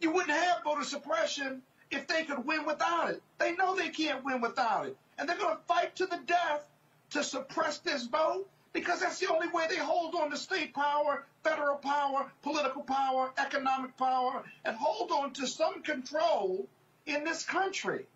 You 0.00 0.12
wouldn't 0.12 0.30
have 0.30 0.62
voter 0.64 0.84
suppression 0.84 1.62
if 1.90 2.06
they 2.06 2.24
could 2.24 2.44
win 2.46 2.66
without 2.66 3.10
it. 3.10 3.22
They 3.38 3.54
know 3.56 3.74
they 3.74 3.88
can't 3.88 4.24
win 4.24 4.40
without 4.40 4.86
it. 4.86 4.96
And 5.18 5.28
they're 5.28 5.36
going 5.36 5.56
to 5.56 5.62
fight 5.62 5.96
to 5.96 6.06
the 6.06 6.20
death 6.26 6.64
to 7.10 7.24
suppress 7.24 7.78
this 7.78 8.04
vote 8.04 8.48
because 8.72 9.00
that's 9.00 9.18
the 9.18 9.32
only 9.32 9.48
way 9.48 9.66
they 9.68 9.76
hold 9.76 10.14
on 10.14 10.30
to 10.30 10.36
state 10.36 10.74
power, 10.74 11.24
federal 11.42 11.76
power, 11.76 12.30
political 12.42 12.82
power, 12.82 13.30
economic 13.38 13.96
power, 13.96 14.44
and 14.64 14.76
hold 14.76 15.10
on 15.10 15.32
to 15.32 15.46
some 15.46 15.82
control 15.82 16.66
in 17.06 17.24
this 17.24 17.44
country. 17.44 18.06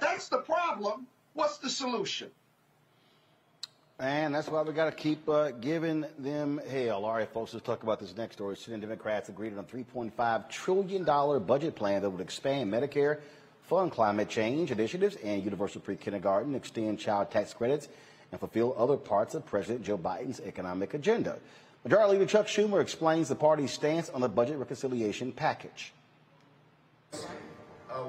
That's 0.00 0.28
the 0.28 0.38
problem. 0.38 1.06
What's 1.34 1.58
the 1.58 1.70
solution? 1.70 2.30
And 3.98 4.34
that's 4.34 4.48
why 4.48 4.62
we 4.62 4.72
got 4.72 4.86
to 4.86 4.92
keep 4.92 5.28
uh, 5.28 5.52
giving 5.52 6.04
them 6.18 6.60
hell. 6.68 7.04
All 7.04 7.14
right, 7.14 7.32
folks, 7.32 7.54
let's 7.54 7.64
talk 7.64 7.84
about 7.84 8.00
this 8.00 8.16
next 8.16 8.36
story. 8.36 8.56
Senate 8.56 8.80
Democrats 8.80 9.28
agreed 9.28 9.52
on 9.52 9.60
a 9.60 9.62
$3.5 9.62 10.48
trillion 10.48 11.04
budget 11.44 11.76
plan 11.76 12.02
that 12.02 12.10
would 12.10 12.20
expand 12.20 12.72
Medicare, 12.72 13.20
fund 13.62 13.92
climate 13.92 14.28
change 14.28 14.72
initiatives, 14.72 15.16
and 15.22 15.44
universal 15.44 15.80
pre-kindergarten, 15.80 16.56
extend 16.56 16.98
child 16.98 17.30
tax 17.30 17.54
credits, 17.54 17.88
and 18.34 18.40
fulfill 18.40 18.74
other 18.76 18.96
parts 18.96 19.36
of 19.36 19.46
President 19.46 19.84
Joe 19.84 19.96
Biden's 19.96 20.40
economic 20.40 20.92
agenda. 20.92 21.38
Majority 21.84 22.14
Leader 22.14 22.26
Chuck 22.26 22.46
Schumer 22.48 22.82
explains 22.82 23.28
the 23.28 23.36
party's 23.36 23.70
stance 23.70 24.10
on 24.10 24.20
the 24.20 24.28
budget 24.28 24.58
reconciliation 24.58 25.30
package. 25.30 25.92
Uh, 27.12 27.18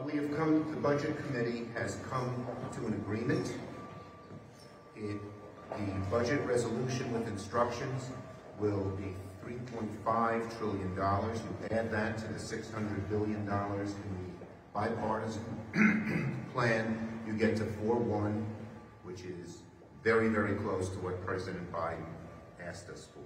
we 0.03 0.13
have 0.13 0.35
come, 0.35 0.71
the 0.71 0.81
Budget 0.81 1.15
Committee 1.27 1.65
has 1.75 1.99
come 2.09 2.47
to 2.73 2.87
an 2.87 2.93
agreement. 2.93 3.53
It, 4.95 5.21
the 5.77 5.91
budget 6.09 6.41
resolution 6.47 7.13
with 7.13 7.27
instructions 7.27 8.09
will 8.59 8.89
be 8.97 9.13
$3.5 9.45 10.57
trillion. 10.57 10.95
You 10.95 11.77
add 11.77 11.91
that 11.91 12.17
to 12.17 12.27
the 12.29 12.39
$600 12.39 13.09
billion 13.09 13.41
in 13.41 13.47
the 13.47 14.45
bipartisan 14.73 16.45
plan, 16.53 17.21
you 17.27 17.33
get 17.33 17.55
to 17.57 17.63
4-1, 17.63 18.43
which 19.03 19.21
is 19.21 19.61
very, 20.05 20.29
very 20.29 20.53
close 20.53 20.87
to 20.89 20.99
what 20.99 21.25
President 21.25 21.69
Biden 21.73 22.05
asked 22.63 22.89
us 22.89 23.07
for. 23.11 23.23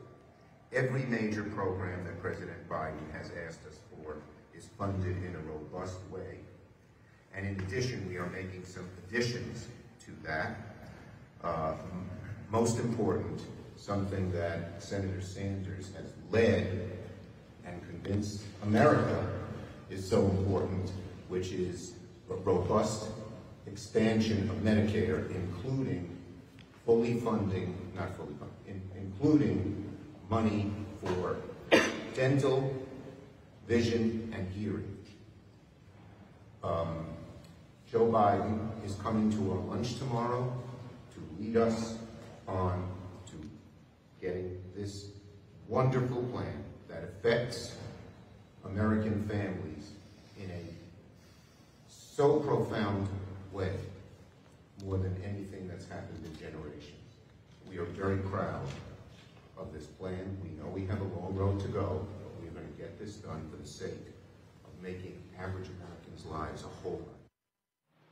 Every 0.74 1.04
major 1.04 1.44
program 1.44 2.06
that 2.06 2.22
President 2.22 2.70
Biden 2.70 3.12
has 3.12 3.32
asked 3.46 3.68
us 3.68 3.80
for 3.92 4.16
is 4.56 4.70
funded 4.78 5.18
in 5.18 5.36
a 5.36 5.40
robust 5.40 5.98
way. 6.10 6.40
And 7.36 7.46
in 7.46 7.62
addition, 7.66 8.08
we 8.08 8.16
are 8.16 8.28
making 8.28 8.64
some 8.64 8.88
additions 9.04 9.68
to 10.06 10.12
that. 10.24 10.56
Uh, 11.44 11.74
most 12.50 12.80
important, 12.80 13.42
something 13.76 14.32
that 14.32 14.82
Senator 14.82 15.22
Sanders 15.22 15.92
has 15.98 16.14
led 16.32 16.98
and 17.66 17.82
convinced 17.90 18.44
America 18.64 19.28
is 19.90 20.10
so 20.10 20.22
important, 20.22 20.94
which 21.28 21.52
is 21.52 21.96
a 22.30 22.36
robust 22.36 23.10
expansion 23.68 24.50
of 24.50 24.56
Medicare, 24.58 25.30
including 25.36 26.19
fully 26.90 27.14
funding, 27.20 27.78
not 27.94 28.18
fully 28.18 28.34
funding, 28.40 28.58
in, 28.66 28.82
including 29.00 29.96
money 30.28 30.72
for 31.00 31.38
dental, 32.16 32.74
vision, 33.68 34.34
and 34.36 34.52
hearing. 34.54 34.98
Um, 36.64 37.06
Joe 37.92 38.08
Biden 38.08 38.72
is 38.84 38.96
coming 38.96 39.32
to 39.34 39.52
our 39.52 39.60
lunch 39.60 40.00
tomorrow 40.00 40.52
to 41.14 41.20
lead 41.40 41.58
us 41.58 42.00
on 42.48 42.90
to 43.28 43.36
getting 44.20 44.60
this 44.76 45.10
wonderful 45.68 46.24
plan 46.24 46.64
that 46.88 47.04
affects 47.04 47.76
American 48.66 49.28
families 49.28 49.92
in 50.40 50.50
a 50.50 50.64
so 51.88 52.40
profound 52.40 53.08
way, 53.52 53.76
more 54.86 54.98
than 54.98 55.16
anything 55.24 55.68
that's 55.68 55.88
happened 55.88 56.20
in 56.26 56.34
generations. 56.38 56.96
We 57.70 57.78
are 57.78 57.86
very 57.86 58.18
proud 58.18 58.66
of 59.58 59.74
this 59.74 59.86
plan. 59.86 60.38
We 60.44 60.50
know 60.52 60.70
we 60.70 60.86
have 60.86 61.02
a 61.02 61.20
long 61.20 61.36
road 61.36 61.60
to 61.62 61.68
go, 61.68 62.06
but 62.24 62.44
we're 62.44 62.52
going 62.52 62.72
to 62.72 62.82
get 62.82 62.98
this 62.98 63.16
done 63.16 63.48
for 63.52 63.58
the 63.58 63.68
sake 63.68 63.92
of 63.92 64.84
making 64.84 65.22
average 65.38 65.68
Americans' 65.68 66.26
lives 66.26 66.64
a 66.64 66.68
whole 66.82 67.00
lot 67.00 67.16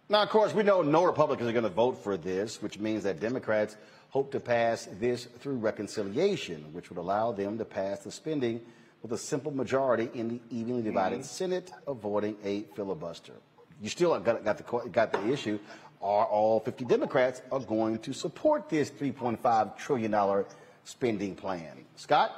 Now, 0.09 0.23
of 0.23 0.29
course, 0.29 0.53
we 0.53 0.63
know 0.63 0.81
no 0.81 1.03
Republicans 1.05 1.49
are 1.49 1.53
going 1.53 1.63
to 1.63 1.69
vote 1.69 2.03
for 2.03 2.17
this, 2.17 2.61
which 2.61 2.79
means 2.79 3.03
that 3.03 3.19
Democrats 3.19 3.77
hope 4.09 4.31
to 4.31 4.39
pass 4.39 4.87
this 4.99 5.25
through 5.39 5.57
reconciliation, 5.57 6.65
which 6.73 6.89
would 6.89 6.97
allow 6.99 7.31
them 7.31 7.57
to 7.57 7.65
pass 7.65 7.99
the 7.99 8.11
spending 8.11 8.61
with 9.01 9.11
a 9.11 9.17
simple 9.17 9.51
majority 9.51 10.09
in 10.13 10.27
the 10.27 10.41
evenly 10.49 10.81
divided 10.81 11.19
mm-hmm. 11.19 11.27
Senate, 11.27 11.71
avoiding 11.87 12.35
a 12.43 12.63
filibuster. 12.75 13.33
You 13.81 13.89
still 13.89 14.17
got, 14.19 14.43
got, 14.43 14.57
the, 14.57 14.89
got 14.89 15.11
the 15.11 15.27
issue. 15.31 15.59
Are 16.01 16.25
all 16.25 16.59
50 16.59 16.85
Democrats 16.85 17.41
are 17.51 17.59
going 17.59 17.99
to 17.99 18.13
support 18.13 18.69
this 18.69 18.91
$3.5 18.91 19.77
trillion 19.77 20.45
spending 20.83 21.35
plan? 21.35 21.85
Scott? 21.95 22.31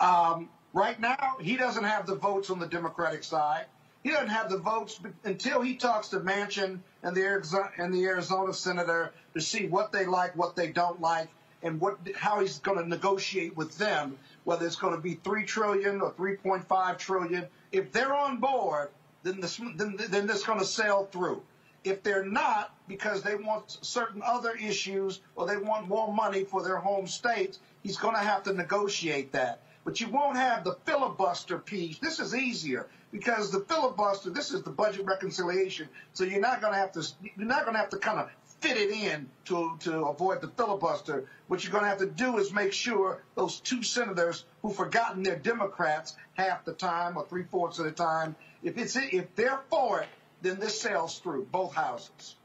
Um, 0.00 0.48
right 0.72 0.98
now, 0.98 1.36
he 1.40 1.56
doesn't 1.56 1.84
have 1.84 2.06
the 2.06 2.14
votes 2.14 2.48
on 2.48 2.58
the 2.58 2.66
Democratic 2.66 3.22
side. 3.22 3.66
He 4.02 4.12
doesn't 4.12 4.28
have 4.28 4.48
the 4.50 4.58
votes 4.58 5.00
until 5.24 5.60
he 5.60 5.76
talks 5.76 6.08
to 6.08 6.20
Manchin 6.20 6.80
and 7.02 7.16
the 7.16 7.22
Arizona, 7.22 7.70
and 7.76 7.92
the 7.92 8.04
Arizona 8.04 8.54
senator 8.54 9.12
to 9.34 9.40
see 9.40 9.66
what 9.66 9.92
they 9.92 10.06
like, 10.06 10.36
what 10.36 10.54
they 10.54 10.68
don't 10.68 11.00
like, 11.00 11.28
and 11.62 11.80
what 11.80 11.98
how 12.14 12.40
he's 12.40 12.60
going 12.60 12.78
to 12.78 12.88
negotiate 12.88 13.56
with 13.56 13.76
them. 13.78 14.16
Whether 14.44 14.64
it's 14.64 14.76
going 14.76 14.94
to 14.94 15.00
be 15.00 15.14
three 15.14 15.44
trillion 15.44 16.00
or 16.00 16.12
3.5 16.12 16.98
trillion. 16.98 17.46
If 17.72 17.90
they're 17.90 18.14
on 18.14 18.36
board, 18.36 18.90
then 19.24 19.40
this 19.40 19.56
then, 19.56 19.96
then 20.08 20.26
this 20.28 20.44
going 20.44 20.60
to 20.60 20.64
sail 20.64 21.08
through. 21.10 21.42
If 21.86 22.02
they're 22.02 22.24
not, 22.24 22.74
because 22.88 23.22
they 23.22 23.36
want 23.36 23.78
certain 23.80 24.20
other 24.24 24.56
issues 24.56 25.20
or 25.36 25.46
they 25.46 25.56
want 25.56 25.86
more 25.86 26.12
money 26.12 26.42
for 26.42 26.64
their 26.64 26.78
home 26.78 27.06
states, 27.06 27.60
he's 27.84 27.96
going 27.96 28.16
to 28.16 28.20
have 28.20 28.42
to 28.42 28.52
negotiate 28.52 29.32
that. 29.32 29.62
But 29.84 30.00
you 30.00 30.08
won't 30.08 30.36
have 30.36 30.64
the 30.64 30.76
filibuster 30.84 31.58
piece. 31.58 32.00
This 32.00 32.18
is 32.18 32.34
easier 32.34 32.88
because 33.12 33.52
the 33.52 33.60
filibuster, 33.60 34.30
this 34.30 34.52
is 34.52 34.64
the 34.64 34.70
budget 34.70 35.06
reconciliation. 35.06 35.88
So 36.12 36.24
you're 36.24 36.40
not 36.40 36.60
going 36.60 36.72
to 36.72 36.78
have 36.80 36.90
to, 36.92 37.06
you're 37.22 37.46
not 37.46 37.62
going 37.62 37.74
to 37.74 37.80
have 37.80 37.90
to 37.90 37.98
kind 37.98 38.18
of 38.18 38.30
fit 38.58 38.76
it 38.76 38.90
in 38.90 39.28
to, 39.44 39.76
to 39.82 40.06
avoid 40.06 40.40
the 40.40 40.48
filibuster. 40.48 41.26
What 41.46 41.62
you're 41.62 41.70
going 41.70 41.84
to 41.84 41.88
have 41.88 41.98
to 41.98 42.06
do 42.06 42.38
is 42.38 42.52
make 42.52 42.72
sure 42.72 43.22
those 43.36 43.60
two 43.60 43.84
senators 43.84 44.44
who've 44.60 44.74
forgotten 44.74 45.22
they're 45.22 45.38
Democrats 45.38 46.16
half 46.34 46.64
the 46.64 46.72
time 46.72 47.16
or 47.16 47.24
three 47.28 47.44
fourths 47.44 47.78
of 47.78 47.84
the 47.84 47.92
time, 47.92 48.34
if 48.64 48.76
it's 48.76 48.96
if 48.96 49.36
they're 49.36 49.60
for 49.70 50.00
it, 50.00 50.08
then 50.46 50.60
this 50.60 50.80
sails 50.80 51.18
through 51.18 51.46
both 51.50 51.74
houses. 51.74 52.36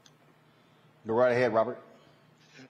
Go 1.06 1.14
right 1.14 1.32
ahead, 1.32 1.54
Robert. 1.54 1.78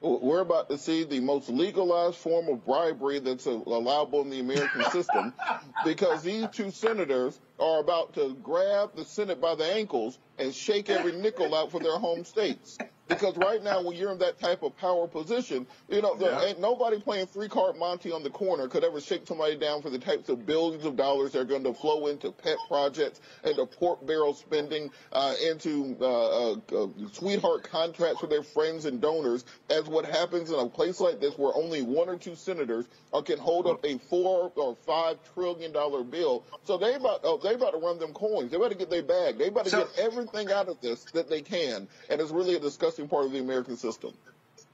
We're 0.01 0.41
about 0.41 0.69
to 0.71 0.79
see 0.79 1.05
the 1.05 1.21
most 1.21 1.49
legalized 1.49 2.17
form 2.17 2.49
of 2.49 2.65
bribery 2.65 3.21
that's 3.21 3.47
allowable 3.47 4.23
in 4.23 4.31
the 4.31 4.41
American 4.41 4.83
system 4.91 5.33
because 5.85 6.25
these 6.25 6.49
two 6.51 6.73
senators 6.73 7.39
are 7.61 7.79
about 7.79 8.15
to 8.15 8.37
grab 8.43 8.97
the 8.97 9.05
Senate 9.05 9.41
by 9.41 9.55
the 9.55 9.65
ankles 9.65 10.19
and 10.39 10.53
shake 10.53 10.91
every 10.91 11.13
nickel 11.13 11.55
out 11.55 11.71
for 11.71 11.79
their 11.79 11.99
home 11.99 12.25
states. 12.25 12.79
Because 13.09 13.37
right 13.37 13.63
now, 13.63 13.83
when 13.83 13.97
you're 13.97 14.13
in 14.13 14.19
that 14.19 14.39
type 14.41 14.63
of 14.63 14.77
power 14.79 15.07
position, 15.07 15.67
you 15.89 16.01
know, 16.01 16.15
there 16.15 16.31
Yeah. 16.31 16.45
ain't 16.45 16.61
nobody 16.61 16.99
playing 17.01 17.27
three 17.27 17.49
card 17.49 17.77
Monty 17.77 18.11
on 18.13 18.23
the 18.23 18.31
corner 18.31 18.69
could 18.69 18.85
ever 18.85 19.01
shake 19.01 19.27
somebody 19.27 19.57
down 19.57 19.83
for 19.83 19.91
the 19.91 19.99
types 19.99 20.29
of 20.29 20.47
billions 20.47 20.85
of 20.85 20.97
dollars 20.97 21.33
that 21.33 21.41
are 21.41 21.45
going 21.45 21.65
to 21.65 21.75
flow 21.75 22.07
into 22.07 22.31
pet 22.31 22.57
projects, 22.69 23.21
into 23.45 23.67
pork 23.67 24.07
barrel 24.07 24.33
spending, 24.35 24.91
uh, 25.13 25.35
into 25.45 25.97
uh, 26.01 26.53
uh, 26.53 26.57
uh, 26.73 26.87
sweetheart 27.13 27.65
contracts 27.65 28.21
for 28.21 28.29
their 28.29 28.43
friends 28.43 28.85
and 28.87 29.01
donors, 29.01 29.45
as 29.69 29.85
what 29.89 30.05
happens 30.07 30.51
in 30.51 30.59
a 30.59 30.69
place 30.69 31.01
like 31.01 31.21
this 31.21 31.37
where 31.37 31.53
only 31.55 31.83
one 31.83 32.09
or 32.09 32.17
two 32.17 32.35
senators 32.37 32.87
uh, 33.13 33.21
can 33.21 33.39
hold 33.39 33.67
up 33.67 33.85
a 33.85 33.99
four 33.99 34.53
or 34.57 34.77
five 34.87 35.19
trillion 35.35 35.73
dollar 35.73 36.03
bill. 36.05 36.45
So 36.65 36.79
they 36.79 36.95
about 36.95 37.21
oh, 37.25 37.37
they 37.37 37.55
about 37.55 37.73
to 37.73 37.79
run 37.79 37.99
them 37.99 38.13
coins. 38.15 38.51
They 38.53 38.57
about 38.57 38.71
to 38.71 38.77
get 38.77 38.89
their 38.91 39.03
bag. 39.03 39.39
They 39.39 39.49
about 39.49 39.65
to 39.65 39.71
So- 39.71 39.79
get 39.85 39.99
everything 39.99 40.51
out 40.51 40.69
of 40.69 40.81
this 40.81 41.05
that 41.13 41.29
they 41.29 41.43
can, 41.43 41.89
and 42.09 42.21
it's 42.21 42.31
really 42.31 42.55
a 42.55 42.61
disgusting 42.93 43.09
part 43.09 43.27
of 43.27 43.33
the 43.33 43.39
American 43.39 43.77
system. 43.77 44.13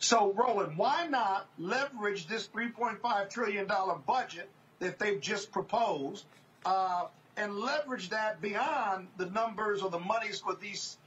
So, 0.01 0.33
Roland, 0.33 0.77
why 0.77 1.07
not 1.07 1.49
leverage 1.59 2.27
this 2.27 2.49
$3.5 2.49 3.31
trillion 3.31 3.67
budget 4.07 4.49
that 4.79 4.99
they've 4.99 5.21
just 5.21 5.51
proposed 5.51 6.25
uh, 6.65 7.07
and 7.37 7.55
leverage 7.57 8.11
that 8.11 8.41
beyond 8.41 9.09
the 9.17 9.27
numbers 9.27 9.83
or 9.83 9.91
the 9.91 9.99
monies 9.99 10.41
for 10.41 10.55
these 10.55 10.99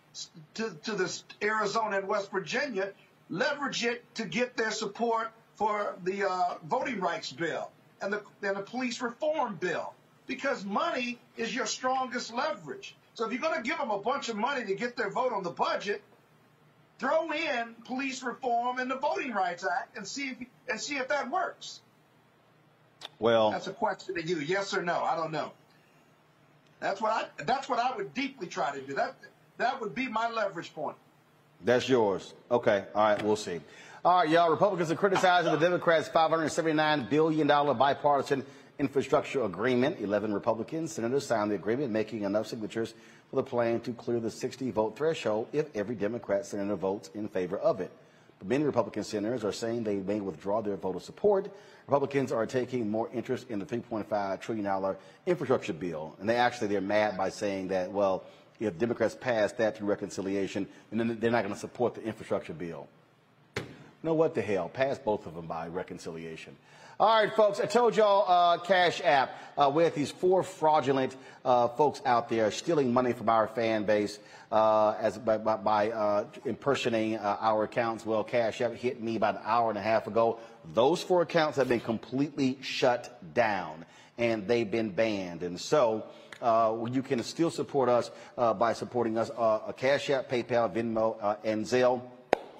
to, 0.55 0.75
to 0.83 0.91
this 0.93 1.23
Arizona 1.41 1.99
and 1.99 2.07
West 2.07 2.31
Virginia, 2.31 2.91
leverage 3.29 3.85
it 3.85 4.03
to 4.15 4.25
get 4.25 4.57
their 4.57 4.71
support 4.71 5.31
for 5.55 5.95
the 6.03 6.29
uh, 6.29 6.55
voting 6.65 6.99
rights 6.99 7.31
bill 7.31 7.69
and 8.01 8.11
the, 8.11 8.21
and 8.41 8.57
the 8.57 8.61
police 8.61 9.01
reform 9.01 9.55
bill 9.55 9.93
because 10.27 10.65
money 10.65 11.17
is 11.37 11.55
your 11.55 11.65
strongest 11.65 12.33
leverage. 12.33 12.95
So 13.13 13.25
if 13.25 13.31
you're 13.31 13.41
going 13.41 13.61
to 13.61 13.67
give 13.67 13.77
them 13.77 13.91
a 13.91 13.99
bunch 13.99 14.27
of 14.27 14.35
money 14.35 14.65
to 14.65 14.75
get 14.75 14.97
their 14.97 15.09
vote 15.09 15.31
on 15.31 15.43
the 15.43 15.49
budget, 15.49 16.01
throw 17.01 17.31
in 17.31 17.73
police 17.85 18.21
reform 18.21 18.77
and 18.77 18.89
the 18.89 18.95
Voting 18.95 19.33
Rights 19.33 19.65
Act 19.65 19.97
and 19.97 20.07
see 20.07 20.29
if 20.29 20.37
and 20.69 20.79
see 20.79 20.97
if 20.97 21.07
that 21.07 21.31
works. 21.31 21.81
Well, 23.17 23.49
That's 23.49 23.67
a 23.67 23.73
question 23.73 24.15
to 24.15 24.23
you, 24.23 24.37
yes 24.37 24.75
or 24.75 24.83
no. 24.83 25.01
I 25.01 25.15
don't 25.15 25.31
know. 25.31 25.51
That's 26.79 27.01
what 27.01 27.11
I 27.11 27.43
that's 27.43 27.67
what 27.67 27.79
I 27.79 27.95
would 27.95 28.13
deeply 28.13 28.45
try 28.47 28.75
to 28.75 28.81
do. 28.81 28.93
That 28.93 29.15
that 29.57 29.81
would 29.81 29.95
be 29.95 30.07
my 30.07 30.29
leverage 30.29 30.73
point. 30.73 30.95
That's 31.65 31.89
yours. 31.89 32.33
Okay. 32.51 32.85
All 32.93 33.03
right. 33.03 33.21
We'll 33.23 33.35
see. 33.35 33.59
All 34.05 34.19
right, 34.19 34.29
y'all. 34.29 34.49
Republicans 34.49 34.91
are 34.91 34.95
criticizing 34.95 35.51
the 35.51 35.59
Democrats' 35.59 36.09
$579 36.09 37.09
billion 37.09 37.47
bipartisan 37.47 38.43
infrastructure 38.79 39.43
agreement. 39.43 39.99
11 39.99 40.33
Republican 40.33 40.87
senators 40.87 41.27
signed 41.27 41.51
the 41.51 41.55
agreement, 41.55 41.91
making 41.91 42.23
enough 42.23 42.47
signatures 42.47 42.95
for 43.31 43.37
the 43.37 43.43
plan 43.43 43.79
to 43.79 43.93
clear 43.93 44.19
the 44.19 44.29
60 44.29 44.69
vote 44.71 44.97
threshold 44.97 45.47
if 45.53 45.73
every 45.73 45.95
Democrat 45.95 46.45
senator 46.45 46.75
votes 46.75 47.09
in 47.15 47.29
favor 47.29 47.57
of 47.57 47.79
it. 47.79 47.89
But 48.37 48.49
many 48.49 48.65
Republican 48.65 49.05
senators 49.05 49.45
are 49.45 49.53
saying 49.53 49.85
they 49.85 49.95
may 49.95 50.19
withdraw 50.19 50.61
their 50.61 50.75
vote 50.75 50.97
of 50.97 51.03
support. 51.03 51.49
Republicans 51.87 52.33
are 52.33 52.45
taking 52.45 52.91
more 52.91 53.09
interest 53.13 53.49
in 53.49 53.59
the 53.59 53.65
$3.5 53.65 54.41
trillion 54.41 54.95
infrastructure 55.25 55.73
bill. 55.73 56.13
And 56.19 56.27
they 56.27 56.35
actually, 56.35 56.67
they're 56.67 56.81
mad 56.81 57.17
by 57.17 57.29
saying 57.29 57.69
that, 57.69 57.89
well, 57.91 58.25
if 58.59 58.77
Democrats 58.77 59.15
pass 59.19 59.53
that 59.53 59.77
through 59.77 59.87
reconciliation, 59.87 60.67
then 60.91 61.17
they're 61.19 61.31
not 61.31 61.43
going 61.43 61.53
to 61.53 61.59
support 61.59 61.95
the 61.95 62.03
infrastructure 62.03 62.53
bill. 62.53 62.87
Know 64.03 64.13
what 64.13 64.35
the 64.35 64.41
hell? 64.41 64.67
Pass 64.67 64.99
both 64.99 65.25
of 65.25 65.35
them 65.35 65.45
by 65.45 65.67
reconciliation. 65.67 66.57
All 67.01 67.07
right, 67.07 67.33
folks, 67.35 67.59
I 67.59 67.65
told 67.65 67.95
y'all 67.95 68.25
uh, 68.27 68.59
Cash 68.59 69.01
App. 69.03 69.35
Uh, 69.57 69.71
have 69.79 69.95
these 69.95 70.11
four 70.11 70.43
fraudulent 70.43 71.15
uh, 71.43 71.67
folks 71.69 71.99
out 72.05 72.29
there 72.29 72.51
stealing 72.51 72.93
money 72.93 73.11
from 73.11 73.27
our 73.27 73.47
fan 73.47 73.85
base 73.85 74.19
uh, 74.51 74.91
as 74.99 75.17
by, 75.17 75.39
by, 75.39 75.57
by 75.57 75.89
uh, 75.89 76.25
impersonating 76.45 77.17
uh, 77.17 77.37
our 77.39 77.63
accounts. 77.63 78.05
Well, 78.05 78.23
Cash 78.23 78.61
App 78.61 78.75
hit 78.75 79.01
me 79.01 79.15
about 79.15 79.37
an 79.37 79.41
hour 79.45 79.69
and 79.69 79.79
a 79.79 79.81
half 79.81 80.05
ago. 80.05 80.37
Those 80.75 81.01
four 81.01 81.23
accounts 81.23 81.57
have 81.57 81.67
been 81.67 81.79
completely 81.79 82.59
shut 82.61 83.19
down 83.33 83.83
and 84.19 84.47
they've 84.47 84.69
been 84.69 84.91
banned. 84.91 85.41
And 85.41 85.59
so 85.59 86.05
uh, 86.39 86.85
you 86.91 87.01
can 87.01 87.23
still 87.23 87.49
support 87.49 87.89
us 87.89 88.11
by 88.35 88.73
supporting 88.73 89.17
us 89.17 89.31
uh, 89.35 89.71
Cash 89.71 90.11
App, 90.11 90.29
PayPal, 90.29 90.71
Venmo, 90.71 91.37
and 91.43 91.65
Zelle. 91.65 92.03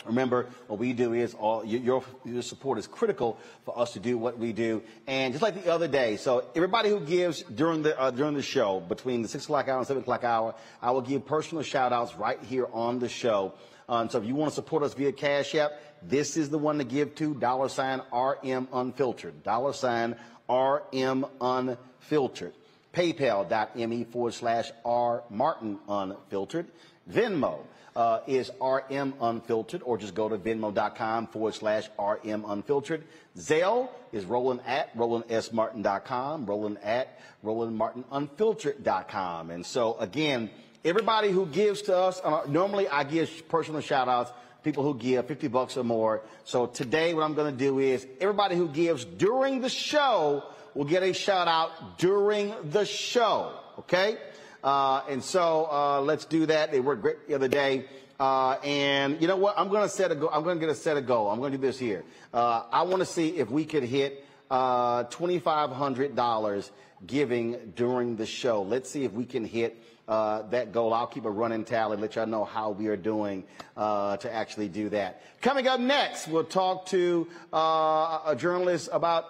Remember, 0.06 0.48
what 0.68 0.80
we 0.80 0.94
do 0.94 1.14
is 1.14 1.34
all 1.36 1.64
your, 1.64 2.04
your 2.26 2.42
support 2.42 2.80
is 2.80 2.88
critical 2.88 3.38
for 3.66 3.78
us 3.78 3.94
to 3.94 4.00
do 4.00 4.18
what 4.18 4.38
we 4.38 4.52
do. 4.52 4.82
And 5.06 5.34
just 5.34 5.44
like 5.44 5.64
the 5.64 5.72
other 5.72 5.88
day, 5.88 6.18
so 6.18 6.46
everybody 6.56 6.90
who 6.90 7.00
gives 7.00 7.44
during 7.44 7.84
the 7.84 8.00
uh, 8.00 8.12
during 8.12 8.34
the 8.34 8.42
show 8.42 8.80
between 8.80 9.22
the 9.22 9.28
six 9.28 9.44
o'clock 9.44 9.68
hour 9.68 9.78
and 9.78 9.88
seven 9.88 10.02
o'clock 10.02 10.24
hour, 10.24 10.56
I 10.82 10.92
will 10.92 11.02
give 11.02 11.26
personal 11.26 11.64
shout 11.64 11.94
outs 11.94 12.16
right 12.16 12.42
here 12.44 12.68
on 12.74 13.00
the 13.00 13.10
show. 13.10 13.54
Um, 13.88 14.10
so 14.10 14.20
if 14.20 14.26
you 14.26 14.36
want 14.36 14.52
to 14.52 14.56
support 14.56 14.84
us 14.84 14.94
via 14.94 15.12
Cash 15.12 15.54
App, 15.56 15.74
this 16.02 16.38
is 16.38 16.50
the 16.50 16.58
one 16.58 16.78
to 16.80 16.84
give 16.84 17.14
to 17.16 17.36
dollar 17.36 17.70
sign 17.70 18.02
RM 18.12 18.70
Unfiltered. 18.74 19.44
Dollar 19.44 19.74
sign 19.74 20.16
RM 20.50 21.26
Unfiltered. 21.40 22.54
PayPal.me 22.94 24.04
forward 24.06 24.34
slash 24.34 24.72
R 24.84 25.24
Martin 25.30 25.80
Unfiltered. 25.88 26.68
Venmo 27.10 27.60
uh, 27.96 28.20
is 28.28 28.52
RM 28.62 29.14
Unfiltered, 29.20 29.82
or 29.84 29.98
just 29.98 30.14
go 30.16 30.30
to 30.30 30.38
venmo.com 30.38 31.28
forward 31.28 31.54
slash 31.54 31.90
RM 32.00 32.46
Unfiltered. 32.48 33.04
Zelle 33.38 33.90
is 34.12 34.26
Roland 34.26 34.62
at 34.66 34.96
RolandSMartin.com, 34.96 36.46
Roland 36.46 36.78
at 36.84 37.20
RolandMartinUnfiltered.com. 37.44 39.52
And 39.52 39.66
so, 39.66 39.98
again, 39.98 40.50
everybody 40.86 41.32
who 41.32 41.46
gives 41.46 41.82
to 41.84 41.96
us, 41.96 42.20
uh, 42.24 42.44
normally 42.48 42.88
I 42.88 43.04
give 43.04 43.50
personal 43.50 43.82
shout 43.82 44.08
outs, 44.08 44.32
people 44.64 44.84
who 44.84 44.96
give 44.96 45.28
50 45.28 45.48
bucks 45.48 45.78
or 45.78 45.84
more. 45.84 46.22
So 46.44 46.68
today, 46.68 47.14
what 47.14 47.24
I'm 47.24 47.34
going 47.34 47.52
to 47.52 47.58
do 47.58 47.80
is 47.80 48.06
everybody 48.20 48.56
who 48.56 48.70
gives 48.70 49.06
during 49.06 49.62
the 49.62 49.70
show 49.70 50.44
will 50.74 50.86
get 50.86 51.04
a 51.04 51.14
shout 51.14 51.48
out 51.48 52.00
during 52.00 52.54
the 52.70 52.86
show. 52.86 53.54
Okay? 53.80 54.18
Uh, 54.64 55.02
and 55.10 55.24
so 55.24 55.68
uh, 55.72 56.02
let's 56.02 56.26
do 56.26 56.46
that. 56.46 56.72
They 56.72 56.80
worked 56.80 57.02
great 57.02 57.28
the 57.28 57.36
other 57.36 57.48
day. 57.48 57.86
Uh, 58.20 58.58
and 58.64 59.20
you 59.20 59.28
know 59.28 59.38
what? 59.38 59.58
I'm 59.58 59.70
going 59.70 59.82
to 59.82 59.90
set 59.90 60.12
a 60.12 60.16
go. 60.16 60.30
I'm 60.30 60.44
going 60.44 60.60
to 60.60 60.66
get 60.66 60.72
a 60.72 60.76
set 60.76 60.96
a 60.96 61.02
goal. 61.02 61.30
I'm 61.30 61.40
going 61.40 61.52
to 61.54 61.58
do 61.58 61.66
this 61.66 61.80
here. 61.80 62.04
Uh, 62.34 62.64
I 62.72 62.84
want 62.84 63.00
to 63.00 63.06
see 63.06 63.30
if 63.30 63.50
we 63.50 63.66
could 63.66 63.84
hit 63.84 64.24
uh, 64.52 65.06
$2,500 65.06 66.70
giving 67.08 67.74
during 67.76 68.16
the 68.18 68.26
show. 68.26 68.62
Let's 68.62 68.92
see 68.92 69.06
if 69.06 69.12
we 69.14 69.26
can 69.26 69.44
hit 69.44 69.82
uh, 70.08 70.44
that 70.50 70.72
goal. 70.72 70.94
I'll 70.94 71.08
keep 71.08 71.26
a 71.26 71.32
running 71.32 71.64
tally, 71.64 71.94
and 71.94 72.02
let 72.02 72.16
y'all 72.16 72.28
know 72.28 72.46
how 72.46 72.72
we 72.72 72.88
are 72.88 72.98
doing 72.98 73.46
uh, 73.76 74.18
to 74.18 74.32
actually 74.32 74.68
do 74.68 74.90
that. 74.90 75.22
Coming 75.42 75.68
up 75.68 75.80
next, 75.80 76.28
we'll 76.28 76.44
talk 76.44 76.88
to 76.88 77.28
uh, 77.54 78.20
a 78.26 78.36
journalist 78.38 78.90
about 78.92 79.26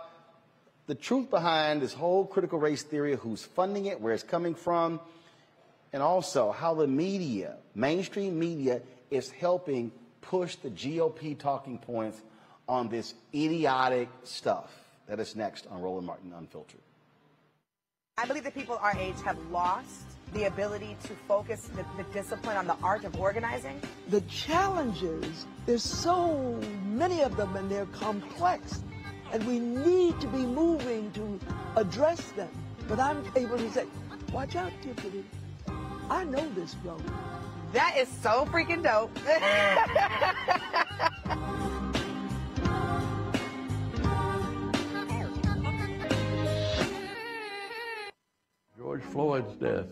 the 0.88 0.96
truth 0.96 1.30
behind 1.30 1.82
this 1.82 1.94
whole 1.94 2.26
critical 2.26 2.60
race 2.60 2.84
theory, 2.84 3.16
who's 3.16 3.44
funding 3.44 3.86
it, 3.86 4.02
where 4.02 4.14
it's 4.14 4.24
coming 4.24 4.56
from, 4.56 5.00
and 5.94 6.02
also 6.02 6.52
how 6.52 6.74
the 6.74 6.88
media, 6.88 7.58
mainstream 7.76 8.38
media, 8.38 8.82
is 9.10 9.30
helping 9.30 9.92
push 10.22 10.56
the 10.58 10.70
GOP 10.70 11.38
talking 11.38 11.78
points 11.78 12.22
on 12.68 12.88
this 12.90 13.14
idiotic 13.34 14.10
stuff. 14.24 14.72
That 15.08 15.20
is 15.20 15.36
next 15.36 15.68
on 15.70 15.82
Roland 15.82 16.08
Martin 16.08 16.34
Unfiltered. 16.38 16.80
I 18.18 18.26
believe 18.26 18.44
that 18.44 18.54
people 18.54 18.78
our 18.82 18.96
age 18.98 19.20
have 19.26 19.38
lost 19.52 20.04
the 20.34 20.46
ability 20.46 20.96
to 21.04 21.10
focus 21.28 21.70
the, 21.76 21.86
the, 22.02 22.08
discipline 22.14 22.56
on 22.56 22.68
the 22.68 22.76
art 22.84 23.04
of 23.04 23.20
organizing? 23.20 23.82
The 24.10 24.22
challenges, 24.22 25.46
there's 25.66 25.84
so 25.84 26.58
many 26.86 27.22
of 27.22 27.36
them 27.36 27.56
and 27.56 27.70
they're 27.70 27.86
complex. 27.88 28.82
And 29.34 29.46
we 29.46 29.60
need 29.60 30.20
to 30.22 30.28
be 30.28 30.46
moving 30.46 31.12
to 31.14 31.40
address 31.76 32.22
them. 32.34 32.50
But 32.88 33.00
I'm 33.00 33.24
able 33.36 33.58
to 33.58 33.72
say, 33.72 33.86
watch 34.32 34.56
out, 34.56 34.72
Tiffany. 34.82 35.24
I 36.12 36.26
know 36.26 36.46
this 36.56 36.76
road. 36.84 37.02
That 37.72 37.96
is 37.98 38.10
so 38.22 38.46
freaking 38.52 38.84
dope. 38.84 39.16
George 48.78 49.04
Floyd's 49.04 49.56
death 49.56 49.86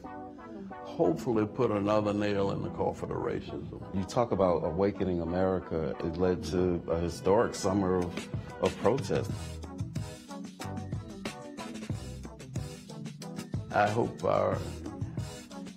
hopefully 0.71 1.45
put 1.45 1.71
another 1.71 2.13
nail 2.13 2.51
in 2.51 2.63
the 2.63 2.69
coffin 2.71 3.11
of 3.11 3.17
racism. 3.19 3.81
You 3.95 4.03
talk 4.03 4.33
about 4.33 4.65
awakening 4.65 5.21
America. 5.21 5.95
It 6.03 6.17
led 6.17 6.43
to 6.45 6.81
a 6.89 6.99
historic 6.99 7.53
summer 7.55 7.99
of, 7.99 8.29
of 8.61 8.77
protest. 8.81 9.31
I 13.71 13.87
hope 13.87 14.21
our 14.25 14.57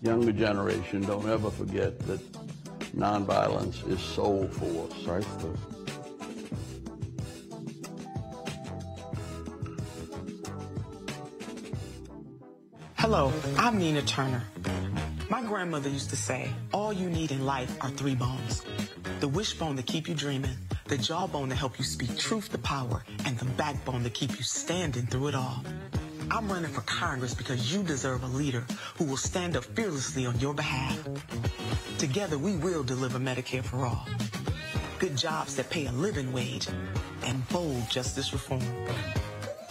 younger 0.03 0.33
generation 0.33 1.01
don't 1.03 1.29
ever 1.29 1.51
forget 1.51 1.99
that 2.01 2.21
nonviolence 2.97 3.89
is 3.89 4.01
soul 4.01 4.49
force. 4.49 4.93
Chrysler. 5.05 5.57
Hello, 12.97 13.33
I'm 13.57 13.79
Nina 13.79 14.03
Turner. 14.03 14.43
My 15.31 15.43
grandmother 15.43 15.89
used 15.89 16.11
to 16.11 16.17
say, 16.17 16.51
all 16.73 16.93
you 16.93 17.09
need 17.09 17.31
in 17.31 17.47
life 17.47 17.77
are 17.81 17.91
three 17.91 18.15
bones. 18.15 18.63
The 19.21 19.29
wishbone 19.29 19.77
to 19.77 19.83
keep 19.83 20.09
you 20.09 20.15
dreaming, 20.15 20.57
the 20.87 20.99
jawbone 20.99 21.49
to 21.49 21.55
help 21.55 21.79
you 21.79 21.85
speak 21.85 22.17
truth 22.19 22.51
to 22.51 22.59
power, 22.59 23.05
and 23.25 23.39
the 23.39 23.45
backbone 23.45 24.03
to 24.05 24.11
keep 24.11 24.37
you 24.37 24.43
standing 24.43 25.07
through 25.07 25.29
it 25.29 25.35
all. 25.35 25.65
I'm 26.33 26.51
running 26.51 26.71
for 26.71 26.81
Congress 26.81 27.35
because 27.35 27.71
you 27.71 27.83
deserve 27.83 28.23
a 28.23 28.27
leader 28.27 28.65
who 28.97 29.05
will 29.05 29.19
stand 29.19 29.55
up 29.55 29.65
fearlessly 29.65 30.25
on 30.25 30.41
your 30.41 30.55
behalf. 30.55 30.99
Together, 31.99 32.39
we 32.39 32.57
will 32.57 32.83
deliver 32.83 33.19
Medicare 33.19 33.63
for 33.63 33.85
all. 33.85 34.09
Good 34.99 35.15
jobs 35.15 35.57
that 35.57 35.69
pay 35.69 35.85
a 35.85 35.93
living 35.93 36.33
wage 36.33 36.69
and 37.25 37.47
bold 37.51 37.91
justice 37.91 38.33
reform. 38.33 38.63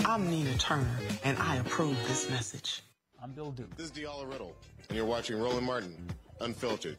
I'm 0.06 0.30
Nina 0.30 0.56
Turner, 0.60 1.00
and 1.24 1.36
I 1.40 1.56
approve 1.56 1.98
this 2.08 2.30
message. 2.30 2.84
I'm 3.24 3.32
Bill 3.32 3.50
Duke. 3.50 3.76
This 3.76 3.88
is 3.88 3.92
Diala 3.92 4.32
Riddle, 4.32 4.56
and 4.88 4.96
you're 4.96 5.08
watching 5.08 5.40
Roland 5.40 5.66
Martin, 5.66 5.96
Unfiltered. 6.42 6.98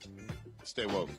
Stay 0.65 0.87
woke. 0.87 1.11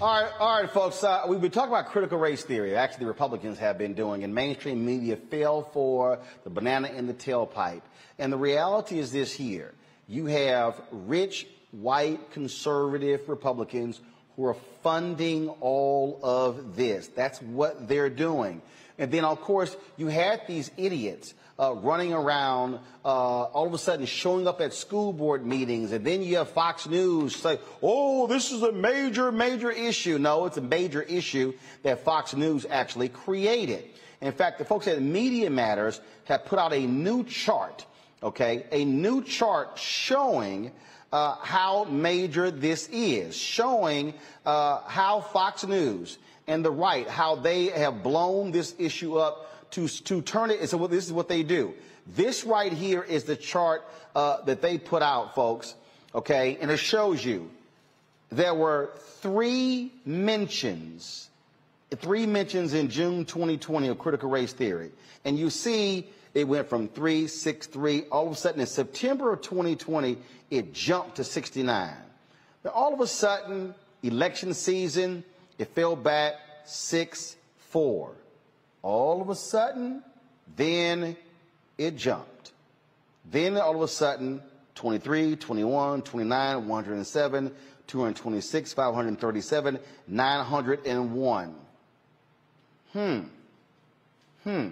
All 0.00 0.22
right, 0.22 0.32
all 0.38 0.60
right, 0.60 0.70
folks. 0.70 1.02
Uh, 1.02 1.24
we've 1.26 1.40
been 1.40 1.50
talking 1.50 1.72
about 1.72 1.86
critical 1.86 2.18
race 2.18 2.44
theory. 2.44 2.76
Actually, 2.76 3.00
the 3.00 3.06
Republicans 3.06 3.58
have 3.58 3.78
been 3.78 3.94
doing, 3.94 4.22
and 4.22 4.32
mainstream 4.32 4.86
media 4.86 5.16
fell 5.16 5.62
for 5.72 6.20
the 6.44 6.50
banana 6.50 6.86
in 6.86 7.08
the 7.08 7.14
tailpipe. 7.14 7.82
And 8.16 8.32
the 8.32 8.36
reality 8.36 9.00
is 9.00 9.10
this 9.10 9.32
here. 9.32 9.74
You 10.06 10.26
have 10.26 10.80
rich, 10.92 11.48
white, 11.72 12.30
conservative 12.30 13.28
Republicans 13.28 14.00
who 14.36 14.44
are 14.44 14.56
funding 14.84 15.48
all 15.60 16.20
of 16.22 16.76
this. 16.76 17.08
That's 17.08 17.42
what 17.42 17.88
they're 17.88 18.08
doing. 18.08 18.62
And 18.98 19.10
then, 19.10 19.24
of 19.24 19.40
course, 19.40 19.76
you 19.96 20.06
had 20.06 20.46
these 20.46 20.70
idiots 20.76 21.34
uh, 21.58 21.74
running 21.74 22.12
around, 22.12 22.78
uh, 23.04 23.08
all 23.08 23.66
of 23.66 23.74
a 23.74 23.78
sudden 23.78 24.06
showing 24.06 24.46
up 24.46 24.60
at 24.60 24.72
school 24.72 25.12
board 25.12 25.44
meetings, 25.44 25.90
and 25.90 26.04
then 26.04 26.22
you 26.22 26.36
have 26.36 26.48
Fox 26.50 26.86
News 26.86 27.34
say, 27.34 27.58
"Oh, 27.82 28.26
this 28.28 28.52
is 28.52 28.62
a 28.62 28.72
major, 28.72 29.32
major 29.32 29.70
issue." 29.70 30.18
No, 30.18 30.46
it's 30.46 30.56
a 30.56 30.62
major 30.62 31.02
issue 31.02 31.54
that 31.82 32.04
Fox 32.04 32.34
News 32.34 32.64
actually 32.68 33.08
created. 33.08 33.84
In 34.20 34.32
fact, 34.32 34.58
the 34.58 34.64
folks 34.64 34.86
at 34.86 35.02
Media 35.02 35.50
Matters 35.50 36.00
have 36.24 36.44
put 36.44 36.58
out 36.58 36.72
a 36.72 36.86
new 36.86 37.24
chart. 37.24 37.84
Okay, 38.22 38.66
a 38.70 38.84
new 38.84 39.22
chart 39.22 39.78
showing. 39.78 40.72
Uh, 41.10 41.36
how 41.36 41.84
major 41.84 42.50
this 42.50 42.86
is, 42.92 43.34
showing 43.34 44.12
uh, 44.44 44.82
how 44.82 45.22
Fox 45.22 45.64
News 45.64 46.18
and 46.46 46.62
the 46.62 46.70
right, 46.70 47.08
how 47.08 47.36
they 47.36 47.68
have 47.68 48.02
blown 48.02 48.50
this 48.50 48.74
issue 48.78 49.16
up 49.16 49.47
to, 49.72 49.88
to 49.88 50.22
turn 50.22 50.50
it. 50.50 50.68
So 50.68 50.86
this 50.86 51.06
is 51.06 51.12
what 51.12 51.28
they 51.28 51.42
do. 51.42 51.74
This 52.06 52.44
right 52.44 52.72
here 52.72 53.02
is 53.02 53.24
the 53.24 53.36
chart 53.36 53.84
uh, 54.14 54.42
that 54.42 54.62
they 54.62 54.78
put 54.78 55.02
out, 55.02 55.34
folks. 55.34 55.74
Okay, 56.14 56.56
and 56.60 56.70
it 56.70 56.78
shows 56.78 57.24
you 57.24 57.50
there 58.30 58.54
were 58.54 58.90
three 59.20 59.92
mentions, 60.04 61.28
three 61.96 62.26
mentions 62.26 62.72
in 62.72 62.88
June 62.88 63.24
2020 63.24 63.88
of 63.88 63.98
critical 63.98 64.30
race 64.30 64.52
theory, 64.52 64.90
and 65.24 65.38
you 65.38 65.50
see 65.50 66.08
it 66.34 66.46
went 66.46 66.68
from 66.68 66.88
three, 66.88 67.26
six, 67.26 67.66
three. 67.66 68.04
All 68.10 68.26
of 68.26 68.32
a 68.32 68.36
sudden, 68.36 68.60
in 68.60 68.66
September 68.66 69.32
of 69.32 69.42
2020, 69.42 70.18
it 70.50 70.72
jumped 70.72 71.16
to 71.16 71.24
69. 71.24 71.94
Now, 72.64 72.70
all 72.70 72.94
of 72.94 73.00
a 73.00 73.06
sudden, 73.06 73.74
election 74.02 74.54
season, 74.54 75.24
it 75.58 75.68
fell 75.68 75.96
back 75.96 76.34
6 76.64 77.36
4. 77.56 78.12
All 78.82 79.20
of 79.20 79.28
a 79.28 79.34
sudden, 79.34 80.02
then 80.56 81.16
it 81.76 81.96
jumped. 81.96 82.52
Then 83.30 83.56
all 83.56 83.76
of 83.76 83.82
a 83.82 83.88
sudden, 83.88 84.42
23, 84.74 85.36
21, 85.36 86.02
29, 86.02 86.68
107, 86.68 87.52
226, 87.86 88.72
537, 88.72 89.78
901. 90.06 91.54
Hmm. 92.92 93.20
Hmm. 94.44 94.68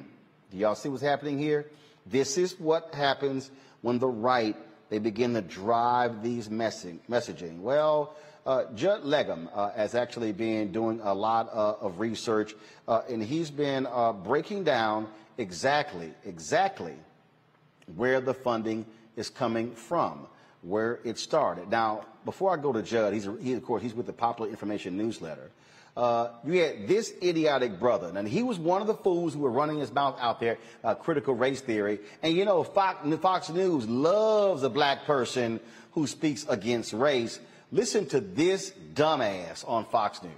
Do 0.50 0.56
y'all 0.56 0.74
see 0.74 0.88
what's 0.88 1.02
happening 1.02 1.38
here? 1.38 1.66
This 2.06 2.38
is 2.38 2.58
what 2.58 2.94
happens 2.94 3.50
when 3.82 3.98
the 3.98 4.06
right 4.06 4.56
they 4.88 4.98
begin 4.98 5.34
to 5.34 5.42
drive 5.42 6.22
these 6.22 6.48
messaging. 6.48 7.58
Well, 7.58 8.14
uh, 8.46 8.64
Judd 8.74 9.02
Legum 9.02 9.48
uh, 9.52 9.72
has 9.72 9.94
actually 9.94 10.32
been 10.32 10.70
doing 10.70 11.00
a 11.02 11.12
lot 11.12 11.50
uh, 11.52 11.74
of 11.80 11.98
research, 11.98 12.54
uh, 12.86 13.02
and 13.08 13.22
he's 13.22 13.50
been 13.50 13.86
uh, 13.86 14.12
breaking 14.12 14.62
down 14.64 15.08
exactly, 15.36 16.12
exactly 16.24 16.94
where 17.96 18.20
the 18.20 18.32
funding 18.32 18.86
is 19.16 19.28
coming 19.28 19.72
from, 19.72 20.26
where 20.62 21.00
it 21.04 21.18
started. 21.18 21.70
Now, 21.70 22.06
before 22.24 22.56
I 22.56 22.60
go 22.60 22.72
to 22.72 22.82
Judd, 22.82 23.14
he's, 23.14 23.28
he, 23.40 23.52
of 23.52 23.64
course, 23.64 23.82
he's 23.82 23.94
with 23.94 24.06
the 24.06 24.12
Popular 24.12 24.48
Information 24.48 24.96
Newsletter. 24.96 25.50
Uh, 25.96 26.28
you 26.44 26.60
had 26.60 26.86
this 26.86 27.14
idiotic 27.22 27.80
brother, 27.80 28.12
and 28.14 28.28
he 28.28 28.42
was 28.42 28.58
one 28.58 28.80
of 28.80 28.86
the 28.86 28.94
fools 28.94 29.32
who 29.32 29.40
were 29.40 29.50
running 29.50 29.78
his 29.78 29.90
mouth 29.90 30.16
out 30.20 30.38
there, 30.40 30.58
critical 31.00 31.34
race 31.34 31.62
theory. 31.62 31.98
And 32.22 32.34
you 32.34 32.44
know, 32.44 32.62
Fox, 32.62 32.98
Fox 33.22 33.48
News 33.48 33.88
loves 33.88 34.62
a 34.62 34.68
black 34.68 35.06
person 35.06 35.58
who 35.92 36.06
speaks 36.06 36.44
against 36.50 36.92
race. 36.92 37.40
Listen 37.72 38.06
to 38.06 38.20
this 38.20 38.72
dumbass 38.94 39.68
on 39.68 39.84
Fox 39.84 40.22
News. 40.22 40.32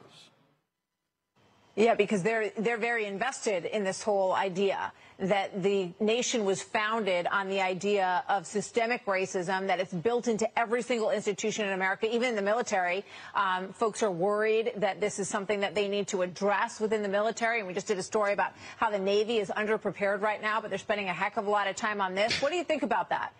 Yeah, 1.76 1.94
because 1.94 2.24
they're 2.24 2.50
they're 2.58 2.76
very 2.76 3.06
invested 3.06 3.64
in 3.64 3.84
this 3.84 4.02
whole 4.02 4.32
idea 4.32 4.92
that 5.20 5.62
the 5.62 5.92
nation 6.00 6.44
was 6.44 6.60
founded 6.60 7.28
on 7.28 7.48
the 7.48 7.60
idea 7.60 8.24
of 8.28 8.46
systemic 8.46 9.06
racism, 9.06 9.68
that 9.68 9.78
it's 9.78 9.92
built 9.92 10.26
into 10.26 10.48
every 10.58 10.82
single 10.82 11.10
institution 11.10 11.66
in 11.66 11.72
America, 11.72 12.12
even 12.12 12.30
in 12.30 12.36
the 12.36 12.42
military. 12.42 13.04
Um, 13.34 13.72
folks 13.72 14.02
are 14.02 14.10
worried 14.10 14.72
that 14.76 15.00
this 15.00 15.20
is 15.20 15.28
something 15.28 15.60
that 15.60 15.76
they 15.76 15.86
need 15.86 16.08
to 16.08 16.22
address 16.22 16.80
within 16.80 17.02
the 17.02 17.08
military. 17.08 17.58
And 17.58 17.68
we 17.68 17.74
just 17.74 17.86
did 17.86 17.98
a 17.98 18.02
story 18.02 18.32
about 18.32 18.52
how 18.76 18.90
the 18.90 18.98
Navy 18.98 19.38
is 19.38 19.48
underprepared 19.48 20.20
right 20.20 20.42
now, 20.42 20.60
but 20.60 20.70
they're 20.70 20.78
spending 20.78 21.08
a 21.08 21.12
heck 21.12 21.36
of 21.36 21.46
a 21.46 21.50
lot 21.50 21.68
of 21.68 21.76
time 21.76 22.00
on 22.00 22.16
this. 22.16 22.42
What 22.42 22.50
do 22.50 22.56
you 22.56 22.64
think 22.64 22.82
about 22.82 23.10
that? 23.10 23.32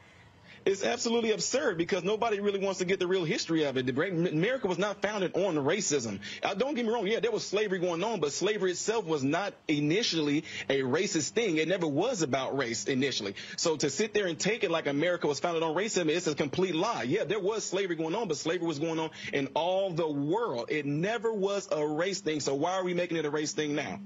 It's 0.65 0.83
absolutely 0.83 1.33
absurd 1.33 1.79
because 1.79 2.05
nobody 2.05 2.41
really 2.41 2.59
wants 2.59 2.79
to 2.79 2.85
get 2.85 2.99
the 2.99 3.07
real 3.07 3.25
history 3.25 3.65
of 3.65 3.77
it. 3.77 3.89
America 3.89 4.67
was 4.67 4.79
not 4.79 5.03
founded 5.03 5.35
on 5.35 5.57
racism. 5.57 6.21
Uh, 6.43 6.55
don't 6.55 6.75
get 6.75 6.85
me 6.85 6.93
wrong. 6.93 7.07
Yeah, 7.07 7.21
there 7.21 7.31
was 7.31 7.47
slavery 7.47 7.79
going 7.79 8.03
on, 8.03 8.21
but 8.21 8.33
slavery 8.33 8.73
itself 8.73 9.05
was 9.05 9.23
not 9.23 9.55
initially 9.67 10.45
a 10.69 10.81
racist 10.81 11.31
thing. 11.31 11.57
It 11.57 11.69
never 11.69 11.87
was 11.87 12.23
about 12.23 12.57
race 12.57 12.85
initially. 12.85 13.35
So 13.57 13.77
to 13.77 13.91
sit 13.91 14.15
there 14.15 14.27
and 14.27 14.39
take 14.39 14.65
it 14.65 14.71
like 14.71 14.87
America 14.87 15.27
was 15.27 15.41
founded 15.41 15.63
on 15.63 15.75
racism, 15.75 16.09
it's 16.09 16.27
a 16.27 16.35
complete 16.35 16.75
lie. 16.75 17.05
Yeah, 17.05 17.25
there 17.25 17.41
was 17.41 17.65
slavery 17.65 17.97
going 17.97 18.15
on, 18.15 18.29
but 18.29 18.37
slavery 18.37 18.67
was 18.67 18.79
going 18.79 18.99
on 18.99 19.11
in 19.33 19.49
all 19.55 19.91
the 19.91 20.09
world. 20.09 20.67
It 20.71 20.87
never 20.87 21.33
was 21.33 21.69
a 21.71 21.87
race 21.87 22.21
thing. 22.21 22.41
So 22.41 22.55
why 22.55 22.73
are 22.73 22.85
we 22.85 22.95
making 22.95 23.17
it 23.17 23.25
a 23.25 23.31
race 23.31 23.53
thing 23.53 23.75
now? 23.75 24.01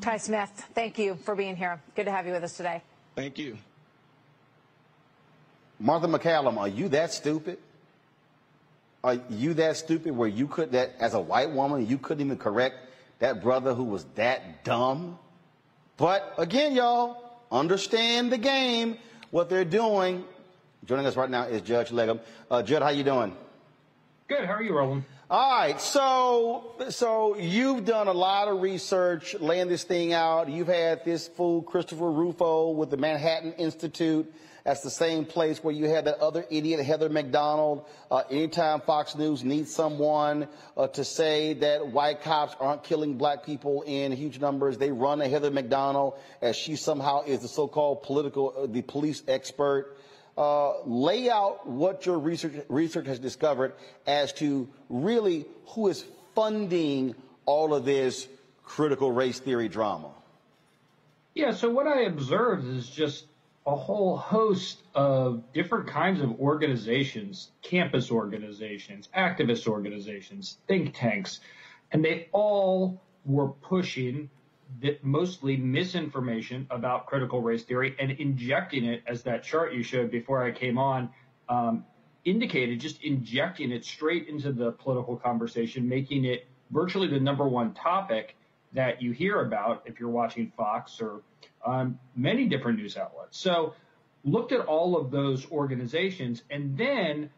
Ty 0.00 0.18
Smith, 0.18 0.50
thank 0.74 0.98
you 0.98 1.14
for 1.14 1.34
being 1.34 1.56
here. 1.56 1.80
Good 1.94 2.04
to 2.04 2.10
have 2.10 2.26
you 2.26 2.32
with 2.32 2.44
us 2.44 2.56
today. 2.56 2.82
Thank 3.16 3.38
you. 3.38 3.56
Martha 5.78 6.06
MacCallum, 6.06 6.56
are 6.56 6.68
you 6.68 6.88
that 6.90 7.12
stupid? 7.12 7.58
Are 9.02 9.18
you 9.28 9.54
that 9.54 9.76
stupid 9.76 10.16
where 10.16 10.28
you 10.28 10.46
could 10.46 10.72
that 10.72 10.94
as 10.98 11.14
a 11.14 11.20
white 11.20 11.50
woman 11.50 11.86
you 11.86 11.98
couldn't 11.98 12.24
even 12.24 12.38
correct 12.38 12.76
that 13.18 13.42
brother 13.42 13.74
who 13.74 13.84
was 13.84 14.04
that 14.14 14.64
dumb? 14.64 15.18
But 15.96 16.34
again, 16.38 16.74
y'all, 16.74 17.22
understand 17.52 18.32
the 18.32 18.38
game, 18.38 18.96
what 19.30 19.50
they're 19.50 19.64
doing. 19.64 20.24
Joining 20.86 21.06
us 21.06 21.16
right 21.16 21.30
now 21.30 21.44
is 21.44 21.62
Judd 21.62 21.88
Legum. 21.88 22.20
Uh, 22.50 22.62
Judd, 22.62 22.82
how 22.82 22.88
you 22.90 23.04
doing? 23.04 23.36
Good. 24.26 24.46
How 24.46 24.54
are 24.54 24.62
you, 24.62 24.74
Roland? 24.74 25.04
All 25.30 25.58
right, 25.58 25.80
so 25.80 26.74
so 26.90 27.36
you've 27.36 27.86
done 27.86 28.08
a 28.08 28.12
lot 28.12 28.48
of 28.48 28.60
research, 28.60 29.34
laying 29.40 29.68
this 29.68 29.82
thing 29.82 30.12
out. 30.12 30.50
You've 30.50 30.68
had 30.68 31.04
this 31.04 31.28
fool 31.28 31.62
Christopher 31.62 32.10
Rufo 32.10 32.70
with 32.70 32.90
the 32.90 32.98
Manhattan 32.98 33.54
Institute. 33.54 34.32
That's 34.64 34.80
the 34.80 34.90
same 34.90 35.26
place 35.26 35.62
where 35.62 35.74
you 35.74 35.90
had 35.90 36.06
that 36.06 36.20
other 36.20 36.46
idiot, 36.50 36.80
Heather 36.80 37.10
Mac 37.10 37.30
Donald. 37.30 37.84
Uh, 38.10 38.22
anytime 38.30 38.80
Fox 38.80 39.14
News 39.14 39.44
needs 39.44 39.74
someone 39.74 40.48
uh, 40.74 40.86
to 40.88 41.04
say 41.04 41.52
that 41.52 41.88
white 41.88 42.22
cops 42.22 42.56
aren't 42.58 42.82
killing 42.82 43.18
black 43.18 43.44
people 43.44 43.82
in 43.82 44.10
huge 44.12 44.40
numbers, 44.40 44.78
they 44.78 44.90
run 44.90 45.18
to 45.18 45.28
Heather 45.28 45.50
Mac 45.50 45.68
Donald 45.68 46.14
as 46.40 46.56
she 46.56 46.76
somehow 46.76 47.24
is 47.24 47.40
the 47.40 47.48
so-called 47.48 48.04
political, 48.04 48.54
uh, 48.56 48.66
the 48.66 48.80
police 48.80 49.22
expert. 49.28 49.98
Uh, 50.36 50.80
lay 50.86 51.28
out 51.28 51.68
what 51.68 52.06
your 52.06 52.18
research, 52.18 52.54
research 52.68 53.06
has 53.06 53.18
discovered 53.18 53.74
as 54.06 54.32
to 54.32 54.66
really 54.88 55.44
who 55.68 55.88
is 55.88 56.02
funding 56.34 57.14
all 57.44 57.74
of 57.74 57.84
this 57.84 58.26
critical 58.64 59.12
race 59.12 59.38
theory 59.38 59.68
drama. 59.68 60.08
Yeah, 61.34 61.52
so 61.52 61.68
what 61.68 61.86
I 61.86 62.02
observed 62.04 62.66
is 62.66 62.88
just 62.88 63.26
a 63.66 63.74
whole 63.74 64.16
host 64.16 64.82
of 64.94 65.52
different 65.52 65.88
kinds 65.88 66.20
of 66.20 66.38
organizations, 66.38 67.50
campus 67.62 68.10
organizations, 68.10 69.08
activist 69.16 69.66
organizations, 69.66 70.58
think 70.68 70.94
tanks, 70.94 71.40
and 71.90 72.04
they 72.04 72.28
all 72.32 73.00
were 73.24 73.48
pushing 73.48 74.28
mostly 75.02 75.56
misinformation 75.56 76.66
about 76.70 77.06
critical 77.06 77.40
race 77.40 77.62
theory 77.62 77.94
and 77.98 78.10
injecting 78.12 78.84
it, 78.84 79.02
as 79.06 79.22
that 79.22 79.42
chart 79.42 79.72
you 79.72 79.82
showed 79.82 80.10
before 80.10 80.44
I 80.44 80.50
came 80.50 80.78
on 80.78 81.10
um, 81.48 81.84
indicated, 82.24 82.80
just 82.80 83.02
injecting 83.02 83.70
it 83.70 83.84
straight 83.84 84.28
into 84.28 84.52
the 84.52 84.72
political 84.72 85.16
conversation, 85.16 85.88
making 85.88 86.24
it 86.24 86.46
virtually 86.70 87.08
the 87.08 87.20
number 87.20 87.46
one 87.46 87.72
topic 87.74 88.36
that 88.72 89.00
you 89.00 89.12
hear 89.12 89.40
about 89.40 89.82
if 89.86 90.00
you're 90.00 90.10
watching 90.10 90.52
Fox 90.56 91.00
or 91.00 91.22
um, 91.64 91.98
many 92.16 92.46
different 92.46 92.78
news 92.78 92.96
outlets. 92.96 93.38
So 93.38 93.74
looked 94.24 94.52
at 94.52 94.60
all 94.60 94.96
of 94.96 95.10
those 95.10 95.50
organizations 95.50 96.42
and 96.50 96.76
then 96.76 97.30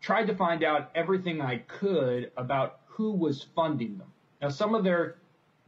tried 0.00 0.26
to 0.26 0.36
find 0.36 0.62
out 0.62 0.90
everything 0.94 1.40
I 1.40 1.58
could 1.58 2.30
about 2.36 2.80
who 2.86 3.12
was 3.12 3.46
funding 3.54 3.98
them. 3.98 4.08
Now, 4.42 4.50
some 4.50 4.74
of 4.74 4.84
their 4.84 5.16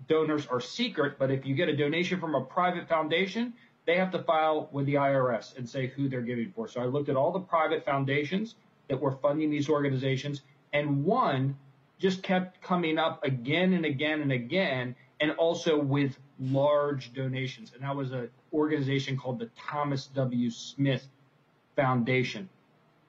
donors 0.08 0.46
are 0.46 0.60
secret, 0.60 1.18
but 1.18 1.30
if 1.30 1.46
you 1.46 1.54
get 1.54 1.68
a 1.68 1.76
donation 1.76 2.20
from 2.20 2.34
a 2.34 2.42
private 2.42 2.88
foundation, 2.88 3.54
they 3.86 3.96
have 3.96 4.10
to 4.10 4.22
file 4.22 4.68
with 4.72 4.86
the 4.86 4.94
IRS 4.94 5.56
and 5.56 5.68
say 5.68 5.86
who 5.86 6.08
they're 6.08 6.20
giving 6.20 6.52
for. 6.54 6.68
So 6.68 6.80
I 6.80 6.84
looked 6.84 7.08
at 7.08 7.16
all 7.16 7.32
the 7.32 7.40
private 7.40 7.84
foundations 7.84 8.56
that 8.88 9.00
were 9.00 9.12
funding 9.12 9.50
these 9.50 9.68
organizations, 9.68 10.42
and 10.72 11.04
one 11.04 11.56
just 11.98 12.22
kept 12.22 12.60
coming 12.60 12.98
up 12.98 13.24
again 13.24 13.72
and 13.72 13.86
again 13.86 14.20
and 14.20 14.32
again, 14.32 14.94
and 15.20 15.32
also 15.32 15.78
with 15.78 16.18
large 16.38 17.12
donations. 17.14 17.72
And 17.74 17.82
that 17.82 17.96
was 17.96 18.12
an 18.12 18.28
organization 18.52 19.16
called 19.16 19.38
the 19.38 19.50
Thomas 19.56 20.06
W. 20.08 20.50
Smith 20.50 21.06
Foundation. 21.74 22.48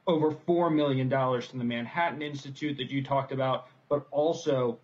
Over 0.05 0.32
$4 0.32 0.74
million 0.74 1.10
from 1.10 1.60
the 1.60 1.66
Manhattan 1.66 2.22
Institute 2.22 2.78
that 2.78 2.89
you 2.89 3.03
talked 3.03 3.32
about, 3.32 3.68
but 3.89 4.08
also 4.12 4.80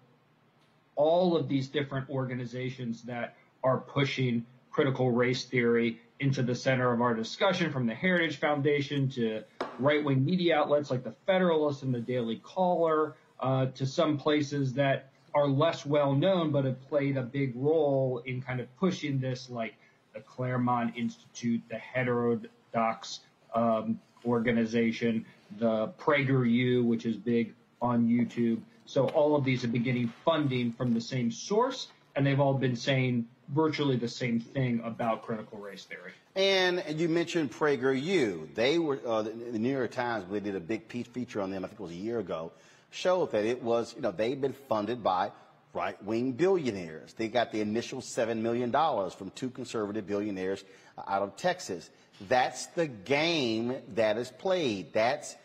all 0.96 1.38
of 1.38 1.48
these 1.48 1.70
different 1.70 2.10
organizations 2.10 3.04
that 3.04 3.36
are 3.64 3.78
pushing 3.78 4.46
critical 4.70 5.12
race 5.12 5.46
theory 5.46 6.00
into 6.20 6.42
the 6.42 6.56
center 6.56 6.92
of 6.92 7.02
our 7.02 7.14
discussion 7.14 7.72
from 7.72 7.86
the 7.86 7.94
Heritage 7.94 8.38
Foundation 8.38 9.10
to 9.10 9.44
right 9.80 10.04
wing 10.04 10.24
media 10.24 10.58
outlets 10.58 10.92
like 10.92 11.04
the 11.04 11.14
Federalist 11.26 11.84
and 11.84 11.94
the 11.94 12.00
Daily 12.00 12.38
Caller 12.38 13.16
uh, 13.40 13.68
to 13.68 13.86
some 13.86 14.18
places 14.18 14.74
that 14.74 15.13
are 15.36 15.48
less 15.48 15.86
well 15.86 16.14
known 16.14 16.52
but 16.52 16.66
have 16.66 16.82
played 16.90 17.18
a 17.18 17.24
big 17.24 17.54
role 17.56 18.22
in 18.26 18.42
kind 18.42 18.60
of 18.60 18.76
pushing 18.78 19.20
this, 19.20 19.50
like 19.50 19.76
the 20.14 20.20
Claremont 20.20 20.96
Institute, 20.96 21.62
the 21.70 21.78
Heterodox 21.78 23.20
um, 23.54 24.00
organization, 24.26 25.26
the 25.58 25.90
PragerU, 26.00 26.86
which 26.86 27.06
is 27.06 27.18
big 27.18 27.54
on 27.82 28.08
YouTube. 28.08 28.62
So 28.86 29.08
all 29.08 29.36
of 29.36 29.44
these 29.44 29.62
have 29.62 29.72
been 29.72 29.84
getting 29.84 30.12
funding 30.26 30.74
from 30.74 30.94
the 30.94 31.02
same 31.02 31.32
source, 31.32 31.88
and 32.16 32.26
they've 32.26 32.40
all 32.40 32.54
been 32.54 32.76
saying 32.76 33.28
virtually 33.50 33.98
the 33.98 34.08
same 34.08 34.40
thing 34.40 34.82
about 34.84 35.24
critical 35.24 35.58
race 35.58 35.86
theory. 35.86 36.12
And 36.36 36.84
you 37.00 37.10
mentioned 37.10 37.52
PragerU. 37.52 38.54
They 38.56 38.80
were 38.80 39.00
uh, 39.06 39.24
the 39.24 39.60
New 39.60 39.72
York 39.72 39.92
Times. 39.92 40.26
They 40.32 40.40
did 40.40 40.56
a 40.56 40.60
big 40.60 40.88
piece 40.88 41.08
feature 41.08 41.42
on 41.42 41.52
them. 41.52 41.64
I 41.64 41.68
think 41.68 41.80
it 41.80 41.84
was 41.84 41.92
a 41.92 41.96
year 41.96 42.20
ago. 42.20 42.52
Showed 42.94 43.32
that 43.32 43.44
it 43.44 43.62
was, 43.64 43.96
you 43.96 44.02
know, 44.02 44.12
they've 44.12 44.40
been 44.40 44.54
funded 44.54 45.04
by 45.04 45.32
right-wing 45.74 46.34
billionaires. 46.34 47.14
They 47.14 47.28
got 47.28 47.52
the 47.52 47.60
initial 47.60 48.02
$7 48.02 48.38
million 48.38 48.72
from 48.72 49.32
two 49.34 49.50
conservative 49.50 50.06
billionaires 50.06 50.64
out 51.08 51.24
of 51.24 51.36
Texas. 51.36 51.90
That's 52.30 52.68
the 52.68 52.86
game 52.86 53.76
that 53.96 54.18
is 54.18 54.30
played. 54.30 54.94
That's 54.94 55.36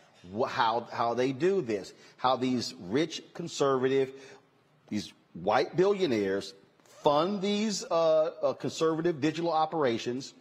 how, 0.47 0.87
how 0.91 1.15
they 1.15 1.31
do 1.31 1.61
this, 1.61 1.91
how 2.17 2.35
these 2.35 2.75
rich 2.79 3.23
conservative, 3.33 4.11
these 4.89 5.11
white 5.33 5.75
billionaires 5.75 6.53
fund 7.03 7.41
these 7.41 7.83
uh, 7.83 8.31
uh, 8.43 8.53
conservative 8.53 9.21
digital 9.21 9.51
operations, 9.51 10.33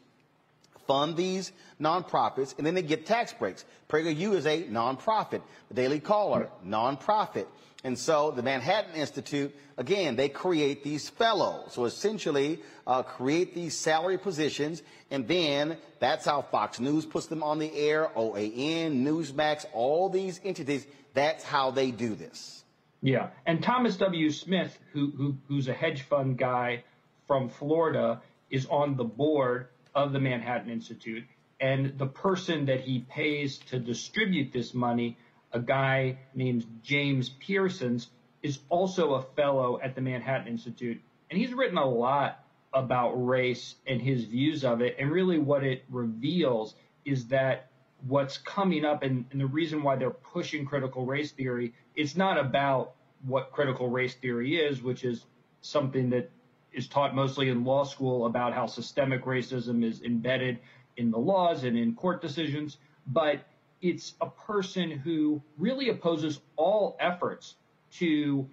fund 0.88 1.16
these 1.16 1.52
nonprofits, 1.80 2.56
and 2.58 2.66
then 2.66 2.74
they 2.74 2.82
get 2.82 3.06
tax 3.06 3.32
breaks. 3.32 3.64
PragerU 3.88 4.34
is 4.34 4.46
a 4.46 4.64
nonprofit. 4.64 5.42
The 5.68 5.74
Daily 5.74 6.00
Caller, 6.00 6.48
nonprofit. 6.66 7.46
And 7.84 7.96
so 7.96 8.32
the 8.32 8.42
Manhattan 8.42 8.96
Institute, 8.96 9.54
again, 9.76 10.16
they 10.16 10.28
create 10.28 10.82
these 10.82 11.08
fellows. 11.08 11.74
So 11.74 11.84
essentially, 11.84 12.60
uh, 12.86 13.04
create 13.04 13.54
these 13.54 13.76
salary 13.76 14.18
positions, 14.18 14.82
and 15.12 15.28
then 15.28 15.76
that's 16.00 16.24
how 16.24 16.42
Fox 16.42 16.80
News 16.80 17.06
puts 17.06 17.26
them 17.26 17.44
on 17.44 17.60
the 17.60 17.72
air, 17.72 18.10
OAN, 18.16 19.04
Newsmax, 19.04 19.64
all 19.72 20.08
these 20.08 20.40
entities. 20.42 20.86
That's 21.14 21.44
how 21.44 21.70
they 21.70 21.92
do 21.92 22.16
this. 22.16 22.64
Yeah, 23.00 23.28
and 23.46 23.62
Thomas 23.62 23.96
W. 23.98 24.30
Smith, 24.30 24.76
who, 24.92 25.12
who 25.16 25.36
who's 25.46 25.68
a 25.68 25.72
hedge 25.72 26.02
fund 26.02 26.36
guy 26.36 26.82
from 27.28 27.48
Florida, 27.48 28.20
is 28.50 28.66
on 28.66 28.96
the 28.96 29.04
board 29.04 29.68
of 29.94 30.12
the 30.12 30.20
Manhattan 30.20 30.70
Institute, 30.70 31.24
and 31.60 31.98
the 31.98 32.06
person 32.06 32.66
that 32.66 32.80
he 32.80 33.00
pays 33.00 33.58
to 33.70 33.78
distribute 33.78 34.52
this 34.52 34.74
money, 34.74 35.16
a 35.52 35.60
guy 35.60 36.18
named 36.34 36.66
James 36.82 37.28
Pearsons, 37.28 38.08
is 38.42 38.60
also 38.68 39.14
a 39.14 39.22
fellow 39.22 39.80
at 39.82 39.94
the 39.94 40.00
Manhattan 40.00 40.48
Institute, 40.48 41.00
and 41.30 41.38
he's 41.38 41.52
written 41.52 41.78
a 41.78 41.88
lot 41.88 42.44
about 42.72 43.12
race 43.14 43.74
and 43.86 44.00
his 44.00 44.24
views 44.24 44.64
of 44.64 44.80
it, 44.80 44.96
and 44.98 45.10
really 45.10 45.38
what 45.38 45.64
it 45.64 45.84
reveals 45.90 46.74
is 47.04 47.28
that 47.28 47.68
what's 48.06 48.38
coming 48.38 48.84
up 48.84 49.02
and, 49.02 49.24
and 49.32 49.40
the 49.40 49.46
reason 49.46 49.82
why 49.82 49.96
they're 49.96 50.10
pushing 50.10 50.64
critical 50.64 51.04
race 51.04 51.32
theory 51.32 51.72
it's 51.96 52.16
not 52.16 52.38
about 52.38 52.92
what 53.24 53.50
critical 53.50 53.88
race 53.88 54.14
theory 54.14 54.56
is 54.56 54.82
which 54.82 55.04
is 55.04 55.24
something 55.60 56.10
that 56.10 56.30
is 56.78 56.88
taught 56.88 57.14
mostly 57.14 57.48
in 57.48 57.64
law 57.64 57.84
school 57.84 58.26
about 58.26 58.54
how 58.54 58.66
systemic 58.66 59.24
racism 59.24 59.84
is 59.84 60.00
embedded 60.02 60.58
in 60.96 61.10
the 61.10 61.18
laws 61.18 61.64
and 61.64 61.76
in 61.76 61.94
court 61.94 62.22
decisions 62.22 62.78
but 63.06 63.40
it's 63.80 64.14
a 64.20 64.28
person 64.28 64.90
who 64.90 65.42
really 65.56 65.88
opposes 65.88 66.40
all 66.56 66.96
efforts 67.00 67.54
to 67.92 68.48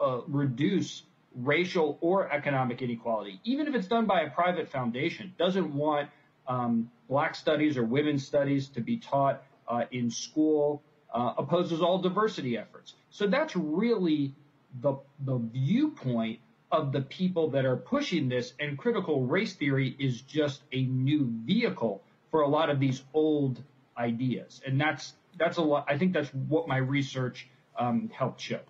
uh, 0.00 0.20
reduce 0.26 1.02
racial 1.34 1.98
or 2.00 2.30
economic 2.32 2.82
inequality, 2.82 3.40
even 3.44 3.66
if 3.66 3.74
it's 3.74 3.86
done 3.86 4.06
by 4.06 4.22
a 4.22 4.30
private 4.30 4.68
foundation, 4.68 5.32
doesn't 5.38 5.72
want 5.74 6.08
um, 6.46 6.90
black 7.08 7.34
studies 7.34 7.76
or 7.76 7.84
women's 7.84 8.26
studies 8.26 8.68
to 8.68 8.80
be 8.80 8.96
taught 8.96 9.42
uh, 9.68 9.84
in 9.90 10.10
school, 10.10 10.82
uh, 11.12 11.34
opposes 11.36 11.82
all 11.82 11.98
diversity 11.98 12.56
efforts. 12.56 12.94
So 13.10 13.26
that's 13.26 13.54
really 13.54 14.34
the, 14.80 14.94
the 15.20 15.38
viewpoint 15.38 16.40
of 16.70 16.92
the 16.92 17.00
people 17.00 17.50
that 17.50 17.64
are 17.64 17.76
pushing 17.76 18.28
this, 18.28 18.52
and 18.60 18.76
critical 18.76 19.24
race 19.24 19.54
theory 19.54 19.94
is 19.98 20.20
just 20.20 20.62
a 20.72 20.82
new 20.84 21.26
vehicle 21.44 22.02
for 22.30 22.42
a 22.42 22.48
lot 22.48 22.70
of 22.70 22.78
these 22.78 23.02
old 23.14 23.62
ideas. 23.96 24.60
And 24.66 24.80
that's 24.80 25.14
that's 25.38 25.56
a 25.56 25.62
lot. 25.62 25.86
I 25.88 25.98
think 25.98 26.12
that's 26.12 26.28
what 26.30 26.68
my 26.68 26.78
research 26.78 27.48
um, 27.78 28.10
helped 28.12 28.40
show. 28.40 28.60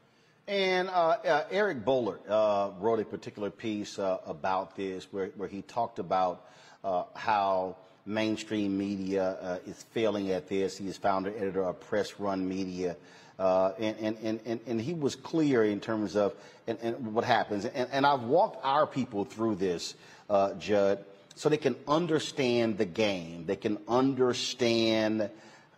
And 0.46 0.88
uh, 0.88 0.92
uh, 0.92 1.44
Eric 1.50 1.84
Boehlert 1.84 2.20
uh, 2.28 2.70
wrote 2.78 3.00
a 3.00 3.04
particular 3.04 3.50
piece 3.50 3.98
uh, 3.98 4.18
about 4.26 4.76
this 4.76 5.06
where, 5.10 5.26
where 5.36 5.48
he 5.48 5.60
talked 5.60 5.98
about 5.98 6.46
uh, 6.82 7.04
how 7.14 7.76
mainstream 8.06 8.78
media 8.78 9.36
uh, 9.42 9.58
is 9.66 9.84
failing 9.92 10.30
at 10.30 10.48
this. 10.48 10.78
He 10.78 10.88
is 10.88 10.96
founder 10.96 11.30
editor 11.36 11.64
of 11.64 11.80
Press 11.80 12.18
Run 12.18 12.48
Media. 12.48 12.96
Uh, 13.38 13.72
and, 13.78 14.16
and, 14.20 14.40
and, 14.44 14.60
and 14.66 14.80
he 14.80 14.94
was 14.94 15.14
clear 15.14 15.64
in 15.64 15.78
terms 15.78 16.16
of 16.16 16.34
and, 16.66 16.78
and 16.82 17.14
what 17.14 17.24
happens. 17.24 17.64
And, 17.64 17.88
and 17.92 18.04
I've 18.04 18.22
walked 18.22 18.64
our 18.64 18.86
people 18.86 19.24
through 19.24 19.56
this, 19.56 19.94
uh, 20.28 20.54
Judd, 20.54 21.04
so 21.34 21.48
they 21.48 21.56
can 21.56 21.76
understand 21.86 22.78
the 22.78 22.84
game. 22.84 23.46
They 23.46 23.56
can 23.56 23.78
understand 23.86 25.30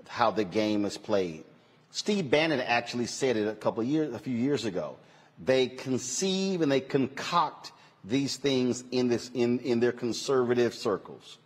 how 0.09 0.31
the 0.31 0.45
game 0.45 0.85
is 0.85 0.97
played. 0.97 1.45
Steve 1.93 2.31
Bannon 2.31 2.61
actually 2.61 3.07
said 3.07 3.37
it 3.37 3.47
a 3.47 3.55
couple 3.55 3.83
years, 3.83 4.15
a 4.15 4.19
few 4.19 4.37
years 4.37 4.65
ago. 4.65 4.97
They 5.43 5.69
conceive 5.69 6.63
and 6.63 6.71
they 6.71 6.81
concoct 6.81 7.73
these 8.05 8.37
things 8.37 8.83
in 8.91 9.09
this 9.09 9.31
in, 9.35 9.59
in 9.61 9.81
their 9.81 9.93
conservative 9.93 10.75
circles. 10.75 11.39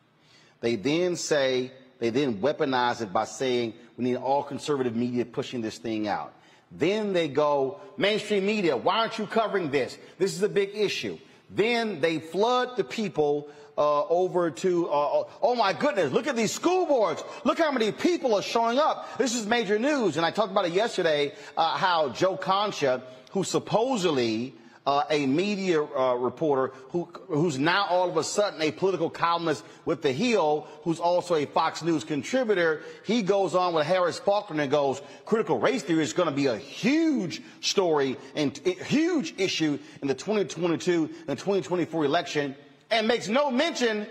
They 0.60 0.76
then 0.76 1.16
say 1.16 1.72
they 1.98 2.10
then 2.10 2.40
weaponize 2.40 3.00
it 3.00 3.12
by 3.12 3.24
saying 3.24 3.74
we 3.96 4.04
need 4.04 4.16
all 4.16 4.42
conservative 4.42 4.96
media 4.96 5.24
pushing 5.24 5.60
this 5.60 5.78
thing 5.78 6.08
out. 6.08 6.34
Then 6.70 7.12
they 7.12 7.28
go, 7.28 7.80
mainstream 7.96 8.46
media, 8.46 8.76
why 8.76 8.98
aren't 8.98 9.18
you 9.18 9.26
covering 9.26 9.70
this? 9.70 9.96
This 10.18 10.34
is 10.34 10.42
a 10.42 10.48
big 10.48 10.70
issue. 10.74 11.18
Then 11.50 12.00
they 12.00 12.18
flood 12.18 12.76
the 12.76 12.84
people 12.84 13.48
uh, 13.76 14.06
over 14.06 14.50
to, 14.50 14.88
uh, 14.88 15.24
oh 15.42 15.54
my 15.54 15.72
goodness, 15.72 16.12
look 16.12 16.26
at 16.26 16.36
these 16.36 16.52
school 16.52 16.86
boards. 16.86 17.22
Look 17.44 17.58
how 17.58 17.70
many 17.70 17.92
people 17.92 18.34
are 18.34 18.42
showing 18.42 18.78
up. 18.78 19.18
This 19.18 19.34
is 19.34 19.46
major 19.46 19.78
news. 19.78 20.16
And 20.16 20.26
I 20.26 20.30
talked 20.30 20.50
about 20.50 20.66
it 20.66 20.72
yesterday, 20.72 21.32
uh, 21.56 21.76
how 21.76 22.08
Joe 22.10 22.36
Concha, 22.36 23.02
who 23.30 23.44
supposedly 23.44 24.54
uh, 24.86 25.04
a 25.10 25.26
media 25.26 25.82
uh, 25.82 26.14
reporter 26.14 26.72
who, 26.90 27.08
who's 27.28 27.58
now 27.58 27.86
all 27.88 28.08
of 28.08 28.16
a 28.16 28.24
sudden 28.24 28.60
a 28.60 28.70
political 28.70 29.08
columnist 29.08 29.64
with 29.84 30.02
The 30.02 30.12
Hill, 30.12 30.66
who's 30.82 31.00
also 31.00 31.34
a 31.34 31.46
Fox 31.46 31.82
News 31.82 32.04
contributor. 32.04 32.82
He 33.04 33.22
goes 33.22 33.54
on 33.54 33.74
with 33.74 33.86
Harris 33.86 34.18
Faulkner 34.18 34.62
and 34.62 34.70
goes, 34.70 35.00
critical 35.24 35.58
race 35.58 35.82
theory 35.82 36.02
is 36.02 36.12
going 36.12 36.28
to 36.28 36.34
be 36.34 36.46
a 36.46 36.56
huge 36.56 37.42
story 37.60 38.16
and 38.34 38.56
huge 38.58 39.34
issue 39.38 39.78
in 40.02 40.08
the 40.08 40.14
2022 40.14 41.10
and 41.28 41.38
2024 41.38 42.04
election 42.04 42.54
and 42.90 43.08
makes 43.08 43.28
no 43.28 43.50
mention 43.50 44.06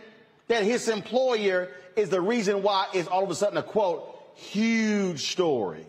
that 0.48 0.64
his 0.64 0.90
employer 0.90 1.70
is 1.96 2.10
the 2.10 2.20
reason 2.22 2.64
why 2.64 2.88
it's 2.94 3.08
all 3.08 3.24
of 3.24 3.30
a 3.30 3.36
sudden 3.36 3.58
a 3.58 3.64
quote, 3.64 4.10
huge 4.36 5.32
story. 5.32 5.86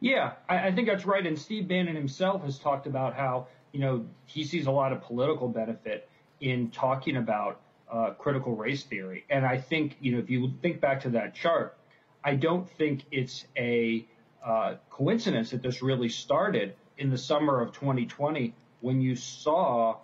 Yeah, 0.00 0.32
I, 0.48 0.68
I 0.68 0.72
think 0.72 0.88
that's 0.88 1.04
right. 1.04 1.26
And 1.26 1.38
Steve 1.38 1.68
Bannon 1.68 1.96
himself 1.96 2.44
has 2.44 2.58
talked 2.58 2.86
about 2.86 3.14
how, 3.14 3.48
you 3.72 3.80
know, 3.80 4.06
he 4.26 4.44
sees 4.44 4.66
a 4.66 4.70
lot 4.70 4.92
of 4.92 5.02
political 5.02 5.48
benefit 5.48 6.08
in 6.40 6.70
talking 6.70 7.16
about 7.16 7.60
uh, 7.90 8.10
critical 8.10 8.54
race 8.54 8.84
theory. 8.84 9.24
And 9.30 9.44
I 9.44 9.58
think, 9.58 9.96
you 10.00 10.12
know, 10.12 10.18
if 10.18 10.30
you 10.30 10.52
think 10.62 10.80
back 10.80 11.02
to 11.02 11.10
that 11.10 11.34
chart, 11.34 11.76
I 12.22 12.34
don't 12.34 12.68
think 12.70 13.04
it's 13.10 13.46
a 13.56 14.06
uh, 14.44 14.76
coincidence 14.90 15.50
that 15.50 15.62
this 15.62 15.82
really 15.82 16.08
started 16.08 16.74
in 16.96 17.10
the 17.10 17.18
summer 17.18 17.60
of 17.60 17.72
2020 17.72 18.54
when 18.80 19.00
you 19.00 19.16
saw 19.16 19.96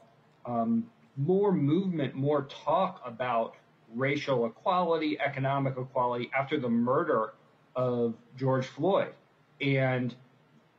um, 0.47 0.87
more 1.17 1.53
movement, 1.53 2.15
more 2.15 2.43
talk 2.65 3.01
about 3.05 3.55
racial 3.95 4.47
equality, 4.47 5.19
economic 5.21 5.77
equality 5.77 6.31
after 6.37 6.59
the 6.59 6.69
murder 6.69 7.35
of 7.77 8.15
George 8.37 8.67
Floyd. 8.67 9.13
And 9.61 10.15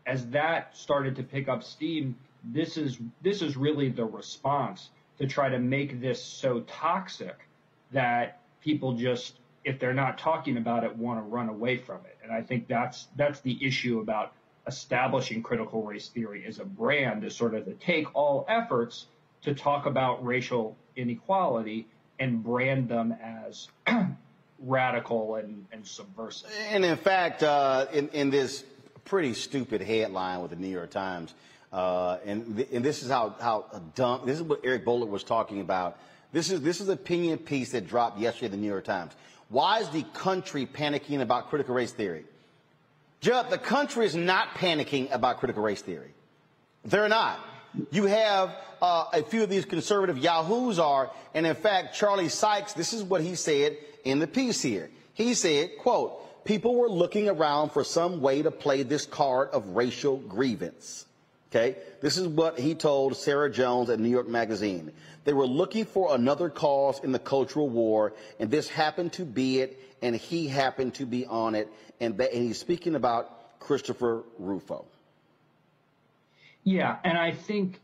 as 0.06 0.28
that 0.30 0.76
started 0.76 1.16
to 1.16 1.24
pick 1.24 1.48
up 1.48 1.64
steam, 1.64 2.16
this 2.44 2.78
is 2.78 3.00
this 3.22 3.42
is 3.42 3.58
really 3.58 3.90
the 3.90 4.06
response 4.06 4.90
to 5.18 5.28
try 5.28 5.50
to 5.50 5.60
make 5.60 6.02
this 6.02 6.24
so 6.24 6.62
toxic 6.62 7.48
that 7.92 8.40
people 8.62 8.94
just 8.94 9.40
if 9.64 9.80
they're 9.80 9.94
not 9.94 10.18
talking 10.18 10.58
about 10.58 10.84
it 10.84 10.96
want 10.96 11.20
to 11.20 11.24
run 11.24 11.50
away 11.50 11.78
from 11.78 11.98
it. 12.06 12.18
And 12.24 12.32
I 12.32 12.42
think 12.42 12.68
that's 12.68 13.08
that's 13.16 13.40
the 13.42 13.58
issue 13.66 14.00
about 14.00 14.34
establishing 14.68 15.44
critical 15.44 15.84
race 15.84 16.10
theory 16.10 16.46
as 16.48 16.60
a 16.60 16.66
brand 16.66 17.24
is 17.24 17.36
sort 17.36 17.54
of 17.54 17.66
to 17.66 17.74
take 17.74 18.14
all 18.16 18.46
efforts 18.48 19.08
to 19.44 19.54
talk 19.54 19.86
about 19.86 20.26
racial 20.26 20.76
inequality 20.96 21.88
and 22.20 22.44
brand 22.44 22.90
them 22.90 23.16
as 23.22 23.70
radical 24.60 25.36
and, 25.36 25.66
and, 25.72 25.86
subversive. 25.86 26.50
And 26.70 26.86
in 26.86 26.98
fact, 26.98 27.44
uh, 27.44 27.88
in, 27.94 28.10
in, 28.10 28.30
this 28.30 28.64
pretty 29.04 29.34
stupid 29.34 29.82
headline 29.82 30.42
with 30.42 30.52
the 30.52 30.58
New 30.58 30.68
York 30.68 30.92
Times, 30.92 31.34
uh, 31.74 32.18
and, 32.26 32.58
th- 32.58 32.70
and 32.72 32.84
this 32.84 33.04
is 33.04 33.10
how, 33.10 33.36
how 33.40 33.66
dumb, 33.96 34.26
this 34.26 34.38
is 34.38 34.44
what 34.44 34.62
Eric 34.64 34.86
Boehlert 34.86 35.10
was 35.10 35.24
talking 35.24 35.62
about. 35.62 35.98
This 36.32 36.50
is, 36.50 36.62
this 36.62 36.82
is 36.82 36.88
an 36.88 36.94
opinion 36.94 37.38
piece 37.38 37.72
that 37.72 37.88
dropped 37.88 38.20
yesterday 38.20 38.48
in 38.48 38.52
the 38.52 38.58
New 38.58 38.68
York 38.68 38.86
Times. 38.86 39.14
Why 39.50 39.80
is 39.80 39.90
the 39.90 40.04
country 40.14 40.66
panicking 40.66 41.22
about 41.22 41.50
critical 41.50 41.76
race 41.76 41.92
theory? 41.92 42.26
Judd, 43.22 43.50
the 43.50 43.58
country 43.58 44.06
is 44.06 44.16
not 44.16 44.50
panicking 44.56 45.12
about 45.12 45.38
critical 45.38 45.64
race 45.64 45.82
theory. 45.82 46.14
They're 46.84 47.10
not. 47.10 47.40
You 47.92 48.06
have 48.06 48.56
uh, 48.82 49.06
a 49.14 49.24
few 49.24 49.44
of 49.44 49.50
these 49.50 49.66
conservative 49.66 50.18
yahoos 50.18 50.80
are, 50.80 51.12
and 51.34 51.46
in 51.46 51.56
fact, 51.56 51.96
Charlie 51.96 52.30
Sykes, 52.30 52.74
this 52.74 52.94
is 52.94 53.04
what 53.04 53.22
he 53.22 53.36
said 53.36 53.78
in 54.04 54.20
the 54.20 54.28
piece 54.28 54.62
here. 54.62 54.90
He 55.14 55.34
said, 55.34 55.72
quote, 55.80 56.44
people 56.46 56.76
were 56.76 56.90
looking 56.90 57.30
around 57.30 57.72
for 57.72 57.84
some 57.84 58.22
way 58.22 58.42
to 58.42 58.52
play 58.52 58.84
this 58.84 59.06
card 59.06 59.50
of 59.50 59.70
racial 59.70 60.18
grievance. 60.18 61.06
Okay, 61.52 61.78
this 62.02 62.18
is 62.18 62.28
what 62.28 62.60
he 62.60 62.76
told 62.76 63.16
Sarah 63.16 63.50
Jones 63.50 63.90
at 63.90 64.00
New 64.00 64.10
York 64.10 64.28
Magazine. 64.28 64.92
They 65.24 65.32
were 65.32 65.48
looking 65.48 65.86
for 65.86 66.14
another 66.14 66.50
cause 66.50 67.00
in 67.02 67.12
the 67.14 67.20
cultural 67.20 67.70
war, 67.70 68.14
and 68.40 68.52
this 68.52 68.68
happened 68.68 69.14
to 69.14 69.26
be 69.26 69.60
it, 69.60 69.80
and 70.02 70.16
he 70.16 70.48
happened 70.48 70.96
to 70.96 71.06
be 71.06 71.26
on 71.26 71.56
it. 71.56 71.70
And, 72.02 72.18
that, 72.18 72.34
and 72.34 72.44
he's 72.44 72.60
speaking 72.60 72.96
about 72.96 73.60
Christopher 73.60 74.24
Rufo. 74.38 74.86
Yeah, 76.66 76.98
and 77.04 77.16
I 77.18 77.32
think 77.32 77.80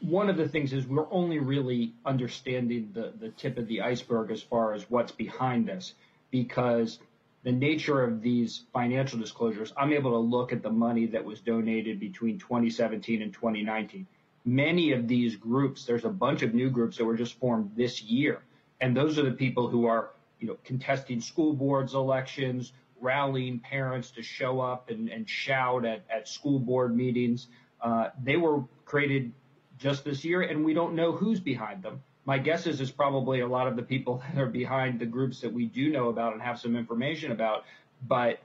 one 0.00 0.28
of 0.28 0.36
the 0.36 0.48
things 0.48 0.72
is 0.72 0.86
we're 0.86 1.10
only 1.12 1.38
really 1.38 1.94
understanding 2.04 2.90
the, 2.92 3.12
the 3.18 3.30
tip 3.30 3.56
of 3.56 3.68
the 3.68 3.80
iceberg 3.80 4.30
as 4.32 4.42
far 4.42 4.74
as 4.74 4.90
what's 4.90 5.12
behind 5.12 5.66
this 5.66 5.94
because 6.30 6.98
the 7.44 7.52
nature 7.52 8.02
of 8.02 8.20
these 8.20 8.64
financial 8.72 9.18
disclosures, 9.18 9.72
I'm 9.76 9.92
able 9.92 10.10
to 10.10 10.18
look 10.18 10.52
at 10.52 10.62
the 10.62 10.70
money 10.70 11.06
that 11.06 11.24
was 11.24 11.40
donated 11.40 12.00
between 12.00 12.38
2017 12.38 13.22
and 13.22 13.32
2019. 13.32 14.06
Many 14.44 14.92
of 14.92 15.06
these 15.06 15.36
groups, 15.36 15.84
there's 15.84 16.04
a 16.04 16.10
bunch 16.10 16.42
of 16.42 16.52
new 16.52 16.68
groups 16.68 16.98
that 16.98 17.04
were 17.04 17.16
just 17.16 17.38
formed 17.38 17.70
this 17.76 18.02
year. 18.02 18.42
And 18.80 18.96
those 18.96 19.18
are 19.18 19.22
the 19.22 19.32
people 19.32 19.68
who 19.68 19.86
are, 19.86 20.10
you 20.40 20.48
know, 20.48 20.56
contesting 20.64 21.20
school 21.20 21.52
boards 21.52 21.94
elections, 21.94 22.72
rallying 23.00 23.60
parents 23.60 24.10
to 24.12 24.22
show 24.22 24.60
up 24.60 24.90
and, 24.90 25.08
and 25.08 25.28
shout 25.28 25.84
at, 25.84 26.02
at 26.14 26.28
school 26.28 26.58
board 26.58 26.94
meetings. 26.96 27.46
Uh, 27.82 28.08
they 28.22 28.36
were 28.36 28.64
created 28.84 29.32
just 29.78 30.04
this 30.04 30.24
year, 30.24 30.42
and 30.42 30.64
we 30.64 30.74
don't 30.74 30.94
know 30.94 31.12
who's 31.12 31.40
behind 31.40 31.82
them. 31.82 32.02
My 32.26 32.38
guess 32.38 32.66
is 32.66 32.80
it's 32.80 32.90
probably 32.90 33.40
a 33.40 33.46
lot 33.46 33.66
of 33.66 33.76
the 33.76 33.82
people 33.82 34.22
that 34.34 34.40
are 34.40 34.46
behind 34.46 35.00
the 35.00 35.06
groups 35.06 35.40
that 35.40 35.52
we 35.52 35.66
do 35.66 35.90
know 35.90 36.08
about 36.08 36.32
and 36.32 36.42
have 36.42 36.58
some 36.60 36.76
information 36.76 37.32
about, 37.32 37.64
but 38.06 38.38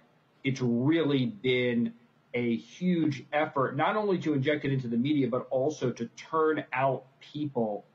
it's 0.43 0.61
really 0.61 1.25
been 1.25 1.93
a 2.33 2.57
huge 2.57 3.23
effort, 3.31 3.75
not 3.75 3.95
only 3.95 4.17
to 4.19 4.33
inject 4.33 4.65
it 4.65 4.71
into 4.71 4.87
the 4.87 4.97
media, 4.97 5.27
but 5.27 5.47
also 5.49 5.89
to 5.91 6.05
turn 6.17 6.63
out 6.73 7.05
people 7.19 7.85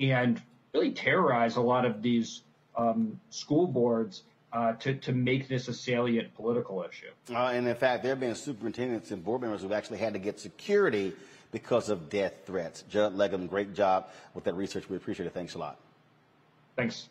and 0.00 0.40
really 0.72 0.92
terrorize 0.92 1.56
a 1.56 1.60
lot 1.60 1.84
of 1.84 2.02
these 2.02 2.42
um, 2.76 3.20
school 3.28 3.66
boards 3.66 4.22
uh, 4.52 4.72
to, 4.74 4.94
to 4.94 5.12
make 5.12 5.48
this 5.48 5.68
a 5.68 5.74
salient 5.74 6.34
political 6.34 6.82
issue. 6.82 7.10
Uh, 7.34 7.48
and 7.48 7.66
in 7.66 7.74
fact, 7.74 8.02
there 8.02 8.10
have 8.10 8.20
been 8.20 8.34
superintendents 8.34 9.10
and 9.10 9.24
board 9.24 9.40
members 9.40 9.62
who've 9.62 9.72
actually 9.72 9.98
had 9.98 10.12
to 10.12 10.18
get 10.18 10.40
security 10.40 11.12
because 11.52 11.88
of 11.88 12.08
death 12.08 12.34
threats. 12.46 12.84
Judd 12.88 13.14
Legum, 13.16 13.48
great 13.48 13.74
job 13.74 14.08
with 14.34 14.44
that 14.44 14.54
research. 14.54 14.88
We 14.88 14.96
appreciate 14.96 15.26
it. 15.26 15.34
Thanks 15.34 15.54
a 15.54 15.58
lot. 15.58 15.78
Thanks. 16.76 17.08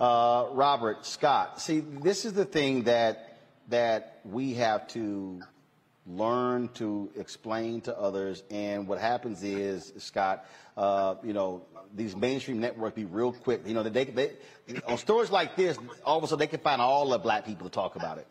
Uh, 0.00 0.46
Robert, 0.52 1.04
Scott, 1.04 1.60
see, 1.60 1.80
this 1.80 2.24
is 2.24 2.32
the 2.32 2.44
thing 2.44 2.84
that, 2.84 3.38
that 3.68 4.20
we 4.24 4.54
have 4.54 4.86
to 4.88 5.42
learn 6.08 6.68
to 6.74 7.10
explain 7.16 7.80
to 7.82 7.98
others. 7.98 8.42
And 8.50 8.86
what 8.88 8.98
happens 8.98 9.42
is, 9.42 9.92
Scott, 9.98 10.44
uh, 10.76 11.16
you 11.22 11.32
know, 11.32 11.62
these 11.94 12.16
mainstream 12.16 12.60
networks 12.60 12.96
be 12.96 13.04
real 13.04 13.32
quick. 13.32 13.62
You 13.66 13.74
know, 13.74 13.82
they, 13.82 14.04
they, 14.04 14.32
on 14.86 14.98
stories 14.98 15.30
like 15.30 15.56
this, 15.56 15.78
all 16.04 16.18
of 16.18 16.24
a 16.24 16.26
sudden 16.26 16.40
they 16.40 16.46
can 16.46 16.60
find 16.60 16.80
all 16.80 17.08
the 17.08 17.18
black 17.18 17.44
people 17.44 17.68
to 17.68 17.72
talk 17.72 17.96
about 17.96 18.18
it. 18.18 18.26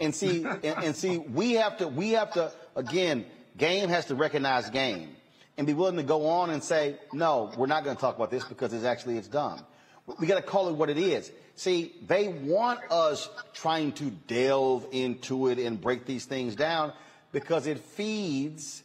And 0.00 0.14
see, 0.14 0.44
and, 0.44 0.64
and 0.64 0.96
see, 0.96 1.18
we 1.18 1.52
have 1.52 1.78
to, 1.78 1.88
we 1.88 2.10
have 2.10 2.32
to, 2.32 2.52
again, 2.74 3.24
game 3.56 3.88
has 3.88 4.06
to 4.06 4.14
recognize 4.14 4.68
game 4.70 5.10
and 5.56 5.66
be 5.66 5.74
willing 5.74 5.96
to 5.96 6.02
go 6.02 6.26
on 6.28 6.50
and 6.50 6.62
say, 6.62 6.96
no, 7.12 7.52
we're 7.56 7.66
not 7.66 7.84
going 7.84 7.96
to 7.96 8.00
talk 8.00 8.16
about 8.16 8.30
this 8.30 8.44
because 8.44 8.72
it's 8.72 8.84
actually, 8.84 9.18
it's 9.18 9.28
dumb. 9.28 9.60
We 10.18 10.26
got 10.26 10.36
to 10.36 10.42
call 10.42 10.68
it 10.68 10.72
what 10.74 10.90
it 10.90 10.98
is. 10.98 11.30
See, 11.54 11.94
they 12.06 12.28
want 12.28 12.80
us 12.90 13.28
trying 13.52 13.92
to 13.92 14.10
delve 14.10 14.86
into 14.90 15.48
it 15.48 15.58
and 15.58 15.80
break 15.80 16.06
these 16.06 16.24
things 16.24 16.56
down 16.56 16.92
because 17.32 17.66
it 17.66 17.78
feeds 17.78 18.82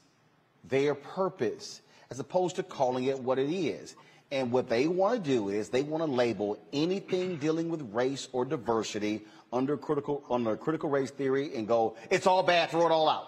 their 0.63 0.95
purpose 0.95 1.81
as 2.09 2.19
opposed 2.19 2.55
to 2.55 2.63
calling 2.63 3.05
it 3.05 3.19
what 3.19 3.37
it 3.37 3.49
is. 3.49 3.95
And 4.31 4.51
what 4.51 4.67
they 4.67 4.87
want 4.87 5.23
to 5.23 5.29
do 5.29 5.49
is 5.49 5.69
they 5.69 5.83
want 5.83 6.03
to 6.03 6.11
label 6.11 6.59
anything 6.73 7.37
dealing 7.37 7.69
with 7.69 7.93
race 7.93 8.27
or 8.33 8.43
diversity 8.43 9.21
under 9.53 9.77
critical 9.77 10.23
under 10.29 10.57
critical 10.57 10.89
race 10.89 11.11
theory 11.11 11.55
and 11.55 11.67
go, 11.67 11.95
it's 12.09 12.27
all 12.27 12.43
bad, 12.43 12.69
throw 12.69 12.85
it 12.85 12.91
all 12.91 13.07
out. 13.07 13.27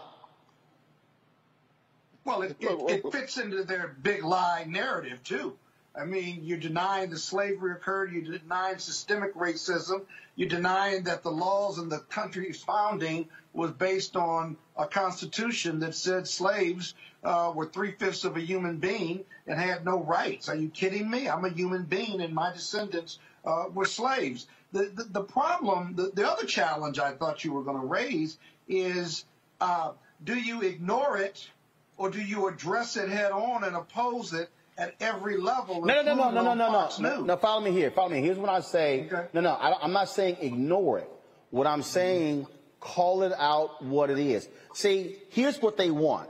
Well, 2.26 2.41
it, 2.41 2.57
it, 2.59 3.05
it 3.05 3.11
fits 3.11 3.38
into 3.38 3.63
their 3.63 3.95
big 4.01 4.24
lie 4.24 4.65
narrative 4.67 5.24
too. 5.24 5.57
I 5.99 6.05
mean, 6.05 6.41
you're 6.43 6.59
denying 6.59 7.09
that 7.09 7.17
slavery 7.17 7.72
occurred. 7.72 8.11
You're 8.11 8.38
denying 8.38 8.78
systemic 8.78 9.36
racism. 9.36 10.03
You're 10.36 10.49
denying 10.49 11.03
that 11.03 11.24
the 11.24 11.32
laws 11.32 11.80
in 11.80 11.89
the 11.89 11.99
country's 11.99 12.61
founding 12.61 13.30
was 13.53 13.71
based 13.71 14.15
on 14.15 14.57
a 14.77 14.85
constitution 14.85 15.79
that 15.79 15.95
said 15.95 16.27
slaves 16.27 16.93
uh, 17.23 17.51
were 17.53 17.65
three 17.65 17.91
fifths 17.91 18.23
of 18.23 18.37
a 18.37 18.41
human 18.41 18.77
being 18.77 19.23
and 19.47 19.59
had 19.59 19.83
no 19.83 20.01
rights. 20.01 20.49
Are 20.49 20.55
you 20.55 20.69
kidding 20.69 21.09
me? 21.09 21.27
I'm 21.27 21.43
a 21.45 21.49
human 21.49 21.83
being, 21.83 22.21
and 22.21 22.33
my 22.33 22.53
descendants 22.53 23.19
uh, 23.45 23.65
were 23.73 23.85
slaves. 23.85 24.47
The 24.71 24.91
the, 24.93 25.03
the 25.05 25.23
problem, 25.23 25.95
the, 25.95 26.11
the 26.13 26.29
other 26.29 26.45
challenge 26.45 26.99
I 26.99 27.11
thought 27.11 27.43
you 27.43 27.53
were 27.53 27.63
going 27.63 27.81
to 27.81 27.87
raise 27.87 28.37
is, 28.67 29.25
uh, 29.59 29.91
do 30.23 30.35
you 30.35 30.61
ignore 30.61 31.17
it, 31.17 31.49
or 31.97 32.09
do 32.09 32.21
you 32.21 32.47
address 32.47 32.97
it 32.97 33.09
head 33.09 33.31
on 33.31 33.63
and 33.63 33.75
oppose 33.75 34.33
it? 34.33 34.49
at 34.77 34.95
every 35.01 35.35
level. 35.35 35.83
No, 35.83 36.01
no, 36.01 36.15
no, 36.15 36.31
no, 36.31 36.41
no, 36.41 36.53
no, 36.53 36.71
no, 36.71 36.89
no. 36.99 37.21
No, 37.23 37.35
follow 37.35 37.59
me 37.59 37.71
here. 37.71 37.91
Follow 37.91 38.09
me. 38.09 38.21
Here's 38.21 38.37
what 38.37 38.49
I 38.49 38.61
say. 38.61 39.09
Okay. 39.11 39.27
No, 39.33 39.41
no, 39.41 39.49
I, 39.51 39.83
I'm 39.83 39.91
not 39.91 40.07
saying 40.07 40.37
ignore 40.39 40.99
it. 40.99 41.09
What 41.51 41.67
I'm 41.67 41.83
saying, 41.83 42.47
call 42.80 43.23
it 43.23 43.34
out 43.38 43.84
what 43.84 44.09
it 44.09 44.19
is. 44.19 44.47
See, 44.73 45.17
here's 45.30 45.61
what 45.61 45.77
they 45.77 45.91
want. 45.91 46.30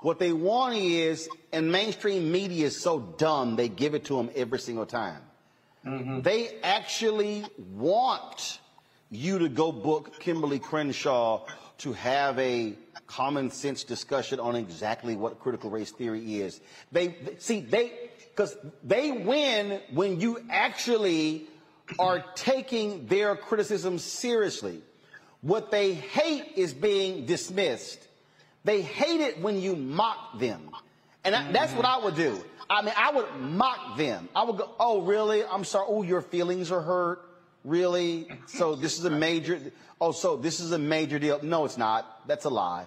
What 0.00 0.18
they 0.18 0.32
want 0.32 0.76
is, 0.76 1.28
and 1.52 1.72
mainstream 1.72 2.30
media 2.30 2.66
is 2.66 2.80
so 2.80 3.00
dumb, 3.00 3.56
they 3.56 3.68
give 3.68 3.94
it 3.94 4.04
to 4.06 4.16
them 4.16 4.30
every 4.34 4.58
single 4.58 4.86
time. 4.86 5.22
Mm-hmm. 5.84 6.20
They 6.20 6.58
actually 6.62 7.44
want 7.74 8.60
you 9.10 9.38
to 9.38 9.48
go 9.48 9.72
book 9.72 10.20
Kimberlé 10.20 10.60
Crenshaw 10.60 11.46
to 11.78 11.92
have 11.92 12.38
a 12.38 12.74
common 13.06 13.50
sense 13.50 13.84
discussion 13.84 14.40
on 14.40 14.56
exactly 14.56 15.16
what 15.16 15.38
critical 15.38 15.70
race 15.70 15.92
theory 15.92 16.40
is. 16.40 16.60
They, 16.92 17.08
they 17.08 17.36
see 17.38 17.60
they 17.60 17.92
because 18.34 18.56
they 18.82 19.12
win 19.12 19.80
when 19.92 20.20
you 20.20 20.40
actually 20.50 21.46
are 21.98 22.24
taking 22.34 23.06
their 23.06 23.36
criticism 23.36 23.98
seriously. 23.98 24.82
What 25.46 25.70
they 25.70 25.94
hate 25.94 26.54
is 26.56 26.74
being 26.74 27.24
dismissed. 27.24 28.00
They 28.64 28.82
hate 28.82 29.20
it 29.20 29.40
when 29.40 29.60
you 29.60 29.76
mock 29.76 30.40
them. 30.40 30.70
And 31.22 31.36
that, 31.36 31.52
that's 31.52 31.72
what 31.72 31.84
I 31.84 31.98
would 31.98 32.16
do. 32.16 32.42
I 32.68 32.82
mean, 32.82 32.94
I 32.96 33.12
would 33.12 33.32
mock 33.38 33.96
them. 33.96 34.28
I 34.34 34.42
would 34.42 34.56
go, 34.56 34.68
oh, 34.80 35.02
really? 35.02 35.44
I'm 35.44 35.62
sorry. 35.62 35.86
Oh, 35.88 36.02
your 36.02 36.20
feelings 36.20 36.72
are 36.72 36.80
hurt. 36.80 37.20
Really? 37.62 38.26
So 38.46 38.74
this 38.74 38.98
is 38.98 39.04
a 39.04 39.10
major, 39.10 39.60
oh, 40.00 40.10
so 40.10 40.36
this 40.36 40.58
is 40.58 40.72
a 40.72 40.78
major 40.80 41.20
deal. 41.20 41.38
No, 41.44 41.64
it's 41.64 41.78
not. 41.78 42.26
That's 42.26 42.44
a 42.44 42.50
lie. 42.50 42.86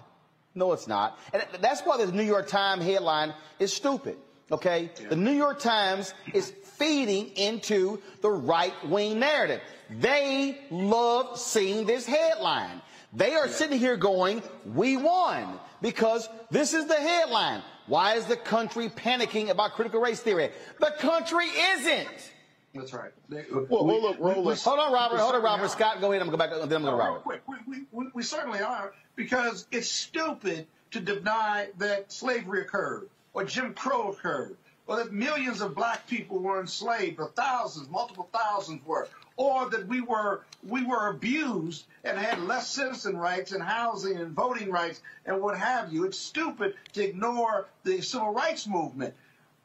No, 0.54 0.74
it's 0.74 0.86
not. 0.86 1.18
And 1.32 1.42
that's 1.62 1.80
why 1.80 2.04
the 2.04 2.12
New 2.12 2.22
York 2.22 2.46
Times 2.46 2.84
headline 2.84 3.32
is 3.58 3.72
stupid. 3.72 4.18
Okay? 4.52 4.90
The 5.08 5.16
New 5.16 5.32
York 5.32 5.60
Times 5.60 6.12
is 6.34 6.52
feeding 6.76 7.28
into 7.36 8.02
the 8.20 8.30
right 8.30 8.74
wing 8.86 9.18
narrative. 9.18 9.62
They 9.90 10.58
love 10.70 11.38
seeing 11.38 11.86
this 11.86 12.06
headline. 12.06 12.80
They 13.12 13.34
are 13.34 13.48
sitting 13.48 13.78
here 13.78 13.96
going, 13.96 14.42
we 14.64 14.96
won 14.96 15.58
because 15.82 16.28
this 16.50 16.74
is 16.74 16.86
the 16.86 16.94
headline. 16.94 17.62
Why 17.88 18.14
is 18.14 18.24
the 18.26 18.36
country 18.36 18.88
panicking 18.88 19.48
about 19.50 19.72
critical 19.72 20.00
race 20.00 20.20
theory? 20.20 20.50
The 20.78 20.94
country 21.00 21.46
isn't. 21.46 22.32
That's 22.72 22.92
right. 22.92 23.10
They- 23.28 23.46
Well, 23.50 23.84
hold 23.84 24.14
up, 24.14 24.20
roll 24.20 24.44
we- 24.44 24.52
up. 24.52 24.58
Hold 24.60 24.78
on, 24.78 24.92
Robert. 24.92 25.18
Hold 25.18 25.34
on, 25.34 25.42
Robert. 25.42 25.64
are. 25.64 25.68
Scott, 25.68 26.00
go 26.00 26.12
ahead. 26.12 26.22
I'm 26.22 26.28
going 26.30 26.38
to 26.38 26.46
go 26.46 26.60
back. 26.60 26.68
Then 26.68 26.76
I'm 26.76 26.82
going 26.84 26.96
to 26.96 27.02
real 27.02 27.14
Robert. 27.14 27.22
quick, 27.24 27.42
we, 27.48 27.56
we, 27.66 27.84
we, 27.90 28.06
we 28.14 28.22
certainly 28.22 28.60
are 28.60 28.92
because 29.16 29.66
it's 29.72 29.88
stupid 29.90 30.68
to 30.92 31.00
deny 31.00 31.68
that 31.78 32.12
slavery 32.12 32.60
occurred 32.60 33.08
or 33.34 33.42
Jim 33.42 33.74
Crow 33.74 34.12
occurred 34.12 34.56
or 34.86 34.96
that 34.98 35.12
millions 35.12 35.60
of 35.60 35.74
black 35.74 36.06
people 36.06 36.38
were 36.38 36.60
enslaved 36.60 37.18
or 37.18 37.32
thousands, 37.34 37.88
multiple 37.90 38.28
thousands 38.32 38.84
were, 38.86 39.08
or 39.40 39.70
that 39.70 39.88
we 39.88 40.02
were 40.02 40.44
we 40.68 40.84
were 40.84 41.08
abused 41.08 41.86
and 42.04 42.18
had 42.18 42.38
less 42.40 42.68
citizen 42.68 43.16
rights 43.16 43.52
and 43.52 43.62
housing 43.62 44.18
and 44.18 44.32
voting 44.32 44.70
rights 44.70 45.00
and 45.24 45.40
what 45.40 45.56
have 45.56 45.90
you. 45.90 46.04
It's 46.04 46.18
stupid 46.18 46.74
to 46.92 47.02
ignore 47.02 47.66
the 47.82 48.02
civil 48.02 48.34
rights 48.34 48.66
movement. 48.66 49.14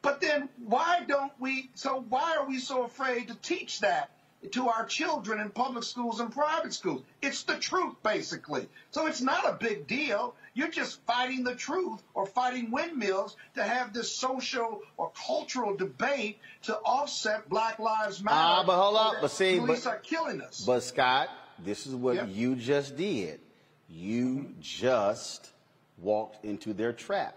But 0.00 0.22
then 0.22 0.48
why 0.64 1.04
don't 1.06 1.32
we, 1.38 1.68
so 1.74 2.06
why 2.08 2.36
are 2.38 2.46
we 2.46 2.58
so 2.58 2.84
afraid 2.84 3.28
to 3.28 3.34
teach 3.34 3.80
that 3.80 4.08
to 4.52 4.68
our 4.68 4.84
children 4.86 5.40
in 5.40 5.50
public 5.50 5.84
schools 5.84 6.20
and 6.20 6.30
private 6.32 6.72
schools? 6.74 7.02
It's 7.22 7.42
the 7.44 7.56
truth, 7.56 7.94
basically. 8.02 8.68
So 8.90 9.06
it's 9.06 9.20
not 9.20 9.48
a 9.48 9.52
big 9.54 9.86
deal. 9.86 10.34
You're 10.54 10.68
just 10.70 11.00
fighting 11.06 11.44
the 11.44 11.54
truth 11.54 12.02
or 12.14 12.26
fighting 12.26 12.70
windmills 12.70 13.36
to 13.54 13.62
have 13.62 13.92
this 13.92 14.10
social 14.14 14.80
or 14.96 15.10
cultural 15.26 15.76
debate 15.76 16.38
to 16.62 16.76
offset 16.78 17.48
Black 17.48 17.78
Lives 17.78 18.22
Matter. 18.22 18.36
Ah, 18.38 18.64
but 18.66 18.76
hold 18.76 18.96
up. 18.96 19.14
But 19.20 19.30
see, 19.30 19.58
police 19.58 19.84
but- 19.84 19.90
are 19.94 19.98
killing 19.98 20.40
us. 20.40 20.64
But 20.64 20.82
Scott, 20.82 21.28
this 21.58 21.86
is 21.86 21.94
what 21.94 22.16
Yeah. 22.16 22.26
you 22.26 22.56
just 22.56 22.96
did. 22.96 23.40
You 23.88 24.54
just 24.60 25.50
walked 25.98 26.44
into 26.44 26.72
their 26.72 26.92
trap. 26.92 27.36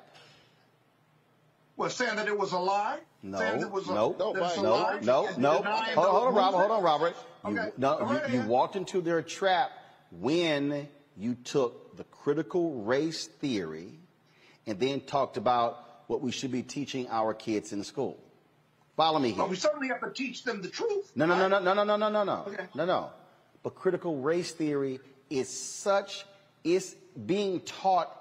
Was 1.77 1.93
saying 1.95 2.15
that 2.17 2.27
it 2.27 2.37
was 2.37 2.51
a 2.51 2.59
lie? 2.59 2.99
No, 3.21 3.37
Saying 3.37 3.61
it 3.61 3.71
was 3.71 3.87
a, 3.89 3.93
no, 3.93 4.15
a 4.17 4.61
no, 4.61 5.01
no, 5.01 5.29
no. 5.37 5.61
Hold, 5.61 6.07
hold 6.07 6.27
on, 6.27 6.33
Robert. 6.33 6.57
Hold 6.57 6.71
on, 6.71 6.83
Robert. 6.83 7.15
You, 7.45 7.59
Okay. 7.59 7.71
no, 7.77 8.21
you, 8.29 8.39
you 8.39 8.47
walked 8.47 8.77
into 8.77 9.01
their 9.01 9.21
trap 9.21 9.71
when 10.11 10.87
you 11.17 11.35
took 11.35 11.97
the 11.97 12.05
critical 12.05 12.81
race 12.83 13.27
theory 13.27 13.91
and 14.65 14.79
then 14.79 15.01
talked 15.01 15.35
about 15.35 15.85
what 16.07 16.21
we 16.21 16.31
should 16.31 16.51
be 16.51 16.63
teaching 16.63 17.07
our 17.09 17.33
kids 17.33 17.73
in 17.73 17.83
school. 17.83 18.17
Follow 18.95 19.19
me 19.19 19.29
oh, 19.29 19.33
here. 19.33 19.43
But 19.43 19.49
we 19.49 19.55
certainly 19.57 19.87
have 19.89 20.01
to 20.01 20.11
teach 20.11 20.43
them 20.43 20.61
the 20.61 20.69
truth. 20.69 21.11
No, 21.15 21.25
no, 21.25 21.35
no, 21.35 21.47
no, 21.47 21.59
no, 21.59 21.73
no, 21.73 21.83
no, 21.83 21.97
no, 21.97 22.09
no, 22.09 22.23
no, 22.23 22.43
Okay. 22.47 22.67
no, 22.73 22.85
no. 22.85 23.11
But 23.63 23.75
critical 23.75 24.17
race 24.17 24.51
theory 24.51 25.01
is 25.29 25.49
such, 25.49 26.25
it's 26.63 26.93
being 27.25 27.59
taught. 27.61 28.15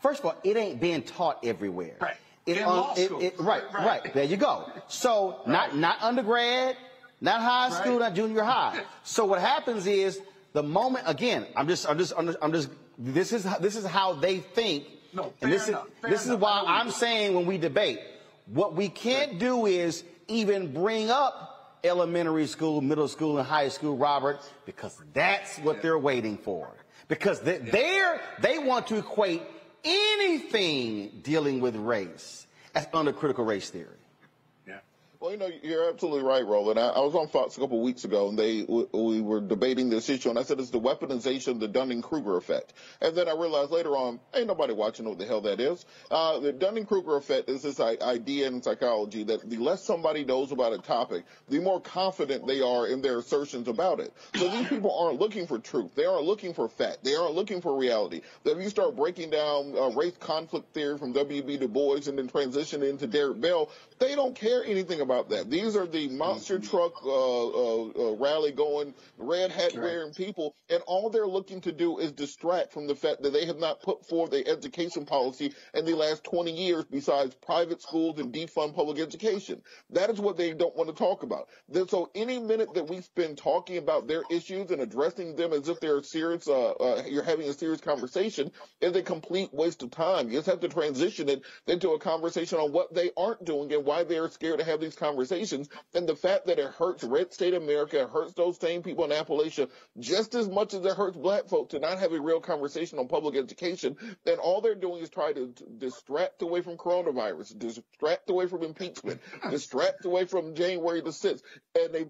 First 0.00 0.20
of 0.20 0.26
all, 0.26 0.36
it 0.44 0.56
ain't 0.56 0.80
being 0.80 1.02
taught 1.02 1.44
everywhere. 1.44 1.96
Right. 2.00 2.16
It, 2.46 2.58
In 2.58 2.66
law 2.66 2.94
it- 2.96 3.10
it- 3.10 3.40
right, 3.40 3.64
Right. 3.74 3.86
right, 4.04 4.14
There 4.14 4.24
you 4.24 4.36
go. 4.36 4.70
So 4.88 5.40
not 5.46 5.76
not 5.76 6.00
undergrad, 6.00 6.76
not 7.20 7.40
high 7.40 7.70
school, 7.70 7.94
Right. 7.98 8.06
not 8.06 8.14
junior 8.14 8.42
high. 8.44 8.80
So 9.02 9.24
what 9.24 9.40
happens 9.40 9.86
is 9.86 10.20
the 10.52 10.62
moment 10.62 11.04
again. 11.08 11.46
I'm 11.56 11.66
just, 11.66 11.88
I'm 11.88 11.98
just, 11.98 12.12
I'm 12.16 12.26
just, 12.26 12.38
I'm 12.40 12.52
just 12.52 12.68
this 12.98 13.32
is 13.32 13.44
how- 13.44 13.58
this 13.58 13.74
is 13.76 13.84
how 13.84 14.12
they 14.14 14.38
think. 14.38 14.86
No, 15.12 15.32
and 15.42 15.50
this 15.52 15.68
enough, 15.68 15.86
is 16.04 16.10
this 16.10 16.26
is 16.26 16.34
why 16.36 16.50
I 16.50 16.56
know 16.60 16.64
what 16.64 16.70
I'm 16.72 16.90
saying 16.90 17.34
when 17.34 17.46
we 17.46 17.58
debate, 17.58 17.98
what 18.46 18.74
we 18.74 18.88
can't 18.88 19.38
do 19.38 19.66
is 19.66 20.04
even 20.28 20.72
bring 20.72 21.10
up 21.10 21.78
elementary 21.84 22.46
school, 22.46 22.80
middle 22.80 23.08
school, 23.08 23.38
and 23.38 23.46
high 23.46 23.68
school, 23.68 23.96
Robert, 23.96 24.38
because 24.66 24.96
that's 25.14 25.58
what 25.58 25.82
they're 25.82 25.98
waiting 25.98 26.36
for. 26.38 26.68
Because 27.08 27.40
they, 27.40 27.58
they're, 27.58 28.20
they 28.40 28.58
want 28.58 28.86
to 28.88 28.96
equate 28.98 29.42
anything 29.86 31.20
dealing 31.22 31.60
with 31.60 31.76
race 31.76 32.46
as 32.74 32.86
under 32.92 33.12
critical 33.12 33.44
race 33.44 33.70
theory. 33.70 33.96
Well, 35.18 35.30
you 35.30 35.38
know, 35.38 35.48
you're 35.62 35.88
absolutely 35.88 36.24
right, 36.24 36.44
Roland. 36.44 36.78
I, 36.78 36.88
I 36.88 37.00
was 37.00 37.14
on 37.14 37.28
Fox 37.28 37.56
a 37.56 37.60
couple 37.60 37.78
of 37.78 37.84
weeks 37.84 38.04
ago, 38.04 38.28
and 38.28 38.38
they 38.38 38.62
w- 38.62 38.88
we 38.92 39.22
were 39.22 39.40
debating 39.40 39.88
this 39.88 40.10
issue, 40.10 40.28
and 40.28 40.38
I 40.38 40.42
said 40.42 40.60
it's 40.60 40.68
the 40.68 40.78
weaponization 40.80 41.48
of 41.52 41.60
the 41.60 41.68
Dunning-Kruger 41.68 42.36
effect. 42.36 42.74
And 43.00 43.16
then 43.16 43.26
I 43.26 43.32
realized 43.32 43.70
later 43.70 43.96
on, 43.96 44.20
ain't 44.34 44.46
nobody 44.46 44.74
watching 44.74 45.08
what 45.08 45.18
the 45.18 45.24
hell 45.24 45.40
that 45.42 45.58
is. 45.58 45.86
Uh, 46.10 46.38
the 46.40 46.52
Dunning-Kruger 46.52 47.16
effect 47.16 47.48
is 47.48 47.62
this 47.62 47.80
i- 47.80 47.96
idea 48.02 48.46
in 48.48 48.60
psychology 48.62 49.24
that 49.24 49.48
the 49.48 49.56
less 49.56 49.82
somebody 49.82 50.22
knows 50.22 50.52
about 50.52 50.74
a 50.74 50.78
topic, 50.78 51.24
the 51.48 51.60
more 51.60 51.80
confident 51.80 52.46
they 52.46 52.60
are 52.60 52.86
in 52.86 53.00
their 53.00 53.18
assertions 53.18 53.68
about 53.68 54.00
it. 54.00 54.12
So 54.34 54.48
these 54.50 54.68
people 54.68 54.94
aren't 54.98 55.18
looking 55.18 55.46
for 55.46 55.58
truth. 55.58 55.94
They 55.94 56.04
aren't 56.04 56.26
looking 56.26 56.52
for 56.52 56.68
fact. 56.68 57.04
They 57.04 57.14
aren't 57.14 57.34
looking 57.34 57.62
for 57.62 57.78
reality. 57.78 58.20
That 58.44 58.58
if 58.58 58.62
you 58.62 58.68
start 58.68 58.94
breaking 58.94 59.30
down 59.30 59.74
uh, 59.78 59.88
race 59.96 60.16
conflict 60.20 60.74
theory 60.74 60.98
from 60.98 61.12
W.B. 61.12 61.56
Du 61.56 61.68
Bois 61.68 62.00
and 62.06 62.18
then 62.18 62.28
transition 62.28 62.82
into 62.82 63.06
Derek 63.06 63.40
Bell, 63.40 63.70
they 63.98 64.14
don't 64.14 64.34
care 64.34 64.62
anything 64.62 65.00
about 65.06 65.30
that. 65.30 65.48
These 65.48 65.76
are 65.76 65.86
the 65.86 66.08
monster 66.08 66.58
truck 66.58 66.92
uh, 67.04 67.46
uh, 67.46 67.84
uh, 67.86 68.16
rally 68.16 68.50
going, 68.50 68.92
red 69.16 69.52
hat 69.52 69.74
wearing 69.74 70.12
people, 70.12 70.56
and 70.68 70.82
all 70.86 71.08
they're 71.08 71.26
looking 71.26 71.60
to 71.62 71.72
do 71.72 71.98
is 71.98 72.10
distract 72.10 72.72
from 72.72 72.88
the 72.88 72.94
fact 72.94 73.22
that 73.22 73.32
they 73.32 73.46
have 73.46 73.58
not 73.58 73.80
put 73.80 74.04
forth 74.04 74.32
a 74.32 74.46
education 74.48 75.06
policy 75.06 75.54
in 75.74 75.84
the 75.84 75.94
last 75.94 76.24
20 76.24 76.50
years 76.50 76.84
besides 76.90 77.34
private 77.36 77.80
schools 77.80 78.18
and 78.18 78.34
defund 78.34 78.74
public 78.74 78.98
education. 78.98 79.62
That 79.90 80.10
is 80.10 80.20
what 80.20 80.36
they 80.36 80.52
don't 80.52 80.76
want 80.76 80.88
to 80.90 80.94
talk 80.94 81.22
about. 81.22 81.48
Then, 81.68 81.86
so 81.86 82.10
any 82.14 82.40
minute 82.40 82.74
that 82.74 82.88
we 82.88 83.00
spend 83.00 83.38
talking 83.38 83.76
about 83.76 84.08
their 84.08 84.22
issues 84.30 84.70
and 84.72 84.80
addressing 84.80 85.36
them 85.36 85.52
as 85.52 85.68
if 85.68 85.78
they're 85.78 86.02
serious, 86.02 86.48
uh, 86.48 86.72
uh, 86.72 87.02
you're 87.08 87.22
having 87.22 87.48
a 87.48 87.52
serious 87.52 87.80
conversation, 87.80 88.50
is 88.80 88.96
a 88.96 89.02
complete 89.02 89.54
waste 89.54 89.82
of 89.84 89.92
time. 89.92 90.28
You 90.28 90.38
just 90.38 90.48
have 90.48 90.60
to 90.60 90.68
transition 90.68 91.28
it 91.28 91.42
into 91.66 91.90
a 91.90 91.98
conversation 91.98 92.58
on 92.58 92.72
what 92.72 92.92
they 92.92 93.10
aren't 93.16 93.44
doing 93.44 93.72
and 93.72 93.84
why 93.84 94.02
they're 94.02 94.28
scared 94.28 94.58
to 94.58 94.64
have 94.64 94.80
these 94.80 94.95
conversations. 94.96 95.68
And 95.94 96.08
the 96.08 96.16
fact 96.16 96.46
that 96.46 96.58
it 96.58 96.70
hurts 96.72 97.04
red 97.04 97.32
state 97.32 97.54
America, 97.54 98.02
it 98.02 98.10
hurts 98.10 98.32
those 98.34 98.58
same 98.58 98.82
people 98.82 99.04
in 99.04 99.10
Appalachia 99.10 99.68
just 99.98 100.34
as 100.34 100.48
much 100.48 100.74
as 100.74 100.84
it 100.84 100.96
hurts 100.96 101.16
black 101.16 101.48
folk 101.48 101.70
to 101.70 101.78
not 101.78 101.98
have 101.98 102.12
a 102.12 102.20
real 102.20 102.40
conversation 102.40 102.98
on 102.98 103.08
public 103.08 103.36
education. 103.36 103.96
And 104.26 104.38
all 104.38 104.60
they're 104.60 104.74
doing 104.74 105.02
is 105.02 105.10
try 105.10 105.32
to 105.32 105.54
distract 105.78 106.42
away 106.42 106.62
from 106.62 106.76
coronavirus, 106.76 107.58
distract 107.58 108.30
away 108.30 108.46
from 108.46 108.62
impeachment, 108.62 109.20
distract 109.50 110.04
away 110.04 110.24
from 110.24 110.54
January 110.54 111.00
the 111.00 111.10
6th. 111.10 111.42
And 111.78 111.94
they 111.94 112.06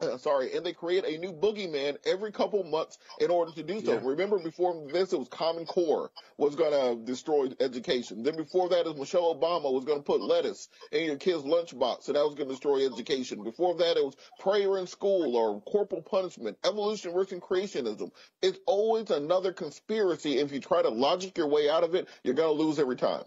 uh, 0.00 0.16
sorry, 0.18 0.54
and 0.56 0.64
they 0.64 0.72
create 0.72 1.04
a 1.04 1.18
new 1.18 1.32
boogeyman 1.32 1.96
every 2.04 2.32
couple 2.32 2.62
months 2.64 2.98
in 3.20 3.30
order 3.30 3.52
to 3.52 3.62
do 3.62 3.84
so. 3.84 3.94
Yeah. 3.94 4.00
Remember, 4.02 4.38
before 4.38 4.86
this, 4.92 5.12
it 5.12 5.18
was 5.18 5.28
Common 5.28 5.66
Core 5.66 6.10
was 6.36 6.54
going 6.54 6.72
to 6.72 7.04
destroy 7.04 7.48
education. 7.60 8.22
Then 8.22 8.36
before 8.36 8.68
that, 8.70 8.86
is 8.86 8.96
Michelle 8.96 9.34
Obama 9.34 9.72
was 9.72 9.84
going 9.84 9.98
to 9.98 10.04
put 10.04 10.20
lettuce 10.20 10.68
in 10.92 11.04
your 11.04 11.16
kid's 11.16 11.42
lunchbox, 11.42 12.06
and 12.06 12.16
that 12.16 12.24
was 12.24 12.34
going 12.34 12.48
to 12.48 12.54
destroy 12.54 12.86
education. 12.86 13.42
Before 13.42 13.74
that, 13.76 13.96
it 13.96 14.04
was 14.04 14.16
prayer 14.38 14.78
in 14.78 14.86
school 14.86 15.36
or 15.36 15.60
corporal 15.62 16.02
punishment, 16.02 16.56
evolution 16.64 17.12
versus 17.12 17.40
creationism. 17.40 18.10
It's 18.42 18.58
always 18.66 19.10
another 19.10 19.52
conspiracy. 19.52 20.38
If 20.38 20.52
you 20.52 20.60
try 20.60 20.82
to 20.82 20.88
logic 20.88 21.36
your 21.36 21.48
way 21.48 21.68
out 21.68 21.84
of 21.84 21.94
it, 21.94 22.08
you're 22.24 22.34
going 22.34 22.56
to 22.56 22.62
lose 22.62 22.78
every 22.78 22.96
time. 22.96 23.24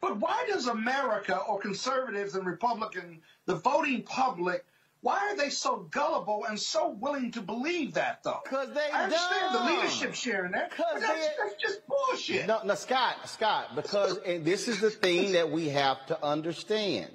But 0.00 0.18
why 0.18 0.44
does 0.48 0.66
America 0.66 1.36
or 1.36 1.58
conservatives 1.60 2.34
and 2.34 2.46
Republican, 2.46 3.20
the 3.46 3.56
voting 3.56 4.02
public, 4.02 4.64
why 5.02 5.30
are 5.30 5.36
they 5.36 5.48
so 5.48 5.88
gullible 5.90 6.44
and 6.46 6.60
so 6.60 6.90
willing 6.90 7.30
to 7.32 7.40
believe 7.40 7.94
that 7.94 8.22
though? 8.22 8.40
Because 8.44 8.68
they 8.74 8.90
I 8.92 9.04
understand 9.04 9.52
dumb. 9.52 9.66
the 9.66 9.72
leadership 9.72 10.14
sharing 10.14 10.52
that, 10.52 10.70
Because 10.70 11.00
that's, 11.00 11.28
that's 11.38 11.54
just 11.60 11.80
bullshit. 11.86 12.46
No, 12.46 12.60
no, 12.64 12.74
Scott, 12.74 13.16
Scott, 13.28 13.74
because 13.74 14.18
and 14.18 14.44
this 14.44 14.68
is 14.68 14.80
the 14.80 14.90
thing 14.90 15.32
that 15.32 15.50
we 15.50 15.70
have 15.70 16.04
to 16.06 16.22
understand. 16.22 17.10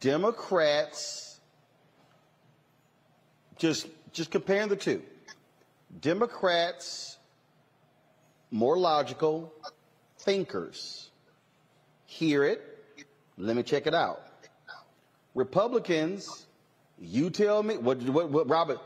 Democrats, 0.00 1.38
just 3.58 3.86
just 4.12 4.30
comparing 4.30 4.68
the 4.68 4.76
two. 4.76 5.02
Democrats, 6.00 7.18
more 8.50 8.78
logical 8.78 9.52
thinkers, 10.20 11.10
hear 12.06 12.44
it. 12.44 12.62
Let 13.36 13.56
me 13.56 13.62
check 13.62 13.86
it 13.86 13.94
out. 13.94 14.22
Republicans, 15.36 16.46
you 16.98 17.28
tell 17.30 17.62
me 17.62 17.76
what 17.76 18.02
what, 18.02 18.30
what 18.30 18.48
Robert. 18.48 18.80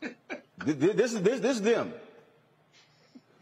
Th- 0.00 0.78
th- 0.78 0.96
This 0.96 1.14
is 1.14 1.22
this 1.22 1.40
this 1.40 1.56
is 1.56 1.62
them. 1.62 1.92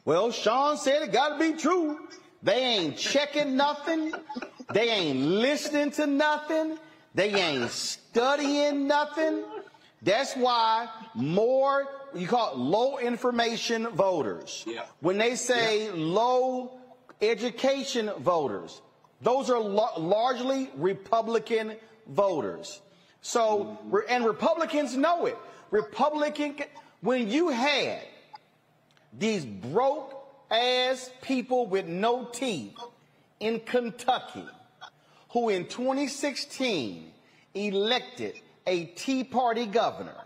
Well, 0.04 0.30
Sean 0.32 0.76
said 0.78 1.02
it 1.02 1.12
got 1.12 1.38
to 1.38 1.52
be 1.52 1.58
true. 1.58 1.98
They 2.42 2.54
ain't 2.58 2.96
checking 2.96 3.56
nothing. 3.56 4.12
They 4.72 4.88
ain't 4.88 5.18
listening 5.20 5.90
to 5.92 6.06
nothing. 6.06 6.78
They 7.14 7.32
ain't 7.34 7.70
studying 7.70 8.86
nothing. 8.88 9.44
That's 10.00 10.34
why 10.34 10.88
more, 11.14 11.86
you 12.14 12.26
call 12.26 12.52
it 12.52 12.58
low 12.58 12.98
information 12.98 13.86
voters. 13.90 14.64
Yeah. 14.66 14.86
When 15.00 15.18
they 15.18 15.36
say 15.36 15.90
low 15.92 16.80
education 17.20 18.10
voters, 18.18 18.82
those 19.22 19.50
are 19.50 19.60
largely 19.60 20.70
Republican 20.76 21.76
voters. 22.08 22.80
So, 23.20 23.78
and 24.08 24.24
Republicans 24.24 24.96
know 24.96 25.26
it. 25.26 25.38
Republican, 25.70 26.56
when 27.00 27.30
you 27.30 27.48
had 27.48 28.00
these 29.16 29.44
broke 29.44 30.18
ass 30.50 31.10
people 31.22 31.66
with 31.66 31.86
no 31.86 32.24
teeth 32.32 32.76
in 33.40 33.60
Kentucky 33.60 34.44
who 35.32 35.48
in 35.48 35.66
2016 35.66 37.10
elected 37.54 38.34
a 38.66 38.84
Tea 38.84 39.24
Party 39.24 39.66
governor, 39.66 40.16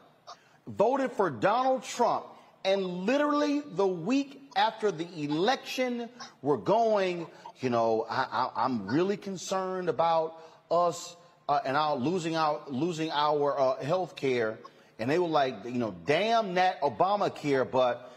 voted 0.67 1.13
for 1.13 1.31
Donald 1.31 1.85
Trump, 1.85 2.27
and 2.65 2.83
literally 2.85 3.61
the 3.61 3.87
week 3.87 4.51
after 4.57 4.91
the 4.91 5.07
election 5.23 6.09
were 6.43 6.57
going, 6.57 7.27
you 7.61 7.71
know, 7.71 8.07
I, 8.09 8.27
I, 8.31 8.65
I'm 8.65 8.87
really 8.87 9.17
concerned 9.17 9.89
about 9.89 10.41
us 10.71 11.17
uh, 11.49 11.61
and 11.65 11.77
our 11.77 11.97
losing 11.97 12.37
our 12.37 12.61
losing 12.69 13.11
our 13.11 13.59
uh, 13.59 13.85
health 13.85 14.17
care. 14.17 14.59
And 14.99 15.11
they 15.11 15.19
were 15.19 15.29
like, 15.29 15.65
you 15.65 15.73
know, 15.73 15.95
damn 16.07 16.55
that 16.55 16.81
Obamacare, 16.81 17.71
but 17.71 18.11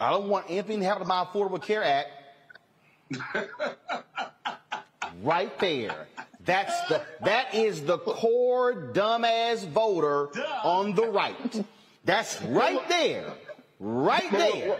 I 0.00 0.10
don't 0.10 0.28
want 0.28 0.46
anything 0.48 0.80
to 0.80 0.86
happen 0.86 1.02
to 1.02 1.08
my 1.08 1.24
Affordable 1.24 1.62
Care 1.62 1.84
Act. 1.84 2.08
right 5.22 5.58
there. 5.58 6.06
That's 6.44 6.88
the 6.88 7.02
that 7.22 7.54
is 7.54 7.82
the 7.82 7.98
core 7.98 8.92
dumbass 8.92 9.66
voter 9.66 10.28
on 10.62 10.94
the 10.94 11.06
right. 11.06 11.64
That's 12.04 12.40
right 12.42 12.86
there. 12.88 13.32
Right 13.78 14.30
there. 14.30 14.78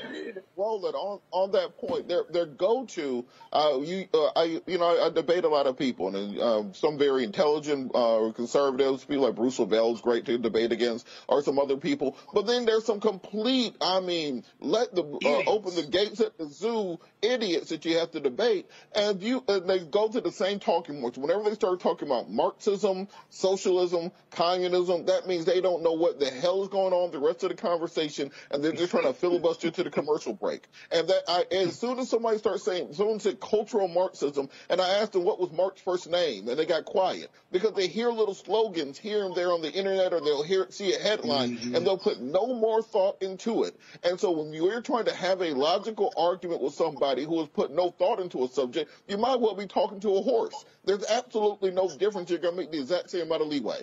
Roland, 0.57 0.95
on 0.95 1.21
on 1.31 1.51
that 1.53 1.79
point, 1.79 2.09
their 2.09 2.25
their 2.31 2.47
go 2.47 2.85
to, 2.87 3.25
uh, 3.53 3.79
you 3.81 4.07
uh, 4.15 4.31
I 4.37 4.61
you 4.67 4.79
know 4.79 4.97
I, 4.97 5.07
I 5.07 5.11
debate 5.11 5.45
a 5.45 5.49
lot 5.49 5.67
of 5.67 5.79
people, 5.79 6.15
and 6.15 6.41
um, 6.41 6.75
some 6.75 6.99
very 6.99 7.25
intelligent 7.25 7.93
uh, 7.95 8.33
conservatives, 8.35 9.05
people 9.05 9.25
like 9.25 9.35
Bruce 9.35 9.59
is 9.59 10.01
great 10.01 10.25
to 10.27 10.39
debate 10.39 10.73
against, 10.73 11.07
or 11.29 11.43
some 11.43 11.59
other 11.59 11.77
people. 11.77 12.17
But 12.33 12.47
then 12.47 12.65
there's 12.65 12.85
some 12.85 13.01
complete, 13.01 13.75
I 13.81 14.01
mean, 14.01 14.45
let 14.61 14.95
the 14.95 15.03
uh, 15.03 15.51
open 15.51 15.75
the 15.75 15.87
gates 15.87 16.21
at 16.21 16.39
the 16.39 16.47
zoo 16.47 16.99
idiots 17.23 17.71
that 17.71 17.85
you 17.85 17.99
have 17.99 18.13
to 18.13 18.21
debate, 18.21 18.71
and 18.95 19.23
you 19.23 19.43
and 19.49 19.69
they 19.69 19.81
go 19.81 20.09
to 20.09 20.21
the 20.21 20.33
same 20.33 20.61
talking 20.61 21.01
points. 21.01 21.19
Whenever 21.19 21.45
they 21.45 21.55
start 21.55 21.81
talking 21.81 22.09
about 22.09 22.31
Marxism, 22.31 23.09
socialism, 23.31 24.13
communism, 24.31 25.07
that 25.07 25.27
means 25.27 25.45
they 25.45 25.61
don't 25.61 25.83
know 25.83 25.93
what 25.93 26.21
the 26.21 26.31
hell 26.31 26.63
is 26.63 26.69
going 26.69 26.93
on 26.93 27.11
the 27.11 27.19
rest 27.19 27.43
of 27.43 27.51
the 27.51 27.57
conversation, 27.57 28.31
and 28.51 28.63
they're 28.63 28.73
just 28.85 28.91
trying 28.93 29.13
to 29.13 29.19
filibuster 29.19 29.71
to 29.71 29.83
the 29.83 29.91
commercial 29.91 30.35
break. 30.35 30.67
And 30.93 31.09
that 31.09 31.23
I, 31.29 31.45
as 31.55 31.65
hmm. 31.65 31.71
soon 31.71 31.99
as 31.99 32.11
somebody 32.11 32.39
starts 32.39 32.65
saying, 32.65 32.93
someone 32.93 33.21
said 33.21 33.41
cultural 33.41 33.89
Marxism, 33.89 34.49
and 34.69 34.81
I 34.81 35.01
asked 35.01 35.13
them 35.13 35.25
what 35.25 35.41
was 35.41 35.51
Marx's 35.53 35.83
first 35.83 36.11
name, 36.11 36.49
and 36.49 36.59
they 36.59 36.67
got 36.67 36.85
quiet 36.85 37.31
because 37.51 37.73
they 37.73 37.87
hear 37.87 38.11
little 38.11 38.35
slogans 38.35 38.99
here 38.99 39.25
and 39.25 39.35
there 39.35 39.53
on 39.53 39.63
the 39.63 39.73
internet, 39.73 40.13
or 40.13 40.21
they'll 40.21 40.43
hear 40.43 40.67
see 40.71 40.95
a 40.95 40.99
headline, 40.99 41.57
mm-hmm. 41.57 41.75
and 41.75 41.87
they'll 41.87 41.99
put 41.99 42.21
no 42.21 42.55
more 42.55 42.83
thought 42.83 43.23
into 43.23 43.65
it. 43.65 43.79
And 44.03 44.21
so 44.21 44.31
when 44.31 44.53
you're 44.53 44.83
trying 44.83 45.07
to 45.07 45.15
have 45.15 45.41
a 45.41 45.55
logical 45.55 46.13
argument 46.17 46.63
with 46.63 46.75
somebody 46.75 47.25
who 47.25 47.41
has 47.41 47.49
put 47.49 47.73
no 47.73 47.91
thought 47.91 48.21
into 48.21 48.45
a 48.45 48.49
subject, 48.49 48.91
you 49.09 49.17
might 49.17 49.41
well 49.41 49.55
be 49.55 49.67
talking 49.67 50.01
to 50.01 50.17
a 50.17 50.23
horse. 50.23 50.65
There's 50.85 51.05
absolutely 51.07 51.71
no 51.71 51.89
difference. 51.97 52.31
You're 52.31 52.39
going 52.39 52.55
to 52.55 52.61
make 52.61 52.71
the 52.71 52.81
exact 52.81 53.11
same 53.11 53.23
amount 53.23 53.43
of 53.43 53.49
leeway. 53.49 53.83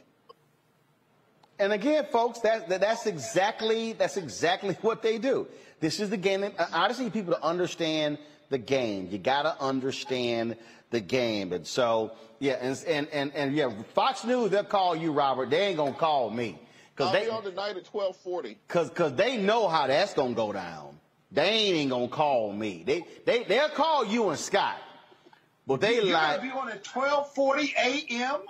And 1.62 1.72
again, 1.72 2.06
folks, 2.12 2.40
that, 2.40 2.70
that 2.70 2.82
that's 2.82 3.06
exactly 3.06 3.94
that's 3.94 4.18
exactly 4.18 4.74
what 4.82 5.04
they 5.04 5.20
do. 5.20 5.48
This 5.80 6.00
is 6.00 6.10
the 6.10 6.18
game. 6.18 6.42
That, 6.42 6.56
I 6.74 6.88
just 6.88 7.00
need 7.00 7.14
people 7.14 7.36
to 7.36 7.44
understand 7.44 8.18
the 8.50 8.58
game. 8.58 9.10
You 9.12 9.20
got 9.20 9.44
to 9.44 9.56
understand 9.62 10.58
the 10.90 11.00
game. 11.00 11.54
And 11.54 11.66
so, 11.66 12.14
yeah, 12.40 12.54
and, 12.54 12.84
and 12.88 13.08
and 13.10 13.32
and 13.36 13.56
yeah, 13.56 13.70
Fox 13.94 14.24
News 14.26 14.50
they'll 14.50 14.64
call 14.64 14.96
you, 14.96 15.12
Robert. 15.12 15.52
They 15.52 15.68
ain't 15.68 15.78
gonna 15.78 15.94
call 15.94 16.32
me 16.32 16.60
because 16.96 17.14
I'll 17.14 17.14
they 17.14 17.26
be 17.26 17.32
on 17.32 17.44
tonight 17.44 17.78
at 17.78 17.88
1240. 17.88 18.58
Cause, 18.68 18.90
cause 18.90 19.14
they 19.14 19.38
know 19.38 19.68
how 19.68 19.86
that's 19.86 20.16
gonna 20.16 20.34
go 20.34 20.52
down. 20.52 20.98
They 21.32 21.44
ain't 21.44 21.76
even 21.76 21.90
gonna 21.90 22.08
call 22.08 22.52
me. 22.52 22.84
They, 22.86 23.06
they, 23.26 23.44
they'll 23.44 23.70
call 23.70 24.06
you 24.06 24.30
and 24.30 24.40
Scott. 24.40 24.78
But 25.68 25.80
they 25.80 25.96
You're 25.96 26.14
like, 26.14 26.42
gonna 26.42 26.52
be 26.52 26.58
on 26.58 26.70
at 26.70 26.84
12:40 26.84 27.74
a.m. 27.76 28.42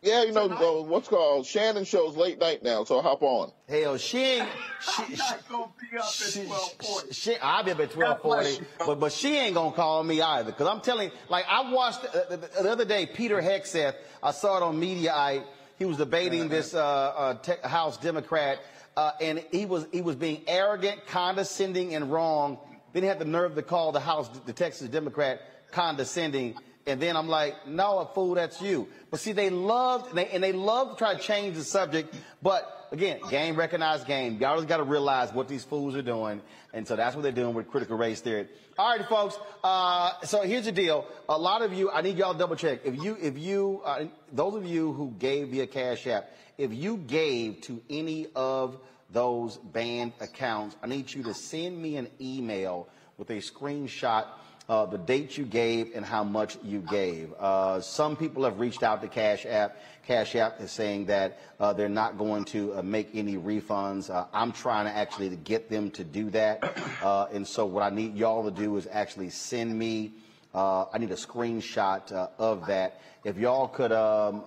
Yeah, 0.00 0.22
you 0.22 0.32
know, 0.32 0.48
uh, 0.48 0.82
what's 0.82 1.08
called 1.08 1.44
Shannon 1.44 1.84
shows 1.84 2.16
late 2.16 2.38
night 2.38 2.62
now, 2.62 2.84
so 2.84 3.02
hop 3.02 3.20
on. 3.20 3.50
hell, 3.68 3.96
she 3.96 4.18
ain't, 4.18 4.48
she, 4.80 5.02
I'm 5.02 5.16
not 5.18 5.48
gonna 5.48 5.66
be 5.90 5.98
up 5.98 6.04
at 6.04 6.10
12:40. 6.12 7.14
she, 7.14 7.36
I'll 7.38 7.64
be 7.64 7.72
up 7.72 7.80
at 7.80 7.96
1240, 7.96 8.64
but, 8.86 9.00
but 9.00 9.12
she 9.12 9.36
ain't 9.36 9.54
gonna 9.54 9.74
call 9.74 10.04
me 10.04 10.22
either. 10.22 10.52
Cause 10.52 10.68
I'm 10.68 10.80
telling 10.82 11.08
you, 11.10 11.14
like, 11.28 11.46
I 11.48 11.72
watched 11.72 12.04
uh, 12.04 12.20
the, 12.30 12.36
the, 12.36 12.62
the 12.62 12.70
other 12.70 12.84
day, 12.84 13.06
Peter 13.06 13.42
Hegseth, 13.42 13.94
I 14.22 14.30
saw 14.30 14.58
it 14.58 14.62
on 14.62 14.80
Mediaite. 14.80 15.42
He 15.80 15.84
was 15.84 15.96
debating 15.96 16.48
this, 16.48 16.74
uh, 16.74 16.80
uh, 16.84 17.34
te- 17.34 17.68
House 17.68 17.96
Democrat, 17.96 18.60
uh, 18.96 19.12
and 19.20 19.44
he 19.50 19.66
was, 19.66 19.86
he 19.92 20.00
was 20.00 20.14
being 20.14 20.42
arrogant, 20.46 21.06
condescending, 21.08 21.96
and 21.96 22.12
wrong. 22.12 22.58
Then 22.92 23.02
he 23.02 23.08
had 23.08 23.18
the 23.18 23.24
nerve 23.24 23.56
to 23.56 23.62
call 23.62 23.90
the 23.90 24.00
House, 24.00 24.28
the 24.46 24.52
Texas 24.52 24.88
Democrat, 24.88 25.40
condescending. 25.72 26.54
And 26.88 27.02
then 27.02 27.16
I'm 27.16 27.28
like, 27.28 27.66
no, 27.66 27.98
a 27.98 28.06
fool, 28.06 28.34
that's 28.34 28.62
you. 28.62 28.88
But 29.10 29.20
see, 29.20 29.32
they 29.32 29.50
loved, 29.50 30.08
and 30.08 30.18
they, 30.18 30.28
and 30.28 30.42
they 30.42 30.52
love 30.52 30.92
to 30.92 30.96
try 30.96 31.14
to 31.14 31.20
change 31.20 31.54
the 31.56 31.62
subject. 31.62 32.14
But 32.42 32.88
again, 32.90 33.20
game 33.28 33.56
recognized 33.56 34.06
game. 34.06 34.38
Y'all 34.40 34.56
just 34.56 34.68
got 34.68 34.78
to 34.78 34.84
realize 34.84 35.30
what 35.32 35.48
these 35.48 35.64
fools 35.64 35.94
are 35.94 36.02
doing. 36.02 36.40
And 36.72 36.88
so 36.88 36.96
that's 36.96 37.14
what 37.14 37.22
they're 37.22 37.32
doing 37.32 37.52
with 37.52 37.68
critical 37.70 37.98
race 37.98 38.22
theory. 38.22 38.48
All 38.78 38.96
right, 38.96 39.06
folks. 39.06 39.38
Uh, 39.62 40.12
so 40.24 40.42
here's 40.42 40.64
the 40.64 40.72
deal. 40.72 41.06
A 41.28 41.36
lot 41.36 41.60
of 41.60 41.74
you, 41.74 41.90
I 41.90 42.00
need 42.00 42.16
y'all 42.16 42.32
to 42.32 42.38
double 42.38 42.56
check. 42.56 42.80
If 42.84 42.96
you, 43.02 43.18
if 43.20 43.36
you, 43.36 43.82
uh, 43.84 44.04
those 44.32 44.54
of 44.54 44.64
you 44.64 44.94
who 44.94 45.10
gave 45.18 45.48
via 45.48 45.66
Cash 45.66 46.06
App, 46.06 46.30
if 46.56 46.72
you 46.72 46.96
gave 46.96 47.60
to 47.62 47.82
any 47.90 48.28
of 48.34 48.78
those 49.10 49.58
banned 49.58 50.12
accounts, 50.20 50.74
I 50.82 50.86
need 50.86 51.12
you 51.12 51.22
to 51.24 51.34
send 51.34 51.80
me 51.80 51.96
an 51.96 52.08
email 52.18 52.88
with 53.18 53.28
a 53.28 53.38
screenshot 53.38 54.26
uh, 54.68 54.84
the 54.86 54.98
date 54.98 55.38
you 55.38 55.44
gave 55.44 55.94
and 55.94 56.04
how 56.04 56.22
much 56.22 56.58
you 56.62 56.80
gave. 56.80 57.32
Uh, 57.38 57.80
some 57.80 58.16
people 58.16 58.44
have 58.44 58.60
reached 58.60 58.82
out 58.82 59.00
to 59.00 59.08
Cash 59.08 59.46
App. 59.46 59.76
Cash 60.06 60.36
App 60.36 60.60
is 60.60 60.70
saying 60.70 61.06
that 61.06 61.38
uh, 61.58 61.72
they're 61.72 61.88
not 61.88 62.18
going 62.18 62.44
to 62.44 62.74
uh, 62.74 62.82
make 62.82 63.10
any 63.14 63.36
refunds. 63.36 64.10
Uh, 64.10 64.26
I'm 64.32 64.52
trying 64.52 64.84
to 64.86 64.94
actually 64.94 65.34
get 65.36 65.70
them 65.70 65.90
to 65.92 66.04
do 66.04 66.30
that. 66.30 66.76
Uh, 67.02 67.26
and 67.32 67.46
so 67.46 67.64
what 67.64 67.82
I 67.82 67.90
need 67.90 68.16
y'all 68.16 68.44
to 68.44 68.50
do 68.50 68.76
is 68.76 68.88
actually 68.90 69.30
send 69.30 69.78
me. 69.78 70.12
I 70.54 70.98
need 70.98 71.12
a 71.12 71.14
screenshot 71.14 72.10
of 72.38 72.66
that. 72.66 73.00
If 73.22 73.36
y'all 73.36 73.68
could, 73.68 73.92
um, 73.92 74.42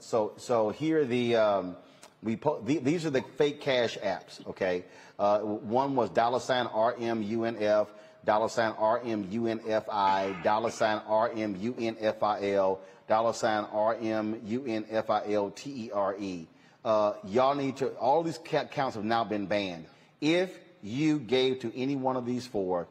so 0.00 0.34
so 0.36 0.68
here 0.68 1.04
the. 1.06 1.36
Um, 1.36 1.76
we 2.22 2.38
these 2.64 3.06
are 3.06 3.10
the 3.10 3.22
fake 3.36 3.60
cash 3.60 3.96
apps. 3.98 4.46
Okay, 4.48 4.84
uh, 5.18 5.40
one 5.40 5.94
was 5.94 6.10
dollar 6.10 6.40
sign 6.40 6.66
RMUNF, 6.66 7.86
dollar 8.24 8.48
sign 8.48 8.72
RMUNFI, 8.74 10.42
dollar 10.42 10.70
sign 10.70 11.00
RMUNFIL, 11.08 12.78
dollar 13.08 13.32
sign 13.32 13.64
RMUNFILTERE. 13.64 16.46
Uh, 16.84 17.12
y'all 17.24 17.54
need 17.54 17.76
to. 17.76 17.88
All 17.96 18.22
these 18.22 18.36
accounts 18.36 18.96
have 18.96 19.04
now 19.04 19.24
been 19.24 19.46
banned. 19.46 19.86
If 20.20 20.58
you 20.82 21.18
gave 21.18 21.60
to 21.60 21.76
any 21.76 21.96
one 21.96 22.16
of 22.16 22.24
these 22.24 22.46
four, 22.46 22.86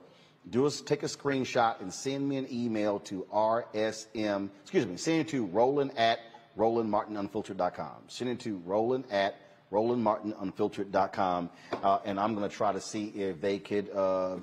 do 0.49 0.65
us 0.65 0.81
take 0.81 1.03
a 1.03 1.07
screenshot 1.07 1.81
and 1.81 1.93
send 1.93 2.27
me 2.27 2.37
an 2.37 2.47
email 2.51 2.99
to 3.01 3.25
RSM. 3.33 4.49
Excuse 4.61 4.85
me, 4.85 4.97
send 4.97 5.21
it 5.21 5.27
to 5.29 5.45
Roland 5.45 5.91
at 5.97 6.19
RolandMartinUnfiltered.com. 6.57 8.03
Send 8.07 8.29
it 8.29 8.39
to 8.41 8.57
Roland 8.65 9.05
at 9.11 9.35
RolandMartinUnfiltered.com, 9.71 11.49
uh, 11.83 11.99
and 12.05 12.19
I'm 12.19 12.35
going 12.35 12.49
to 12.49 12.55
try 12.55 12.71
to 12.71 12.81
see 12.81 13.07
if 13.07 13.41
they 13.41 13.59
could 13.59 13.89
uh, 13.89 14.37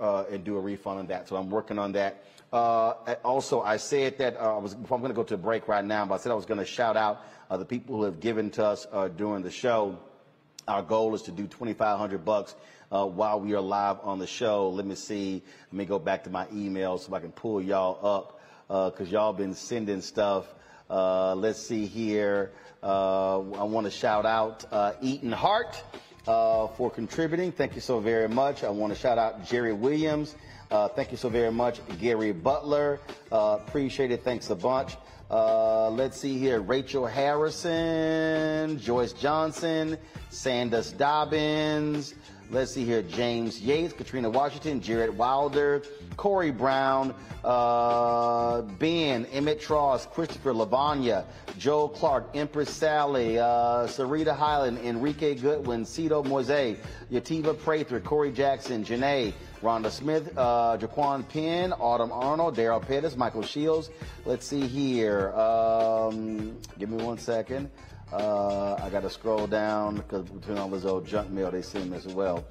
uh, 0.00 0.24
and 0.30 0.44
do 0.44 0.56
a 0.56 0.60
refund 0.60 0.98
on 0.98 1.06
that. 1.08 1.28
So 1.28 1.36
I'm 1.36 1.50
working 1.50 1.78
on 1.78 1.92
that. 1.92 2.24
Uh, 2.52 3.14
also, 3.24 3.62
I 3.62 3.78
said 3.78 4.18
that 4.18 4.36
uh, 4.36 4.56
I 4.56 4.58
was. 4.58 4.74
I'm 4.74 4.84
going 4.86 5.04
to 5.04 5.14
go 5.14 5.22
to 5.22 5.34
a 5.34 5.38
break 5.38 5.68
right 5.68 5.84
now, 5.84 6.04
but 6.04 6.14
I 6.14 6.18
said 6.18 6.32
I 6.32 6.34
was 6.34 6.44
going 6.44 6.60
to 6.60 6.66
shout 6.66 6.96
out 6.96 7.24
uh, 7.50 7.56
the 7.56 7.64
people 7.64 7.96
who 7.96 8.02
have 8.02 8.20
given 8.20 8.50
to 8.50 8.66
us 8.66 8.86
uh, 8.92 9.08
during 9.08 9.42
the 9.42 9.50
show. 9.50 9.98
Our 10.68 10.82
goal 10.82 11.14
is 11.14 11.22
to 11.22 11.32
do 11.32 11.46
2,500 11.46 12.24
bucks 12.24 12.54
uh, 12.92 13.06
while 13.06 13.40
we 13.40 13.54
are 13.54 13.60
live 13.60 13.98
on 14.02 14.18
the 14.18 14.26
show. 14.26 14.68
Let 14.68 14.84
me 14.84 14.94
see. 14.94 15.42
Let 15.70 15.72
me 15.72 15.86
go 15.86 15.98
back 15.98 16.24
to 16.24 16.30
my 16.30 16.46
email 16.52 16.98
so 16.98 17.14
I 17.14 17.20
can 17.20 17.32
pull 17.32 17.62
y'all 17.62 17.98
up 18.06 18.92
because 18.92 19.10
y'all 19.10 19.32
been 19.32 19.54
sending 19.54 20.02
stuff. 20.02 20.46
Let's 20.88 21.58
see 21.58 21.86
here. 21.86 22.52
I 22.82 23.38
want 23.38 23.86
to 23.86 23.90
shout 23.90 24.26
out 24.26 24.66
Eaton 25.00 25.32
Hart 25.32 25.82
uh, 26.26 26.68
for 26.68 26.90
contributing. 26.90 27.52
Thank 27.52 27.74
you 27.74 27.80
so 27.80 28.00
very 28.00 28.28
much. 28.28 28.64
I 28.64 28.70
want 28.70 28.92
to 28.92 28.98
shout 28.98 29.18
out 29.18 29.44
Jerry 29.44 29.72
Williams. 29.72 30.36
Uh, 30.70 30.88
thank 30.88 31.10
you 31.10 31.18
so 31.18 31.28
very 31.28 31.52
much, 31.52 31.80
Gary 31.98 32.32
Butler. 32.32 33.00
Uh, 33.30 33.58
appreciate 33.60 34.10
it. 34.10 34.24
Thanks 34.24 34.48
a 34.50 34.54
bunch. 34.54 34.96
Uh, 35.30 35.90
let's 35.90 36.18
see 36.18 36.38
here. 36.38 36.60
Rachel 36.60 37.06
Harrison, 37.06 38.78
Joyce 38.78 39.12
Johnson, 39.12 39.98
Sandus 40.30 40.96
Dobbins. 40.96 42.14
Let's 42.52 42.72
see 42.72 42.84
here. 42.84 43.00
James 43.00 43.62
Yates, 43.62 43.94
Katrina 43.94 44.28
Washington, 44.28 44.82
Jared 44.82 45.16
Wilder, 45.16 45.82
Corey 46.18 46.50
Brown, 46.50 47.14
uh, 47.42 48.60
Ben, 48.60 49.24
Emmett 49.32 49.58
Tross, 49.58 50.04
Christopher 50.04 50.52
Lavanya, 50.52 51.24
Joe 51.56 51.88
Clark, 51.88 52.28
Empress 52.34 52.68
Sally, 52.68 53.38
uh, 53.38 53.86
Sarita 53.86 54.36
Highland, 54.36 54.80
Enrique 54.84 55.34
Goodwin, 55.34 55.86
Cito 55.86 56.22
Moise, 56.22 56.76
Yativa 57.10 57.58
Prather, 57.58 58.00
Corey 58.00 58.30
Jackson, 58.30 58.84
Janae, 58.84 59.32
Rhonda 59.62 59.90
Smith, 59.90 60.36
uh, 60.36 60.76
Jaquan 60.76 61.26
Penn, 61.26 61.72
Autumn 61.72 62.12
Arnold, 62.12 62.54
Daryl 62.54 62.86
Pettis, 62.86 63.16
Michael 63.16 63.42
Shields. 63.42 63.88
Let's 64.26 64.46
see 64.46 64.66
here. 64.66 65.32
Um, 65.32 66.58
give 66.78 66.90
me 66.90 67.02
one 67.02 67.16
second. 67.16 67.70
Uh, 68.12 68.74
I 68.74 68.90
got 68.90 69.02
to 69.02 69.10
scroll 69.10 69.46
down 69.46 69.96
because 69.96 70.28
between 70.28 70.58
all 70.58 70.68
this 70.68 70.84
old 70.84 71.06
junk 71.06 71.30
mail, 71.30 71.50
they 71.50 71.62
send 71.62 71.94
as 71.94 72.06
well. 72.06 72.44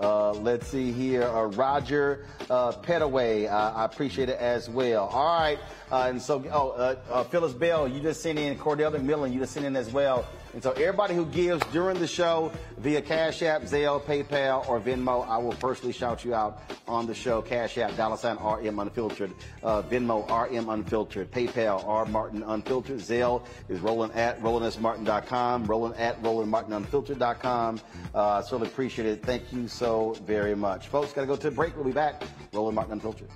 Uh, 0.00 0.30
let's 0.30 0.68
see 0.68 0.92
here. 0.92 1.24
Uh, 1.24 1.46
Roger 1.46 2.24
uh, 2.48 2.70
Petaway, 2.70 3.50
I 3.50 3.84
appreciate 3.84 4.28
it 4.28 4.38
as 4.38 4.70
well. 4.70 5.06
All 5.06 5.40
right. 5.40 5.58
Uh, 5.90 6.06
and 6.08 6.22
so, 6.22 6.44
oh, 6.52 6.70
uh, 6.70 6.96
uh, 7.10 7.24
Phyllis 7.24 7.52
Bell, 7.52 7.88
you 7.88 8.00
just 8.00 8.22
sent 8.22 8.38
in. 8.38 8.56
Cordell 8.58 8.94
McMillan, 8.94 9.32
you 9.32 9.40
just 9.40 9.54
sent 9.54 9.66
in 9.66 9.74
as 9.74 9.90
well. 9.90 10.24
And 10.54 10.62
so 10.62 10.72
everybody 10.72 11.14
who 11.14 11.26
gives 11.26 11.64
during 11.66 11.98
the 11.98 12.06
show 12.06 12.50
via 12.78 13.02
Cash 13.02 13.42
App, 13.42 13.62
Zelle, 13.62 14.00
PayPal, 14.02 14.66
or 14.68 14.80
Venmo, 14.80 15.26
I 15.28 15.36
will 15.38 15.52
personally 15.52 15.92
shout 15.92 16.24
you 16.24 16.34
out 16.34 16.62
on 16.86 17.06
the 17.06 17.14
show. 17.14 17.42
Cash 17.42 17.76
App, 17.78 17.96
dollar 17.96 18.16
sign 18.16 18.36
RM 18.36 18.78
Unfiltered, 18.78 19.32
uh, 19.62 19.82
Venmo, 19.82 20.26
RM 20.28 20.68
Unfiltered, 20.70 21.30
PayPal, 21.30 21.86
R 21.86 22.06
Martin 22.06 22.42
Unfiltered, 22.42 22.98
Zelle 22.98 23.44
is 23.68 23.80
Roland 23.80 24.14
at 24.14 24.40
rolandsmartin.com, 24.40 25.64
Roland 25.64 25.96
at 25.96 26.20
rolandmartinunfiltered.com. 26.22 27.80
Uh, 28.14 28.42
certainly 28.42 28.68
appreciate 28.68 29.06
it. 29.06 29.22
Thank 29.22 29.52
you 29.52 29.68
so 29.68 30.16
very 30.24 30.54
much. 30.54 30.88
Folks, 30.88 31.12
got 31.12 31.22
to 31.22 31.26
go 31.26 31.36
to 31.36 31.50
break. 31.50 31.76
We'll 31.76 31.84
be 31.84 31.92
back. 31.92 32.22
Roland 32.52 32.74
Martin 32.74 32.94
Unfiltered. 32.94 33.28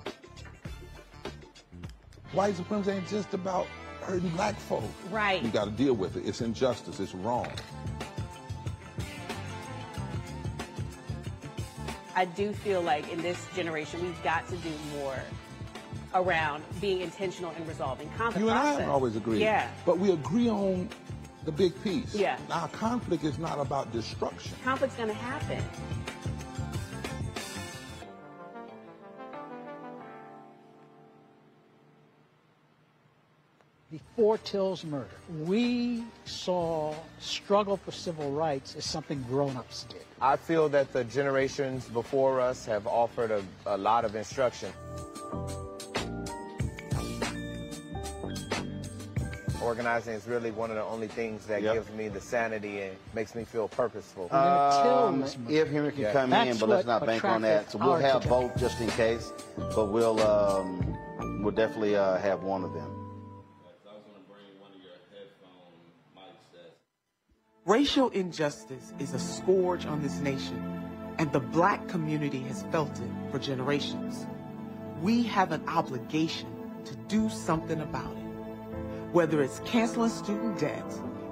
White 2.31 2.55
supremacy 2.55 2.91
ain't 2.91 3.07
just 3.07 3.33
about 3.35 3.67
hurting 4.03 4.29
black 4.29 4.55
folk. 4.55 4.83
Right. 5.09 5.41
You 5.41 5.49
got 5.49 5.65
to 5.65 5.71
deal 5.71 5.93
with 5.93 6.15
it. 6.17 6.25
It's 6.25 6.41
injustice. 6.41 6.99
It's 6.99 7.15
wrong. 7.15 7.47
I 12.15 12.25
do 12.25 12.53
feel 12.53 12.81
like 12.81 13.11
in 13.11 13.21
this 13.21 13.43
generation, 13.55 14.01
we've 14.03 14.23
got 14.23 14.47
to 14.49 14.55
do 14.57 14.69
more 14.97 15.17
around 16.13 16.63
being 16.79 17.01
intentional 17.01 17.51
in 17.57 17.65
resolving 17.67 18.09
conflict. 18.17 18.39
You 18.39 18.49
and 18.49 18.59
I 18.59 18.73
have 18.81 18.89
always 18.89 19.15
agreed. 19.15 19.41
Yeah. 19.41 19.67
But 19.85 19.97
we 19.97 20.11
agree 20.11 20.47
on 20.47 20.89
the 21.45 21.51
big 21.51 21.81
piece. 21.83 22.13
Yeah. 22.13 22.37
Now, 22.49 22.67
conflict 22.67 23.23
is 23.23 23.39
not 23.39 23.59
about 23.59 23.91
destruction. 23.91 24.55
Conflict's 24.63 24.95
going 24.95 25.09
to 25.09 25.15
happen. 25.15 25.63
Before 33.93 34.39
Till's 34.39 34.83
murder, 34.83 35.05
we 35.41 36.03
saw 36.25 36.95
struggle 37.19 37.77
for 37.77 37.91
civil 37.91 38.31
rights 38.31 38.75
as 38.75 38.85
something 38.85 39.23
grown-ups 39.29 39.83
did. 39.83 40.01
I 40.19 40.35
feel 40.35 40.67
that 40.69 40.91
the 40.93 41.03
generations 41.03 41.85
before 41.85 42.41
us 42.41 42.65
have 42.65 42.87
offered 42.87 43.29
a, 43.29 43.43
a 43.67 43.77
lot 43.77 44.03
of 44.03 44.15
instruction. 44.15 44.73
Organizing 49.61 50.15
is 50.15 50.27
really 50.27 50.49
one 50.49 50.71
of 50.71 50.75
the 50.75 50.83
only 50.85 51.07
things 51.07 51.45
that 51.45 51.61
Yep. 51.61 51.73
gives 51.75 51.91
me 51.91 52.07
the 52.07 52.19
sanity 52.19 52.81
and 52.81 52.97
makes 53.13 53.35
me 53.35 53.43
feel 53.43 53.67
purposeful. 53.67 54.27
Um, 54.33 55.23
if 55.47 55.69
Henry 55.69 55.91
can 55.91 56.01
Yeah. 56.01 56.13
come 56.13 56.33
in, 56.33 56.57
but 56.57 56.67
let's 56.67 56.87
not 56.87 57.05
bank 57.05 57.23
on 57.23 57.43
that. 57.43 57.69
So 57.69 57.77
we'll 57.77 57.93
have 57.97 58.25
attention. 58.25 58.29
both 58.29 58.57
just 58.57 58.81
in 58.81 58.87
case, 58.87 59.31
but 59.75 59.91
we'll 59.91 60.19
um, 60.19 60.97
we'll 61.43 61.53
definitely 61.53 61.95
uh, 61.95 62.17
have 62.17 62.41
one 62.41 62.63
of 62.63 62.73
them. 62.73 63.02
Racial 67.65 68.09
injustice 68.09 68.91
is 68.99 69.13
a 69.13 69.19
scourge 69.19 69.85
on 69.85 70.03
this 70.03 70.19
nation, 70.19 70.83
and 71.17 71.31
the 71.31 71.39
black 71.39 71.87
community 71.87 72.41
has 72.41 72.63
felt 72.63 72.91
it 72.99 73.09
for 73.31 73.39
generations. 73.39 74.27
We 75.01 75.23
have 75.23 75.53
an 75.53 75.65
obligation 75.69 76.49
to 76.83 76.95
do 77.07 77.29
something 77.29 77.79
about 77.79 78.11
it. 78.11 79.13
Whether 79.13 79.41
it's 79.41 79.61
canceling 79.63 80.09
student 80.09 80.59
debt, 80.59 80.83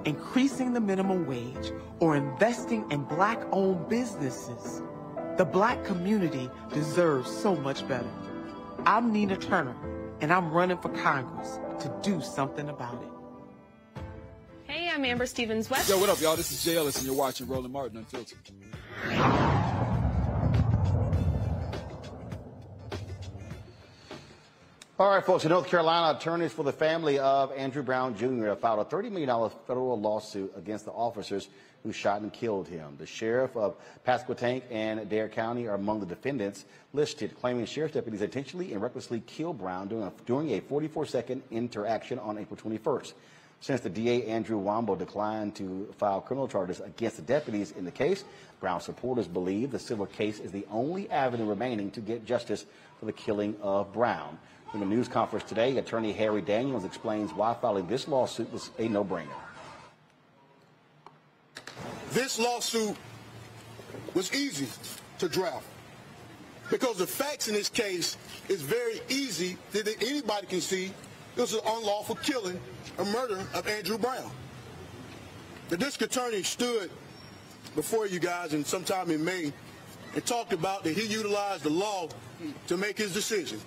increasing 0.06 0.72
the 0.72 0.80
minimum 0.80 1.26
wage, 1.26 1.70
or 2.00 2.16
investing 2.16 2.90
in 2.90 3.04
black-owned 3.04 3.90
businesses, 3.90 4.80
the 5.36 5.44
black 5.44 5.84
community 5.84 6.48
deserves 6.72 7.30
so 7.30 7.56
much 7.56 7.86
better. 7.86 8.08
I'm 8.86 9.12
Nina 9.12 9.36
Turner, 9.36 9.76
and 10.22 10.32
I'm 10.32 10.50
running 10.50 10.78
for 10.78 10.88
Congress 10.88 11.58
to 11.80 11.94
do 12.00 12.22
something 12.22 12.70
about 12.70 13.02
it. 13.02 13.11
Hey, 14.72 14.88
I'm 14.88 15.04
Amber 15.04 15.26
Stevens 15.26 15.68
West. 15.68 15.90
Yo, 15.90 15.98
what 15.98 16.08
up, 16.08 16.18
y'all? 16.18 16.34
This 16.34 16.50
is 16.50 16.64
Jay 16.64 16.78
Ellis, 16.78 16.96
and 16.96 17.04
you're 17.04 17.14
watching 17.14 17.46
Roland 17.46 17.74
Martin 17.74 17.98
Unfiltered. 17.98 18.38
All 24.98 25.10
right, 25.10 25.22
folks. 25.22 25.44
In 25.44 25.50
North 25.50 25.66
Carolina, 25.66 26.16
attorneys 26.16 26.54
for 26.54 26.62
the 26.62 26.72
family 26.72 27.18
of 27.18 27.52
Andrew 27.52 27.82
Brown 27.82 28.16
Jr. 28.16 28.46
have 28.46 28.60
filed 28.60 28.80
a 28.80 28.88
$30 28.88 29.12
million 29.12 29.50
federal 29.66 30.00
lawsuit 30.00 30.50
against 30.56 30.86
the 30.86 30.92
officers 30.92 31.50
who 31.82 31.92
shot 31.92 32.22
and 32.22 32.32
killed 32.32 32.66
him. 32.66 32.96
The 32.96 33.04
sheriff 33.04 33.54
of 33.54 33.76
Pasquotank 34.06 34.62
and 34.70 35.06
Dare 35.06 35.28
County 35.28 35.68
are 35.68 35.74
among 35.74 36.00
the 36.00 36.06
defendants 36.06 36.64
listed, 36.94 37.38
claiming 37.38 37.66
sheriff's 37.66 37.92
deputies 37.92 38.22
intentionally 38.22 38.72
and 38.72 38.80
recklessly 38.80 39.20
killed 39.20 39.58
Brown 39.58 39.88
during 39.88 40.04
a, 40.04 40.12
during 40.24 40.54
a 40.54 40.62
44-second 40.62 41.42
interaction 41.50 42.18
on 42.18 42.38
April 42.38 42.56
21st. 42.56 43.12
Since 43.62 43.82
the 43.82 43.90
DA 43.90 44.26
Andrew 44.26 44.60
Womble 44.60 44.98
declined 44.98 45.54
to 45.54 45.88
file 45.96 46.20
criminal 46.20 46.48
charges 46.48 46.80
against 46.80 47.14
the 47.14 47.22
deputies 47.22 47.70
in 47.70 47.84
the 47.84 47.92
case, 47.92 48.24
Brown 48.58 48.80
supporters 48.80 49.28
believe 49.28 49.70
the 49.70 49.78
civil 49.78 50.04
case 50.04 50.40
is 50.40 50.50
the 50.50 50.66
only 50.68 51.08
avenue 51.12 51.46
remaining 51.46 51.92
to 51.92 52.00
get 52.00 52.26
justice 52.26 52.66
for 52.98 53.06
the 53.06 53.12
killing 53.12 53.54
of 53.62 53.92
Brown. 53.92 54.36
In 54.74 54.82
a 54.82 54.84
news 54.84 55.06
conference 55.06 55.48
today, 55.48 55.78
attorney 55.78 56.12
Harry 56.12 56.42
Daniels 56.42 56.84
explains 56.84 57.32
why 57.32 57.54
filing 57.54 57.86
this 57.86 58.08
lawsuit 58.08 58.52
was 58.52 58.70
a 58.80 58.88
no-brainer. 58.88 59.28
This 62.10 62.40
lawsuit 62.40 62.96
was 64.12 64.34
easy 64.34 64.66
to 65.20 65.28
draft 65.28 65.66
because 66.68 66.96
the 66.96 67.06
facts 67.06 67.46
in 67.46 67.54
this 67.54 67.68
case 67.68 68.16
is 68.48 68.60
very 68.60 69.00
easy 69.08 69.56
that 69.70 69.86
anybody 70.02 70.48
can 70.48 70.60
see 70.60 70.90
this 71.36 71.52
is 71.52 71.60
unlawful 71.64 72.16
killing, 72.16 72.60
a 72.98 73.04
murder 73.06 73.38
of 73.54 73.66
Andrew 73.66 73.98
Brown. 73.98 74.30
The 75.68 75.76
district 75.76 76.14
attorney 76.14 76.42
stood 76.42 76.90
before 77.74 78.06
you 78.06 78.18
guys 78.18 78.52
in 78.52 78.64
sometime 78.64 79.10
in 79.10 79.24
May 79.24 79.52
and 80.14 80.26
talked 80.26 80.52
about 80.52 80.84
that 80.84 80.96
he 80.96 81.06
utilized 81.06 81.62
the 81.62 81.70
law 81.70 82.08
to 82.66 82.76
make 82.76 82.98
his 82.98 83.14
decision. 83.14 83.60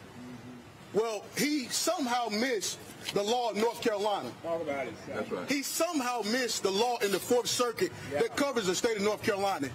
Well, 0.94 1.26
he 1.38 1.66
somehow 1.66 2.30
missed 2.30 2.80
the 3.14 3.22
law 3.22 3.50
of 3.50 3.58
North 3.58 3.82
Carolina. 3.82 4.30
Talk 4.44 4.62
about 4.62 4.88
it. 4.88 4.94
That's 5.08 5.32
right. 5.32 5.50
He 5.50 5.62
somehow 5.62 6.22
missed 6.22 6.64
the 6.64 6.72
law 6.72 6.98
in 7.00 7.12
the 7.12 7.20
Fourth 7.20 7.48
Circuit 7.48 7.92
that 8.14 8.36
covers 8.38 8.68
the 8.68 8.76
state 8.76 8.96
of 8.96 9.04
North 9.04 9.22
Carolina 9.22 9.70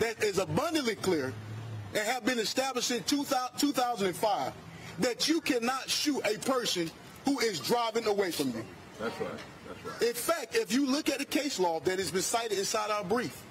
that 0.00 0.22
is 0.22 0.38
abundantly 0.38 0.94
clear 0.94 1.32
and 1.94 2.06
have 2.06 2.26
been 2.26 2.38
established 2.38 2.90
in 2.90 3.02
2000 3.04 3.58
2005 3.58 4.52
that 4.98 5.28
you 5.28 5.40
cannot 5.40 5.88
shoot 5.88 6.20
a 6.26 6.38
person 6.38 6.90
who 7.26 7.40
is 7.40 7.60
driving 7.60 8.06
away 8.06 8.30
from 8.30 8.48
you. 8.48 8.64
That's 8.98 9.20
right. 9.20 9.30
That's 9.68 9.84
right. 9.84 10.08
In 10.08 10.14
fact, 10.14 10.56
if 10.56 10.72
you 10.72 10.86
look 10.86 11.10
at 11.10 11.18
the 11.18 11.24
case 11.24 11.58
law 11.58 11.80
that 11.80 11.98
has 11.98 12.10
been 12.10 12.22
cited 12.22 12.58
inside 12.58 12.90
our 12.90 13.04
brief, 13.04 13.42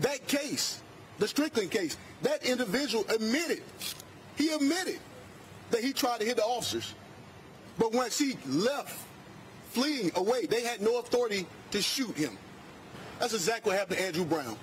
that 0.00 0.26
case, 0.26 0.80
the 1.18 1.28
Strickland 1.28 1.70
case, 1.70 1.96
that 2.22 2.44
individual 2.44 3.04
admitted, 3.08 3.62
he 4.36 4.50
admitted 4.50 4.98
that 5.70 5.84
he 5.84 5.92
tried 5.92 6.20
to 6.20 6.26
hit 6.26 6.36
the 6.36 6.44
officers. 6.44 6.94
But 7.78 7.92
once 7.92 8.18
he 8.18 8.36
left, 8.46 8.98
fleeing 9.70 10.10
away, 10.16 10.46
they 10.46 10.62
had 10.62 10.80
no 10.80 10.98
authority 10.98 11.46
to 11.70 11.80
shoot 11.80 12.16
him. 12.16 12.36
That's 13.18 13.34
exactly 13.34 13.70
what 13.70 13.78
happened 13.78 13.98
to 13.98 14.04
Andrew 14.04 14.24
Brown. 14.24 14.56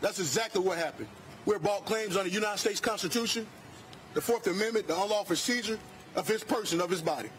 That's 0.00 0.18
exactly 0.18 0.60
what 0.60 0.76
happened. 0.76 1.08
We're 1.46 1.58
brought 1.58 1.86
claims 1.86 2.16
on 2.16 2.24
the 2.24 2.30
United 2.30 2.58
States 2.58 2.80
Constitution, 2.80 3.46
the 4.12 4.20
Fourth 4.20 4.46
Amendment, 4.46 4.86
the 4.86 5.00
unlawful 5.00 5.36
seizure 5.36 5.78
of 6.14 6.28
his 6.28 6.44
person, 6.44 6.80
of 6.80 6.90
his 6.90 7.02
body. 7.02 7.30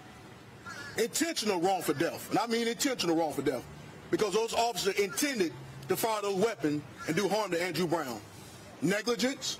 Intentional 0.97 1.59
wrongful 1.59 1.93
death. 1.95 2.29
And 2.29 2.39
I 2.39 2.47
mean 2.47 2.67
intentional 2.67 3.15
wrongful 3.15 3.43
death. 3.43 3.63
Because 4.11 4.33
those 4.33 4.53
officers 4.53 4.95
intended 4.99 5.51
to 5.89 5.95
fire 5.95 6.21
those 6.21 6.35
weapons 6.35 6.81
and 7.07 7.15
do 7.15 7.27
harm 7.27 7.51
to 7.51 7.61
Andrew 7.61 7.87
Brown. 7.87 8.19
Negligence. 8.81 9.59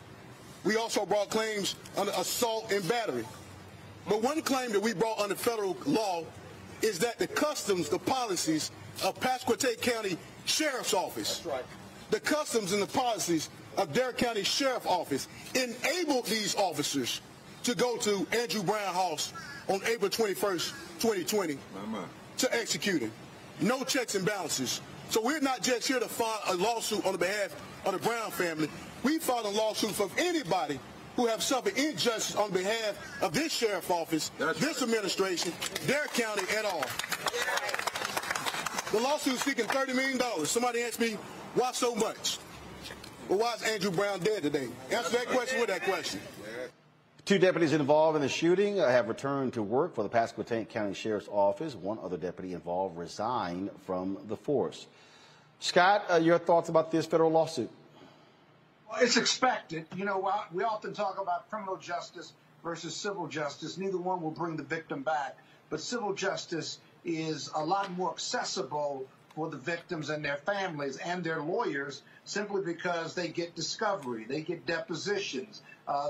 We 0.63 0.77
also 0.77 1.05
brought 1.05 1.29
claims 1.29 1.75
under 1.97 2.11
assault 2.17 2.71
and 2.71 2.87
battery. 2.87 3.25
But 4.07 4.21
one 4.21 4.41
claim 4.41 4.71
that 4.71 4.79
we 4.79 4.93
brought 4.93 5.19
under 5.19 5.35
federal 5.35 5.77
law 5.85 6.23
is 6.81 6.99
that 6.99 7.19
the 7.19 7.27
customs, 7.27 7.89
the 7.89 7.99
policies 7.99 8.71
of 9.03 9.19
Pasquotank 9.19 9.81
County 9.81 10.17
Sheriff's 10.45 10.93
Office, 10.93 11.37
That's 11.39 11.45
right. 11.47 11.65
the 12.11 12.19
customs 12.19 12.71
and 12.71 12.81
the 12.81 12.87
policies 12.87 13.49
of 13.77 13.93
Dare 13.93 14.13
County 14.13 14.43
Sheriff's 14.43 14.85
Office 14.85 15.27
enabled 15.53 16.25
these 16.27 16.55
officers 16.55 17.21
to 17.63 17.75
go 17.75 17.97
to 17.97 18.25
Andrew 18.31 18.63
Brown 18.63 18.93
House 18.93 19.33
on 19.67 19.81
April 19.87 20.09
21st, 20.09 20.71
2020 20.99 21.57
to 22.37 22.55
execute 22.55 23.01
him. 23.01 23.11
No 23.61 23.83
checks 23.83 24.15
and 24.15 24.25
balances. 24.25 24.81
So 25.09 25.21
we're 25.21 25.39
not 25.39 25.61
just 25.61 25.87
here 25.87 25.99
to 25.99 26.07
file 26.07 26.41
a 26.49 26.55
lawsuit 26.55 27.05
on 27.05 27.13
the 27.13 27.17
behalf 27.17 27.55
of 27.85 27.93
the 27.93 27.99
Brown 27.99 28.31
family. 28.31 28.69
We 29.03 29.19
file 29.19 29.45
a 29.45 29.49
lawsuit 29.49 29.91
for 29.91 30.09
anybody 30.17 30.79
who 31.15 31.27
have 31.27 31.41
suffered 31.41 31.77
injustice 31.77 32.35
on 32.35 32.51
behalf 32.51 32.97
of 33.21 33.33
this 33.33 33.53
sheriff 33.53 33.89
office, 33.89 34.31
this 34.59 34.81
administration, 34.81 35.53
their 35.85 36.05
county 36.07 36.43
at 36.57 36.65
all. 36.65 36.83
The 38.91 38.99
lawsuit 38.99 39.35
is 39.35 39.41
seeking 39.41 39.65
$30 39.65 39.95
million. 39.95 40.45
Somebody 40.45 40.81
asked 40.81 40.99
me, 40.99 41.17
why 41.53 41.71
so 41.71 41.95
much? 41.95 42.39
Well, 43.29 43.39
why 43.39 43.53
is 43.55 43.63
Andrew 43.63 43.91
Brown 43.91 44.19
dead 44.19 44.43
today? 44.43 44.67
Answer 44.91 45.11
that 45.17 45.27
question 45.27 45.59
with 45.59 45.69
that 45.69 45.83
question. 45.83 46.19
Two 47.25 47.39
deputies 47.39 47.73
involved 47.73 48.15
in 48.15 48.21
the 48.21 48.29
shooting 48.29 48.79
uh, 48.79 48.87
have 48.87 49.07
returned 49.07 49.53
to 49.53 49.63
work 49.63 49.95
for 49.95 50.03
the 50.03 50.09
Pasquotank 50.09 50.69
County 50.69 50.93
Sheriff's 50.93 51.27
Office. 51.27 51.73
One 51.73 51.97
other 52.03 52.17
deputy 52.17 52.53
involved 52.53 52.99
resigned 52.99 53.71
from 53.87 54.19
the 54.27 54.37
force. 54.37 54.85
Scott, 55.59 56.05
uh, 56.07 56.17
your 56.17 56.37
thoughts 56.37 56.69
about 56.69 56.91
this 56.91 57.07
federal 57.07 57.31
lawsuit? 57.31 57.71
Well, 58.87 59.01
it's 59.01 59.17
expected. 59.17 59.87
You 59.95 60.05
know, 60.05 60.31
we 60.53 60.63
often 60.63 60.93
talk 60.93 61.19
about 61.19 61.49
criminal 61.49 61.77
justice 61.77 62.31
versus 62.63 62.95
civil 62.95 63.25
justice. 63.25 63.75
Neither 63.75 63.97
one 63.97 64.21
will 64.21 64.29
bring 64.29 64.55
the 64.55 64.63
victim 64.63 65.01
back. 65.01 65.35
But 65.71 65.81
civil 65.81 66.13
justice 66.13 66.77
is 67.03 67.49
a 67.55 67.65
lot 67.65 67.91
more 67.97 68.11
accessible 68.11 69.07
for 69.33 69.49
the 69.49 69.57
victims 69.57 70.11
and 70.11 70.23
their 70.23 70.37
families 70.37 70.97
and 70.97 71.23
their 71.23 71.41
lawyers 71.41 72.03
simply 72.23 72.61
because 72.61 73.15
they 73.15 73.27
get 73.27 73.55
discovery, 73.55 74.25
they 74.27 74.41
get 74.41 74.65
depositions, 74.65 75.61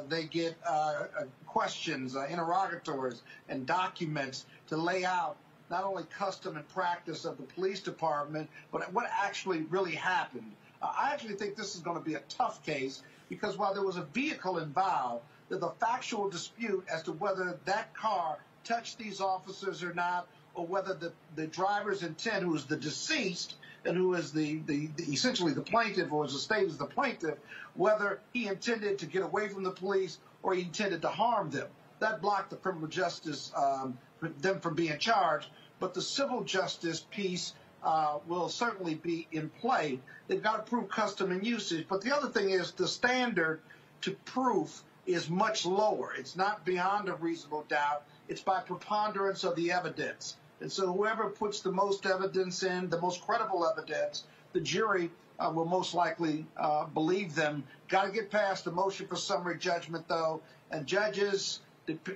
they 0.07 0.23
get 0.23 0.55
uh, 0.67 1.07
uh 1.19 1.23
questions, 1.45 2.15
uh, 2.15 2.25
interrogatories, 2.29 3.21
and 3.49 3.65
documents 3.65 4.45
to 4.67 4.77
lay 4.77 5.05
out 5.05 5.37
not 5.69 5.83
only 5.83 6.03
custom 6.17 6.55
and 6.57 6.67
practice 6.69 7.25
of 7.25 7.37
the 7.37 7.43
police 7.43 7.79
department, 7.79 8.49
but 8.71 8.91
what 8.93 9.09
actually 9.11 9.61
really 9.63 9.95
happened. 9.95 10.51
Uh, 10.81 10.91
I 10.97 11.13
actually 11.13 11.35
think 11.35 11.55
this 11.55 11.75
is 11.75 11.81
going 11.81 11.97
to 11.97 12.03
be 12.03 12.15
a 12.15 12.21
tough 12.29 12.63
case 12.65 13.01
because 13.29 13.57
while 13.57 13.73
there 13.73 13.83
was 13.83 13.97
a 13.97 14.03
vehicle 14.03 14.59
involved, 14.59 15.23
there's 15.49 15.63
a 15.63 15.71
factual 15.79 16.29
dispute 16.29 16.85
as 16.91 17.03
to 17.03 17.11
whether 17.13 17.57
that 17.65 17.93
car 17.95 18.37
touched 18.63 18.97
these 18.97 19.21
officers 19.21 19.83
or 19.83 19.93
not, 19.93 20.27
or 20.53 20.65
whether 20.65 20.93
the, 20.93 21.11
the 21.35 21.47
driver's 21.47 22.03
intent, 22.03 22.43
who 22.43 22.49
was 22.49 22.65
the 22.65 22.77
deceased 22.77 23.55
and 23.85 23.97
who 23.97 24.13
is 24.13 24.31
the, 24.31 24.59
the, 24.65 24.87
the 24.95 25.03
essentially 25.03 25.53
the 25.53 25.61
plaintiff 25.61 26.11
or 26.11 26.25
is 26.25 26.33
the 26.33 26.39
state 26.39 26.67
as 26.67 26.77
the 26.77 26.85
plaintiff, 26.85 27.37
whether 27.75 28.19
he 28.33 28.47
intended 28.47 28.99
to 28.99 29.05
get 29.05 29.23
away 29.23 29.47
from 29.47 29.63
the 29.63 29.71
police 29.71 30.17
or 30.43 30.53
he 30.53 30.61
intended 30.61 31.01
to 31.01 31.09
harm 31.09 31.49
them. 31.49 31.67
That 31.99 32.21
blocked 32.21 32.49
the 32.49 32.57
criminal 32.57 32.87
justice, 32.87 33.51
um, 33.55 33.97
them 34.41 34.59
from 34.59 34.75
being 34.75 34.97
charged. 34.99 35.47
But 35.79 35.93
the 35.93 36.01
civil 36.01 36.43
justice 36.43 37.05
piece 37.11 37.53
uh, 37.83 38.19
will 38.27 38.49
certainly 38.49 38.95
be 38.95 39.27
in 39.31 39.49
play. 39.49 39.99
They've 40.27 40.41
got 40.41 40.65
to 40.65 40.69
prove 40.69 40.89
custom 40.89 41.31
and 41.31 41.45
usage. 41.45 41.85
But 41.87 42.01
the 42.01 42.15
other 42.15 42.29
thing 42.29 42.49
is 42.49 42.71
the 42.71 42.87
standard 42.87 43.61
to 44.01 44.11
proof 44.25 44.83
is 45.05 45.29
much 45.29 45.65
lower. 45.65 46.13
It's 46.17 46.35
not 46.35 46.65
beyond 46.65 47.09
a 47.09 47.13
reasonable 47.13 47.65
doubt. 47.67 48.03
It's 48.27 48.41
by 48.41 48.61
preponderance 48.61 49.43
of 49.43 49.55
the 49.55 49.71
evidence. 49.71 50.35
And 50.61 50.71
so 50.71 50.91
whoever 50.91 51.29
puts 51.29 51.59
the 51.59 51.71
most 51.71 52.05
evidence 52.05 52.63
in, 52.63 52.89
the 52.89 52.99
most 52.99 53.25
credible 53.25 53.67
evidence, 53.67 54.23
the 54.53 54.61
jury 54.61 55.11
uh, 55.39 55.51
will 55.53 55.65
most 55.65 55.93
likely 55.93 56.45
uh, 56.57 56.85
believe 56.85 57.35
them. 57.35 57.63
Got 57.87 58.05
to 58.05 58.11
get 58.11 58.31
past 58.31 58.65
the 58.65 58.71
motion 58.71 59.07
for 59.07 59.15
summary 59.15 59.57
judgment, 59.57 60.07
though. 60.07 60.41
And 60.71 60.87
judges 60.87 61.59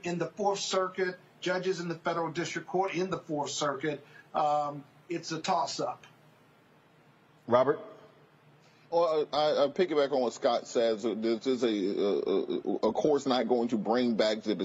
in 0.03 0.17
the 0.17 0.27
Fourth 0.27 0.59
Circuit, 0.59 1.19
judges 1.41 1.79
in 1.79 1.87
the 1.87 1.95
federal 1.95 2.31
district 2.31 2.67
court 2.67 2.93
in 2.93 3.09
the 3.09 3.19
Fourth 3.19 3.51
Circuit, 3.51 4.05
um, 4.33 4.83
it's 5.09 5.31
a 5.31 5.39
toss 5.39 5.79
up. 5.79 6.05
Robert? 7.47 7.79
Well, 8.91 9.27
I, 9.31 9.65
I 9.65 9.67
piggyback 9.67 10.11
on 10.11 10.21
what 10.21 10.33
Scott 10.33 10.67
says. 10.67 11.03
This 11.03 11.45
is 11.45 11.61
a, 11.61 11.67
a, 11.67 12.87
a 12.87 12.91
course 12.91 13.27
not 13.27 13.47
going 13.47 13.67
to 13.67 13.77
bring 13.77 14.15
back 14.15 14.41
the 14.41 14.55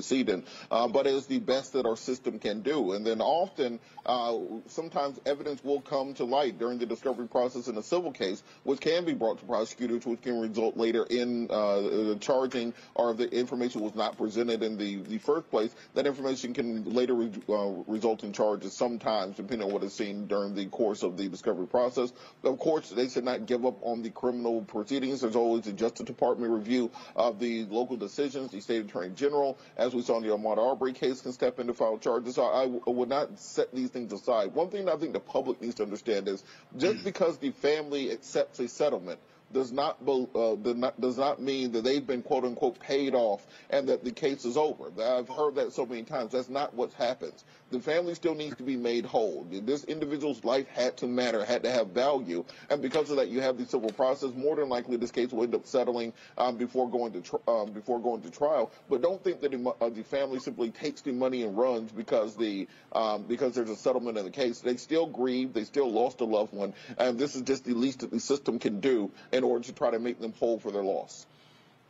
uh, 0.71 0.89
but 0.89 1.07
it's 1.07 1.27
the 1.27 1.41
best 1.41 1.75
that 1.75 1.85
our 1.85 1.97
system 1.97 2.39
can 2.39 2.63
do. 2.63 2.93
And 2.93 3.07
then 3.07 3.21
often, 3.21 3.81
uh, 4.07 4.39
sometimes 4.69 5.21
evidence 5.27 5.63
will 5.63 5.83
come 5.83 6.15
to 6.15 6.25
light 6.25 6.59
during 6.59 6.79
the 6.79 6.87
discovery 6.87 7.29
process 7.29 7.69
in 7.69 7.77
a 7.77 7.83
civil 7.83 8.13
case, 8.13 8.43
which 8.63 8.81
can 8.81 9.05
be 9.05 9.13
brought 9.13 9.41
to 9.41 9.45
prosecutors, 9.45 10.07
which 10.07 10.23
can 10.23 10.41
result 10.41 10.79
later 10.79 11.05
in 11.05 11.51
uh, 11.51 12.15
charging, 12.21 12.73
or 12.95 13.11
if 13.11 13.19
the 13.19 13.31
information 13.31 13.83
was 13.83 13.95
not 13.95 14.17
presented 14.17 14.63
in 14.63 14.79
the, 14.79 15.03
the 15.03 15.19
first 15.19 15.51
place, 15.51 15.75
that 15.93 16.07
information 16.07 16.55
can 16.55 16.95
later 16.95 17.15
re- 17.15 17.31
uh, 17.51 17.69
result 17.87 18.25
in 18.25 18.33
charges 18.33 18.73
sometimes, 18.73 19.37
depending 19.37 19.69
on 19.69 19.75
what 19.75 19.85
is 19.85 19.93
seen 19.93 20.27
during 20.29 20.55
the 20.55 20.65
course 20.67 21.03
of 21.03 21.19
the 21.19 21.29
discovery 21.29 21.67
process. 21.67 22.11
Of 22.43 22.59
course, 22.59 22.89
they 22.89 23.11
should 23.11 23.25
not 23.25 23.45
give 23.45 23.67
up 23.67 23.77
on 23.83 24.03
the 24.03 24.14
criminal 24.15 24.63
proceedings. 24.63 25.21
There's 25.21 25.37
always 25.37 25.67
a 25.67 25.73
Justice 25.73 26.07
Department 26.07 26.53
review 26.53 26.91
of 27.17 27.39
the 27.39 27.65
local 27.67 27.97
decisions. 27.97 28.51
The 28.51 28.61
state 28.61 28.85
attorney 28.85 29.11
general, 29.15 29.59
as 29.77 29.95
we 29.95 30.03
saw 30.03 30.17
in 30.19 30.23
the 30.23 30.31
Ahmaud 30.31 30.59
Arbery 30.59 30.93
case, 30.93 31.21
can 31.21 31.33
step 31.33 31.59
in 31.59 31.67
to 31.67 31.75
file 31.75 31.99
charges. 31.99 32.37
So 32.37 32.45
I, 32.45 32.65
I 32.65 32.91
would 32.91 33.09
not 33.09 33.39
set 33.39 33.75
these 33.75 33.91
things 33.91 34.13
aside. 34.13 34.55
One 34.55 34.71
thing 34.71 34.89
I 34.89 34.97
think 34.97 35.13
the 35.13 35.21
public 35.21 35.61
needs 35.61 35.75
to 35.77 35.83
understand 35.83 36.29
is 36.29 36.45
just 36.77 37.05
because 37.05 37.39
the 37.39 37.51
family 37.51 38.11
accepts 38.11 38.61
a 38.61 38.69
settlement 38.69 39.21
does 39.55 39.73
not, 39.73 39.97
uh, 40.07 40.91
does 41.01 41.17
not 41.17 41.41
mean 41.41 41.73
that 41.73 41.85
they've 41.85 42.07
been 42.07 42.23
quote 42.23 42.45
unquote 42.45 42.79
paid 42.81 43.15
off 43.15 43.47
and 43.71 43.89
that 43.89 44.05
the 44.05 44.11
case 44.11 44.45
is 44.45 44.57
over. 44.57 44.91
I've 45.01 45.29
heard 45.29 45.55
that 45.55 45.73
so 45.73 45.87
many 45.87 46.03
times. 46.03 46.33
That's 46.33 46.51
not 46.51 46.75
what 46.75 46.93
happens. 46.95 47.45
The 47.71 47.81
family 47.81 48.15
still 48.15 48.35
needs 48.35 48.57
to 48.57 48.63
be 48.63 48.77
made 48.77 49.05
whole. 49.05 49.47
This 49.51 49.85
individual's 49.85 50.45
life 50.45 50.69
had 50.69 50.97
to 50.99 51.07
matter, 51.07 51.45
had 51.45 51.65
to 51.65 51.71
have 51.71 51.89
value, 51.89 52.45
and 52.71 52.81
because 52.81 53.11
of 53.11 53.17
that, 53.17 53.29
you 53.29 53.41
have 53.41 53.59
the 53.59 53.67
civil 53.67 53.91
process. 53.91 54.33
More 54.35 54.55
than 54.55 54.69
likely, 54.69 54.97
this 54.97 55.11
case 55.11 55.33
will 55.33 55.43
end 55.43 55.55
up 55.55 55.67
settling 55.67 56.13
um, 56.39 56.57
before 56.57 56.89
going 56.89 57.21
to 57.21 57.41
um, 57.49 57.73
before 57.73 58.01
going 58.01 58.23
to 58.23 58.31
trial. 58.31 58.71
But 58.89 59.03
don't 59.03 59.23
think 59.25 59.41
that 59.41 59.51
the, 59.51 59.75
uh, 59.81 59.89
the, 59.89 60.05
family 60.05 60.39
simply 60.39 60.71
takes 60.71 61.01
the 61.01 61.13
money 61.13 61.43
and 61.43 61.57
runs 61.57 61.91
because 61.91 62.37
the 62.37 62.69
um, 62.93 63.25
because 63.25 63.55
there's 63.55 63.71
a 63.71 63.77
settlement 63.77 64.19
in 64.19 64.25
the 64.25 64.31
case. 64.31 64.61
They 64.61 64.77
still 64.77 65.07
grieve. 65.07 65.53
They 65.53 65.65
still 65.65 65.91
lost 65.91 66.21
a 66.21 66.25
loved 66.25 66.53
one, 66.53 66.75
and 66.99 67.19
this 67.19 67.35
is 67.35 67.43
just 67.43 67.65
the 67.65 67.75
least 67.75 68.01
that 68.01 68.11
the 68.11 68.21
system 68.21 68.59
can 68.59 68.81
do 68.81 69.11
in 69.33 69.43
order 69.45 69.65
to 69.65 69.73
try 69.73 69.91
to 69.91 69.99
make 69.99 70.21
them 70.21 70.33
whole 70.39 70.59
for 70.59 70.71
their 70.71 70.83
loss. 70.83 71.27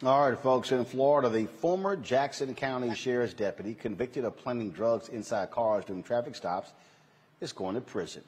All 0.05 0.29
right, 0.29 0.39
folks. 0.39 0.73
In 0.73 0.85
Florida, 0.85 1.29
the 1.29 1.47
former 1.47 1.97
Jackson 1.97 2.55
County 2.55 2.95
Sheriff's 2.95 3.33
deputy 3.33 3.75
convicted 3.75 4.25
of 4.25 4.37
planting 4.37 4.71
drugs 4.71 5.09
inside 5.09 5.51
cars 5.51 5.85
during 5.85 6.03
traffic 6.03 6.35
stops 6.35 6.73
is 7.41 7.53
going 7.53 7.75
to 7.75 7.81
prison. 7.81 8.23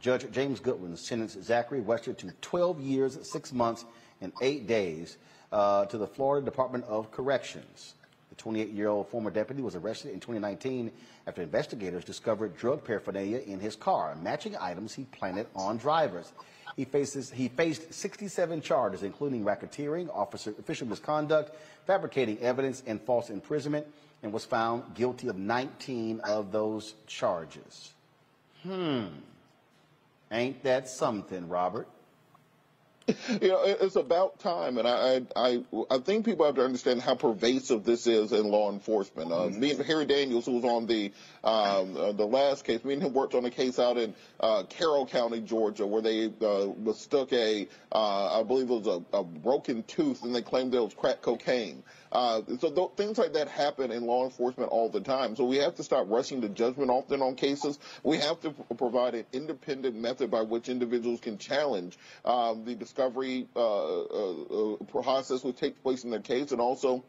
Judge 0.00 0.30
James 0.32 0.60
Goodwin 0.60 0.96
sentenced 0.96 1.42
Zachary 1.42 1.80
Wester 1.80 2.12
to 2.12 2.32
12 2.40 2.80
years, 2.80 3.18
6 3.30 3.52
months, 3.52 3.84
and 4.20 4.32
8 4.40 4.66
days 4.66 5.16
uh, 5.52 5.86
to 5.86 5.98
the 5.98 6.06
Florida 6.06 6.44
Department 6.44 6.84
of 6.84 7.10
Corrections. 7.10 7.94
The 8.40 8.50
28-year-old 8.50 9.08
former 9.08 9.30
deputy 9.30 9.60
was 9.60 9.74
arrested 9.74 10.12
in 10.12 10.20
2019 10.20 10.90
after 11.26 11.42
investigators 11.42 12.04
discovered 12.04 12.56
drug 12.56 12.82
paraphernalia 12.84 13.38
in 13.38 13.60
his 13.60 13.76
car, 13.76 14.16
matching 14.22 14.56
items 14.58 14.94
he 14.94 15.04
planted 15.04 15.46
on 15.54 15.76
drivers. 15.76 16.32
He, 16.76 16.84
faces, 16.84 17.30
he 17.30 17.48
faced 17.48 17.92
67 17.92 18.62
charges, 18.62 19.02
including 19.02 19.44
racketeering, 19.44 20.08
officer, 20.14 20.54
official 20.58 20.86
misconduct, 20.86 21.54
fabricating 21.86 22.38
evidence, 22.38 22.82
and 22.86 23.00
false 23.02 23.28
imprisonment, 23.28 23.86
and 24.22 24.32
was 24.32 24.44
found 24.44 24.94
guilty 24.94 25.28
of 25.28 25.36
19 25.36 26.20
of 26.20 26.52
those 26.52 26.94
charges. 27.06 27.92
Hmm. 28.62 29.06
Ain't 30.30 30.62
that 30.62 30.88
something, 30.88 31.48
Robert? 31.48 31.88
you 33.42 33.48
know, 33.48 33.62
it's 33.64 33.96
about 33.96 34.38
time, 34.38 34.78
and 34.78 34.86
I, 34.86 35.22
I, 35.36 35.62
I 35.90 35.98
think 35.98 36.24
people 36.24 36.46
have 36.46 36.54
to 36.56 36.64
understand 36.64 37.02
how 37.02 37.14
pervasive 37.14 37.84
this 37.84 38.06
is 38.06 38.32
in 38.32 38.44
law 38.44 38.72
enforcement. 38.72 39.32
Uh, 39.32 39.48
me 39.48 39.72
and 39.72 39.80
Harry 39.84 40.06
Daniels, 40.06 40.46
who 40.46 40.52
was 40.52 40.64
on 40.64 40.86
the 40.86 41.12
um, 41.42 41.96
uh, 41.96 42.12
the 42.12 42.26
last 42.26 42.64
case, 42.64 42.84
me 42.84 42.94
and 42.94 43.02
him 43.02 43.12
worked 43.12 43.34
on 43.34 43.44
a 43.44 43.50
case 43.50 43.78
out 43.78 43.96
in 43.96 44.14
uh, 44.40 44.64
Carroll 44.68 45.06
County, 45.06 45.40
Georgia, 45.40 45.86
where 45.86 46.02
they 46.02 46.26
uh, 46.26 46.66
mistook 46.78 47.32
a, 47.32 47.68
uh, 47.92 48.40
I 48.40 48.42
believe 48.42 48.70
it 48.70 48.82
was 48.82 48.86
a, 48.86 49.16
a 49.16 49.24
broken 49.24 49.82
tooth, 49.84 50.22
and 50.22 50.34
they 50.34 50.42
claimed 50.42 50.74
it 50.74 50.80
was 50.80 50.94
crack 50.94 51.22
cocaine. 51.22 51.82
Uh, 52.12 52.42
so 52.58 52.70
th- 52.70 52.90
things 52.96 53.18
like 53.18 53.32
that 53.34 53.48
happen 53.48 53.90
in 53.90 54.04
law 54.04 54.24
enforcement 54.24 54.70
all 54.70 54.88
the 54.88 55.00
time. 55.00 55.36
So 55.36 55.44
we 55.44 55.58
have 55.58 55.76
to 55.76 55.82
stop 55.82 56.06
rushing 56.08 56.40
to 56.40 56.48
judgment 56.48 56.90
often 56.90 57.22
on 57.22 57.36
cases. 57.36 57.78
We 58.02 58.18
have 58.18 58.40
to 58.40 58.50
provide 58.50 59.14
an 59.14 59.26
independent 59.32 59.96
method 59.96 60.30
by 60.30 60.42
which 60.42 60.68
individuals 60.68 61.20
can 61.20 61.38
challenge 61.38 61.98
um, 62.24 62.64
the 62.64 62.74
discovery 62.74 63.46
uh, 63.54 64.00
uh, 64.00 64.72
uh 64.72 64.76
process 64.88 65.44
which 65.44 65.56
takes 65.56 65.78
place 65.78 66.04
in 66.04 66.10
their 66.10 66.20
case 66.20 66.52
and 66.52 66.60
also 66.60 67.04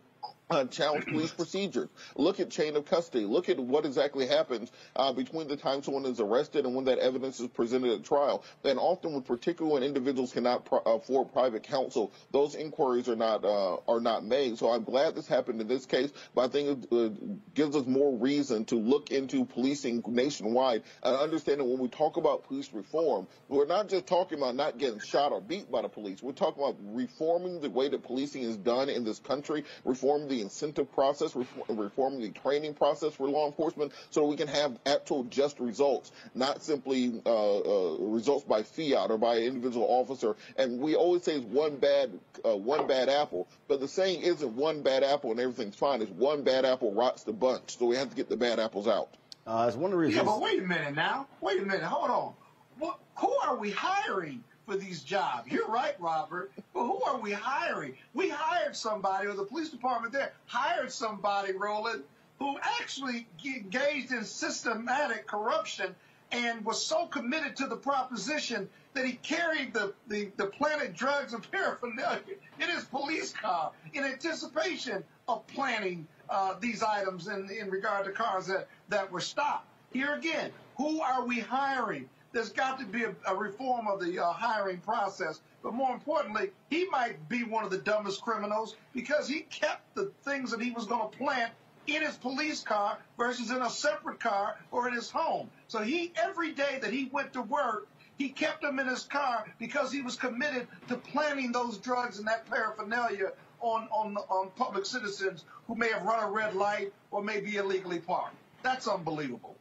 uh, 0.52 0.66
challenge 0.66 1.06
police 1.06 1.32
procedures. 1.32 1.90
Look 2.16 2.40
at 2.40 2.50
chain 2.50 2.76
of 2.76 2.86
custody. 2.86 3.26
Look 3.26 3.50
at 3.50 3.60
what 3.60 3.86
exactly 3.86 4.28
happens 4.28 4.72
uh, 4.96 5.14
between 5.14 5.48
the 5.48 5.56
time 5.58 5.82
someone 5.82 6.06
is 6.06 6.20
arrested 6.20 6.66
and 6.66 6.76
when 6.76 6.86
that 6.86 7.00
evidence 7.00 7.40
is 7.40 7.48
presented 7.48 7.92
at 7.92 8.04
trial. 8.04 8.44
And 8.64 8.78
often, 8.78 9.14
when 9.14 9.24
particularly 9.24 9.74
when 9.74 9.84
individuals 9.84 10.34
cannot 10.34 10.68
uh, 10.72 10.80
afford 10.86 11.32
private 11.34 11.64
counsel, 11.64 12.12
those 12.32 12.56
inquiries 12.56 13.08
are 13.10 13.16
not 13.16 13.44
uh, 13.46 13.78
are 13.88 14.02
not 14.02 14.26
made. 14.26 14.58
So 14.58 14.70
I'm 14.70 14.84
glad 14.84 15.16
this 15.16 15.28
happened 15.28 15.62
in 15.62 15.68
this 15.68 15.86
case, 15.86 16.12
but 16.36 16.42
I 16.42 16.48
think 16.50 16.86
it 16.92 16.94
uh, 16.94 17.10
gives 17.54 17.76
us 17.76 17.86
more 17.86 18.18
reason 18.18 18.66
to 18.66 18.76
look 18.76 19.12
into 19.12 19.46
policing 19.46 20.04
nationwide 20.08 20.84
and 21.04 21.16
understanding 21.16 21.70
when 21.70 21.80
we 21.80 21.88
talk 21.88 22.18
about 22.18 22.44
police 22.44 22.72
reform, 22.74 23.28
we're 23.48 23.66
not 23.66 23.88
just 23.90 24.08
talking 24.08 24.38
about 24.38 24.56
not 24.56 24.78
getting 24.78 25.00
shot 25.00 25.32
or 25.32 25.42
beat 25.42 25.72
by 25.72 25.82
the 25.82 25.90
police. 25.90 26.22
We're 26.22 26.34
talking 26.34 26.64
about 26.64 26.78
reforming 26.82 27.62
the 27.62 27.70
way 27.70 27.88
that 27.90 28.04
policing 28.04 28.44
is 28.44 28.58
done 28.58 28.90
in 28.90 29.04
this 29.04 29.20
country, 29.20 29.64
reforming 29.86 30.28
the 30.28 30.41
incentive 30.42 30.92
process, 30.94 31.36
reforming 31.68 32.22
the 32.22 32.30
training 32.30 32.74
process 32.74 33.14
for 33.14 33.28
law 33.28 33.48
enforcement 33.48 33.92
so 34.10 34.26
we 34.26 34.36
can 34.36 34.48
have 34.48 34.78
actual 34.86 35.24
just 35.26 35.60
results, 35.60 36.12
not 36.36 36.64
simply 36.64 37.22
uh, 37.26 37.58
uh, 37.60 37.98
results 38.00 38.44
by 38.46 38.64
fiat 38.64 39.12
or 39.12 39.18
by 39.18 39.36
an 39.38 39.44
individual 39.44 39.88
officer. 39.90 40.36
And 40.58 40.80
we 40.80 40.96
always 40.96 41.24
say 41.24 41.36
it's 41.36 41.46
one 41.46 41.78
bad, 41.78 42.12
uh, 42.46 42.56
one 42.56 42.88
bad 42.88 43.10
apple, 43.10 43.48
but 43.68 43.80
the 43.80 43.88
saying 43.88 44.22
isn't 44.22 44.56
one 44.56 44.82
bad 44.82 45.04
apple 45.04 45.32
and 45.32 45.40
everything's 45.40 45.76
fine. 45.76 46.02
It's 46.02 46.12
one 46.12 46.44
bad 46.44 46.66
apple 46.66 46.94
rots 46.94 47.24
the 47.24 47.34
bunch. 47.34 47.78
So 47.78 47.86
we 47.86 47.96
have 47.96 48.10
to 48.10 48.16
get 48.16 48.30
the 48.30 48.38
bad 48.38 48.60
apples 48.60 48.88
out. 48.88 49.10
Uh, 49.48 49.66
it's 49.68 49.78
one 49.78 49.86
of 49.86 49.92
the 49.92 49.98
reasons. 49.98 50.18
Yeah, 50.18 50.24
but 50.24 50.42
wait 50.42 50.60
a 50.60 50.68
minute 50.68 50.96
now. 50.96 51.28
Wait 51.42 51.60
a 51.60 51.66
minute. 51.66 51.84
Hold 51.84 52.10
on 52.10 52.34
what, 52.82 53.00
who 53.16 53.32
are 53.44 53.56
we 53.56 53.72
hiring 53.72 54.44
for 54.66 54.76
these 54.76 55.02
jobs? 55.02 55.52
You're 55.52 55.68
right, 55.68 55.96
Robert. 56.00 56.52
But 56.74 56.84
who 56.84 57.02
are 57.04 57.20
we 57.20 57.32
hiring? 57.32 57.96
We 58.14 58.30
hired 58.30 58.76
somebody, 58.76 59.28
or 59.28 59.34
the 59.34 59.46
police 59.46 59.70
department 59.70 60.14
there 60.14 60.34
hired 60.46 60.92
somebody, 60.92 61.54
Roland, 61.54 62.04
who 62.40 62.58
actually 62.80 63.28
engaged 63.46 64.12
in 64.12 64.24
systematic 64.26 65.28
corruption 65.28 65.96
and 66.32 66.66
was 66.66 66.84
so 66.84 67.06
committed 67.08 67.58
to 67.58 67.68
the 67.68 67.76
proposition 67.76 68.70
that 68.94 69.06
he 69.06 69.14
carried 69.14 69.74
the, 69.74 69.94
the, 70.08 70.30
the 70.38 70.46
planted 70.46 70.94
drugs 70.94 71.34
and 71.34 71.50
paraphernalia 71.52 72.22
in 72.60 72.70
his 72.70 72.84
police 72.86 73.34
car 73.34 73.72
in 73.94 74.04
anticipation 74.04 75.04
of 75.28 75.46
planting 75.48 76.08
uh, 76.30 76.56
these 76.60 76.84
items 76.84 77.28
in, 77.28 77.50
in 77.50 77.70
regard 77.70 78.06
to 78.06 78.12
cars 78.12 78.48
that, 78.48 78.68
that 78.90 79.12
were 79.12 79.20
stopped. 79.20 79.68
Here 79.94 80.14
again, 80.14 80.52
who 80.78 81.02
are 81.02 81.26
we 81.26 81.40
hiring? 81.40 82.10
There's 82.34 82.50
got 82.50 82.80
to 82.80 82.86
be 82.86 83.04
a, 83.04 83.14
a 83.28 83.36
reform 83.36 83.88
of 83.88 84.00
the 84.04 84.20
uh, 84.20 84.32
hiring 84.32 84.78
process. 84.78 85.42
But 85.64 85.74
more 85.74 85.94
importantly, 85.94 86.52
he 86.70 86.86
might 86.90 87.28
be 87.30 87.44
one 87.44 87.64
of 87.64 87.72
the 87.72 87.78
dumbest 87.78 88.22
criminals 88.22 88.76
because 88.94 89.28
he 89.28 89.42
kept 89.42 89.96
the 89.96 90.12
things 90.24 90.52
that 90.52 90.62
he 90.62 90.72
was 90.72 90.86
going 90.86 91.10
to 91.10 91.18
plant 91.18 91.52
in 91.88 92.02
his 92.02 92.16
police 92.16 92.62
car 92.62 92.98
versus 93.18 93.52
in 93.52 93.62
a 93.62 93.70
separate 93.70 94.20
car 94.20 94.56
or 94.72 94.88
in 94.88 94.94
his 94.94 95.10
home. 95.10 95.50
So 95.68 95.80
he, 95.80 96.14
every 96.16 96.52
day 96.54 96.80
that 96.82 96.94
he 96.94 97.10
went 97.12 97.34
to 97.34 97.42
work, 97.42 97.88
he 98.18 98.30
kept 98.30 98.62
them 98.62 98.80
in 98.80 98.88
his 98.88 99.04
car 99.04 99.46
because 99.60 99.92
he 99.92 100.02
was 100.02 100.16
committed 100.16 100.68
to 100.88 100.96
planting 100.96 101.52
those 101.52 101.78
drugs 101.78 102.20
and 102.20 102.28
that 102.28 102.50
paraphernalia 102.50 103.32
on, 103.62 103.88
on, 103.92 104.18
on 104.18 104.50
public 104.56 104.86
citizens 104.86 105.44
who 105.68 105.76
may 105.76 105.90
have 105.90 106.04
run 106.04 106.24
a 106.24 106.32
red 106.32 106.56
light 106.56 106.94
or 107.12 107.24
may 107.24 107.40
be 107.40 107.58
illegally 107.58 108.00
parked. 108.00 108.36
That's 108.64 108.88
unbelievable. 108.88 109.56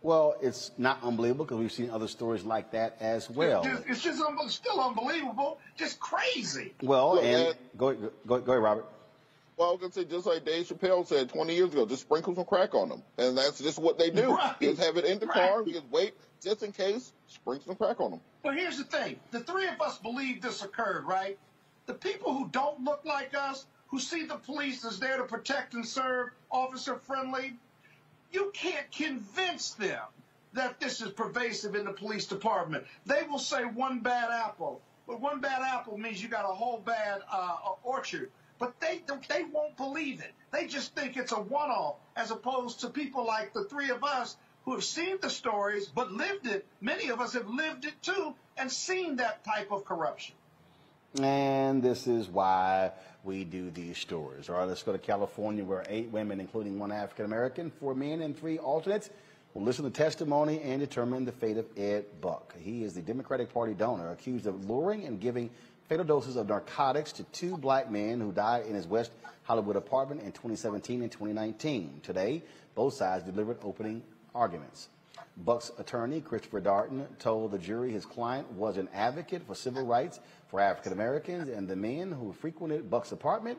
Well, 0.00 0.36
it's 0.40 0.70
not 0.78 1.02
unbelievable 1.02 1.44
because 1.44 1.58
we've 1.58 1.72
seen 1.72 1.90
other 1.90 2.06
stories 2.08 2.44
like 2.44 2.70
that 2.72 2.96
as 3.00 3.28
well. 3.28 3.62
It's 3.64 3.68
just, 3.78 3.88
it's 3.88 4.02
just 4.02 4.22
un- 4.22 4.48
still 4.48 4.80
unbelievable, 4.80 5.58
just 5.76 5.98
crazy. 5.98 6.72
Well, 6.82 7.16
Look, 7.16 7.24
and 7.24 7.42
man. 7.44 7.54
go, 7.76 7.94
go, 7.94 8.10
go 8.40 8.52
ahead, 8.52 8.62
Robert. 8.62 8.86
Well, 9.56 9.70
I 9.70 9.72
was 9.72 9.80
gonna 9.80 9.92
say 9.92 10.04
just 10.04 10.24
like 10.24 10.44
Dave 10.44 10.66
Chappelle 10.68 11.04
said 11.04 11.30
20 11.30 11.52
years 11.52 11.72
ago, 11.72 11.84
just 11.84 12.02
sprinkle 12.02 12.32
some 12.36 12.44
crack 12.44 12.74
on 12.76 12.88
them, 12.88 13.02
and 13.18 13.36
that's 13.36 13.58
just 13.58 13.80
what 13.80 13.98
they 13.98 14.08
do. 14.10 14.30
Right. 14.32 14.54
Just 14.60 14.80
have 14.80 14.96
it 14.96 15.04
in 15.04 15.18
the 15.18 15.26
Right. 15.26 15.34
car, 15.50 15.64
just 15.64 15.84
wait, 15.90 16.14
just 16.40 16.62
in 16.62 16.70
case, 16.70 17.12
sprinkle 17.26 17.66
some 17.66 17.74
crack 17.76 18.00
on 18.00 18.12
them. 18.12 18.20
But 18.44 18.54
here's 18.54 18.78
the 18.78 18.84
thing 18.84 19.18
the 19.32 19.40
three 19.40 19.66
of 19.66 19.80
us 19.80 19.98
believe 19.98 20.40
this 20.42 20.62
occurred, 20.62 21.06
right? 21.06 21.36
The 21.86 21.94
people 21.94 22.32
who 22.34 22.46
don't 22.50 22.84
look 22.84 23.04
like 23.04 23.34
us, 23.34 23.66
who 23.88 23.98
see 23.98 24.26
the 24.26 24.36
police 24.36 24.84
as 24.84 25.00
there 25.00 25.16
to 25.16 25.24
protect 25.24 25.74
and 25.74 25.84
serve, 25.84 26.28
officer 26.52 26.94
friendly, 26.94 27.54
you 28.32 28.50
can't 28.54 28.90
convince 28.90 29.70
them 29.72 30.02
that 30.52 30.80
this 30.80 31.00
is 31.00 31.10
pervasive 31.10 31.74
in 31.74 31.84
the 31.84 31.92
police 31.92 32.26
department. 32.26 32.84
They 33.06 33.22
will 33.28 33.38
say 33.38 33.64
one 33.64 34.00
bad 34.00 34.30
apple. 34.30 34.80
But 35.06 35.20
one 35.20 35.40
bad 35.40 35.62
apple 35.62 35.96
means 35.96 36.22
you 36.22 36.28
got 36.28 36.44
a 36.44 36.54
whole 36.54 36.78
bad 36.78 37.22
uh, 37.32 37.56
orchard. 37.82 38.30
But 38.58 38.78
they 38.80 39.02
they 39.28 39.44
won't 39.44 39.76
believe 39.76 40.20
it. 40.20 40.32
They 40.50 40.66
just 40.66 40.94
think 40.94 41.16
it's 41.16 41.32
a 41.32 41.40
one-off, 41.40 41.96
as 42.16 42.30
opposed 42.30 42.80
to 42.80 42.90
people 42.90 43.24
like 43.24 43.52
the 43.52 43.64
three 43.64 43.90
of 43.90 44.02
us 44.02 44.36
who 44.64 44.72
have 44.72 44.84
seen 44.84 45.18
the 45.22 45.30
stories 45.30 45.86
but 45.86 46.12
lived 46.12 46.46
it. 46.46 46.66
Many 46.80 47.08
of 47.08 47.20
us 47.20 47.34
have 47.34 47.48
lived 47.48 47.84
it 47.84 48.02
too 48.02 48.34
and 48.56 48.70
seen 48.70 49.16
that 49.16 49.44
type 49.44 49.70
of 49.70 49.84
corruption. 49.84 50.34
And 51.16 51.82
this 51.82 52.06
is 52.06 52.28
why 52.28 52.92
we 53.24 53.44
do 53.44 53.70
these 53.70 53.98
stories. 53.98 54.48
All 54.48 54.56
right, 54.56 54.68
let's 54.68 54.82
go 54.82 54.92
to 54.92 54.98
California, 54.98 55.64
where 55.64 55.84
eight 55.88 56.10
women, 56.10 56.38
including 56.38 56.78
one 56.78 56.92
African 56.92 57.24
American, 57.24 57.70
four 57.70 57.94
men, 57.94 58.20
and 58.20 58.38
three 58.38 58.58
alternates, 58.58 59.10
will 59.54 59.62
listen 59.62 59.84
to 59.84 59.90
testimony 59.90 60.60
and 60.60 60.80
determine 60.80 61.24
the 61.24 61.32
fate 61.32 61.56
of 61.56 61.66
Ed 61.76 62.04
Buck. 62.20 62.54
He 62.58 62.84
is 62.84 62.94
the 62.94 63.00
Democratic 63.00 63.52
Party 63.52 63.74
donor 63.74 64.12
accused 64.12 64.46
of 64.46 64.68
luring 64.68 65.04
and 65.04 65.18
giving 65.18 65.50
fatal 65.88 66.04
doses 66.04 66.36
of 66.36 66.48
narcotics 66.48 67.12
to 67.12 67.24
two 67.24 67.56
black 67.56 67.90
men 67.90 68.20
who 68.20 68.30
died 68.30 68.66
in 68.66 68.74
his 68.74 68.86
West 68.86 69.10
Hollywood 69.44 69.76
apartment 69.76 70.20
in 70.20 70.32
2017 70.32 71.02
and 71.02 71.10
2019. 71.10 72.00
Today, 72.02 72.42
both 72.74 72.94
sides 72.94 73.24
delivered 73.24 73.56
opening 73.62 74.02
arguments. 74.34 74.88
Buck's 75.44 75.70
attorney, 75.78 76.20
Christopher 76.20 76.60
Darden, 76.60 77.06
told 77.18 77.52
the 77.52 77.58
jury 77.58 77.92
his 77.92 78.04
client 78.04 78.50
was 78.52 78.76
an 78.76 78.88
advocate 78.92 79.46
for 79.46 79.54
civil 79.54 79.86
rights 79.86 80.18
for 80.48 80.60
African 80.60 80.92
Americans, 80.92 81.48
and 81.48 81.68
the 81.68 81.76
men 81.76 82.10
who 82.10 82.32
frequented 82.32 82.90
Buck's 82.90 83.12
apartment 83.12 83.58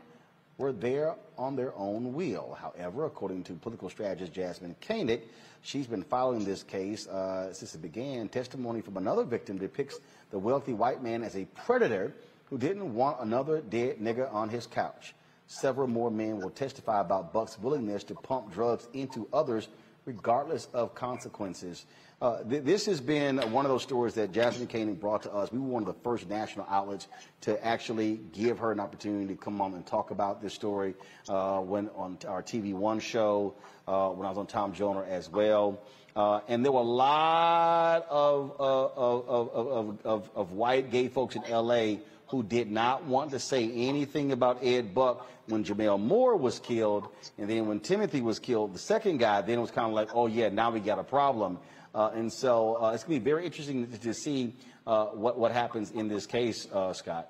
were 0.57 0.73
there 0.73 1.15
on 1.37 1.55
their 1.55 1.73
own 1.75 2.13
will. 2.13 2.57
However, 2.59 3.05
according 3.05 3.43
to 3.43 3.53
political 3.53 3.89
strategist 3.89 4.33
Jasmyne 4.33 4.75
Cannick, 4.81 5.21
she's 5.61 5.87
been 5.87 6.03
following 6.03 6.43
this 6.43 6.63
case 6.63 7.07
uh, 7.07 7.53
since 7.53 7.73
it 7.73 7.81
began. 7.81 8.27
Testimony 8.27 8.81
from 8.81 8.97
another 8.97 9.23
victim 9.23 9.57
depicts 9.57 9.99
the 10.31 10.39
wealthy 10.39 10.73
white 10.73 11.01
man 11.01 11.23
as 11.23 11.37
a 11.37 11.45
predator 11.45 12.13
who 12.49 12.57
didn't 12.57 12.93
want 12.93 13.21
another 13.21 13.61
dead 13.61 13.99
nigger 13.99 14.31
on 14.33 14.49
his 14.49 14.67
couch. 14.67 15.15
Several 15.47 15.87
more 15.87 16.11
men 16.11 16.41
will 16.41 16.49
testify 16.49 16.99
about 16.99 17.31
Buck's 17.31 17.57
willingness 17.57 18.03
to 18.03 18.15
pump 18.15 18.51
drugs 18.51 18.87
into 18.93 19.29
others 19.31 19.69
regardless 20.05 20.67
of 20.73 20.95
consequences. 20.95 21.85
Uh, 22.21 22.43
th- 22.43 22.63
this 22.63 22.85
has 22.85 22.99
been 22.99 23.37
one 23.51 23.65
of 23.65 23.71
those 23.71 23.83
stories 23.83 24.13
that 24.15 24.31
Jasmyne 24.33 24.67
Cannick 24.67 24.99
brought 24.99 25.23
to 25.23 25.33
us. 25.33 25.51
We 25.51 25.59
were 25.59 25.67
one 25.67 25.83
of 25.83 25.87
the 25.87 26.01
first 26.01 26.27
national 26.27 26.65
outlets 26.69 27.07
to 27.41 27.65
actually 27.65 28.19
give 28.33 28.59
her 28.59 28.71
an 28.71 28.79
opportunity 28.79 29.27
to 29.27 29.35
come 29.35 29.61
on 29.61 29.73
and 29.73 29.85
talk 29.85 30.11
about 30.11 30.41
this 30.41 30.53
story 30.53 30.95
uh, 31.29 31.59
when 31.59 31.89
on 31.95 32.17
our 32.27 32.43
TV 32.43 32.73
One 32.73 32.99
show, 32.99 33.53
uh, 33.87 34.09
when 34.09 34.25
I 34.25 34.29
was 34.29 34.37
on 34.37 34.47
Tom 34.47 34.73
Joyner 34.73 35.05
as 35.05 35.29
well. 35.29 35.79
Uh, 36.15 36.41
and 36.49 36.65
there 36.65 36.71
were 36.71 36.81
a 36.81 36.83
lot 36.83 38.05
uh, 38.09 38.13
of, 38.13 38.55
of, 38.59 39.59
of, 39.59 40.05
of, 40.05 40.29
of 40.35 40.51
white 40.51 40.91
gay 40.91 41.07
folks 41.07 41.35
in 41.37 41.43
L.A. 41.45 41.99
who 42.29 42.43
did 42.43 42.69
not 42.71 43.05
want 43.05 43.31
to 43.31 43.39
say 43.39 43.71
anything 43.71 44.31
about 44.31 44.63
Ed 44.63 44.93
Buck 44.93 45.27
when 45.47 45.63
Gemmel 45.63 45.99
Moore 45.99 46.35
was 46.35 46.59
killed, 46.59 47.07
and 47.39 47.49
then 47.49 47.67
when 47.67 47.79
Timothy 47.79 48.21
was 48.21 48.37
killed, 48.37 48.73
the 48.73 48.79
second 48.79 49.17
guy, 49.17 49.41
then 49.41 49.57
it 49.57 49.61
was 49.61 49.71
kind 49.71 49.87
of 49.87 49.93
like, 49.93 50.09
oh 50.13 50.27
yeah, 50.27 50.49
now 50.49 50.69
we 50.69 50.79
got 50.79 50.99
a 50.99 51.03
problem. 51.03 51.57
Uh, 51.93 52.11
and 52.13 52.31
so 52.31 52.81
uh, 52.83 52.91
it's 52.91 53.03
going 53.03 53.19
to 53.19 53.23
be 53.23 53.31
very 53.31 53.45
interesting 53.45 53.87
to, 53.87 53.97
to 53.97 54.13
see 54.13 54.53
uh, 54.85 55.05
what, 55.05 55.39
what 55.39 55.51
happens 55.51 55.89
in 55.91 56.07
this 56.07 56.27
case, 56.27 56.67
uh, 56.71 56.93
Scott. 56.93 57.29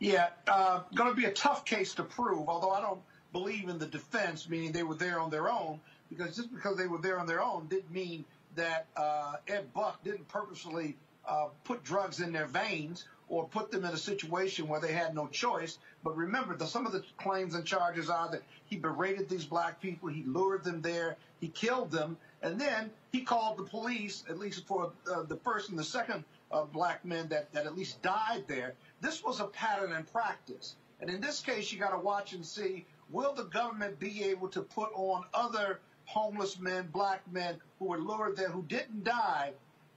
Yeah, 0.00 0.28
uh, 0.48 0.80
going 0.96 1.10
to 1.10 1.16
be 1.16 1.26
a 1.26 1.32
tough 1.32 1.64
case 1.64 1.94
to 1.94 2.02
prove, 2.02 2.48
although 2.48 2.70
I 2.70 2.80
don't 2.80 3.00
believe 3.32 3.68
in 3.68 3.78
the 3.78 3.86
defense, 3.86 4.48
meaning 4.48 4.72
they 4.72 4.82
were 4.82 4.96
there 4.96 5.20
on 5.20 5.30
their 5.30 5.48
own, 5.48 5.78
because 6.10 6.34
just 6.34 6.52
because 6.52 6.76
they 6.76 6.88
were 6.88 6.98
there 6.98 7.20
on 7.20 7.26
their 7.26 7.42
own 7.42 7.68
didn't 7.68 7.92
mean 7.92 8.24
that 8.56 8.86
uh, 8.96 9.34
Ed 9.46 9.72
Buck 9.72 10.02
didn't 10.02 10.26
purposely 10.26 10.96
put 11.64 11.82
drugs 11.82 12.20
in 12.20 12.32
their 12.32 12.46
veins 12.46 13.04
or 13.28 13.48
put 13.48 13.70
them 13.70 13.84
in 13.84 13.92
a 13.92 13.96
situation 13.96 14.68
where 14.68 14.80
they 14.80 14.92
had 14.92 15.14
no 15.14 15.26
choice. 15.26 15.78
But 16.04 16.16
remember, 16.16 16.56
the, 16.56 16.66
some 16.66 16.86
of 16.86 16.92
the 16.92 17.02
claims 17.18 17.54
and 17.54 17.64
charges 17.64 18.08
are 18.08 18.30
that 18.30 18.42
he 18.66 18.76
berated 18.76 19.28
these 19.28 19.44
black 19.44 19.80
people, 19.80 20.08
he 20.08 20.22
lured 20.24 20.64
them 20.64 20.80
there, 20.80 21.16
he 21.40 21.48
killed 21.48 21.90
them, 21.90 22.16
and 22.42 22.60
then 22.60 22.90
he 23.10 23.22
called 23.22 23.58
the 23.58 23.64
police, 23.64 24.24
at 24.28 24.38
least 24.38 24.66
for 24.66 24.92
uh, 25.12 25.22
the 25.22 25.36
first 25.36 25.70
and 25.70 25.78
the 25.78 25.84
second 25.84 26.24
uh, 26.52 26.64
black 26.64 27.04
men 27.04 27.28
that, 27.28 27.52
that 27.52 27.66
at 27.66 27.76
least 27.76 28.00
died 28.02 28.44
there. 28.46 28.74
This 29.00 29.24
was 29.24 29.40
a 29.40 29.46
pattern 29.46 29.92
and 29.92 30.10
practice. 30.12 30.76
And 31.00 31.10
in 31.10 31.20
this 31.20 31.40
case, 31.40 31.72
you 31.72 31.78
got 31.78 31.90
to 31.90 31.98
watch 31.98 32.32
and 32.32 32.44
see, 32.44 32.86
will 33.10 33.34
the 33.34 33.44
government 33.44 33.98
be 33.98 34.24
able 34.24 34.48
to 34.48 34.62
put 34.62 34.90
on 34.94 35.24
other 35.34 35.80
homeless 36.04 36.58
men, 36.58 36.88
black 36.92 37.20
men 37.30 37.56
who 37.78 37.86
were 37.86 37.98
lured 37.98 38.36
there, 38.36 38.48
who 38.48 38.62
didn't 38.62 39.04
die, 39.04 39.52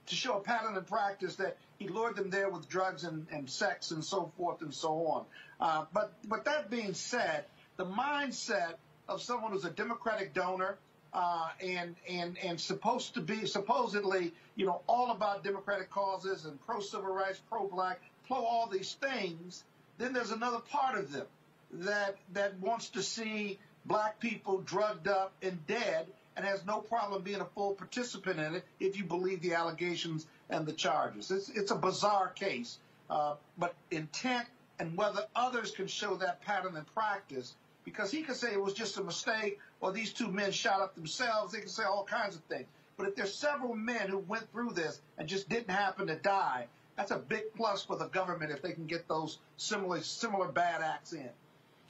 to 0.06 0.14
show 0.14 0.38
a 0.38 0.40
pattern 0.40 0.76
and 0.76 0.86
practice 0.86 1.36
that 1.36 1.56
he 1.78 1.88
lured 1.88 2.16
them 2.16 2.30
there 2.30 2.50
with 2.50 2.68
drugs 2.68 3.04
and, 3.04 3.26
and 3.30 3.48
sex 3.48 3.90
and 3.90 4.04
so 4.04 4.32
forth 4.36 4.62
and 4.62 4.74
so 4.74 5.06
on. 5.06 5.24
Uh, 5.60 5.84
but, 5.92 6.12
but 6.28 6.44
that 6.44 6.70
being 6.70 6.94
said, 6.94 7.44
the 7.76 7.86
mindset 7.86 8.74
of 9.08 9.22
someone 9.22 9.52
who's 9.52 9.64
a 9.64 9.70
Democratic 9.70 10.34
donor, 10.34 10.76
uh, 11.12 11.48
and 11.60 11.96
and 12.08 12.38
and 12.38 12.60
supposed 12.60 13.14
to 13.14 13.20
be 13.20 13.46
supposedly, 13.46 14.32
you 14.54 14.66
know, 14.66 14.80
all 14.86 15.10
about 15.10 15.42
democratic 15.42 15.90
causes 15.90 16.44
and 16.44 16.60
pro 16.66 16.80
civil 16.80 17.12
rights, 17.12 17.40
pro 17.48 17.66
black, 17.66 18.00
pro 18.28 18.36
all 18.36 18.68
these 18.68 18.94
things. 18.94 19.64
Then 19.98 20.12
there's 20.12 20.30
another 20.30 20.60
part 20.60 20.98
of 20.98 21.12
them 21.12 21.26
that 21.72 22.16
that 22.32 22.58
wants 22.60 22.90
to 22.90 23.02
see 23.02 23.58
black 23.84 24.20
people 24.20 24.60
drugged 24.60 25.08
up 25.08 25.32
and 25.42 25.66
dead 25.66 26.06
and 26.36 26.44
has 26.44 26.64
no 26.64 26.80
problem 26.80 27.22
being 27.22 27.40
a 27.40 27.44
full 27.44 27.74
participant 27.74 28.38
in 28.38 28.54
it 28.56 28.64
if 28.78 28.96
you 28.96 29.04
believe 29.04 29.42
the 29.42 29.54
allegations 29.54 30.26
and 30.48 30.66
the 30.66 30.72
charges. 30.72 31.30
It's 31.30 31.48
it's 31.50 31.70
a 31.70 31.76
bizarre 31.76 32.28
case, 32.28 32.78
uh, 33.08 33.34
but 33.58 33.74
intent 33.90 34.46
and 34.78 34.96
whether 34.96 35.26
others 35.36 35.70
can 35.70 35.86
show 35.86 36.16
that 36.16 36.40
pattern 36.42 36.76
in 36.76 36.84
practice 36.94 37.54
because 37.84 38.10
he 38.10 38.22
could 38.22 38.36
say 38.36 38.52
it 38.52 38.60
was 38.60 38.74
just 38.74 38.96
a 38.98 39.02
mistake 39.02 39.58
or 39.80 39.92
these 39.92 40.12
two 40.12 40.30
men 40.30 40.52
shot 40.52 40.80
up 40.80 40.94
themselves. 40.94 41.52
They 41.52 41.60
can 41.60 41.68
say 41.68 41.84
all 41.84 42.04
kinds 42.04 42.36
of 42.36 42.42
things. 42.44 42.66
But 42.96 43.08
if 43.08 43.16
there's 43.16 43.34
several 43.34 43.74
men 43.74 44.08
who 44.08 44.18
went 44.18 44.50
through 44.52 44.72
this 44.72 45.00
and 45.18 45.28
just 45.28 45.48
didn't 45.48 45.70
happen 45.70 46.06
to 46.08 46.16
die, 46.16 46.66
that's 46.96 47.10
a 47.10 47.18
big 47.18 47.54
plus 47.56 47.82
for 47.82 47.96
the 47.96 48.06
government 48.08 48.50
if 48.52 48.60
they 48.60 48.72
can 48.72 48.86
get 48.86 49.08
those 49.08 49.38
similar 49.56 50.02
similar 50.02 50.48
bad 50.48 50.82
acts 50.82 51.12
in. 51.12 51.30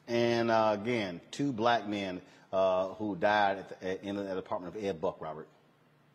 And 0.06 0.50
uh, 0.50 0.76
again, 0.80 1.20
two 1.30 1.52
black 1.52 1.88
men 1.88 2.20
uh, 2.52 2.89
who 2.94 3.16
died 3.16 3.59
at 3.59 3.81
the, 3.81 4.05
in 4.05 4.16
the 4.16 4.36
apartment 4.36 4.77
of 4.77 4.85
Ed 4.85 5.01
Buck, 5.01 5.20
Robert. 5.20 5.48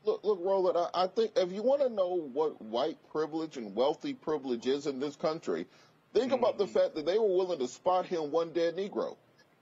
Look, 0.04 0.24
look, 0.24 0.40
Roland. 0.44 0.78
I, 0.78 1.06
I 1.06 1.08
think 1.08 1.32
if 1.36 1.52
you 1.52 1.64
want 1.64 1.82
to 1.82 1.90
know 1.90 2.30
what 2.34 2.62
white 2.62 2.98
privilege 3.12 3.58
and 3.58 3.76
wealthy 3.76 4.14
privilege 4.14 4.68
is 4.68 4.86
in 4.86 5.00
this 5.00 5.16
country, 5.16 5.66
think 6.14 6.32
about 6.32 6.58
the 6.58 6.68
fact 6.68 6.96
that 6.96 7.06
they 7.06 7.18
were 7.18 7.36
willing 7.36 7.60
to 7.60 7.68
spot 7.68 8.06
him 8.06 8.32
one 8.32 8.52
dead 8.52 8.76
Negro. 8.76 9.16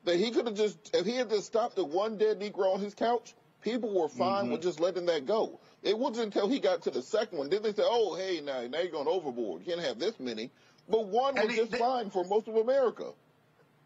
That 0.04 0.18
he 0.18 0.32
could 0.32 0.48
have 0.48 0.56
just, 0.56 0.78
if 0.94 1.06
he 1.06 1.16
had 1.16 1.30
just 1.30 1.46
stopped 1.46 1.80
at 1.80 1.88
one 1.88 2.18
dead 2.18 2.42
Negro 2.42 2.74
on 2.74 2.82
his 2.82 2.94
couch, 2.94 3.34
people 3.62 4.02
were 4.02 4.10
fine 4.10 4.50
with 4.52 4.62
just 4.62 4.82
letting 4.82 5.06
that 5.06 5.26
go. 5.26 5.60
It 5.82 5.98
wasn't 5.98 6.26
until 6.26 6.50
he 6.50 6.60
got 6.60 6.82
to 6.84 6.92
the 6.92 7.02
second 7.02 7.38
one, 7.38 7.50
then 7.50 7.64
they 7.64 7.74
said, 7.74 7.86
"Oh, 7.88 8.16
hey, 8.16 8.42
now 8.44 8.68
now 8.68 8.80
you're 8.80 8.92
going 8.92 9.08
overboard. 9.08 9.62
You 9.62 9.74
can't 9.74 9.86
have 9.86 10.00
this 10.00 10.20
many." 10.20 10.52
But 10.90 11.08
one 11.08 11.36
was 11.36 11.56
just 11.56 11.76
fine 11.78 12.10
for 12.10 12.26
most 12.26 12.50
of 12.50 12.58
America. 12.58 13.14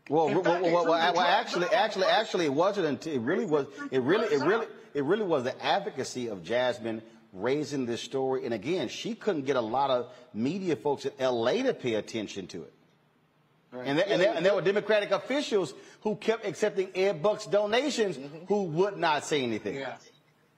Well, 0.09 0.27
well, 0.27 0.43
fact, 0.43 0.63
well, 0.63 0.73
well, 0.73 0.85
well, 0.85 1.13
well, 1.13 1.21
actually, 1.21 1.67
actually, 1.67 2.05
actually, 2.05 2.45
it 2.45 2.53
wasn't 2.53 2.87
until 2.87 3.13
it 3.13 3.21
really 3.21 3.45
was. 3.45 3.67
It 3.91 4.01
really, 4.01 4.33
it 4.33 4.41
really, 4.41 4.67
it 4.93 5.03
really 5.03 5.23
was 5.23 5.43
the 5.43 5.63
advocacy 5.63 6.27
of 6.27 6.43
Jasmyne 6.43 7.01
raising 7.33 7.85
this 7.85 8.01
story. 8.01 8.45
And 8.45 8.53
again, 8.53 8.87
she 8.87 9.15
couldn't 9.15 9.45
get 9.45 9.55
a 9.55 9.61
lot 9.61 9.89
of 9.89 10.11
media 10.33 10.75
folks 10.75 11.05
in 11.05 11.11
L.A. 11.19 11.63
to 11.63 11.73
pay 11.73 11.95
attention 11.95 12.47
to 12.47 12.63
it. 12.63 12.73
And, 13.73 13.99
there, 13.99 14.05
and, 14.07 14.21
there, 14.21 14.33
and 14.33 14.45
there 14.45 14.55
were 14.55 14.61
Democratic 14.61 15.11
officials 15.11 15.73
who 16.01 16.15
kept 16.15 16.45
accepting 16.45 16.89
Ed 16.95 17.21
Buck's 17.21 17.45
donations 17.45 18.17
mm-hmm. 18.17 18.45
who 18.47 18.63
would 18.63 18.97
not 18.97 19.25
say 19.25 19.43
anything. 19.43 19.75
Yeah. 19.75 19.95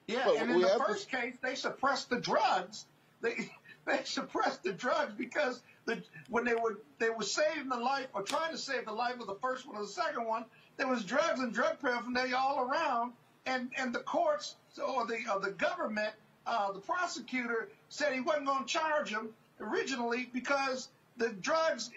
Yeah, 0.07 0.23
But 0.26 0.38
and 0.38 0.51
in 0.51 0.61
the 0.61 0.67
have 0.67 0.77
to- 0.77 0.85
first 0.85 1.11
case, 1.11 1.35
they 1.41 1.55
suppressed 1.55 2.09
the 2.09 2.19
drugs. 2.19 2.85
They 3.21 3.51
they 3.90 4.03
suppressed 4.03 4.64
the 4.64 4.74
drugs 4.74 5.14
because 5.18 5.61
the 5.86 6.02
when 6.30 6.45
they 6.45 6.53
were 6.53 6.80
they 6.99 7.10
were 7.10 7.24
saving 7.24 7.70
the 7.70 7.78
life 7.78 8.07
or 8.14 8.22
trying 8.22 8.52
to 8.52 8.57
save 8.57 8.86
the 8.86 8.91
life 8.94 9.20
of 9.20 9.28
the 9.28 9.36
first 9.36 9.68
one 9.68 9.76
or 9.76 9.82
the 9.82 9.88
second 9.88 10.26
one, 10.26 10.45
there 10.78 10.88
was 10.88 11.03
drugs 11.03 11.40
and 11.40 11.53
drug 11.53 11.80
paraphernalia 11.80 12.36
all 12.36 12.61
around, 12.61 13.14
and 13.45 13.72
and 13.78 13.94
the 13.94 13.99
courts 13.99 14.56
or 14.82 15.06
the 15.06 15.20
or 15.34 15.40
the 15.40 15.52
government, 15.52 16.14
uh, 16.45 16.72
the 16.72 16.80
prosecutor 16.80 17.70
said 17.90 18.14
he 18.14 18.22
wasn't 18.22 18.45
going 18.45 18.64
to 18.64 18.70
charge 18.70 19.10
him 19.10 19.30
originally 19.60 20.30
because 20.34 20.90
the 21.18 21.30
drugs 21.30 21.91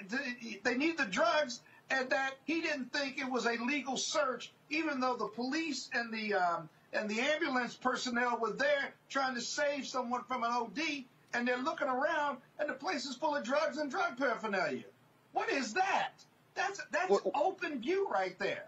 they 0.62 0.76
need 0.76 0.98
the 0.98 1.06
drugs 1.06 1.60
and 1.90 2.10
that 2.10 2.34
he 2.44 2.60
didn't 2.60 2.92
think 2.92 3.18
it 3.18 3.30
was 3.30 3.46
a 3.46 3.56
legal 3.64 3.96
search, 3.96 4.50
even 4.70 5.00
though 5.00 5.14
the 5.16 5.28
police 5.28 5.90
and 5.92 6.12
the 6.12 6.34
um, 6.34 6.68
and 6.92 7.08
the 7.08 7.20
ambulance 7.20 7.74
personnel 7.74 8.38
were 8.38 8.52
there 8.52 8.92
trying 9.08 9.34
to 9.34 9.40
save 9.40 9.86
someone 9.86 10.22
from 10.24 10.44
an 10.44 10.50
OD, 10.50 11.04
and 11.34 11.46
they're 11.46 11.58
looking 11.58 11.88
around, 11.88 12.38
and 12.58 12.68
the 12.68 12.74
place 12.74 13.06
is 13.06 13.16
full 13.16 13.36
of 13.36 13.44
drugs 13.44 13.78
and 13.78 13.90
drug 13.90 14.16
paraphernalia. 14.16 14.84
What 15.32 15.50
is 15.50 15.74
that? 15.74 16.12
That's 16.54 16.80
that's 16.90 17.20
open 17.34 17.80
view 17.80 18.08
right 18.10 18.38
there. 18.38 18.64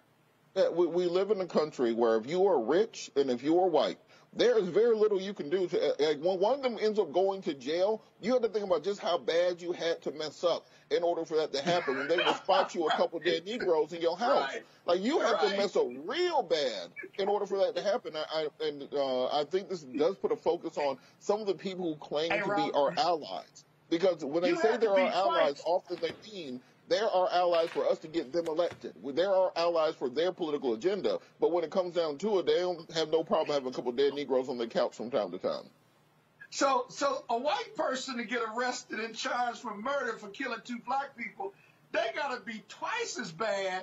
Yeah, 0.54 0.68
we, 0.70 0.86
we 0.86 1.06
live 1.06 1.30
in 1.30 1.40
a 1.40 1.46
country 1.46 1.92
where 1.92 2.16
if 2.16 2.26
you 2.26 2.46
are 2.46 2.62
rich 2.62 3.10
and 3.16 3.28
if 3.28 3.42
you 3.42 3.58
are 3.58 3.66
white, 3.66 3.98
there 4.32 4.56
is 4.58 4.68
very 4.68 4.96
little 4.96 5.20
you 5.20 5.34
can 5.34 5.50
do. 5.50 5.66
To, 5.66 5.80
uh, 5.80 6.10
uh, 6.10 6.14
when 6.14 6.38
one 6.38 6.54
of 6.54 6.62
them 6.62 6.78
ends 6.80 6.98
up 6.98 7.12
going 7.12 7.42
to 7.42 7.54
jail, 7.54 8.02
you 8.20 8.32
have 8.32 8.42
to 8.42 8.48
think 8.48 8.64
about 8.64 8.84
just 8.84 9.00
how 9.00 9.18
bad 9.18 9.60
you 9.60 9.72
had 9.72 10.00
to 10.02 10.12
mess 10.12 10.44
up 10.44 10.66
in 10.90 11.02
order 11.02 11.24
for 11.24 11.36
that 11.36 11.52
to 11.52 11.62
happen. 11.62 11.96
When 11.96 12.08
they 12.08 12.16
will 12.16 12.34
spot 12.34 12.74
you 12.74 12.86
a 12.86 12.90
couple 12.96 13.18
dead 13.18 13.44
Negroes 13.44 13.92
in 13.92 14.00
your 14.00 14.16
house, 14.16 14.52
Right. 14.52 14.64
like 14.86 15.00
you 15.00 15.20
have 15.20 15.40
to 15.40 15.56
mess 15.56 15.76
up 15.76 15.86
real 16.04 16.42
bad 16.42 16.88
in 17.18 17.28
order 17.28 17.46
for 17.46 17.58
that 17.58 17.74
to 17.76 17.82
happen. 17.82 18.14
I, 18.16 18.24
I 18.60 18.64
and 18.64 18.88
uh, 18.92 19.26
I 19.26 19.44
think 19.44 19.68
this 19.68 19.82
does 19.82 20.16
put 20.16 20.32
a 20.32 20.36
focus 20.36 20.76
on 20.78 20.98
some 21.18 21.40
of 21.40 21.46
the 21.46 21.54
people 21.54 21.84
who 21.94 21.96
claim 21.96 22.30
Hey, 22.30 22.40
to 22.40 22.54
be 22.56 22.70
our 22.74 22.92
allies. 22.98 23.64
Because 23.90 24.24
when 24.24 24.42
they 24.42 24.54
say 24.54 24.76
they're 24.76 24.90
our 24.90 25.08
allies, 25.12 25.62
often 25.66 25.98
they 26.00 26.12
mean 26.32 26.60
they're 26.88 27.08
our 27.08 27.30
allies 27.32 27.70
for 27.70 27.86
us 27.88 27.98
to 28.00 28.08
get 28.08 28.32
them 28.32 28.46
elected. 28.46 28.94
They're 29.14 29.30
our 29.30 29.52
allies 29.56 29.94
for 29.94 30.08
their 30.08 30.32
political 30.32 30.74
agenda. 30.74 31.18
But 31.40 31.52
when 31.52 31.64
it 31.64 31.70
comes 31.70 31.94
down 31.94 32.18
to 32.18 32.38
it, 32.40 32.46
they 32.46 32.58
don't 32.58 32.90
have 32.92 33.10
no 33.10 33.22
problem 33.22 33.54
having 33.54 33.68
a 33.72 33.74
couple 33.74 33.92
dead 33.92 34.14
Negroes 34.14 34.48
on 34.48 34.58
their 34.58 34.66
couch 34.66 34.94
from 34.96 35.10
time 35.10 35.30
to 35.30 35.38
time. 35.38 35.64
So, 36.54 36.84
so 36.88 37.24
a 37.28 37.36
white 37.36 37.74
person 37.74 38.16
to 38.18 38.22
get 38.22 38.40
arrested 38.54 39.00
and 39.00 39.12
charged 39.12 39.58
for 39.58 39.74
murder 39.74 40.16
for 40.18 40.28
killing 40.28 40.60
two 40.62 40.78
black 40.86 41.16
people, 41.16 41.52
they 41.90 42.04
got 42.14 42.32
to 42.32 42.44
be 42.46 42.62
twice 42.68 43.18
as 43.18 43.32
bad 43.32 43.82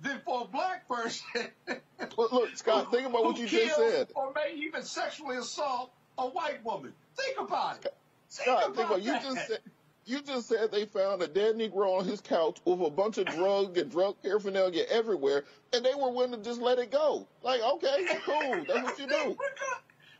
than 0.00 0.20
for 0.24 0.42
a 0.42 0.44
black 0.44 0.86
person. 0.86 1.26
Look, 2.16 2.30
look, 2.30 2.56
Scott, 2.56 2.92
think 2.92 3.08
about 3.08 3.24
what 3.24 3.38
you 3.38 3.48
just 3.48 3.74
said. 3.74 4.08
Or 4.14 4.32
may 4.34 4.54
even 4.56 4.84
sexually 4.84 5.36
assault 5.36 5.90
a 6.16 6.26
white 6.28 6.64
woman. 6.64 6.92
Think 7.16 7.40
about 7.40 7.84
it. 7.84 7.94
Scott, 8.28 8.76
think 8.76 8.88
about 8.88 9.02
you 9.02 9.14
just 9.14 9.48
said 9.48 9.58
you 10.04 10.20
just 10.20 10.48
said 10.48 10.70
they 10.70 10.84
found 10.84 11.22
a 11.22 11.28
dead 11.28 11.56
Negro 11.56 11.98
on 11.98 12.04
his 12.04 12.20
couch 12.20 12.58
with 12.64 12.80
a 12.82 12.90
bunch 12.90 13.18
of 13.18 13.26
drug 13.26 13.78
and 13.78 13.90
drug 13.90 14.16
paraphernalia 14.22 14.84
everywhere, 14.88 15.44
and 15.72 15.84
they 15.84 15.94
were 15.94 16.10
willing 16.10 16.32
to 16.32 16.38
just 16.38 16.60
let 16.60 16.78
it 16.78 16.92
go. 16.92 17.26
Like, 17.42 17.62
okay, 17.62 18.06
cool, 18.24 18.64
that's 18.68 18.82
what 18.84 18.98
you 19.00 19.08
do. 19.08 19.36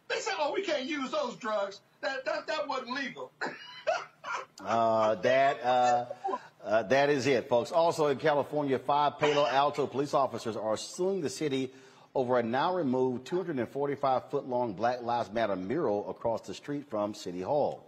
They 0.09 0.21
said, 0.21 0.35
"Oh, 0.39 0.53
we 0.53 0.63
can't 0.63 0.85
use 0.85 1.11
those 1.11 1.37
drugs. 1.37 1.81
That 2.03 2.25
that 2.25 2.47
that 2.47 2.69
wasn't 2.69 2.95
legal." 2.95 3.33
Uh, 4.65 5.17
that 5.17 5.63
uh, 5.65 6.05
uh, 6.65 6.83
that 6.85 7.11
is 7.11 7.27
it, 7.27 7.49
folks. 7.49 7.73
Also 7.73 8.07
in 8.07 8.17
California, 8.17 8.79
five 8.79 9.19
Palo 9.19 9.45
Alto 9.47 9.87
police 9.87 10.15
officers 10.15 10.57
are 10.57 10.77
suing 10.77 11.21
the 11.21 11.29
city 11.29 11.73
over 12.15 12.39
a 12.39 12.43
now 12.43 12.75
removed 12.75 13.27
245 13.27 14.31
foot 14.31 14.47
long 14.47 14.75
Black 14.75 15.03
Lives 15.03 15.33
Matter 15.33 15.57
mural 15.57 16.09
across 16.09 16.43
the 16.43 16.55
street 16.55 16.89
from 16.89 17.15
City 17.15 17.41
Hall. 17.41 17.85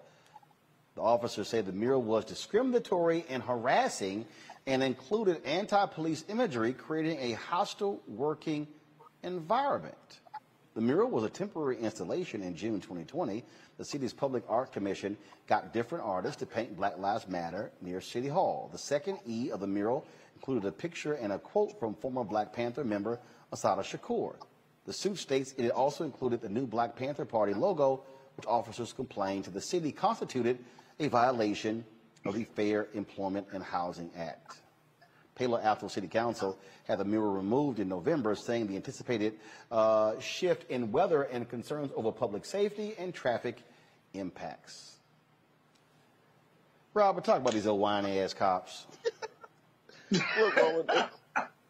The 0.95 1.03
officers 1.03 1.49
say 1.49 1.61
the 1.61 1.73
mural 1.73 2.03
was 2.03 2.25
discriminatory 2.25 3.25
and 3.29 3.43
harassing 3.43 4.27
and 4.67 4.83
included 4.83 5.45
anti 5.45 5.87
police 5.87 6.25
imagery, 6.29 6.73
creating 6.73 7.19
a 7.21 7.33
hostile 7.33 8.01
working 8.09 8.67
environment. 9.23 9.95
The 10.75 10.81
mural 10.81 11.09
was 11.09 11.23
a 11.23 11.31
temporary 11.31 11.79
installation 11.79 12.43
in 12.43 12.57
June 12.57 12.81
2020. 12.81 13.45
The 13.79 13.85
city's 13.85 14.13
Public 14.13 14.43
Art 14.49 14.73
Commission 14.73 15.17
got 15.47 15.73
different 15.73 16.05
artists 16.05 16.41
to 16.41 16.47
paint 16.47 16.77
Black 16.77 16.99
Lives 16.99 17.29
Matter 17.29 17.71
near 17.81 18.01
City 18.01 18.27
Hall. 18.27 18.69
The 18.73 18.79
second 18.79 19.21
E 19.25 19.53
of 19.53 19.61
the 19.61 19.69
mural 19.69 20.05
included 20.35 20.67
a 20.67 20.73
picture 20.73 21.13
and 21.13 21.33
a 21.33 21.39
quote 21.39 21.79
from 21.79 21.95
former 21.95 22.25
Black 22.25 22.53
Panther 22.53 22.83
member 22.83 23.21
Assata 23.53 23.83
Shakur. 23.83 24.35
The 24.85 24.93
suit 24.93 25.19
states 25.19 25.55
it 25.57 25.71
also 25.71 26.03
included 26.03 26.41
the 26.41 26.49
new 26.49 26.67
Black 26.67 26.97
Panther 26.97 27.25
Party 27.25 27.55
logo, 27.55 28.03
which 28.37 28.47
officers 28.49 28.93
complained 28.93 29.45
to 29.45 29.51
the 29.51 29.61
city 29.61 29.93
constituted 29.93 30.59
a 30.99 31.07
violation 31.07 31.85
of 32.27 32.35
the 32.35 32.45
Fair 32.57 32.89
Employment 32.95 33.47
and 33.53 33.63
Housing 33.63 34.11
Act. 34.17 34.57
Palo 35.35 35.59
Alto 35.59 35.89
City 35.89 36.07
Council 36.07 36.59
had 36.87 36.99
the 36.99 37.05
mural 37.05 37.33
removed 37.33 37.81
in 37.81 37.89
November, 37.89 38.35
saying 38.35 38.67
the 38.69 38.77
anticipated 38.77 39.35
uh, 39.71 40.19
shift 40.21 40.71
in 40.71 40.93
weather 40.93 41.23
and 41.23 41.49
concerns 41.49 41.91
over 41.97 42.13
public 42.13 42.45
safety 42.45 42.95
and 42.99 43.13
traffic 43.13 43.59
impacts. 44.13 44.97
Robert, 46.93 47.25
talk 47.25 47.39
about 47.39 47.53
these 47.53 47.67
old 47.67 47.81
whiny 47.81 48.21
ass 48.21 48.35
cops. 48.35 48.87
Look, 50.11 50.89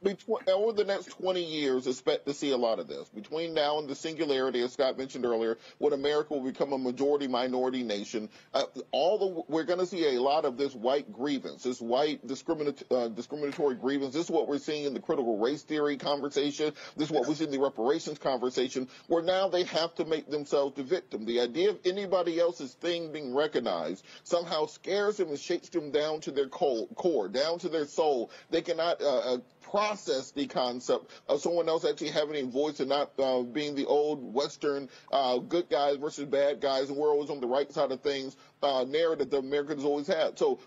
between, 0.04 0.38
over 0.48 0.72
the 0.72 0.84
next 0.84 1.06
20 1.06 1.42
years, 1.42 1.86
expect 1.86 2.26
to 2.26 2.34
see 2.34 2.50
a 2.50 2.56
lot 2.56 2.78
of 2.78 2.86
this. 2.86 3.08
Between 3.08 3.54
now 3.54 3.78
and 3.78 3.88
the 3.88 3.94
singularity, 3.94 4.60
as 4.60 4.72
Scott 4.72 4.98
mentioned 4.98 5.24
earlier, 5.24 5.58
when 5.78 5.92
America 5.92 6.34
will 6.34 6.44
become 6.44 6.72
a 6.72 6.78
majority 6.78 7.26
minority 7.26 7.82
nation, 7.82 8.28
uh, 8.52 8.64
all 8.92 9.18
the 9.18 9.44
we're 9.48 9.64
going 9.64 9.78
to 9.78 9.86
see 9.86 10.14
a 10.14 10.20
lot 10.20 10.44
of 10.44 10.56
this 10.56 10.74
white 10.74 11.12
grievance, 11.12 11.62
this 11.62 11.80
white 11.80 12.20
uh, 12.22 13.08
discriminatory 13.08 13.74
grievance. 13.74 14.14
This 14.14 14.24
is 14.24 14.30
what 14.30 14.48
we're 14.48 14.58
seeing 14.58 14.84
in 14.84 14.94
the 14.94 15.00
critical 15.00 15.38
race 15.38 15.62
theory 15.62 15.96
conversation. 15.96 16.72
This 16.96 17.08
is 17.08 17.12
what 17.12 17.26
we 17.26 17.34
see 17.34 17.44
in 17.44 17.50
the 17.50 17.60
reparations 17.60 18.18
conversation, 18.18 18.88
where 19.08 19.22
now 19.22 19.48
they 19.48 19.64
have 19.64 19.94
to 19.96 20.04
make 20.04 20.30
themselves 20.30 20.76
the 20.76 20.82
victim. 20.82 21.24
The 21.24 21.40
idea 21.40 21.70
of 21.70 21.78
anybody 21.84 22.38
else's 22.38 22.74
thing 22.74 23.12
being 23.12 23.34
recognized 23.34 24.04
somehow 24.22 24.66
scares 24.66 25.16
them 25.16 25.28
and 25.28 25.38
shakes 25.38 25.68
them 25.70 25.90
down 25.90 26.20
to 26.20 26.30
their 26.30 26.48
core, 26.48 26.86
core 26.94 27.28
down 27.28 27.58
to 27.60 27.68
their 27.68 27.86
soul. 27.86 28.30
They 28.50 28.62
cannot 28.62 29.00
uh, 29.00 29.34
uh, 29.34 29.38
process 29.74 30.30
the 30.30 30.46
concept 30.46 31.10
of 31.28 31.40
someone 31.40 31.68
else 31.68 31.84
actually 31.84 32.08
having 32.10 32.36
a 32.36 32.48
voice 32.48 32.78
and 32.78 32.88
not 32.88 33.10
uh, 33.18 33.42
being 33.42 33.74
the 33.74 33.84
old 33.86 34.32
Western 34.32 34.88
uh, 35.10 35.36
good 35.38 35.68
guys 35.68 35.96
versus 35.96 36.26
bad 36.26 36.60
guys, 36.60 36.90
and 36.90 36.96
we're 36.96 37.10
always 37.10 37.28
on 37.28 37.40
the 37.40 37.46
right 37.48 37.72
side 37.72 37.90
of 37.90 38.00
things 38.00 38.36
uh, 38.62 38.84
narrative 38.86 39.30
that 39.30 39.38
Americans 39.38 39.82
always 39.82 40.06
had. 40.06 40.38
So 40.38 40.60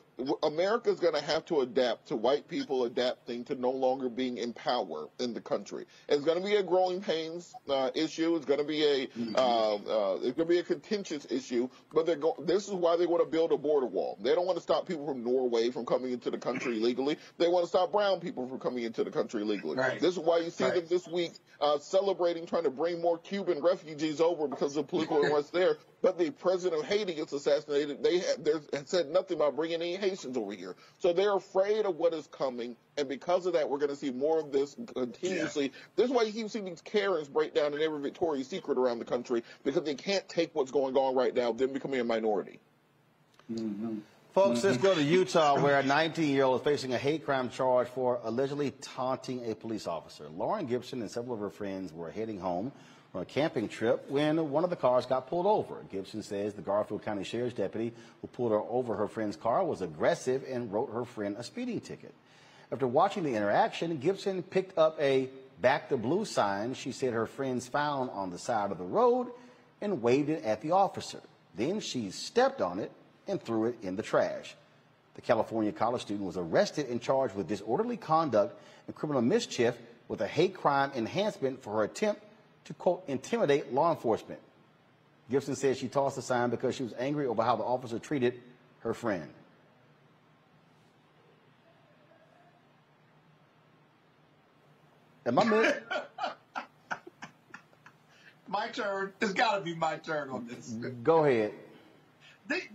America's 0.43 0.99
going 0.99 1.13
to 1.13 1.21
have 1.21 1.45
to 1.45 1.61
adapt 1.61 2.07
to 2.07 2.15
white 2.15 2.47
people 2.47 2.85
adapting 2.85 3.43
to 3.45 3.55
no 3.55 3.69
longer 3.69 4.09
being 4.09 4.37
in 4.37 4.51
power 4.53 5.07
in 5.19 5.33
the 5.33 5.41
country. 5.41 5.85
It's 6.09 6.23
going 6.23 6.39
to 6.39 6.43
be 6.43 6.55
a 6.55 6.63
growing 6.63 7.01
pains 7.01 7.53
uh, 7.69 7.91
issue. 7.93 8.35
It's 8.35 8.45
going 8.45 8.59
to 8.59 8.65
be 8.65 8.83
a 8.83 9.07
uh, 9.37 9.75
uh, 9.75 10.15
it's 10.15 10.35
going 10.35 10.35
to 10.35 10.45
be 10.45 10.59
a 10.59 10.63
contentious 10.63 11.27
issue. 11.29 11.69
But 11.93 12.05
they're 12.07 12.15
go- 12.15 12.35
this 12.39 12.67
is 12.67 12.73
why 12.73 12.97
they 12.97 13.05
want 13.05 13.23
to 13.23 13.29
build 13.29 13.51
a 13.51 13.57
border 13.57 13.85
wall. 13.85 14.17
They 14.21 14.33
don't 14.33 14.45
want 14.45 14.57
to 14.57 14.63
stop 14.63 14.87
people 14.87 15.05
from 15.05 15.23
Norway 15.23 15.69
from 15.69 15.85
coming 15.85 16.11
into 16.11 16.31
the 16.31 16.37
country 16.39 16.75
legally. 16.79 17.17
They 17.37 17.47
want 17.47 17.65
to 17.65 17.69
stop 17.69 17.91
brown 17.91 18.19
people 18.19 18.47
from 18.47 18.59
coming 18.59 18.83
into 18.85 19.03
the 19.03 19.11
country 19.11 19.43
legally. 19.43 19.75
Right. 19.77 19.99
This 19.99 20.13
is 20.13 20.19
why 20.19 20.39
you 20.39 20.49
see 20.49 20.63
Right. 20.63 20.73
them 20.75 20.85
this 20.89 21.07
week 21.07 21.33
uh, 21.61 21.77
celebrating, 21.79 22.45
trying 22.45 22.63
to 22.63 22.69
bring 22.71 23.01
more 23.01 23.17
Cuban 23.19 23.61
refugees 23.61 24.19
over 24.19 24.47
because 24.47 24.75
of 24.77 24.87
political 24.87 25.21
unrest 25.23 25.53
there. 25.53 25.77
But 26.01 26.17
the 26.17 26.29
president 26.29 26.81
of 26.81 26.87
Haiti 26.87 27.13
gets 27.15 27.33
assassinated. 27.33 28.03
They 28.03 28.19
have, 28.19 28.87
said 28.87 29.09
nothing 29.09 29.37
about 29.37 29.55
bringing 29.55 29.81
any 29.81 29.95
Haitians 29.95 30.37
over 30.37 30.53
here. 30.53 30.75
So 30.99 31.11
they're 31.11 31.35
afraid 31.35 31.85
of 31.85 31.95
what 31.95 32.13
is 32.13 32.27
coming. 32.27 32.75
And 32.97 33.09
because 33.09 33.45
of 33.45 33.53
that, 33.53 33.69
we're 33.69 33.79
going 33.79 33.89
to 33.89 33.95
see 33.95 34.11
more 34.11 34.39
of 34.39 34.51
this 34.51 34.75
continuously. 34.93 35.65
Yeah. 35.65 35.71
This 35.95 36.05
is 36.05 36.11
why 36.11 36.23
you 36.23 36.31
keep 36.31 36.49
seeing 36.49 36.65
these 36.65 36.81
Karens 36.81 37.27
break 37.27 37.53
down 37.53 37.73
in 37.73 37.81
every 37.81 37.99
Victoria's 37.99 38.47
Secret 38.47 38.77
around 38.77 38.99
the 38.99 39.05
country 39.05 39.43
because 39.63 39.83
they 39.83 39.95
can't 39.95 40.27
take 40.29 40.53
what's 40.53 40.71
going 40.71 40.95
on 40.95 41.15
right 41.15 41.33
now, 41.33 41.51
them 41.51 41.73
becoming 41.73 41.99
a 41.99 42.03
minority. 42.03 42.59
Mm-hmm. 43.51 43.99
Folks, 44.33 44.63
let's 44.63 44.77
go 44.77 44.93
to 44.93 45.01
Utah, 45.01 45.59
where 45.59 45.79
a 45.79 45.83
19-year-old 45.83 46.61
is 46.61 46.63
facing 46.63 46.93
a 46.93 46.97
hate 46.99 47.25
crime 47.25 47.49
charge 47.49 47.87
for 47.87 48.19
allegedly 48.23 48.69
taunting 48.81 49.49
a 49.49 49.55
police 49.55 49.87
officer. 49.87 50.29
Lauren 50.29 50.67
Gibson 50.67 51.01
and 51.01 51.09
several 51.09 51.33
of 51.33 51.39
her 51.39 51.49
friends 51.49 51.91
were 51.91 52.11
heading 52.11 52.39
home 52.39 52.71
on 53.13 53.21
a 53.21 53.25
camping 53.25 53.67
trip 53.67 54.09
when 54.09 54.49
one 54.49 54.63
of 54.63 54.69
the 54.69 54.75
cars 54.75 55.05
got 55.05 55.27
pulled 55.27 55.45
over. 55.45 55.75
Gibson 55.91 56.21
says 56.21 56.53
the 56.53 56.61
Garfield 56.61 57.03
County 57.03 57.23
Sheriff's 57.23 57.55
deputy 57.55 57.93
who 58.21 58.27
pulled 58.27 58.51
her 58.51 58.61
over 58.69 58.95
her 58.95 59.07
friend's 59.07 59.35
car 59.35 59.63
was 59.63 59.81
aggressive 59.81 60.43
and 60.47 60.71
wrote 60.71 60.91
her 60.93 61.05
friend 61.05 61.35
a 61.37 61.43
speeding 61.43 61.79
ticket. 61.79 62.13
After 62.71 62.87
watching 62.87 63.23
the 63.23 63.33
interaction, 63.33 63.97
Gibson 63.97 64.43
picked 64.43 64.77
up 64.77 64.99
a 64.99 65.29
back 65.61 65.89
the 65.89 65.97
blue 65.97 66.25
sign 66.25 66.73
she 66.73 66.91
said 66.91 67.13
her 67.13 67.25
friends 67.25 67.67
found 67.67 68.09
on 68.11 68.29
the 68.29 68.37
side 68.37 68.71
of 68.71 68.77
the 68.77 68.83
road 68.83 69.27
and 69.81 70.01
waved 70.01 70.29
it 70.29 70.43
at 70.43 70.61
the 70.61 70.71
officer. 70.71 71.21
Then 71.55 71.79
she 71.79 72.11
stepped 72.11 72.61
on 72.61 72.79
it 72.79 72.91
and 73.27 73.41
threw 73.41 73.65
it 73.65 73.77
in 73.81 73.95
the 73.95 74.03
trash. 74.03 74.55
The 75.15 75.21
California 75.21 75.71
college 75.71 76.03
student 76.03 76.25
was 76.25 76.37
arrested 76.37 76.89
and 76.89 77.01
charged 77.01 77.35
with 77.35 77.47
disorderly 77.47 77.97
conduct 77.97 78.59
and 78.85 78.95
criminal 78.95 79.21
mischief 79.21 79.75
with 80.07 80.21
a 80.21 80.27
hate 80.27 80.53
crime 80.53 80.91
enhancement 80.95 81.63
for 81.63 81.73
her 81.73 81.83
attempt 81.83 82.21
to, 82.67 82.73
quote, 82.73 83.03
intimidate 83.07 83.73
law 83.73 83.91
enforcement. 83.91 84.39
Gibson 85.29 85.55
said 85.55 85.77
she 85.77 85.87
tossed 85.87 86.15
the 86.15 86.21
sign 86.21 86.49
because 86.49 86.75
she 86.75 86.83
was 86.83 86.93
angry 86.97 87.25
over 87.25 87.43
how 87.43 87.55
the 87.55 87.63
officer 87.63 87.99
treated 87.99 88.41
her 88.79 88.93
friend. 88.93 89.27
Am 95.25 95.37
I 95.37 95.43
mid? 95.43 95.75
my 98.47 98.69
turn. 98.69 99.11
It's 99.19 99.33
got 99.33 99.57
to 99.57 99.61
be 99.61 99.75
my 99.75 99.97
turn 99.97 100.29
on 100.29 100.47
this. 100.47 100.69
Go 101.03 101.25
ahead 101.25 101.51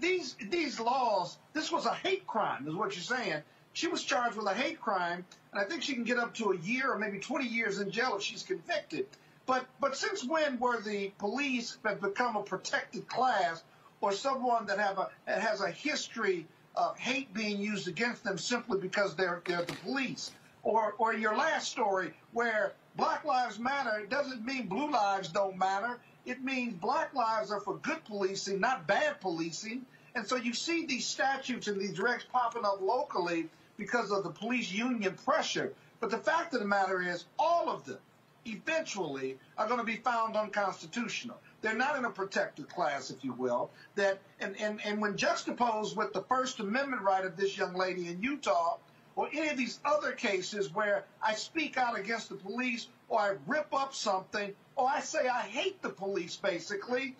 these 0.01 0.37
these 0.51 0.81
laws, 0.81 1.39
this 1.53 1.73
was 1.73 1.87
a 1.87 1.95
hate 1.95 2.27
crime, 2.27 2.67
is 2.69 2.75
what 2.75 2.95
you're 2.95 3.03
saying. 3.03 3.43
She 3.73 3.89
was 3.89 4.03
charged 4.03 4.37
with 4.37 4.47
a 4.47 4.55
hate 4.55 4.81
crime, 4.81 5.25
and 5.53 5.61
I 5.61 5.65
think 5.65 5.83
she 5.83 5.95
can 5.95 6.05
get 6.05 6.19
up 6.19 6.35
to 6.35 6.53
a 6.53 6.57
year 6.59 6.93
or 6.93 6.99
maybe 6.99 7.19
20 7.19 7.47
years 7.47 7.79
in 7.79 7.91
jail 7.91 8.17
if 8.17 8.23
she's 8.23 8.43
convicted. 8.43 9.07
But 9.45 9.67
but 9.81 9.97
since 9.97 10.25
when 10.25 10.61
were 10.61 10.81
the 10.81 11.13
police 11.19 11.77
have 11.85 12.01
become 12.01 12.37
a 12.37 12.43
protected 12.45 13.09
class, 13.09 13.65
or 14.01 14.13
someone 14.13 14.67
that 14.67 14.79
have 14.79 14.99
a 14.99 15.11
that 15.27 15.41
has 15.41 15.61
a 15.61 15.71
history 15.71 16.47
of 16.77 16.97
hate 16.97 17.35
being 17.35 17.61
used 17.61 17.89
against 17.89 18.23
them 18.23 18.39
simply 18.39 18.79
because 18.79 19.17
they're 19.17 19.43
they're 19.45 19.65
the 19.65 19.73
police? 19.75 20.31
Or 20.63 20.95
or 20.99 21.13
your 21.15 21.37
last 21.37 21.73
story 21.73 22.15
where 22.33 22.75
Black 22.95 23.25
Lives 23.25 23.59
Matter 23.59 24.07
doesn't 24.07 24.45
mean 24.45 24.69
blue 24.69 24.91
lives 24.91 25.29
don't 25.29 25.59
matter. 25.59 25.99
It 26.25 26.45
means 26.45 26.75
black 26.75 27.13
lives 27.13 27.51
are 27.51 27.61
for 27.61 27.79
good 27.79 28.05
policing, 28.05 28.61
not 28.61 28.87
bad 28.87 29.21
policing. 29.21 29.87
And 30.15 30.25
so 30.25 30.37
you 30.37 30.55
see 30.55 30.87
these 30.87 31.07
statutes 31.07 31.67
and 31.67 31.81
these 31.81 31.99
regs 31.99 32.29
popping 32.31 32.65
up 32.65 32.81
locally 32.81 33.49
because 33.77 34.13
of 34.13 34.23
the 34.23 34.31
police 34.31 34.71
union 34.71 35.15
pressure. 35.25 35.73
But 35.99 36.11
the 36.11 36.19
fact 36.19 36.55
of 36.55 36.61
the 36.61 36.67
matter 36.67 37.03
is, 37.03 37.25
all 37.39 37.69
of 37.69 37.85
them 37.85 37.99
eventually 38.47 39.39
are 39.57 39.67
going 39.67 39.79
to 39.79 39.87
be 39.87 39.97
found 39.97 40.37
unconstitutional. 40.37 41.41
They're 41.61 41.75
not 41.75 41.97
in 41.97 42.05
a 42.05 42.11
protected 42.11 42.69
class, 42.69 43.11
if 43.11 43.25
you 43.25 43.33
will. 43.33 43.71
That 43.95 44.21
and, 44.41 44.57
and, 44.61 44.81
and 44.85 45.01
when 45.01 45.17
juxtaposed 45.17 45.97
with 45.97 46.13
the 46.13 46.23
First 46.23 46.61
Amendment 46.61 47.03
right 47.03 47.25
of 47.25 47.37
this 47.37 47.57
young 47.57 47.75
lady 47.75 48.09
in 48.09 48.23
Utah, 48.23 48.79
or 49.15 49.29
any 49.33 49.49
of 49.49 49.57
these 49.57 49.79
other 49.85 50.13
cases 50.13 50.73
where 50.75 51.05
I 51.23 51.35
speak 51.35 51.77
out 51.77 51.99
against 51.99 52.31
the 52.31 52.35
police 52.35 52.89
or 53.09 53.21
I 53.21 53.35
rip 53.47 53.73
up 53.75 53.95
something 53.95 54.55
or 54.77 54.89
I 54.89 55.01
say 55.01 55.29
I 55.29 55.43
hate 55.43 55.83
the 55.83 55.91
police, 55.91 56.37
basically, 56.37 57.15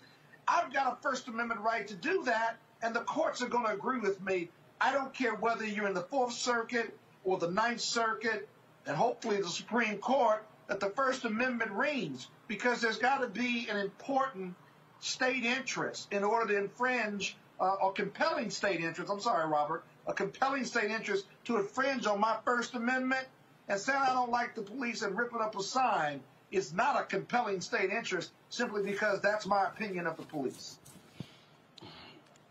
I've 0.47 0.73
got 0.73 0.93
a 0.93 1.01
First 1.01 1.27
Amendment 1.27 1.61
right 1.61 1.87
to 1.87 1.93
do 1.93 2.23
that, 2.25 2.57
and 2.81 2.93
the 2.95 3.01
courts 3.01 3.41
are 3.41 3.47
going 3.47 3.65
to 3.65 3.73
agree 3.73 3.99
with 3.99 4.21
me. 4.21 4.49
I 4.81 4.91
don't 4.91 5.13
care 5.13 5.35
whether 5.35 5.65
you're 5.65 5.87
in 5.87 5.93
the 5.93 6.01
Fourth 6.01 6.33
Circuit 6.33 6.97
or 7.23 7.37
the 7.37 7.49
Ninth 7.49 7.79
Circuit, 7.81 8.49
and 8.85 8.97
hopefully 8.97 9.37
the 9.37 9.47
Supreme 9.47 9.99
Court, 9.99 10.43
that 10.67 10.79
the 10.79 10.89
First 10.89 11.25
Amendment 11.25 11.71
reigns 11.71 12.27
because 12.47 12.81
there's 12.81 12.97
got 12.97 13.21
to 13.21 13.27
be 13.27 13.67
an 13.69 13.77
important 13.77 14.55
state 14.99 15.43
interest 15.43 16.07
in 16.11 16.23
order 16.23 16.53
to 16.53 16.59
infringe 16.59 17.35
uh, 17.59 17.75
or 17.81 17.91
compelling 17.91 18.49
state 18.49 18.79
interest. 18.79 19.11
I'm 19.11 19.19
sorry, 19.19 19.47
Robert, 19.47 19.83
a 20.07 20.13
compelling 20.13 20.65
state 20.65 20.91
interest 20.91 21.25
to 21.45 21.57
infringe 21.57 22.05
on 22.05 22.19
my 22.19 22.37
First 22.45 22.73
Amendment 22.73 23.27
and 23.67 23.79
saying 23.79 23.99
I 24.01 24.13
don't 24.13 24.31
like 24.31 24.55
the 24.55 24.61
police 24.61 25.01
and 25.01 25.17
ripping 25.17 25.41
up 25.41 25.57
a 25.57 25.63
sign 25.63 26.21
is 26.51 26.73
not 26.73 26.99
a 26.99 27.03
compelling 27.03 27.61
state 27.61 27.89
interest 27.89 28.31
simply 28.49 28.83
because 28.83 29.21
that's 29.21 29.45
my 29.45 29.65
opinion 29.65 30.07
of 30.07 30.17
the 30.17 30.23
police. 30.23 30.77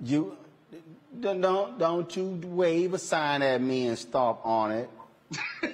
You 0.01 0.37
don't 1.21 1.79
don't 1.79 2.17
you 2.17 2.41
wave 2.45 2.95
a 2.95 2.99
sign 2.99 3.43
at 3.43 3.61
me 3.61 3.87
and 3.87 3.99
stomp 3.99 4.41
on 4.45 4.73
it. 4.73 4.91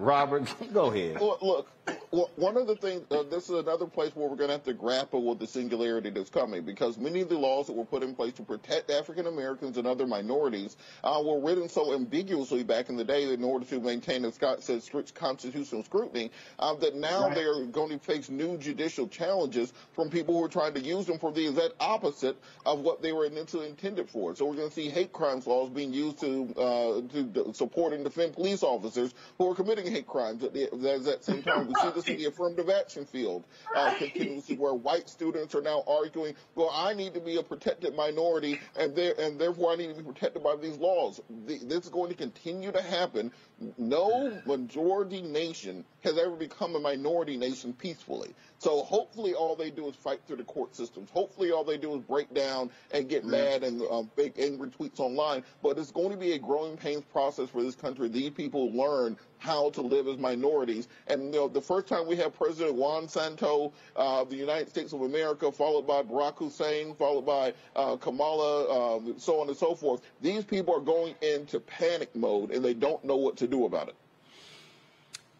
Robert, 0.00 0.52
go 0.72 0.90
ahead. 0.90 1.20
Look, 1.20 1.68
well, 2.12 2.28
one 2.34 2.56
of 2.56 2.66
the 2.66 2.74
things, 2.74 3.02
uh, 3.12 3.22
this 3.22 3.44
is 3.44 3.50
another 3.50 3.86
place 3.86 4.16
where 4.16 4.28
we're 4.28 4.34
going 4.34 4.48
to 4.48 4.54
have 4.54 4.64
to 4.64 4.72
grapple 4.72 5.22
with 5.22 5.38
the 5.38 5.46
singularity 5.46 6.10
that's 6.10 6.28
coming 6.28 6.64
because 6.64 6.98
many 6.98 7.20
of 7.20 7.28
the 7.28 7.38
laws 7.38 7.68
that 7.68 7.72
were 7.72 7.84
put 7.84 8.02
in 8.02 8.16
place 8.16 8.32
to 8.32 8.42
protect 8.42 8.90
African 8.90 9.28
Americans 9.28 9.78
and 9.78 9.86
other 9.86 10.08
minorities 10.08 10.76
uh, 11.04 11.22
were 11.24 11.40
written 11.40 11.68
so 11.68 11.94
ambiguously 11.94 12.64
back 12.64 12.88
in 12.88 12.96
the 12.96 13.04
day 13.04 13.32
in 13.32 13.44
order 13.44 13.64
to 13.64 13.78
maintain, 13.78 14.24
as 14.24 14.34
Scott 14.34 14.60
said, 14.60 14.82
strict 14.82 15.14
constitutional 15.14 15.84
scrutiny 15.84 16.32
uh, 16.58 16.74
that 16.74 16.96
now 16.96 17.28
right. 17.28 17.34
they're 17.36 17.64
going 17.66 17.90
to 17.90 17.98
face 17.98 18.28
new 18.28 18.58
judicial 18.58 19.06
challenges 19.06 19.72
from 19.92 20.10
people 20.10 20.36
who 20.36 20.44
are 20.44 20.48
trying 20.48 20.74
to 20.74 20.80
use 20.80 21.06
them 21.06 21.18
for 21.18 21.30
the 21.30 21.46
exact 21.46 21.74
opposite 21.78 22.36
of 22.66 22.80
what 22.80 23.02
they 23.02 23.12
were 23.12 23.26
initially 23.26 23.68
intended 23.68 24.10
for. 24.10 24.34
So 24.34 24.46
we're 24.46 24.56
going 24.56 24.68
to 24.68 24.74
see 24.74 24.88
hate 24.88 25.12
crimes 25.12 25.46
laws 25.46 25.70
being 25.70 25.92
used 25.92 26.18
to 26.20 26.52
uh, 26.56 27.00
to 27.12 27.54
support 27.54 27.92
and 27.92 28.02
defend 28.02 28.32
police 28.32 28.64
officers 28.64 29.14
who 29.38 29.48
are 29.48 29.54
committing 29.54 29.86
hate 29.86 30.08
crimes. 30.08 30.42
At, 30.42 30.52
the, 30.54 30.64
at 30.64 31.04
that 31.04 31.24
same 31.24 31.44
time, 31.44 31.68
we 31.68 31.74
see 31.74 31.99
in 32.08 32.16
the 32.16 32.26
affirmative 32.26 32.70
action 32.70 33.04
field 33.04 33.44
uh, 33.74 33.94
continuously, 33.94 34.56
where 34.56 34.74
white 34.74 35.08
students 35.08 35.54
are 35.54 35.62
now 35.62 35.82
arguing, 35.86 36.34
well, 36.54 36.70
I 36.72 36.94
need 36.94 37.14
to 37.14 37.20
be 37.20 37.36
a 37.36 37.42
protected 37.42 37.94
minority, 37.94 38.60
and, 38.78 38.94
there, 38.94 39.14
and 39.18 39.38
therefore 39.40 39.72
I 39.72 39.76
need 39.76 39.88
to 39.88 39.94
be 39.94 40.02
protected 40.02 40.42
by 40.42 40.56
these 40.56 40.76
laws. 40.76 41.20
The, 41.46 41.58
this 41.58 41.84
is 41.84 41.90
going 41.90 42.10
to 42.10 42.16
continue 42.16 42.72
to 42.72 42.82
happen. 42.82 43.32
No 43.76 44.40
majority 44.46 45.22
nation 45.22 45.84
has 46.02 46.18
ever 46.18 46.36
become 46.36 46.76
a 46.76 46.80
minority 46.80 47.36
nation 47.36 47.72
peacefully. 47.72 48.34
So 48.58 48.82
hopefully 48.82 49.34
all 49.34 49.56
they 49.56 49.70
do 49.70 49.88
is 49.88 49.96
fight 49.96 50.20
through 50.26 50.36
the 50.36 50.44
court 50.44 50.74
systems. 50.74 51.10
Hopefully 51.10 51.50
all 51.50 51.64
they 51.64 51.78
do 51.78 51.94
is 51.94 52.02
break 52.02 52.32
down 52.34 52.70
and 52.92 53.08
get 53.08 53.24
mad 53.24 53.64
and 53.64 53.82
um, 53.90 54.10
make 54.16 54.38
angry 54.38 54.68
tweets 54.68 55.00
online. 55.00 55.44
But 55.62 55.78
it's 55.78 55.90
going 55.90 56.10
to 56.10 56.16
be 56.16 56.32
a 56.32 56.38
growing 56.38 56.76
pains 56.76 57.04
process 57.12 57.48
for 57.48 57.62
this 57.62 57.74
country. 57.74 58.08
These 58.08 58.30
people 58.30 58.72
learn 58.72 59.16
how 59.38 59.70
to 59.70 59.80
live 59.80 60.06
as 60.06 60.18
minorities. 60.18 60.88
And 61.06 61.24
you 61.24 61.40
know, 61.40 61.48
the 61.48 61.60
first 61.60 61.86
time 61.86 62.06
we 62.06 62.16
have 62.16 62.34
President 62.34 62.76
Juan 62.76 63.08
Santo 63.08 63.72
uh, 63.96 64.20
of 64.20 64.30
the 64.30 64.36
United 64.36 64.68
States 64.68 64.92
of 64.92 65.02
America, 65.02 65.50
followed 65.50 65.86
by 65.86 66.02
Barack 66.02 66.36
Hussein, 66.36 66.94
followed 66.94 67.26
by 67.26 67.54
uh, 67.74 67.96
Kamala, 67.96 68.96
um, 68.96 69.14
so 69.18 69.40
on 69.40 69.48
and 69.48 69.56
so 69.56 69.74
forth, 69.74 70.02
these 70.20 70.44
people 70.44 70.74
are 70.74 70.80
going 70.80 71.14
into 71.22 71.58
panic 71.60 72.14
mode 72.14 72.50
and 72.50 72.64
they 72.64 72.74
don't 72.74 73.02
know 73.04 73.16
what 73.16 73.36
to 73.38 73.46
do 73.46 73.64
about 73.64 73.88
it. 73.88 73.94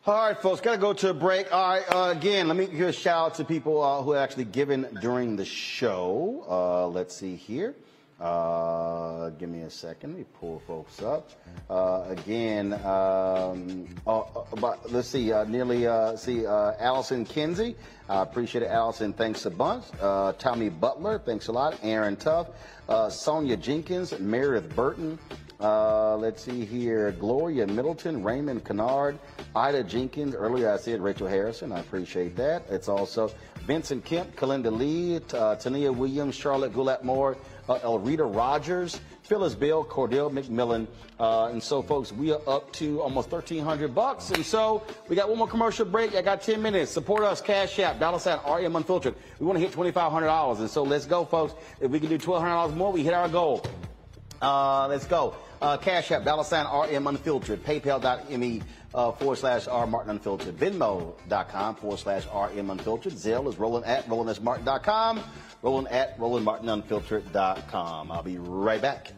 All 0.07 0.15
right, 0.15 0.41
folks, 0.41 0.63
got 0.63 0.73
to 0.73 0.79
go 0.79 0.95
to 0.95 1.11
a 1.11 1.15
break. 1.15 1.53
All 1.53 1.75
right, 1.75 1.85
uh, 1.95 2.11
again, 2.17 2.49
let 2.49 2.57
me 2.57 2.65
give 2.65 2.89
a 2.89 2.93
shout 2.93 3.27
out 3.27 3.35
to 3.35 3.45
people 3.45 3.83
uh, 3.83 4.01
who 4.01 4.15
actually 4.15 4.47
given 4.47 4.89
during 5.03 5.37
the 5.37 5.45
show. 5.45 6.43
Uh, 6.49 6.89
let's 6.89 7.15
see 7.15 7.37
here. 7.37 7.75
Uh, 8.21 9.31
give 9.31 9.49
me 9.49 9.63
a 9.63 9.71
second. 9.71 10.11
Let 10.11 10.19
me 10.19 10.25
pull 10.39 10.61
folks 10.67 11.01
up. 11.03 11.31
Uh, 11.71 12.05
again, 12.09 12.75
um, 12.85 13.89
uh, 14.07 14.23
let's 14.91 15.09
see. 15.09 15.33
nearly 15.49 15.87
see 16.19 16.45
Allison 16.47 17.25
Kinsey. 17.25 17.77
I 18.11 18.23
appreciate 18.23 18.63
it, 18.63 18.71
Allison. 18.71 19.15
Thanks 19.15 19.47
a 19.47 19.51
bunch. 19.51 19.85
Tommy 20.39 20.69
Butler. 20.69 21.19
Thanks 21.19 21.49
a 21.49 21.53
lot. 21.53 21.79
Aaron 21.83 22.17
Tuff. 22.17 22.49
Sonia 23.09 23.57
Jenkins. 23.57 24.19
Meredith 24.19 24.75
Burton. 24.77 25.19
Uh, 25.61 26.17
let's 26.17 26.43
see 26.45 26.65
here. 26.65 27.13
Gloria 27.13 27.67
Middleton, 27.67 28.25
Raymond 28.25 28.65
Kennard, 28.65 29.19
Ida 29.55 29.85
Jenkins. 29.85 30.35
Earlier 30.35 30.73
I 30.73 30.79
said 30.79 31.03
Rachel 31.03 31.27
Harrison. 31.27 31.71
I 31.71 31.81
appreciate 31.81 32.35
that. 32.37 32.63
It's 32.71 32.89
also 32.89 33.31
Vincent 33.67 34.07
Kemp, 34.07 34.35
Kalinda 34.37 34.71
Lee, 34.73 35.21
uh, 35.35 35.57
Tania 35.57 35.93
Williams, 35.93 36.35
Charlotte 36.35 36.73
Goulet 36.73 37.05
Moore, 37.05 37.37
uh, 37.37 37.50
Elrita 37.79 38.25
Rogers, 38.35 39.01
Phyllis 39.23 39.55
Bill, 39.55 39.85
Cordell 39.85 40.31
McMillan. 40.31 40.87
Uh, 41.19 41.51
and 41.53 41.63
so, 41.63 41.83
folks, 41.83 42.13
we 42.13 42.33
are 42.33 42.41
up 42.49 42.73
to 42.73 43.01
almost 43.01 43.31
1300 43.31 43.95
bucks. 43.95 44.31
And 44.31 44.45
so, 44.45 44.83
we 45.09 45.17
got 45.17 45.29
one 45.29 45.39
more 45.39 45.49
commercial 45.49 45.85
break. 45.85 46.15
I 46.15 46.23
got 46.23 46.43
10 46.43 46.61
minutes. 46.61 46.91
Support 46.91 47.23
us, 47.23 47.41
Cash 47.41 47.79
App, 47.79 48.01
dollar 48.01 48.19
sign 48.19 48.39
RM 48.49 48.77
Unfiltered. 48.77 49.15
We 49.39 49.47
want 49.47 49.59
to 49.59 49.65
hit 49.65 49.73
$2,500. 49.73 50.59
And 50.59 50.71
so, 50.71 50.83
let's 50.83 51.07
go, 51.07 51.25
folks. 51.25 51.55
If 51.81 51.91
we 51.91 52.01
can 52.01 52.09
do 52.09 52.19
$1,200 52.19 52.75
more, 52.75 52.93
we 52.93 53.03
hit 53.03 53.15
our 53.15 53.29
goal. 53.29 53.65
Uh, 54.43 54.89
let's 54.89 55.07
go. 55.07 55.35
Uh, 55.61 55.77
Cash 55.77 56.11
App, 56.11 56.25
dollar 56.25 56.45
sign 56.45 56.67
RM 56.67 57.07
Unfiltered, 57.07 57.63
paypal.me 57.63 58.63
uh, 58.95 59.13
forward 59.13 59.37
slash 59.37 59.69
R 59.69 59.87
Martin 59.87 60.11
Unfiltered, 60.11 60.57
venmo.com 60.57 61.77
forward 61.77 61.99
slash 61.99 62.27
RM 62.27 62.71
Unfiltered, 62.71 63.13
Zelle 63.13 63.49
is 63.49 63.59
Roland 63.59 63.87
at 63.87 64.07
rolandsmartin.com, 64.07 65.21
Roland 65.63 65.89
at 65.89 66.19
rolandmartinunfiltered.com. 66.19 68.11
I'll 68.11 68.23
be 68.23 68.39
right 68.39 68.83
back. 68.83 69.13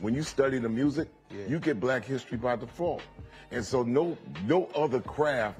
When 0.00 0.14
you 0.14 0.22
study 0.22 0.58
the 0.58 0.68
music, 0.68 1.08
you 1.48 1.58
get 1.58 1.80
black 1.80 2.04
history 2.04 2.38
by 2.38 2.56
default. 2.56 3.02
And 3.50 3.64
so 3.64 3.82
no 3.82 4.16
no 4.44 4.66
other 4.74 5.00
craft 5.00 5.58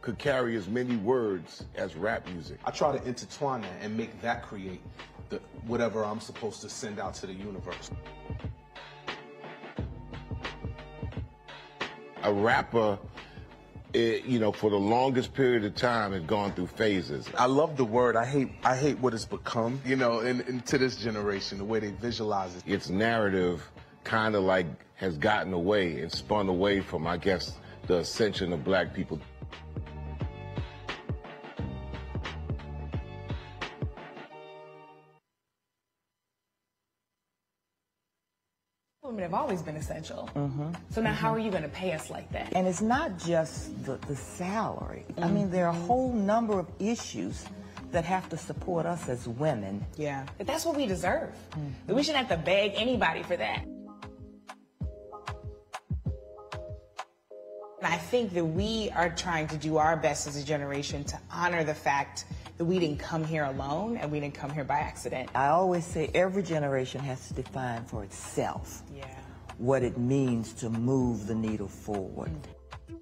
could 0.00 0.18
carry 0.18 0.56
as 0.56 0.68
many 0.68 0.96
words 0.96 1.64
as 1.76 1.94
rap 1.94 2.26
music. 2.26 2.58
I 2.64 2.70
try 2.70 2.96
to 2.96 3.04
intertwine 3.06 3.62
that 3.62 3.72
and 3.82 3.96
make 3.96 4.20
that 4.22 4.42
create 4.42 4.80
the, 5.28 5.38
whatever 5.66 6.04
I'm 6.04 6.20
supposed 6.20 6.60
to 6.62 6.68
send 6.68 6.98
out 6.98 7.14
to 7.14 7.26
the 7.26 7.34
universe. 7.34 7.90
A 12.22 12.32
rapper, 12.32 12.98
eh, 13.94 14.20
you 14.24 14.38
know, 14.38 14.52
for 14.52 14.70
the 14.70 14.78
longest 14.78 15.32
period 15.34 15.64
of 15.64 15.74
time 15.74 16.12
has 16.12 16.22
gone 16.22 16.52
through 16.52 16.68
phases. 16.68 17.28
I 17.36 17.46
love 17.46 17.76
the 17.76 17.84
word. 17.84 18.16
I 18.16 18.24
hate 18.24 18.50
I 18.62 18.76
hate 18.76 18.98
what 18.98 19.14
it's 19.14 19.24
become, 19.24 19.80
you 19.84 19.96
know, 19.96 20.20
in, 20.20 20.40
in 20.42 20.60
to 20.62 20.78
this 20.78 20.96
generation, 20.96 21.58
the 21.58 21.64
way 21.64 21.80
they 21.80 21.90
visualize 21.90 22.54
it. 22.56 22.62
Its 22.66 22.88
narrative 22.88 23.68
kind 24.04 24.34
of 24.34 24.44
like 24.44 24.66
has 24.96 25.16
gotten 25.16 25.52
away 25.52 26.00
and 26.00 26.12
spun 26.12 26.48
away 26.48 26.80
from, 26.80 27.06
I 27.06 27.16
guess, 27.16 27.56
the 27.86 27.98
ascension 27.98 28.52
of 28.52 28.64
black 28.64 28.94
people. 28.94 29.18
Women 39.20 39.32
have 39.32 39.38
always 39.42 39.60
been 39.60 39.76
essential. 39.76 40.30
Mhm. 40.34 40.74
So 40.88 41.02
now, 41.02 41.12
how 41.12 41.30
are 41.30 41.38
you 41.38 41.50
going 41.50 41.62
to 41.62 41.68
pay 41.68 41.92
us 41.92 42.08
like 42.08 42.32
that? 42.32 42.54
And 42.56 42.66
it's 42.66 42.80
not 42.80 43.18
just 43.18 43.84
the, 43.84 43.98
the 44.08 44.16
salary. 44.16 45.04
I 45.20 45.28
mean, 45.28 45.50
there 45.50 45.66
are 45.66 45.74
a 45.76 45.80
whole 45.86 46.10
number 46.10 46.58
of 46.58 46.66
issues 46.78 47.44
that 47.92 48.06
have 48.06 48.30
to 48.30 48.38
support 48.38 48.86
us 48.86 49.10
as 49.10 49.28
women. 49.28 49.84
Yeah, 49.98 50.24
but 50.38 50.46
that's 50.46 50.64
what 50.64 50.74
we 50.74 50.86
deserve. 50.86 51.34
We 51.86 52.02
shouldn't 52.02 52.26
have 52.28 52.38
to 52.38 52.42
beg 52.42 52.72
anybody 52.76 53.22
for 53.22 53.36
that. 53.36 53.62
And 57.76 57.86
I 57.94 57.98
think 57.98 58.32
that 58.32 58.44
we 58.46 58.90
are 58.96 59.10
trying 59.10 59.48
to 59.48 59.58
do 59.58 59.76
our 59.76 59.98
best 59.98 60.26
as 60.28 60.36
a 60.36 60.42
generation 60.42 61.04
to 61.04 61.18
honor 61.30 61.62
the 61.62 61.74
fact 61.74 62.24
we 62.60 62.78
didn't 62.78 62.98
come 62.98 63.24
here 63.24 63.44
alone 63.44 63.96
and 63.96 64.10
we 64.12 64.20
didn't 64.20 64.34
come 64.34 64.50
here 64.50 64.64
by 64.64 64.78
accident. 64.78 65.30
I 65.34 65.48
always 65.48 65.84
say 65.84 66.10
every 66.14 66.42
generation 66.42 67.00
has 67.00 67.26
to 67.28 67.34
define 67.34 67.84
for 67.84 68.04
itself 68.04 68.82
Yeah. 68.94 69.04
what 69.58 69.82
it 69.82 69.96
means 69.98 70.52
to 70.54 70.68
move 70.70 71.26
the 71.26 71.34
needle 71.34 71.68
forward. 71.68 72.30
Mm. 72.30 73.00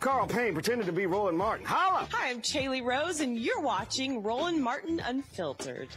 Carl 0.00 0.26
Payne 0.26 0.52
pretended 0.52 0.86
to 0.86 0.92
be 0.92 1.06
Roland 1.06 1.38
Martin. 1.38 1.64
Holla! 1.66 2.06
Hi, 2.12 2.30
I'm 2.30 2.40
Chaley 2.42 2.82
Rose, 2.84 3.20
and 3.20 3.36
you're 3.38 3.60
watching 3.60 4.22
Roland 4.22 4.62
Martin 4.62 5.00
Unfiltered. 5.00 5.88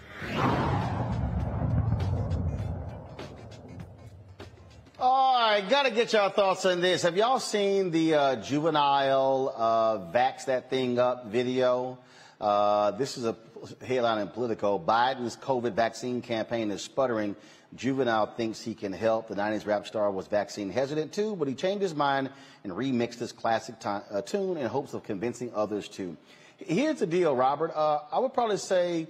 All 5.02 5.40
right, 5.40 5.62
gotta 5.70 5.92
get 5.92 6.12
y'all 6.12 6.28
thoughts 6.30 6.66
on 6.66 6.82
this. 6.82 7.04
Have 7.04 7.16
y'all 7.16 7.40
seen 7.40 7.90
the 7.90 8.16
uh, 8.16 8.36
juvenile 8.36 9.54
uh, 9.56 9.98
vax 10.12 10.44
that 10.48 10.70
thing 10.70 11.00
up 11.00 11.28
video? 11.28 11.98
Uh, 12.42 12.92
this 12.92 13.18
is 13.18 13.24
a 13.24 13.34
headline 13.82 14.18
in 14.20 14.28
Politico. 14.28 14.78
Biden's 14.78 15.38
COVID 15.38 15.72
vaccine 15.72 16.22
campaign 16.22 16.70
is 16.70 16.82
sputtering. 16.82 17.38
Juvenile 17.78 18.26
thinks 18.26 18.60
he 18.60 18.76
can 18.76 18.92
help. 18.92 19.30
The 19.30 19.36
90s 19.36 19.66
rap 19.66 19.88
star 19.88 20.12
was 20.12 20.28
vaccine 20.28 20.70
hesitant 20.70 21.14
too, 21.14 21.38
but 21.38 21.48
he 21.48 21.54
changed 21.56 21.82
his 21.82 21.96
mind 21.96 22.30
and 22.66 22.74
remixed 22.74 23.20
his 23.20 23.32
classic 23.32 23.80
ti- 23.80 23.88
uh, 24.12 24.22
tune 24.24 24.58
in 24.58 24.66
hopes 24.68 24.94
of 24.94 25.04
convincing 25.04 25.50
others 25.56 25.88
too. 25.88 26.18
Here's 26.58 27.00
the 27.00 27.08
deal, 27.08 27.34
Robert. 27.34 27.72
Uh, 27.74 28.00
I 28.12 28.20
would 28.20 28.34
probably 28.34 28.58
say 28.58 29.08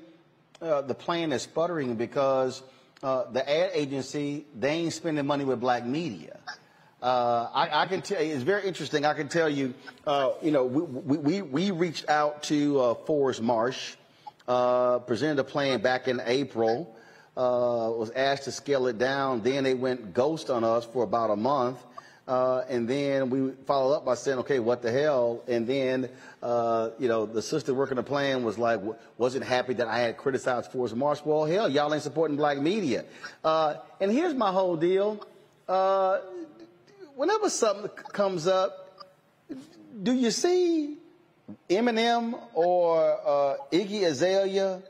uh, 0.61 0.81
the 0.83 0.93
plan 0.93 1.31
is 1.31 1.41
sputtering 1.41 1.95
because 1.95 2.61
uh, 3.03 3.31
the 3.31 3.49
ad 3.49 3.71
agency 3.73 4.45
they 4.57 4.71
ain't 4.71 4.93
spending 4.93 5.25
money 5.25 5.45
with 5.45 5.59
black 5.59 5.85
media. 5.85 6.39
Uh, 7.01 7.47
I, 7.53 7.83
I 7.83 7.85
can 7.85 8.01
tell 8.01 8.21
you, 8.21 8.33
it's 8.33 8.43
very 8.43 8.67
interesting. 8.67 9.05
I 9.05 9.13
can 9.13 9.29
tell 9.29 9.49
you, 9.49 9.73
uh, 10.05 10.31
you 10.41 10.51
know, 10.51 10.65
we, 10.65 11.17
we, 11.17 11.41
we 11.41 11.71
reached 11.71 12.09
out 12.09 12.43
to 12.43 12.79
uh, 12.79 12.93
Fors 12.93 13.39
Marsh, 13.39 13.95
uh, 14.49 14.99
presented 14.99 15.39
a 15.39 15.45
plan 15.45 15.81
back 15.81 16.09
in 16.09 16.21
April, 16.25 16.93
uh, 17.37 17.89
was 17.95 18.11
asked 18.11 18.43
to 18.43 18.51
scale 18.51 18.87
it 18.87 18.97
down. 18.97 19.41
Then 19.43 19.63
they 19.63 19.75
went 19.75 20.13
ghost 20.13 20.49
on 20.49 20.65
us 20.65 20.83
for 20.83 21.03
about 21.03 21.31
a 21.31 21.37
month. 21.37 21.77
Uh, 22.29 22.63
and 22.69 22.87
then 22.87 23.31
we 23.31 23.49
followed 23.65 23.95
up 23.95 24.05
by 24.05 24.13
saying, 24.13 24.37
okay, 24.37 24.59
what 24.59 24.83
the 24.83 24.91
hell? 24.91 25.41
And 25.47 25.65
then, 25.65 26.07
uh, 26.43 26.91
you 26.99 27.07
know, 27.07 27.25
the 27.25 27.41
sister 27.41 27.73
working 27.73 27.95
the 27.95 28.03
plan 28.03 28.43
was 28.43 28.55
like, 28.59 28.79
wasn't 29.17 29.45
happy 29.45 29.73
that 29.73 29.87
I 29.87 29.97
had 29.97 30.15
criticized 30.15 30.71
Fors 30.71 30.93
Marsh. 30.93 31.21
Well, 31.25 31.45
hell, 31.45 31.67
y'all 31.67 31.91
ain't 31.91 32.03
supporting 32.03 32.37
black 32.37 32.59
media. 32.59 33.05
Uh, 33.43 33.77
and 33.99 34.11
here's 34.11 34.35
my 34.35 34.51
whole 34.51 34.75
deal. 34.75 35.25
Uh, 35.67 36.19
whenever 37.15 37.49
something 37.49 37.89
comes 37.89 38.45
up, 38.45 39.07
do 40.03 40.13
you 40.13 40.29
see 40.29 40.97
Eminem 41.67 42.39
or 42.53 43.01
uh, 43.25 43.55
Iggy 43.71 44.03
Azalea 44.03 44.83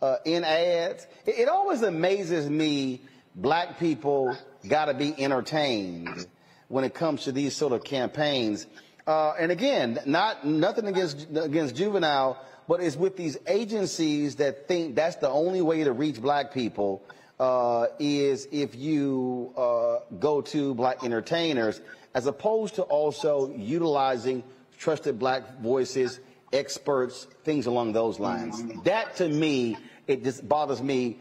uh, 0.00 0.16
in 0.24 0.44
ads? 0.44 1.06
It, 1.26 1.40
it 1.40 1.48
always 1.50 1.82
amazes 1.82 2.48
me. 2.48 3.02
Black 3.34 3.78
people 3.78 4.34
got 4.66 4.86
to 4.86 4.94
be 4.94 5.14
entertained 5.22 6.26
when 6.68 6.84
it 6.84 6.94
comes 6.94 7.24
to 7.24 7.32
these 7.32 7.54
sort 7.54 7.72
of 7.72 7.84
campaigns. 7.84 8.66
Uh, 9.06 9.34
and 9.38 9.52
again, 9.52 9.98
not 10.06 10.44
nothing 10.44 10.86
against 10.86 11.28
against 11.34 11.76
juvenile, 11.76 12.38
but 12.66 12.80
it's 12.80 12.96
with 12.96 13.16
these 13.16 13.36
agencies 13.46 14.36
that 14.36 14.66
think 14.66 14.96
that's 14.96 15.16
the 15.16 15.28
only 15.28 15.62
way 15.62 15.84
to 15.84 15.92
reach 15.92 16.20
black 16.20 16.52
people 16.52 17.02
uh, 17.38 17.86
is 17.98 18.48
if 18.50 18.74
you 18.74 19.52
uh, 19.56 19.98
go 20.18 20.40
to 20.40 20.74
black 20.74 21.04
entertainers, 21.04 21.80
as 22.14 22.26
opposed 22.26 22.76
to 22.76 22.82
also 22.82 23.54
utilizing 23.54 24.42
trusted 24.78 25.18
black 25.18 25.60
voices, 25.60 26.20
experts, 26.52 27.26
things 27.44 27.66
along 27.66 27.92
those 27.92 28.18
lines. 28.18 28.62
That 28.84 29.16
to 29.16 29.28
me, 29.28 29.76
it 30.06 30.24
just 30.24 30.48
bothers 30.48 30.82
me 30.82 31.18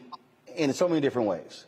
in 0.55 0.73
so 0.73 0.87
many 0.87 1.01
different 1.01 1.27
ways. 1.27 1.65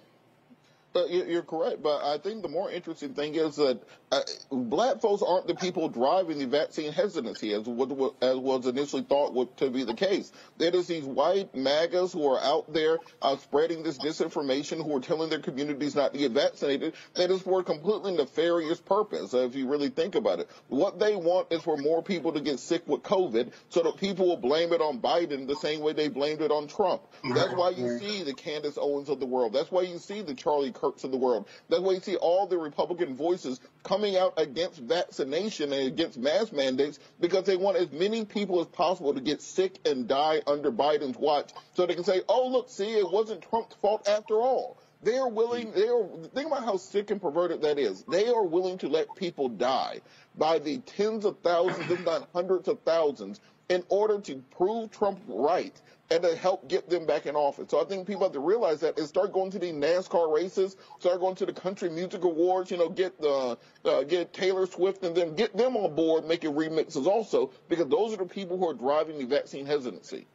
Uh, 0.95 1.05
you- 1.05 1.25
you're 1.25 1.43
correct, 1.43 1.83
but 1.83 2.03
I 2.03 2.17
think 2.17 2.41
the 2.41 2.47
more 2.49 2.71
interesting 2.71 3.13
thing 3.13 3.35
is 3.35 3.57
that 3.57 3.79
uh, 4.11 4.21
black 4.49 4.99
folks 4.99 5.21
aren't 5.21 5.45
the 5.45 5.53
people 5.53 5.89
driving 5.89 6.39
the 6.39 6.47
vaccine 6.47 6.91
hesitancy, 6.91 7.53
as 7.53 7.65
was, 7.65 8.13
as 8.21 8.35
was 8.37 8.65
initially 8.65 9.03
thought 9.03 9.33
would, 9.33 9.55
to 9.57 9.69
be 9.69 9.83
the 9.83 9.93
case. 9.93 10.31
It 10.57 10.73
is 10.73 10.87
these 10.87 11.03
white 11.03 11.53
MAGAs 11.53 12.13
who 12.13 12.25
are 12.27 12.39
out 12.39 12.73
there 12.73 12.97
uh, 13.21 13.35
spreading 13.37 13.83
this 13.83 13.99
disinformation, 13.99 14.83
who 14.83 14.95
are 14.95 14.99
telling 15.01 15.29
their 15.29 15.41
communities 15.41 15.93
not 15.93 16.13
to 16.13 16.19
get 16.19 16.31
vaccinated. 16.31 16.93
That 17.13 17.29
is 17.29 17.41
for 17.43 17.59
a 17.59 17.63
completely 17.63 18.13
nefarious 18.15 18.79
purpose, 18.79 19.33
uh, 19.35 19.39
if 19.39 19.55
you 19.55 19.67
really 19.67 19.89
think 19.89 20.15
about 20.15 20.39
it. 20.39 20.49
What 20.69 20.99
they 20.99 21.15
want 21.15 21.51
is 21.51 21.61
for 21.61 21.77
more 21.77 22.01
people 22.01 22.31
to 22.33 22.39
get 22.39 22.59
sick 22.59 22.87
with 22.87 23.03
COVID, 23.03 23.51
so 23.69 23.83
that 23.83 23.97
people 23.97 24.25
will 24.27 24.37
blame 24.37 24.73
it 24.73 24.81
on 24.81 24.99
Biden 24.99 25.47
the 25.47 25.55
same 25.57 25.81
way 25.81 25.93
they 25.93 26.07
blamed 26.07 26.41
it 26.41 26.49
on 26.49 26.67
Trump. 26.67 27.03
That's 27.35 27.53
why 27.53 27.71
you 27.71 27.99
see 27.99 28.23
the 28.23 28.33
Candace 28.33 28.77
Owens 28.81 29.09
of 29.09 29.19
the 29.19 29.27
world. 29.27 29.53
That's 29.53 29.69
why 29.69 29.81
you 29.81 29.99
see 29.99 30.21
the 30.21 30.33
Charlie 30.33 30.71
Kirks 30.87 31.03
of 31.03 31.11
the 31.11 31.17
world. 31.17 31.47
That's 31.69 31.81
why 31.81 31.93
you 31.93 31.99
see 31.99 32.15
all 32.15 32.47
the 32.47 32.57
Republican 32.57 33.15
voices 33.15 33.59
coming 33.83 34.17
out 34.17 34.33
against 34.37 34.79
vaccination 34.79 35.73
and 35.73 35.87
against 35.87 36.17
mask 36.17 36.53
mandates 36.53 36.99
because 37.19 37.45
they 37.45 37.57
want 37.57 37.77
as 37.77 37.91
many 37.91 38.25
people 38.25 38.61
as 38.61 38.67
possible 38.67 39.13
to 39.13 39.21
get 39.21 39.41
sick 39.41 39.77
and 39.85 40.07
die 40.07 40.41
under 40.47 40.71
Biden's 40.71 41.17
watch 41.17 41.51
so 41.73 41.85
they 41.85 41.95
can 41.95 42.03
say, 42.03 42.21
oh, 42.29 42.47
look, 42.47 42.69
see, 42.69 42.97
it 42.97 43.09
wasn't 43.09 43.41
Trump's 43.41 43.75
fault 43.75 44.07
after 44.07 44.35
all. 44.35 44.77
They 45.03 45.17
are 45.17 45.29
willing, 45.29 45.71
they 45.73 45.87
are, 45.87 46.07
think 46.33 46.47
about 46.47 46.63
how 46.63 46.77
sick 46.77 47.11
and 47.11 47.21
perverted 47.21 47.61
that 47.61 47.77
is. 47.77 48.03
They 48.03 48.29
are 48.29 48.43
willing 48.43 48.79
to 48.79 48.87
let 48.87 49.15
people 49.15 49.47
die 49.47 50.01
by 50.35 50.59
the 50.59 50.79
tens 50.79 51.23
of 51.23 51.37
thousands, 51.39 51.91
if 51.91 52.03
not 52.03 52.27
hundreds 52.33 52.67
of 52.67 52.79
thousands, 52.79 53.39
in 53.69 53.83
order 53.89 54.19
to 54.21 54.43
prove 54.57 54.89
Trump 54.91 55.19
right 55.27 55.79
and 56.09 56.23
to 56.23 56.35
help 56.35 56.67
get 56.69 56.89
them 56.89 57.05
back 57.05 57.25
in 57.25 57.35
office. 57.35 57.69
So 57.69 57.81
I 57.81 57.85
think 57.85 58.07
people 58.07 58.23
have 58.23 58.31
to 58.31 58.39
realize 58.39 58.79
that 58.79 58.97
and 58.97 59.07
start 59.07 59.33
going 59.33 59.51
to 59.51 59.59
the 59.59 59.71
NASCAR 59.73 60.33
races, 60.33 60.77
start 60.99 61.19
going 61.19 61.35
to 61.35 61.45
the 61.45 61.53
country 61.53 61.89
music 61.89 62.23
awards, 62.23 62.71
you 62.71 62.77
know, 62.77 62.89
get 62.89 63.19
the 63.19 63.57
uh, 63.85 64.03
get 64.03 64.33
Taylor 64.33 64.65
Swift 64.65 65.03
and 65.03 65.15
then 65.15 65.35
get 65.35 65.55
them 65.57 65.75
on 65.75 65.95
board 65.95 66.25
making 66.25 66.53
remixes 66.53 67.05
also 67.05 67.51
because 67.67 67.87
those 67.87 68.13
are 68.13 68.17
the 68.17 68.25
people 68.25 68.57
who 68.57 68.69
are 68.69 68.73
driving 68.73 69.17
the 69.17 69.25
vaccine 69.25 69.65
hesitancy. 69.65 70.25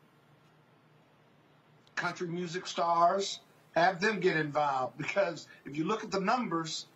Country 1.97 2.29
music 2.29 2.67
stars, 2.67 3.41
have 3.75 4.01
them 4.01 4.21
get 4.21 4.37
involved 4.37 4.97
because 4.99 5.47
if 5.65 5.77
you 5.77 5.85
look 5.85 6.05
at 6.05 6.11
the 6.11 6.21
numbers, 6.21 6.87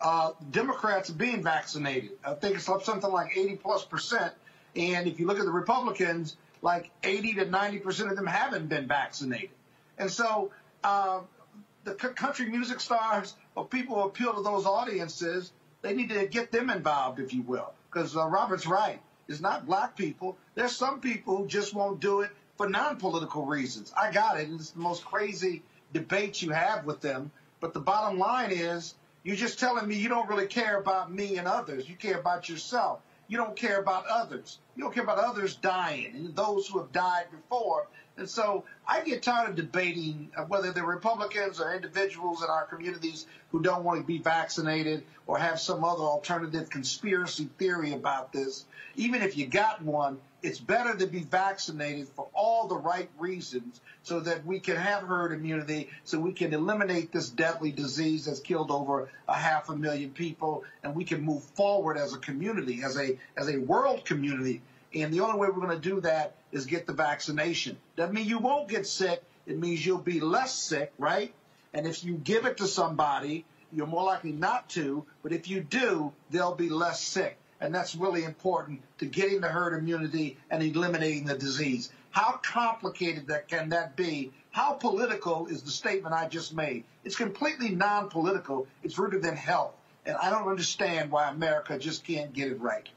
uh, 0.00 0.32
Democrats 0.50 1.10
are 1.10 1.14
being 1.14 1.42
vaccinated. 1.42 2.10
I 2.24 2.34
think 2.34 2.56
it's 2.56 2.68
up 2.68 2.82
something 2.82 3.10
like 3.10 3.36
80 3.36 3.56
plus 3.56 3.84
percent. 3.84 4.32
And 4.76 5.06
if 5.06 5.20
you 5.20 5.26
look 5.26 5.38
at 5.38 5.44
the 5.44 5.52
Republicans, 5.52 6.36
like 6.64 6.90
80 7.02 7.34
to 7.34 7.44
90 7.44 7.78
percent 7.80 8.10
of 8.10 8.16
them 8.16 8.26
haven't 8.26 8.68
been 8.68 8.88
vaccinated. 8.88 9.50
And 9.98 10.10
so 10.10 10.50
uh, 10.82 11.20
the 11.84 11.94
country 11.94 12.46
music 12.46 12.80
stars 12.80 13.36
or 13.54 13.66
people 13.66 13.96
who 13.96 14.08
appeal 14.08 14.34
to 14.34 14.42
those 14.42 14.64
audiences, 14.64 15.52
they 15.82 15.94
need 15.94 16.08
to 16.08 16.26
get 16.26 16.50
them 16.50 16.70
involved, 16.70 17.20
if 17.20 17.34
you 17.34 17.42
will. 17.42 17.72
Because 17.92 18.16
uh, 18.16 18.26
Robert's 18.26 18.66
right. 18.66 19.00
It's 19.28 19.40
not 19.40 19.66
black 19.66 19.94
people. 19.94 20.38
There's 20.54 20.74
some 20.74 21.00
people 21.00 21.36
who 21.36 21.46
just 21.46 21.74
won't 21.74 22.00
do 22.00 22.22
it 22.22 22.30
for 22.56 22.68
non-political 22.68 23.44
reasons. 23.44 23.92
I 23.96 24.10
got 24.10 24.40
it. 24.40 24.48
It's 24.50 24.70
the 24.70 24.80
most 24.80 25.04
crazy 25.04 25.62
debate 25.92 26.40
you 26.40 26.50
have 26.50 26.86
with 26.86 27.02
them. 27.02 27.30
But 27.60 27.74
the 27.74 27.80
bottom 27.80 28.18
line 28.18 28.52
is 28.52 28.94
you're 29.22 29.36
just 29.36 29.58
telling 29.58 29.86
me 29.86 29.96
you 29.96 30.08
don't 30.08 30.28
really 30.28 30.46
care 30.46 30.78
about 30.78 31.12
me 31.12 31.36
and 31.36 31.46
others. 31.46 31.88
You 31.88 31.94
care 31.94 32.18
about 32.18 32.48
yourself. 32.48 33.00
You 33.28 33.38
don't 33.38 33.56
care 33.56 33.80
about 33.80 34.06
others. 34.06 34.58
You 34.76 34.84
don't 34.84 34.94
care 34.94 35.04
about 35.04 35.18
others 35.18 35.56
dying 35.56 36.12
and 36.14 36.36
those 36.36 36.68
who 36.68 36.78
have 36.78 36.92
died 36.92 37.26
before. 37.30 37.86
And 38.16 38.28
so 38.28 38.64
I 38.86 39.02
get 39.02 39.22
tired 39.22 39.50
of 39.50 39.56
debating 39.56 40.30
uh, 40.36 40.44
whether 40.44 40.72
they're 40.72 40.84
Republicans 40.84 41.60
or 41.60 41.74
individuals 41.74 42.42
in 42.42 42.50
our 42.50 42.64
communities 42.66 43.26
who 43.50 43.60
don't 43.60 43.82
want 43.82 44.00
to 44.00 44.06
be 44.06 44.18
vaccinated 44.18 45.04
or 45.26 45.38
have 45.38 45.58
some 45.58 45.84
other 45.84 46.02
alternative 46.02 46.70
conspiracy 46.70 47.48
theory 47.58 47.92
about 47.92 48.32
this. 48.32 48.66
Even 48.94 49.22
if 49.22 49.36
you 49.36 49.46
got 49.46 49.82
one, 49.82 50.20
it's 50.44 50.60
better 50.60 50.94
to 50.94 51.06
be 51.06 51.20
vaccinated 51.20 52.06
for 52.08 52.28
all 52.34 52.68
the 52.68 52.76
right 52.76 53.08
reasons 53.18 53.80
so 54.02 54.20
that 54.20 54.44
we 54.44 54.60
can 54.60 54.76
have 54.76 55.02
herd 55.02 55.32
immunity, 55.32 55.88
so 56.04 56.20
we 56.20 56.34
can 56.34 56.52
eliminate 56.52 57.10
this 57.10 57.30
deadly 57.30 57.72
disease 57.72 58.26
that's 58.26 58.40
killed 58.40 58.70
over 58.70 59.08
a 59.26 59.34
half 59.34 59.70
a 59.70 59.76
million 59.76 60.10
people, 60.10 60.64
and 60.82 60.94
we 60.94 61.04
can 61.04 61.22
move 61.22 61.42
forward 61.42 61.96
as 61.96 62.12
a 62.12 62.18
community, 62.18 62.82
as 62.84 62.98
a 62.98 63.18
as 63.38 63.48
a 63.48 63.56
world 63.56 64.04
community. 64.04 64.60
And 64.94 65.14
the 65.14 65.20
only 65.20 65.38
way 65.38 65.48
we're 65.48 65.66
going 65.66 65.80
to 65.80 65.88
do 65.88 66.02
that 66.02 66.34
is 66.52 66.66
get 66.66 66.86
the 66.86 66.92
vaccination. 66.92 67.78
Doesn't 67.96 68.14
mean 68.14 68.26
you 68.26 68.38
won't 68.38 68.68
get 68.68 68.86
sick. 68.86 69.22
It 69.46 69.58
means 69.58 69.84
you'll 69.84 69.98
be 69.98 70.20
less 70.20 70.54
sick, 70.54 70.92
right? 70.98 71.34
And 71.72 71.86
if 71.86 72.04
you 72.04 72.14
give 72.16 72.44
it 72.44 72.58
to 72.58 72.66
somebody, 72.66 73.46
you're 73.72 73.86
more 73.86 74.04
likely 74.04 74.32
not 74.32 74.68
to. 74.70 75.06
But 75.22 75.32
if 75.32 75.48
you 75.48 75.60
do, 75.62 76.12
they'll 76.30 76.54
be 76.54 76.68
less 76.68 77.00
sick. 77.00 77.38
And 77.60 77.74
that's 77.74 77.94
really 77.94 78.24
important 78.24 78.82
to 78.98 79.06
getting 79.06 79.40
the 79.40 79.48
herd 79.48 79.78
immunity 79.78 80.36
and 80.50 80.62
eliminating 80.62 81.24
the 81.24 81.36
disease. 81.36 81.90
How 82.10 82.38
complicated 82.42 83.28
that 83.28 83.48
can 83.48 83.70
that 83.70 83.96
be? 83.96 84.32
How 84.50 84.74
political 84.74 85.46
is 85.46 85.62
the 85.62 85.70
statement 85.70 86.14
I 86.14 86.28
just 86.28 86.54
made? 86.54 86.84
It's 87.04 87.16
completely 87.16 87.70
non-political. 87.70 88.66
It's 88.82 88.98
rooted 88.98 89.24
in 89.24 89.36
health. 89.36 89.74
And 90.06 90.16
I 90.16 90.30
don't 90.30 90.48
understand 90.48 91.10
why 91.10 91.28
America 91.30 91.78
just 91.78 92.04
can't 92.04 92.32
get 92.32 92.52
it 92.52 92.60
right. 92.60 92.88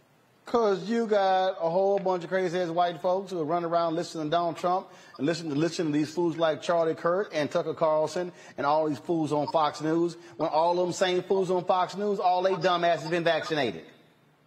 Cause 0.46 0.90
you 0.90 1.08
got 1.08 1.58
a 1.60 1.70
whole 1.70 2.00
bunch 2.00 2.24
of 2.24 2.30
crazy 2.30 2.58
ass 2.58 2.70
white 2.70 3.02
folks 3.02 3.32
who 3.32 3.44
run 3.44 3.66
around 3.66 3.96
listening 3.96 4.26
to 4.26 4.30
Donald 4.30 4.56
Trump 4.56 4.88
and 5.18 5.26
listen 5.26 5.50
to 5.50 5.56
listen 5.56 5.88
to 5.88 5.92
these 5.92 6.14
fools 6.14 6.38
like 6.38 6.62
Charlie 6.62 6.96
Kirk 6.96 7.32
and 7.34 7.52
Tucker 7.52 7.74
Carlson 7.74 8.32
and 8.58 8.66
all 8.66 8.88
these 8.88 8.98
fools 8.98 9.34
on 9.34 9.48
Fox 9.48 9.82
News. 9.82 10.16
When 10.38 10.48
all 10.48 10.76
them 10.76 10.94
same 10.94 11.22
fools 11.24 11.52
on 11.52 11.66
Fox 11.66 11.98
News, 11.98 12.20
all 12.20 12.44
they 12.44 12.54
dumbasses 12.54 13.10
been 13.10 13.26
vaccinated. 13.26 13.84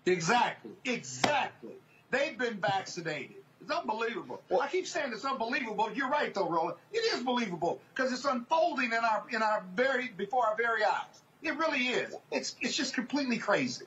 Exactly. 0.06 0.72
Exactly. 0.84 1.74
They've 2.10 2.36
been 2.36 2.54
vaccinated. 2.60 3.36
It's 3.60 3.70
unbelievable. 3.70 4.40
Well, 4.48 4.60
I 4.60 4.68
keep 4.68 4.86
saying 4.86 5.12
it's 5.12 5.24
unbelievable. 5.24 5.90
You're 5.92 6.08
right, 6.08 6.32
though, 6.32 6.48
Roland. 6.48 6.76
It 6.92 6.98
is 7.14 7.22
believable 7.22 7.80
because 7.94 8.12
it's 8.12 8.24
unfolding 8.24 8.86
in 8.86 9.04
our 9.04 9.24
in 9.30 9.42
our 9.42 9.62
very 9.74 10.08
before 10.08 10.46
our 10.46 10.56
very 10.56 10.82
eyes. 10.82 11.22
It 11.42 11.56
really 11.58 11.88
is. 11.88 12.14
It's 12.32 12.56
it's 12.60 12.74
just 12.74 12.94
completely 12.94 13.38
crazy. 13.38 13.84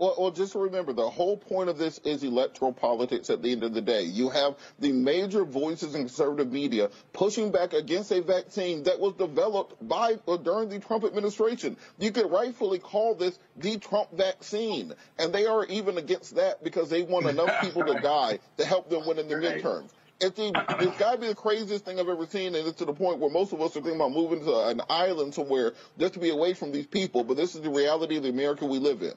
Well, 0.00 0.14
well, 0.16 0.30
just 0.30 0.54
remember, 0.54 0.94
the 0.94 1.10
whole 1.10 1.36
point 1.36 1.68
of 1.68 1.76
this 1.76 1.98
is 2.04 2.22
electoral 2.22 2.72
politics 2.72 3.28
at 3.28 3.42
the 3.42 3.52
end 3.52 3.62
of 3.62 3.74
the 3.74 3.82
day. 3.82 4.04
You 4.04 4.30
have 4.30 4.56
the 4.78 4.92
major 4.92 5.44
voices 5.44 5.94
in 5.94 6.00
conservative 6.00 6.50
media 6.50 6.88
pushing 7.12 7.52
back 7.52 7.74
against 7.74 8.10
a 8.10 8.22
vaccine 8.22 8.84
that 8.84 8.98
was 8.98 9.12
developed 9.12 9.86
by 9.86 10.16
or 10.24 10.38
during 10.38 10.70
the 10.70 10.78
Trump 10.78 11.04
administration. 11.04 11.76
You 11.98 12.12
could 12.12 12.30
rightfully 12.30 12.78
call 12.78 13.14
this 13.14 13.38
the 13.58 13.76
Trump 13.76 14.10
vaccine. 14.16 14.94
And 15.18 15.34
they 15.34 15.44
are 15.44 15.66
even 15.66 15.98
against 15.98 16.36
that 16.36 16.64
because 16.64 16.88
they 16.88 17.02
want 17.02 17.26
enough 17.26 17.60
people 17.60 17.84
to 17.84 18.00
die 18.00 18.38
to 18.56 18.64
help 18.64 18.88
them 18.88 19.06
win 19.06 19.18
in 19.18 19.28
the 19.28 19.34
midterms. 19.34 19.90
It's, 20.18 20.38
it's 20.38 20.98
got 20.98 21.12
to 21.12 21.18
be 21.18 21.26
the 21.26 21.34
craziest 21.34 21.84
thing 21.84 22.00
I've 22.00 22.08
ever 22.08 22.24
seen, 22.24 22.54
and 22.54 22.66
it's 22.66 22.78
to 22.78 22.86
the 22.86 22.94
point 22.94 23.18
where 23.18 23.30
most 23.30 23.52
of 23.52 23.60
us 23.60 23.72
are 23.72 23.80
thinking 23.80 23.96
about 23.96 24.12
moving 24.12 24.42
to 24.46 24.66
an 24.68 24.80
island 24.88 25.34
somewhere 25.34 25.74
just 25.98 26.14
to 26.14 26.20
be 26.20 26.30
away 26.30 26.54
from 26.54 26.72
these 26.72 26.86
people. 26.86 27.22
But 27.22 27.36
this 27.36 27.54
is 27.54 27.60
the 27.60 27.70
reality 27.70 28.16
of 28.16 28.22
the 28.22 28.30
America 28.30 28.64
we 28.64 28.78
live 28.78 29.02
in. 29.02 29.12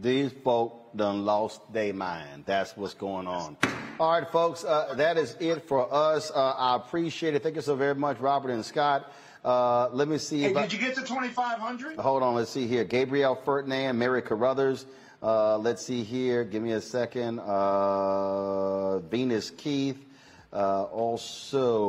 These 0.00 0.32
folk 0.44 0.90
done 0.94 1.24
lost 1.24 1.60
their 1.72 1.92
mind. 1.92 2.44
That's 2.46 2.76
what's 2.76 2.94
going 2.94 3.26
on. 3.26 3.56
All 3.98 4.12
right, 4.12 4.30
folks, 4.30 4.64
uh, 4.64 4.94
that 4.96 5.16
is 5.16 5.36
it 5.40 5.66
for 5.66 5.92
us. 5.92 6.30
Uh, 6.30 6.54
I 6.56 6.76
appreciate 6.76 7.34
it. 7.34 7.42
Thank 7.42 7.56
you 7.56 7.62
so 7.62 7.74
very 7.74 7.96
much, 7.96 8.20
Robert 8.20 8.50
and 8.52 8.64
Scott. 8.64 9.12
Uh, 9.44 9.88
let 9.90 10.06
me 10.06 10.18
see. 10.18 10.40
Hey, 10.42 10.50
if 10.50 10.56
I- 10.56 10.62
did 10.62 10.72
you 10.74 10.78
get 10.78 10.94
to 10.96 11.02
2,500? 11.02 11.96
Hold 11.98 12.22
on, 12.22 12.34
let's 12.36 12.50
see 12.50 12.66
here. 12.68 12.84
Gabrielle 12.84 13.34
Ferdinand, 13.36 13.98
Mary 13.98 14.22
Carruthers. 14.22 14.86
Uh, 15.20 15.58
let's 15.58 15.84
see 15.84 16.04
here. 16.04 16.44
Give 16.44 16.62
me 16.62 16.72
a 16.72 16.80
second. 16.80 17.40
Uh, 17.40 18.98
Venus 19.00 19.50
Keith. 19.50 20.04
Uh, 20.52 20.84
also, 20.84 21.88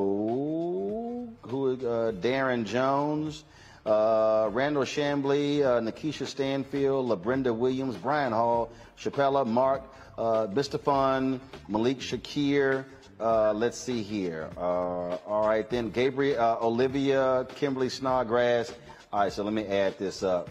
who? 1.44 1.73
Uh, 1.73 2.11
Darren 2.11 2.65
Jones. 2.65 3.44
Uh, 3.86 4.50
Randall 4.52 4.84
Shambly, 4.84 5.62
uh, 5.62 5.80
Nikisha 5.80 6.28
Stanfield, 6.28 7.10
LaBrenda 7.10 7.56
Williams, 7.56 7.96
Brian 7.96 8.32
Hall, 8.32 8.72
Chappella, 8.98 9.46
Mark, 9.46 9.84
uh, 10.18 10.48
Bistafon, 10.48 11.40
Malik 11.68 12.00
Shakir. 12.00 12.86
Uh, 13.20 13.54
let's 13.54 13.78
see 13.78 14.02
here. 14.02 14.50
Uh, 14.58 15.18
all 15.28 15.48
right, 15.48 15.70
then 15.70 15.90
Gabriel, 15.90 16.40
uh, 16.40 16.58
Olivia, 16.62 17.46
Kimberly 17.56 17.90
Snodgrass. 17.90 18.74
All 19.12 19.22
right, 19.22 19.32
so 19.34 19.44
let 19.44 19.54
me 19.54 19.66
add 19.66 19.98
this 19.98 20.24
up. 20.24 20.50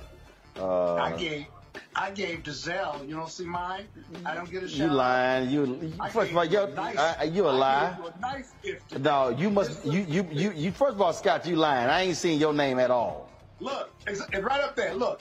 Uh, 0.59 0.95
I 0.95 1.47
I 1.95 2.11
gave 2.11 2.45
Giselle. 2.45 3.03
You 3.07 3.17
don't 3.17 3.31
see 3.31 3.45
mine? 3.45 3.85
I 4.25 4.35
don't 4.35 4.51
get 4.51 4.63
a 4.63 4.69
shout 4.69 4.79
you 4.79 4.89
lying? 4.89 5.51
You 5.51 5.93
I 6.01 6.09
first 6.09 6.31
of 6.31 6.37
all, 6.37 6.45
you 6.45 6.59
you 6.59 6.65
a 6.65 6.71
nice- 6.75 6.97
uh, 6.97 7.29
you 7.33 7.49
a 7.49 7.51
lie. 7.51 7.97
you 7.99 8.07
a 8.07 8.21
nice 8.21 8.53
gift. 8.63 8.99
No, 9.01 9.29
you 9.31 9.51
must 9.51 9.85
you 9.85 10.01
you 10.09 10.27
you 10.31 10.53
you. 10.53 10.73
First 10.73 10.95
of 10.95 11.03
all, 11.03 11.13
Scott, 11.13 11.47
you 11.47 11.57
lying. 11.57 11.89
I 11.89 12.03
ain't 12.03 12.17
seen 12.17 12.39
your 12.41 12.53
name 12.55 12.79
at 12.79 12.91
all. 12.91 13.29
Look, 13.61 13.91
it's, 14.07 14.21
it's 14.33 14.43
right 14.43 14.61
up 14.63 14.77
there. 14.77 14.95
Look. 14.95 15.21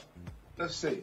Let's 0.58 0.74
see. 0.76 1.02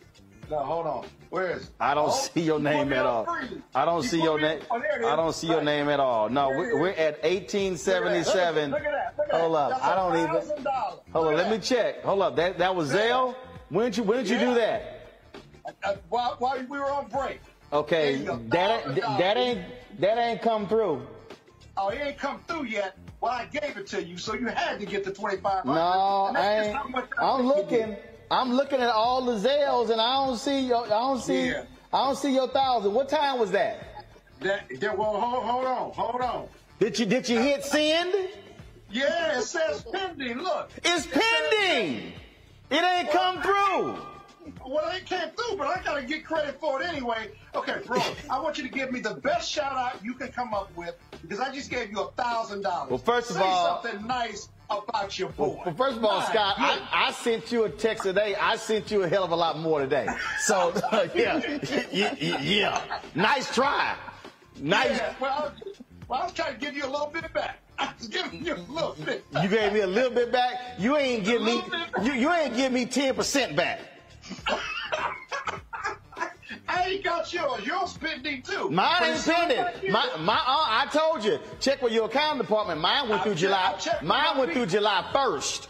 No, 0.50 0.60
hold 0.60 0.86
on. 0.86 1.06
Where 1.32 1.52
is 1.52 1.64
it? 1.64 1.70
I 1.80 1.94
don't 1.96 2.10
Oh, 2.10 2.12
see 2.34 2.42
your 2.42 2.60
name 2.60 2.94
at 2.94 3.06
all. 3.06 3.26
free. 3.26 3.62
I 3.74 3.84
don't 3.84 4.04
You 4.04 4.10
see 4.10 4.22
your 4.22 4.40
name. 4.40 4.60
oh, 4.70 4.80
I 5.08 5.16
don't 5.16 5.34
see 5.34 5.48
your 5.48 5.64
name 5.64 5.90
at 5.90 6.00
all. 6.00 6.30
No, 6.30 6.50
we're, 6.50 6.80
we're 6.80 6.90
at 6.92 7.24
1877. 7.24 8.72
Look 8.72 8.80
at 8.82 8.92
that. 8.92 9.14
Look 9.18 9.26
at 9.28 9.32
that. 9.32 9.42
Hold 9.42 9.56
up. 9.56 9.70
That's 9.72 9.84
I 9.84 9.96
don't 9.96 10.18
even. 10.18 10.64
Hold 11.14 11.28
on. 11.28 11.36
Let 11.36 11.50
me 11.50 11.58
check. 11.60 12.04
Hold 12.04 12.22
up. 12.22 12.36
That 12.36 12.58
that 12.60 12.76
was 12.76 12.92
Zelle. 12.94 13.36
When 13.70 13.86
did 13.86 13.98
you 13.98 14.04
when 14.04 14.18
did 14.20 14.30
you 14.30 14.40
do 14.40 14.54
that? 14.56 14.95
Uh, 15.84 15.96
while, 16.10 16.36
while 16.40 16.58
we 16.60 16.78
were 16.78 16.92
on 16.92 17.08
break. 17.08 17.40
Okay, 17.74 18.14
There 18.14 18.22
you 18.22 18.26
go. 18.26 18.36
that 18.50 18.88
ain't- 18.88 18.96
that 19.18 19.38
ain't 19.38 19.62
that 20.00 20.18
ain't 20.18 20.42
come 20.42 20.68
through. 20.68 21.06
Oh, 21.78 21.90
it 21.90 22.00
ain't 22.02 22.18
come 22.18 22.42
through 22.48 22.66
yet. 22.66 22.96
Well, 23.22 23.32
I 23.32 23.46
gave 23.46 23.76
it 23.78 23.88
to 23.88 24.04
you, 24.04 24.18
so 24.18 24.34
you 24.34 24.48
had 24.48 24.80
to 24.80 24.86
get 24.86 25.04
the 25.04 25.12
twenty 25.12 25.38
five. 25.38 25.66
No, 25.66 25.74
I 25.74 26.62
ain't. 26.62 26.76
how 26.76 26.88
much 26.88 27.10
I 27.18 27.32
I'm 27.32 27.48
looking. 27.48 27.96
I'm 28.32 28.54
looking 28.54 28.82
at 28.82 28.90
all 28.90 29.22
the 29.24 29.34
Zelles, 29.38 29.90
and 29.90 30.00
I 30.00 30.14
don't 30.26 30.38
see 30.38 30.62
your. 30.68 30.86
I 30.86 30.90
don't 30.90 31.20
see. 31.20 31.48
Yeah. 31.50 31.64
I 31.94 32.06
don't 32.06 32.18
see 32.18 32.34
your 32.34 32.48
thousand. 32.50 32.94
What 32.94 33.10
time 33.10 33.40
was 33.40 33.52
that? 33.52 34.06
That, 34.42 34.68
that, 34.80 34.98
well, 34.98 35.14
hold, 35.20 35.44
hold 35.44 35.66
on, 35.66 35.92
hold 35.92 36.22
on. 36.22 36.48
Did 36.80 37.00
you 37.00 37.06
did 37.06 37.28
you 37.30 37.40
hit 37.40 37.64
send? 37.64 38.14
Yeah, 38.92 39.40
it 39.40 39.44
says 39.44 39.84
pending. 39.92 40.38
Look. 40.40 40.70
It's 40.84 41.08
pending. 41.08 42.14
It 42.70 42.84
ain't 42.84 43.12
come 43.12 43.42
through. 43.42 43.98
Well, 44.66 44.92
can't 45.06 45.36
do, 45.36 45.56
but 45.58 45.68
I 45.68 45.82
got 45.84 45.96
to 45.96 46.04
get 46.04 46.26
credit 46.26 46.60
for 46.60 46.82
it 46.82 46.88
anyway. 46.88 47.30
Okay, 47.54 47.76
bro, 47.86 48.00
I 48.30 48.40
want 48.40 48.58
you 48.58 48.64
to 48.64 48.70
give 48.70 48.92
me 48.92 49.00
the 49.00 49.16
best 49.16 49.50
shout 49.50 49.74
out 49.74 50.04
you 50.04 50.14
can 50.14 50.30
come 50.32 50.54
up 50.54 50.76
with 50.76 50.96
because 51.22 51.40
I 51.40 51.54
just 51.54 51.70
gave 51.70 51.92
you 51.92 52.02
a 52.02 52.12
thousand 52.12 52.62
dollars. 52.62 52.90
Well, 52.90 53.00
first 53.00 53.30
of 53.32 53.38
Say 53.38 53.44
all- 53.44 53.82
something 53.84 54.06
nice 54.08 54.50
about 54.70 55.18
your 55.20 55.30
boy. 55.30 55.60
Well, 55.66 55.76
first 55.76 55.98
of 55.98 56.06
all, 56.06 56.20
My 56.20 56.26
Scott, 56.26 56.56
I. 56.58 56.80
I 56.92 57.12
sent 57.12 57.52
you 57.52 57.66
a 57.66 57.70
text 57.70 58.04
today. 58.04 58.36
I 58.36 58.56
sent 58.56 58.90
you 58.92 59.04
a 59.04 59.08
hell 59.08 59.24
of 59.24 59.32
a 59.32 59.36
lot 59.36 59.60
more 59.60 59.80
today. 59.80 60.08
So 60.40 60.74
yeah, 61.16 61.60
yeah, 61.92 62.16
yeah. 62.42 63.00
Nice 63.14 63.54
try. 63.54 63.96
Nice. 64.60 64.98
Yeah, 64.98 65.14
well, 65.20 65.32
I 65.38 65.42
was, 65.42 65.78
well, 66.08 66.20
I 66.22 66.24
was 66.24 66.34
trying 66.34 66.54
to 66.54 66.60
give 66.60 66.76
you 66.76 66.86
a 66.86 66.90
little 66.90 67.08
bit 67.14 67.32
back. 67.34 67.60
I 67.78 67.94
was 67.98 68.08
giving 68.08 68.46
you 68.46 68.56
a 68.56 68.58
little 68.72 68.96
bit. 69.06 69.24
You 69.42 69.50
gave 69.50 69.74
me 69.74 69.82
a 69.82 69.88
little 69.88 70.12
bit 70.12 70.32
back. 70.32 70.56
You 70.80 70.96
ain't 70.98 71.26
give 71.26 71.42
me 71.42 71.62
you, 72.04 72.14
you 72.14 72.32
ain't 72.34 72.56
give 72.56 72.72
me 72.72 72.86
ten 72.86 73.14
percent 73.16 73.56
back. 73.56 73.80
I 76.68 76.88
ain't 76.88 77.04
got 77.04 77.32
yours. 77.34 77.66
Yours 77.66 77.98
pending 77.98 78.42
too. 78.42 78.70
Mine 78.70 79.04
ain't 79.04 79.24
pending. 79.26 79.58
like. 79.58 79.90
My, 79.90 80.10
my, 80.20 80.36
uh, 80.36 80.44
I 80.46 80.88
told 80.92 81.24
you. 81.24 81.40
Check 81.60 81.82
with 81.82 81.94
your 81.94 82.06
accounting 82.06 82.42
department. 82.42 82.82
Mine 82.82 83.10
went 83.10 83.22
I'll 83.22 83.24
through 83.24 83.36
July. 83.36 83.80
Mine 84.02 84.38
went 84.38 84.54
through. 84.54 84.68
July 84.68 85.08
first. 85.14 85.70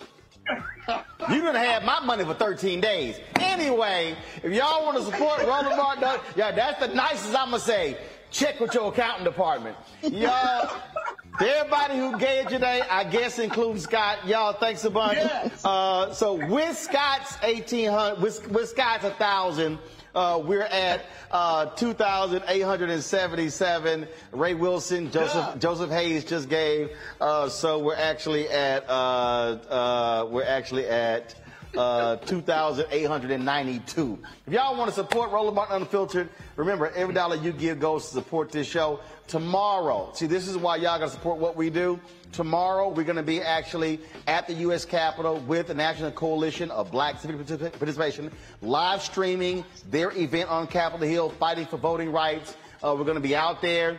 You 1.29 1.41
done 1.41 1.55
have 1.55 1.83
my 1.83 1.99
money 2.01 2.23
for 2.23 2.35
13 2.35 2.79
days. 2.79 3.19
Anyway, 3.39 4.15
if 4.43 4.53
y'all 4.53 4.83
want 4.83 4.97
to 4.97 5.03
support 5.03 5.41
Roland 5.43 5.75
Martin, 5.75 6.21
yeah, 6.35 6.51
that's 6.51 6.79
the 6.79 6.93
nicest 6.93 7.35
I'm 7.35 7.49
gonna 7.49 7.59
say. 7.59 7.97
Check 8.35 8.59
with 8.59 8.73
your 8.73 8.91
accounting 8.91 9.23
department. 9.23 9.77
Y'all, 10.01 10.69
everybody 11.39 11.95
who 11.95 12.17
gave 12.17 12.49
today, 12.49 12.81
I 12.91 13.05
guess 13.05 13.39
including 13.39 13.79
Scott, 13.79 14.27
y'all, 14.27 14.51
thanks 14.51 14.83
a 14.83 14.89
bunch. 14.89 15.19
Yes. 15.19 15.63
Uh, 15.63 16.11
so 16.11 16.33
with 16.33 16.77
Scott's 16.77 17.41
1800, 17.43 18.21
with, 18.21 18.51
with 18.51 18.67
Scott's 18.67 19.05
1,000, 19.05 19.79
uh, 20.13 20.41
we're 20.43 20.63
at 20.63 21.05
uh, 21.31 21.67
2,877. 21.67 24.05
Ray 24.33 24.53
Wilson, 24.53 25.09
Joseph 25.11 25.57
Joseph 25.59 25.91
Hayes 25.91 26.25
just 26.25 26.49
gave. 26.49 26.89
Uh, 27.21 27.47
so 27.47 27.79
we're 27.79 27.95
actually 27.95 28.49
at 28.49 28.83
uh, 28.89 29.57
uh, 29.69 30.27
we're 30.29 30.43
actually 30.43 30.87
at 30.87 31.35
uh, 31.77 32.17
2,892. 32.17 34.19
If 34.47 34.53
y'all 34.53 34.77
want 34.77 34.89
to 34.89 34.95
support 34.95 35.31
Roland 35.31 35.55
Martin 35.55 35.81
Unfiltered, 35.81 36.29
remember 36.55 36.89
every 36.91 37.13
dollar 37.13 37.35
you 37.35 37.51
give 37.51 37.79
goes 37.79 38.07
to 38.07 38.13
support 38.13 38.51
this 38.51 38.67
show. 38.67 38.99
Tomorrow, 39.27 40.11
see, 40.13 40.27
this 40.27 40.47
is 40.47 40.57
why 40.57 40.75
y'all 40.75 40.99
got 40.99 41.05
to 41.05 41.09
support 41.09 41.39
what 41.39 41.55
we 41.55 41.69
do. 41.69 41.99
Tomorrow, 42.31 42.89
we're 42.89 43.03
going 43.03 43.15
to 43.15 43.23
be 43.23 43.41
actually 43.41 43.99
at 44.27 44.47
the 44.47 44.53
U.S. 44.53 44.85
Capitol 44.85 45.37
with 45.39 45.67
the 45.67 45.73
National 45.73 46.11
Coalition 46.11 46.69
of 46.71 46.91
Black 46.91 47.19
Civic 47.19 47.37
Participation, 47.77 48.31
live 48.61 49.01
streaming 49.01 49.65
their 49.89 50.11
event 50.11 50.49
on 50.49 50.67
Capitol 50.67 51.07
Hill, 51.07 51.29
fighting 51.29 51.65
for 51.65 51.77
voting 51.77 52.11
rights. 52.11 52.55
Uh, 52.83 52.93
we're 52.97 53.05
going 53.05 53.15
to 53.15 53.21
be 53.21 53.35
out 53.35 53.61
there. 53.61 53.97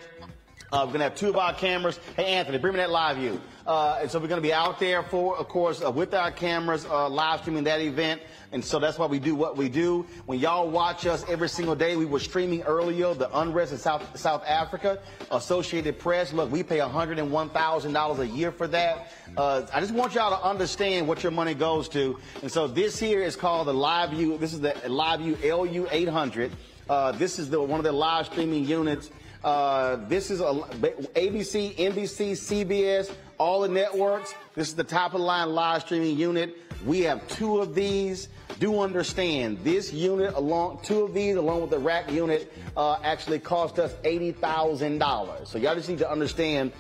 Uh, 0.73 0.79
we're 0.81 0.87
going 0.87 0.99
to 0.99 1.05
have 1.05 1.15
two 1.15 1.29
of 1.29 1.37
our 1.37 1.55
cameras. 1.55 2.01
Hey, 2.17 2.27
Anthony, 2.27 2.59
bring 2.59 2.75
me 2.75 2.79
that 2.79 2.89
LiveU. 2.89 3.39
Uh, 3.67 3.99
and 4.01 4.11
so 4.11 4.19
we're 4.19 4.27
going 4.27 4.41
to 4.41 4.47
be 4.47 4.53
out 4.53 4.81
there 4.81 5.03
for, 5.05 5.37
of 5.37 5.49
course, 5.49 5.83
uh, 5.85 5.91
with 5.91 6.13
our 6.13 6.33
cameras, 6.33 6.85
uh, 6.87 7.09
live 7.09 7.41
streaming 7.41 7.65
that 7.65 7.81
event. 7.81 8.21
And 8.51 8.65
so 8.65 8.81
that's 8.81 8.99
why 8.99 9.07
we 9.07 9.21
do 9.21 9.37
what 9.37 9.57
we 9.57 9.69
do. 9.69 10.07
When 10.27 10.41
y'all 10.41 10.69
watch 10.69 11.07
us 11.07 11.25
every 11.29 11.49
single 11.49 11.77
day, 11.77 11.95
we 11.95 12.05
were 12.05 12.19
streaming 12.19 12.63
earlier 12.63 13.15
the 13.15 13.29
unrest 13.39 13.73
in 13.73 13.79
South, 13.79 14.19
South 14.19 14.45
Africa. 14.45 14.99
Associated 15.31 16.01
Press, 16.01 16.33
look, 16.33 16.51
we 16.51 16.65
pay 16.65 16.79
$101,000 16.79 18.19
a 18.19 18.27
year 18.27 18.51
for 18.51 18.67
that. 18.69 19.13
Uh, 19.37 19.67
I 19.73 19.81
just 19.81 19.95
want 19.95 20.15
y'all 20.15 20.37
to 20.37 20.45
understand 20.45 21.07
what 21.07 21.23
your 21.23 21.33
money 21.33 21.55
goes 21.55 21.89
to. 21.91 22.19
And 22.43 22.51
so 22.51 22.67
this 22.67 22.99
here 22.99 23.23
is 23.23 23.37
called 23.37 23.69
the 23.69 23.75
LiveU. 23.75 24.39
This 24.41 24.53
is 24.53 24.61
the 24.61 24.71
LiveU 24.71 25.43
LU 25.45 25.87
800. 25.91 26.51
Uh, 26.89 27.13
this 27.13 27.39
is 27.39 27.51
the, 27.51 27.61
one 27.61 27.79
of 27.81 27.85
the 27.85 27.93
live 27.93 28.27
streaming 28.27 28.65
units. 28.65 29.11
Uh, 29.47 29.95
this 30.09 30.33
is 30.33 30.41
a, 30.41 30.45
ABC, 30.45 31.77
NBC, 31.77 32.33
CBS, 32.33 33.13
all 33.39 33.61
the 33.61 33.69
networks. 33.69 34.35
This 34.57 34.69
is 34.69 34.75
the 34.75 34.85
top 34.85 35.13
of 35.13 35.21
the 35.21 35.27
line 35.27 35.51
live 35.51 35.83
streaming 35.83 36.17
unit. 36.17 36.57
We 36.87 37.01
have 37.01 37.29
two 37.29 37.59
of 37.59 37.75
these. 37.75 38.29
Do 38.59 38.81
understand 38.81 39.59
this 39.63 39.93
unit 39.93 40.33
along 40.35 40.81
two 40.83 41.03
of 41.03 41.13
these 41.13 41.37
along 41.37 41.61
with 41.61 41.69
the 41.69 41.79
rack 41.79 42.11
unit 42.11 42.51
uh, 42.75 42.99
actually 43.03 43.39
cost 43.39 43.79
us 43.79 43.95
eighty 44.05 44.33
thousand 44.33 44.97
dollars. 44.99 45.51
So 45.51 45.59
y'all 45.59 45.75
just 45.75 45.91
need 45.91 45.99
to 45.99 46.11
understand 46.11 46.73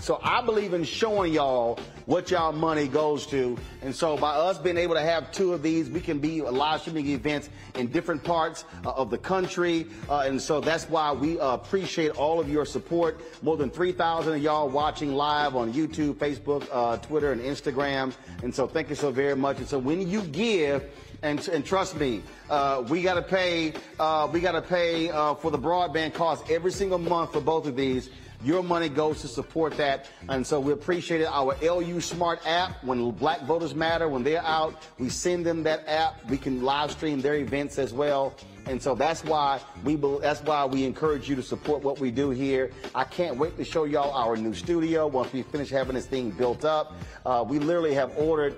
so 0.00 0.20
I 0.22 0.40
believe 0.42 0.72
in 0.72 0.84
showing 0.84 1.32
y'all 1.32 1.80
what 2.06 2.30
y'all 2.30 2.52
money 2.52 2.88
goes 2.88 3.26
to. 3.26 3.56
And 3.82 3.94
so 3.94 4.16
by 4.16 4.30
us 4.30 4.58
being 4.58 4.76
able 4.76 4.94
to 4.94 5.00
have 5.00 5.30
two 5.32 5.52
of 5.52 5.62
these, 5.62 5.88
we 5.88 6.00
can 6.00 6.18
be 6.18 6.42
live 6.42 6.80
streaming 6.80 7.06
events 7.06 7.48
in 7.76 7.86
different 7.86 8.24
parts 8.24 8.64
uh, 8.84 8.90
of 8.90 9.10
the 9.10 9.18
country. 9.18 9.86
Uh, 10.08 10.24
and 10.26 10.40
so 10.40 10.60
that's 10.60 10.88
why 10.88 11.12
we 11.12 11.38
appreciate 11.38 12.10
all 12.10 12.40
of 12.40 12.48
your 12.48 12.64
support. 12.64 13.20
More 13.42 13.56
than 13.56 13.70
3,000 13.70 14.34
of 14.34 14.42
y'all 14.42 14.68
watching 14.68 15.12
live 15.14 15.54
on 15.54 15.72
YouTube, 15.72 16.14
Facebook, 16.14 16.66
uh, 16.72 16.96
Twitter, 17.02 17.32
and 17.32 17.40
Instagram. 17.40 18.12
And 18.42 18.54
so 18.54 18.66
thank 18.66 18.88
you 18.88 18.94
so 18.94 19.10
very 19.10 19.36
much. 19.36 19.58
And 19.58 19.68
so 19.68 19.78
when 19.78 20.08
you 20.08 20.22
give, 20.22 20.84
and, 21.22 21.46
and 21.48 21.64
trust 21.64 21.96
me, 21.96 22.22
uh, 22.48 22.84
we 22.88 23.02
got 23.02 23.14
to 23.14 23.22
pay. 23.22 23.74
Uh, 23.98 24.28
we 24.32 24.40
got 24.40 24.52
to 24.52 24.62
pay 24.62 25.10
uh, 25.10 25.34
for 25.34 25.50
the 25.50 25.58
broadband 25.58 26.14
cost 26.14 26.50
every 26.50 26.72
single 26.72 26.98
month 26.98 27.32
for 27.32 27.40
both 27.40 27.66
of 27.66 27.76
these. 27.76 28.10
Your 28.42 28.62
money 28.62 28.88
goes 28.88 29.20
to 29.20 29.28
support 29.28 29.76
that, 29.76 30.08
and 30.30 30.46
so 30.46 30.60
we 30.60 30.72
appreciate 30.72 31.20
it. 31.20 31.28
Our 31.30 31.56
LU 31.62 32.00
Smart 32.00 32.40
app, 32.46 32.82
when 32.82 33.10
Black 33.10 33.42
Voters 33.42 33.74
Matter, 33.74 34.08
when 34.08 34.22
they're 34.22 34.42
out, 34.42 34.82
we 34.98 35.10
send 35.10 35.44
them 35.44 35.62
that 35.64 35.86
app. 35.86 36.24
We 36.24 36.38
can 36.38 36.62
live 36.62 36.90
stream 36.90 37.20
their 37.20 37.34
events 37.34 37.78
as 37.78 37.92
well, 37.92 38.34
and 38.64 38.82
so 38.82 38.94
that's 38.94 39.22
why 39.24 39.60
we 39.84 39.96
that's 40.22 40.40
why 40.40 40.64
we 40.64 40.84
encourage 40.84 41.28
you 41.28 41.36
to 41.36 41.42
support 41.42 41.82
what 41.82 42.00
we 42.00 42.10
do 42.10 42.30
here. 42.30 42.70
I 42.94 43.04
can't 43.04 43.36
wait 43.36 43.58
to 43.58 43.64
show 43.64 43.84
y'all 43.84 44.10
our 44.14 44.38
new 44.38 44.54
studio 44.54 45.06
once 45.06 45.30
we 45.34 45.42
finish 45.42 45.68
having 45.68 45.94
this 45.94 46.06
thing 46.06 46.30
built 46.30 46.64
up. 46.64 46.94
Uh, 47.26 47.44
we 47.46 47.58
literally 47.58 47.92
have 47.92 48.16
ordered 48.16 48.56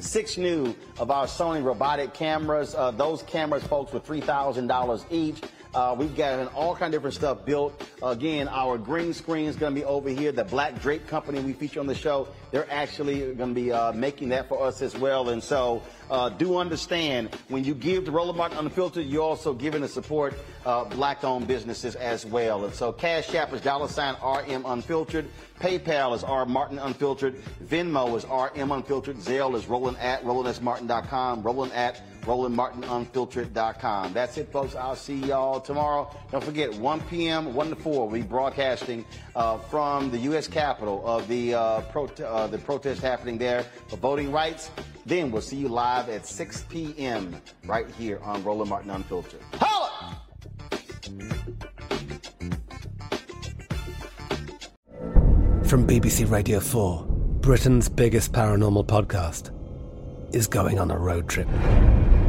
six 0.00 0.36
new 0.36 0.74
of 0.98 1.10
our 1.10 1.26
Sony 1.26 1.62
robotic 1.62 2.14
cameras. 2.14 2.74
Uh, 2.74 2.90
those 2.90 3.22
cameras, 3.22 3.64
folks, 3.64 3.92
were 3.92 4.00
$3,000 4.00 5.04
each. 5.10 5.40
Uh, 5.74 5.94
we've 5.98 6.16
got 6.16 6.52
all 6.54 6.74
kind 6.76 6.94
of 6.94 6.98
different 6.98 7.14
stuff 7.14 7.44
built. 7.44 7.82
again, 8.02 8.46
our 8.48 8.78
green 8.78 9.12
screen 9.12 9.46
is 9.46 9.56
going 9.56 9.74
to 9.74 9.80
be 9.80 9.84
over 9.84 10.08
here. 10.08 10.30
The 10.30 10.44
Black 10.44 10.80
Drake 10.80 11.06
company 11.08 11.40
we 11.40 11.52
feature 11.52 11.80
on 11.80 11.86
the 11.86 11.94
show, 11.94 12.28
they're 12.52 12.70
actually 12.70 13.34
going 13.34 13.54
to 13.54 13.60
be 13.60 13.72
uh, 13.72 13.92
making 13.92 14.28
that 14.28 14.48
for 14.48 14.62
us 14.62 14.82
as 14.82 14.96
well. 14.96 15.30
And 15.30 15.42
so 15.42 15.82
uh, 16.10 16.28
do 16.28 16.58
understand 16.58 17.34
when 17.48 17.64
you 17.64 17.74
give 17.74 18.04
to 18.04 18.12
Roland 18.12 18.38
Martin 18.38 18.58
Unfiltered, 18.58 19.06
you're 19.06 19.22
also 19.22 19.52
giving 19.52 19.82
to 19.82 19.88
support 19.88 20.34
uh, 20.64 20.84
black-owned 20.84 21.48
businesses 21.48 21.96
as 21.96 22.24
well. 22.24 22.64
And 22.64 22.74
so 22.74 22.92
Cash 22.92 23.34
App 23.34 23.52
is 23.52 23.60
dollar 23.60 23.88
sign 23.88 24.14
RM 24.22 24.64
Unfiltered. 24.66 25.26
PayPal 25.60 26.14
is 26.14 26.22
R 26.22 26.46
Martin 26.46 26.78
Unfiltered. 26.78 27.36
Venmo 27.64 28.16
is 28.16 28.24
RM 28.24 28.70
Unfiltered. 28.70 29.16
Zelle 29.16 29.54
is 29.54 29.66
Roland 29.66 29.96
at 29.98 30.24
RolandSMartin.com. 30.24 31.42
Roland 31.42 31.72
at 31.72 32.00
RolandMartinUnfiltered.com. 32.24 34.12
That's 34.12 34.36
it, 34.38 34.50
folks. 34.50 34.74
I'll 34.74 34.96
see 34.96 35.16
y'all 35.16 35.60
tomorrow. 35.60 36.14
Don't 36.30 36.42
forget, 36.42 36.74
1 36.74 37.00
p.m., 37.02 37.54
1 37.54 37.70
to 37.70 37.76
4, 37.76 38.08
we'll 38.08 38.20
be 38.20 38.26
broadcasting 38.26 39.04
uh, 39.36 39.58
from 39.58 40.10
the 40.10 40.18
U.S. 40.18 40.48
Capitol 40.48 41.02
of 41.06 41.28
the, 41.28 41.54
uh, 41.54 41.82
prote- 41.92 42.20
uh, 42.20 42.46
the 42.46 42.58
protest 42.58 43.00
happening 43.00 43.38
there 43.38 43.64
for 43.88 43.96
voting 43.96 44.32
rights. 44.32 44.70
Then 45.06 45.30
we'll 45.30 45.42
see 45.42 45.56
you 45.56 45.68
live 45.68 46.08
at 46.08 46.26
6 46.26 46.64
p.m. 46.68 47.40
right 47.66 47.88
here 47.98 48.18
on 48.22 48.42
Roland 48.42 48.70
Martin 48.70 48.90
Unfiltered. 48.90 49.40
Holla! 49.54 50.20
From 55.64 55.86
BBC 55.86 56.30
Radio 56.30 56.60
4, 56.60 57.04
Britain's 57.40 57.88
biggest 57.88 58.32
paranormal 58.32 58.86
podcast 58.86 59.50
is 60.34 60.46
going 60.46 60.78
on 60.78 60.90
a 60.90 60.98
road 60.98 61.28
trip. 61.28 61.48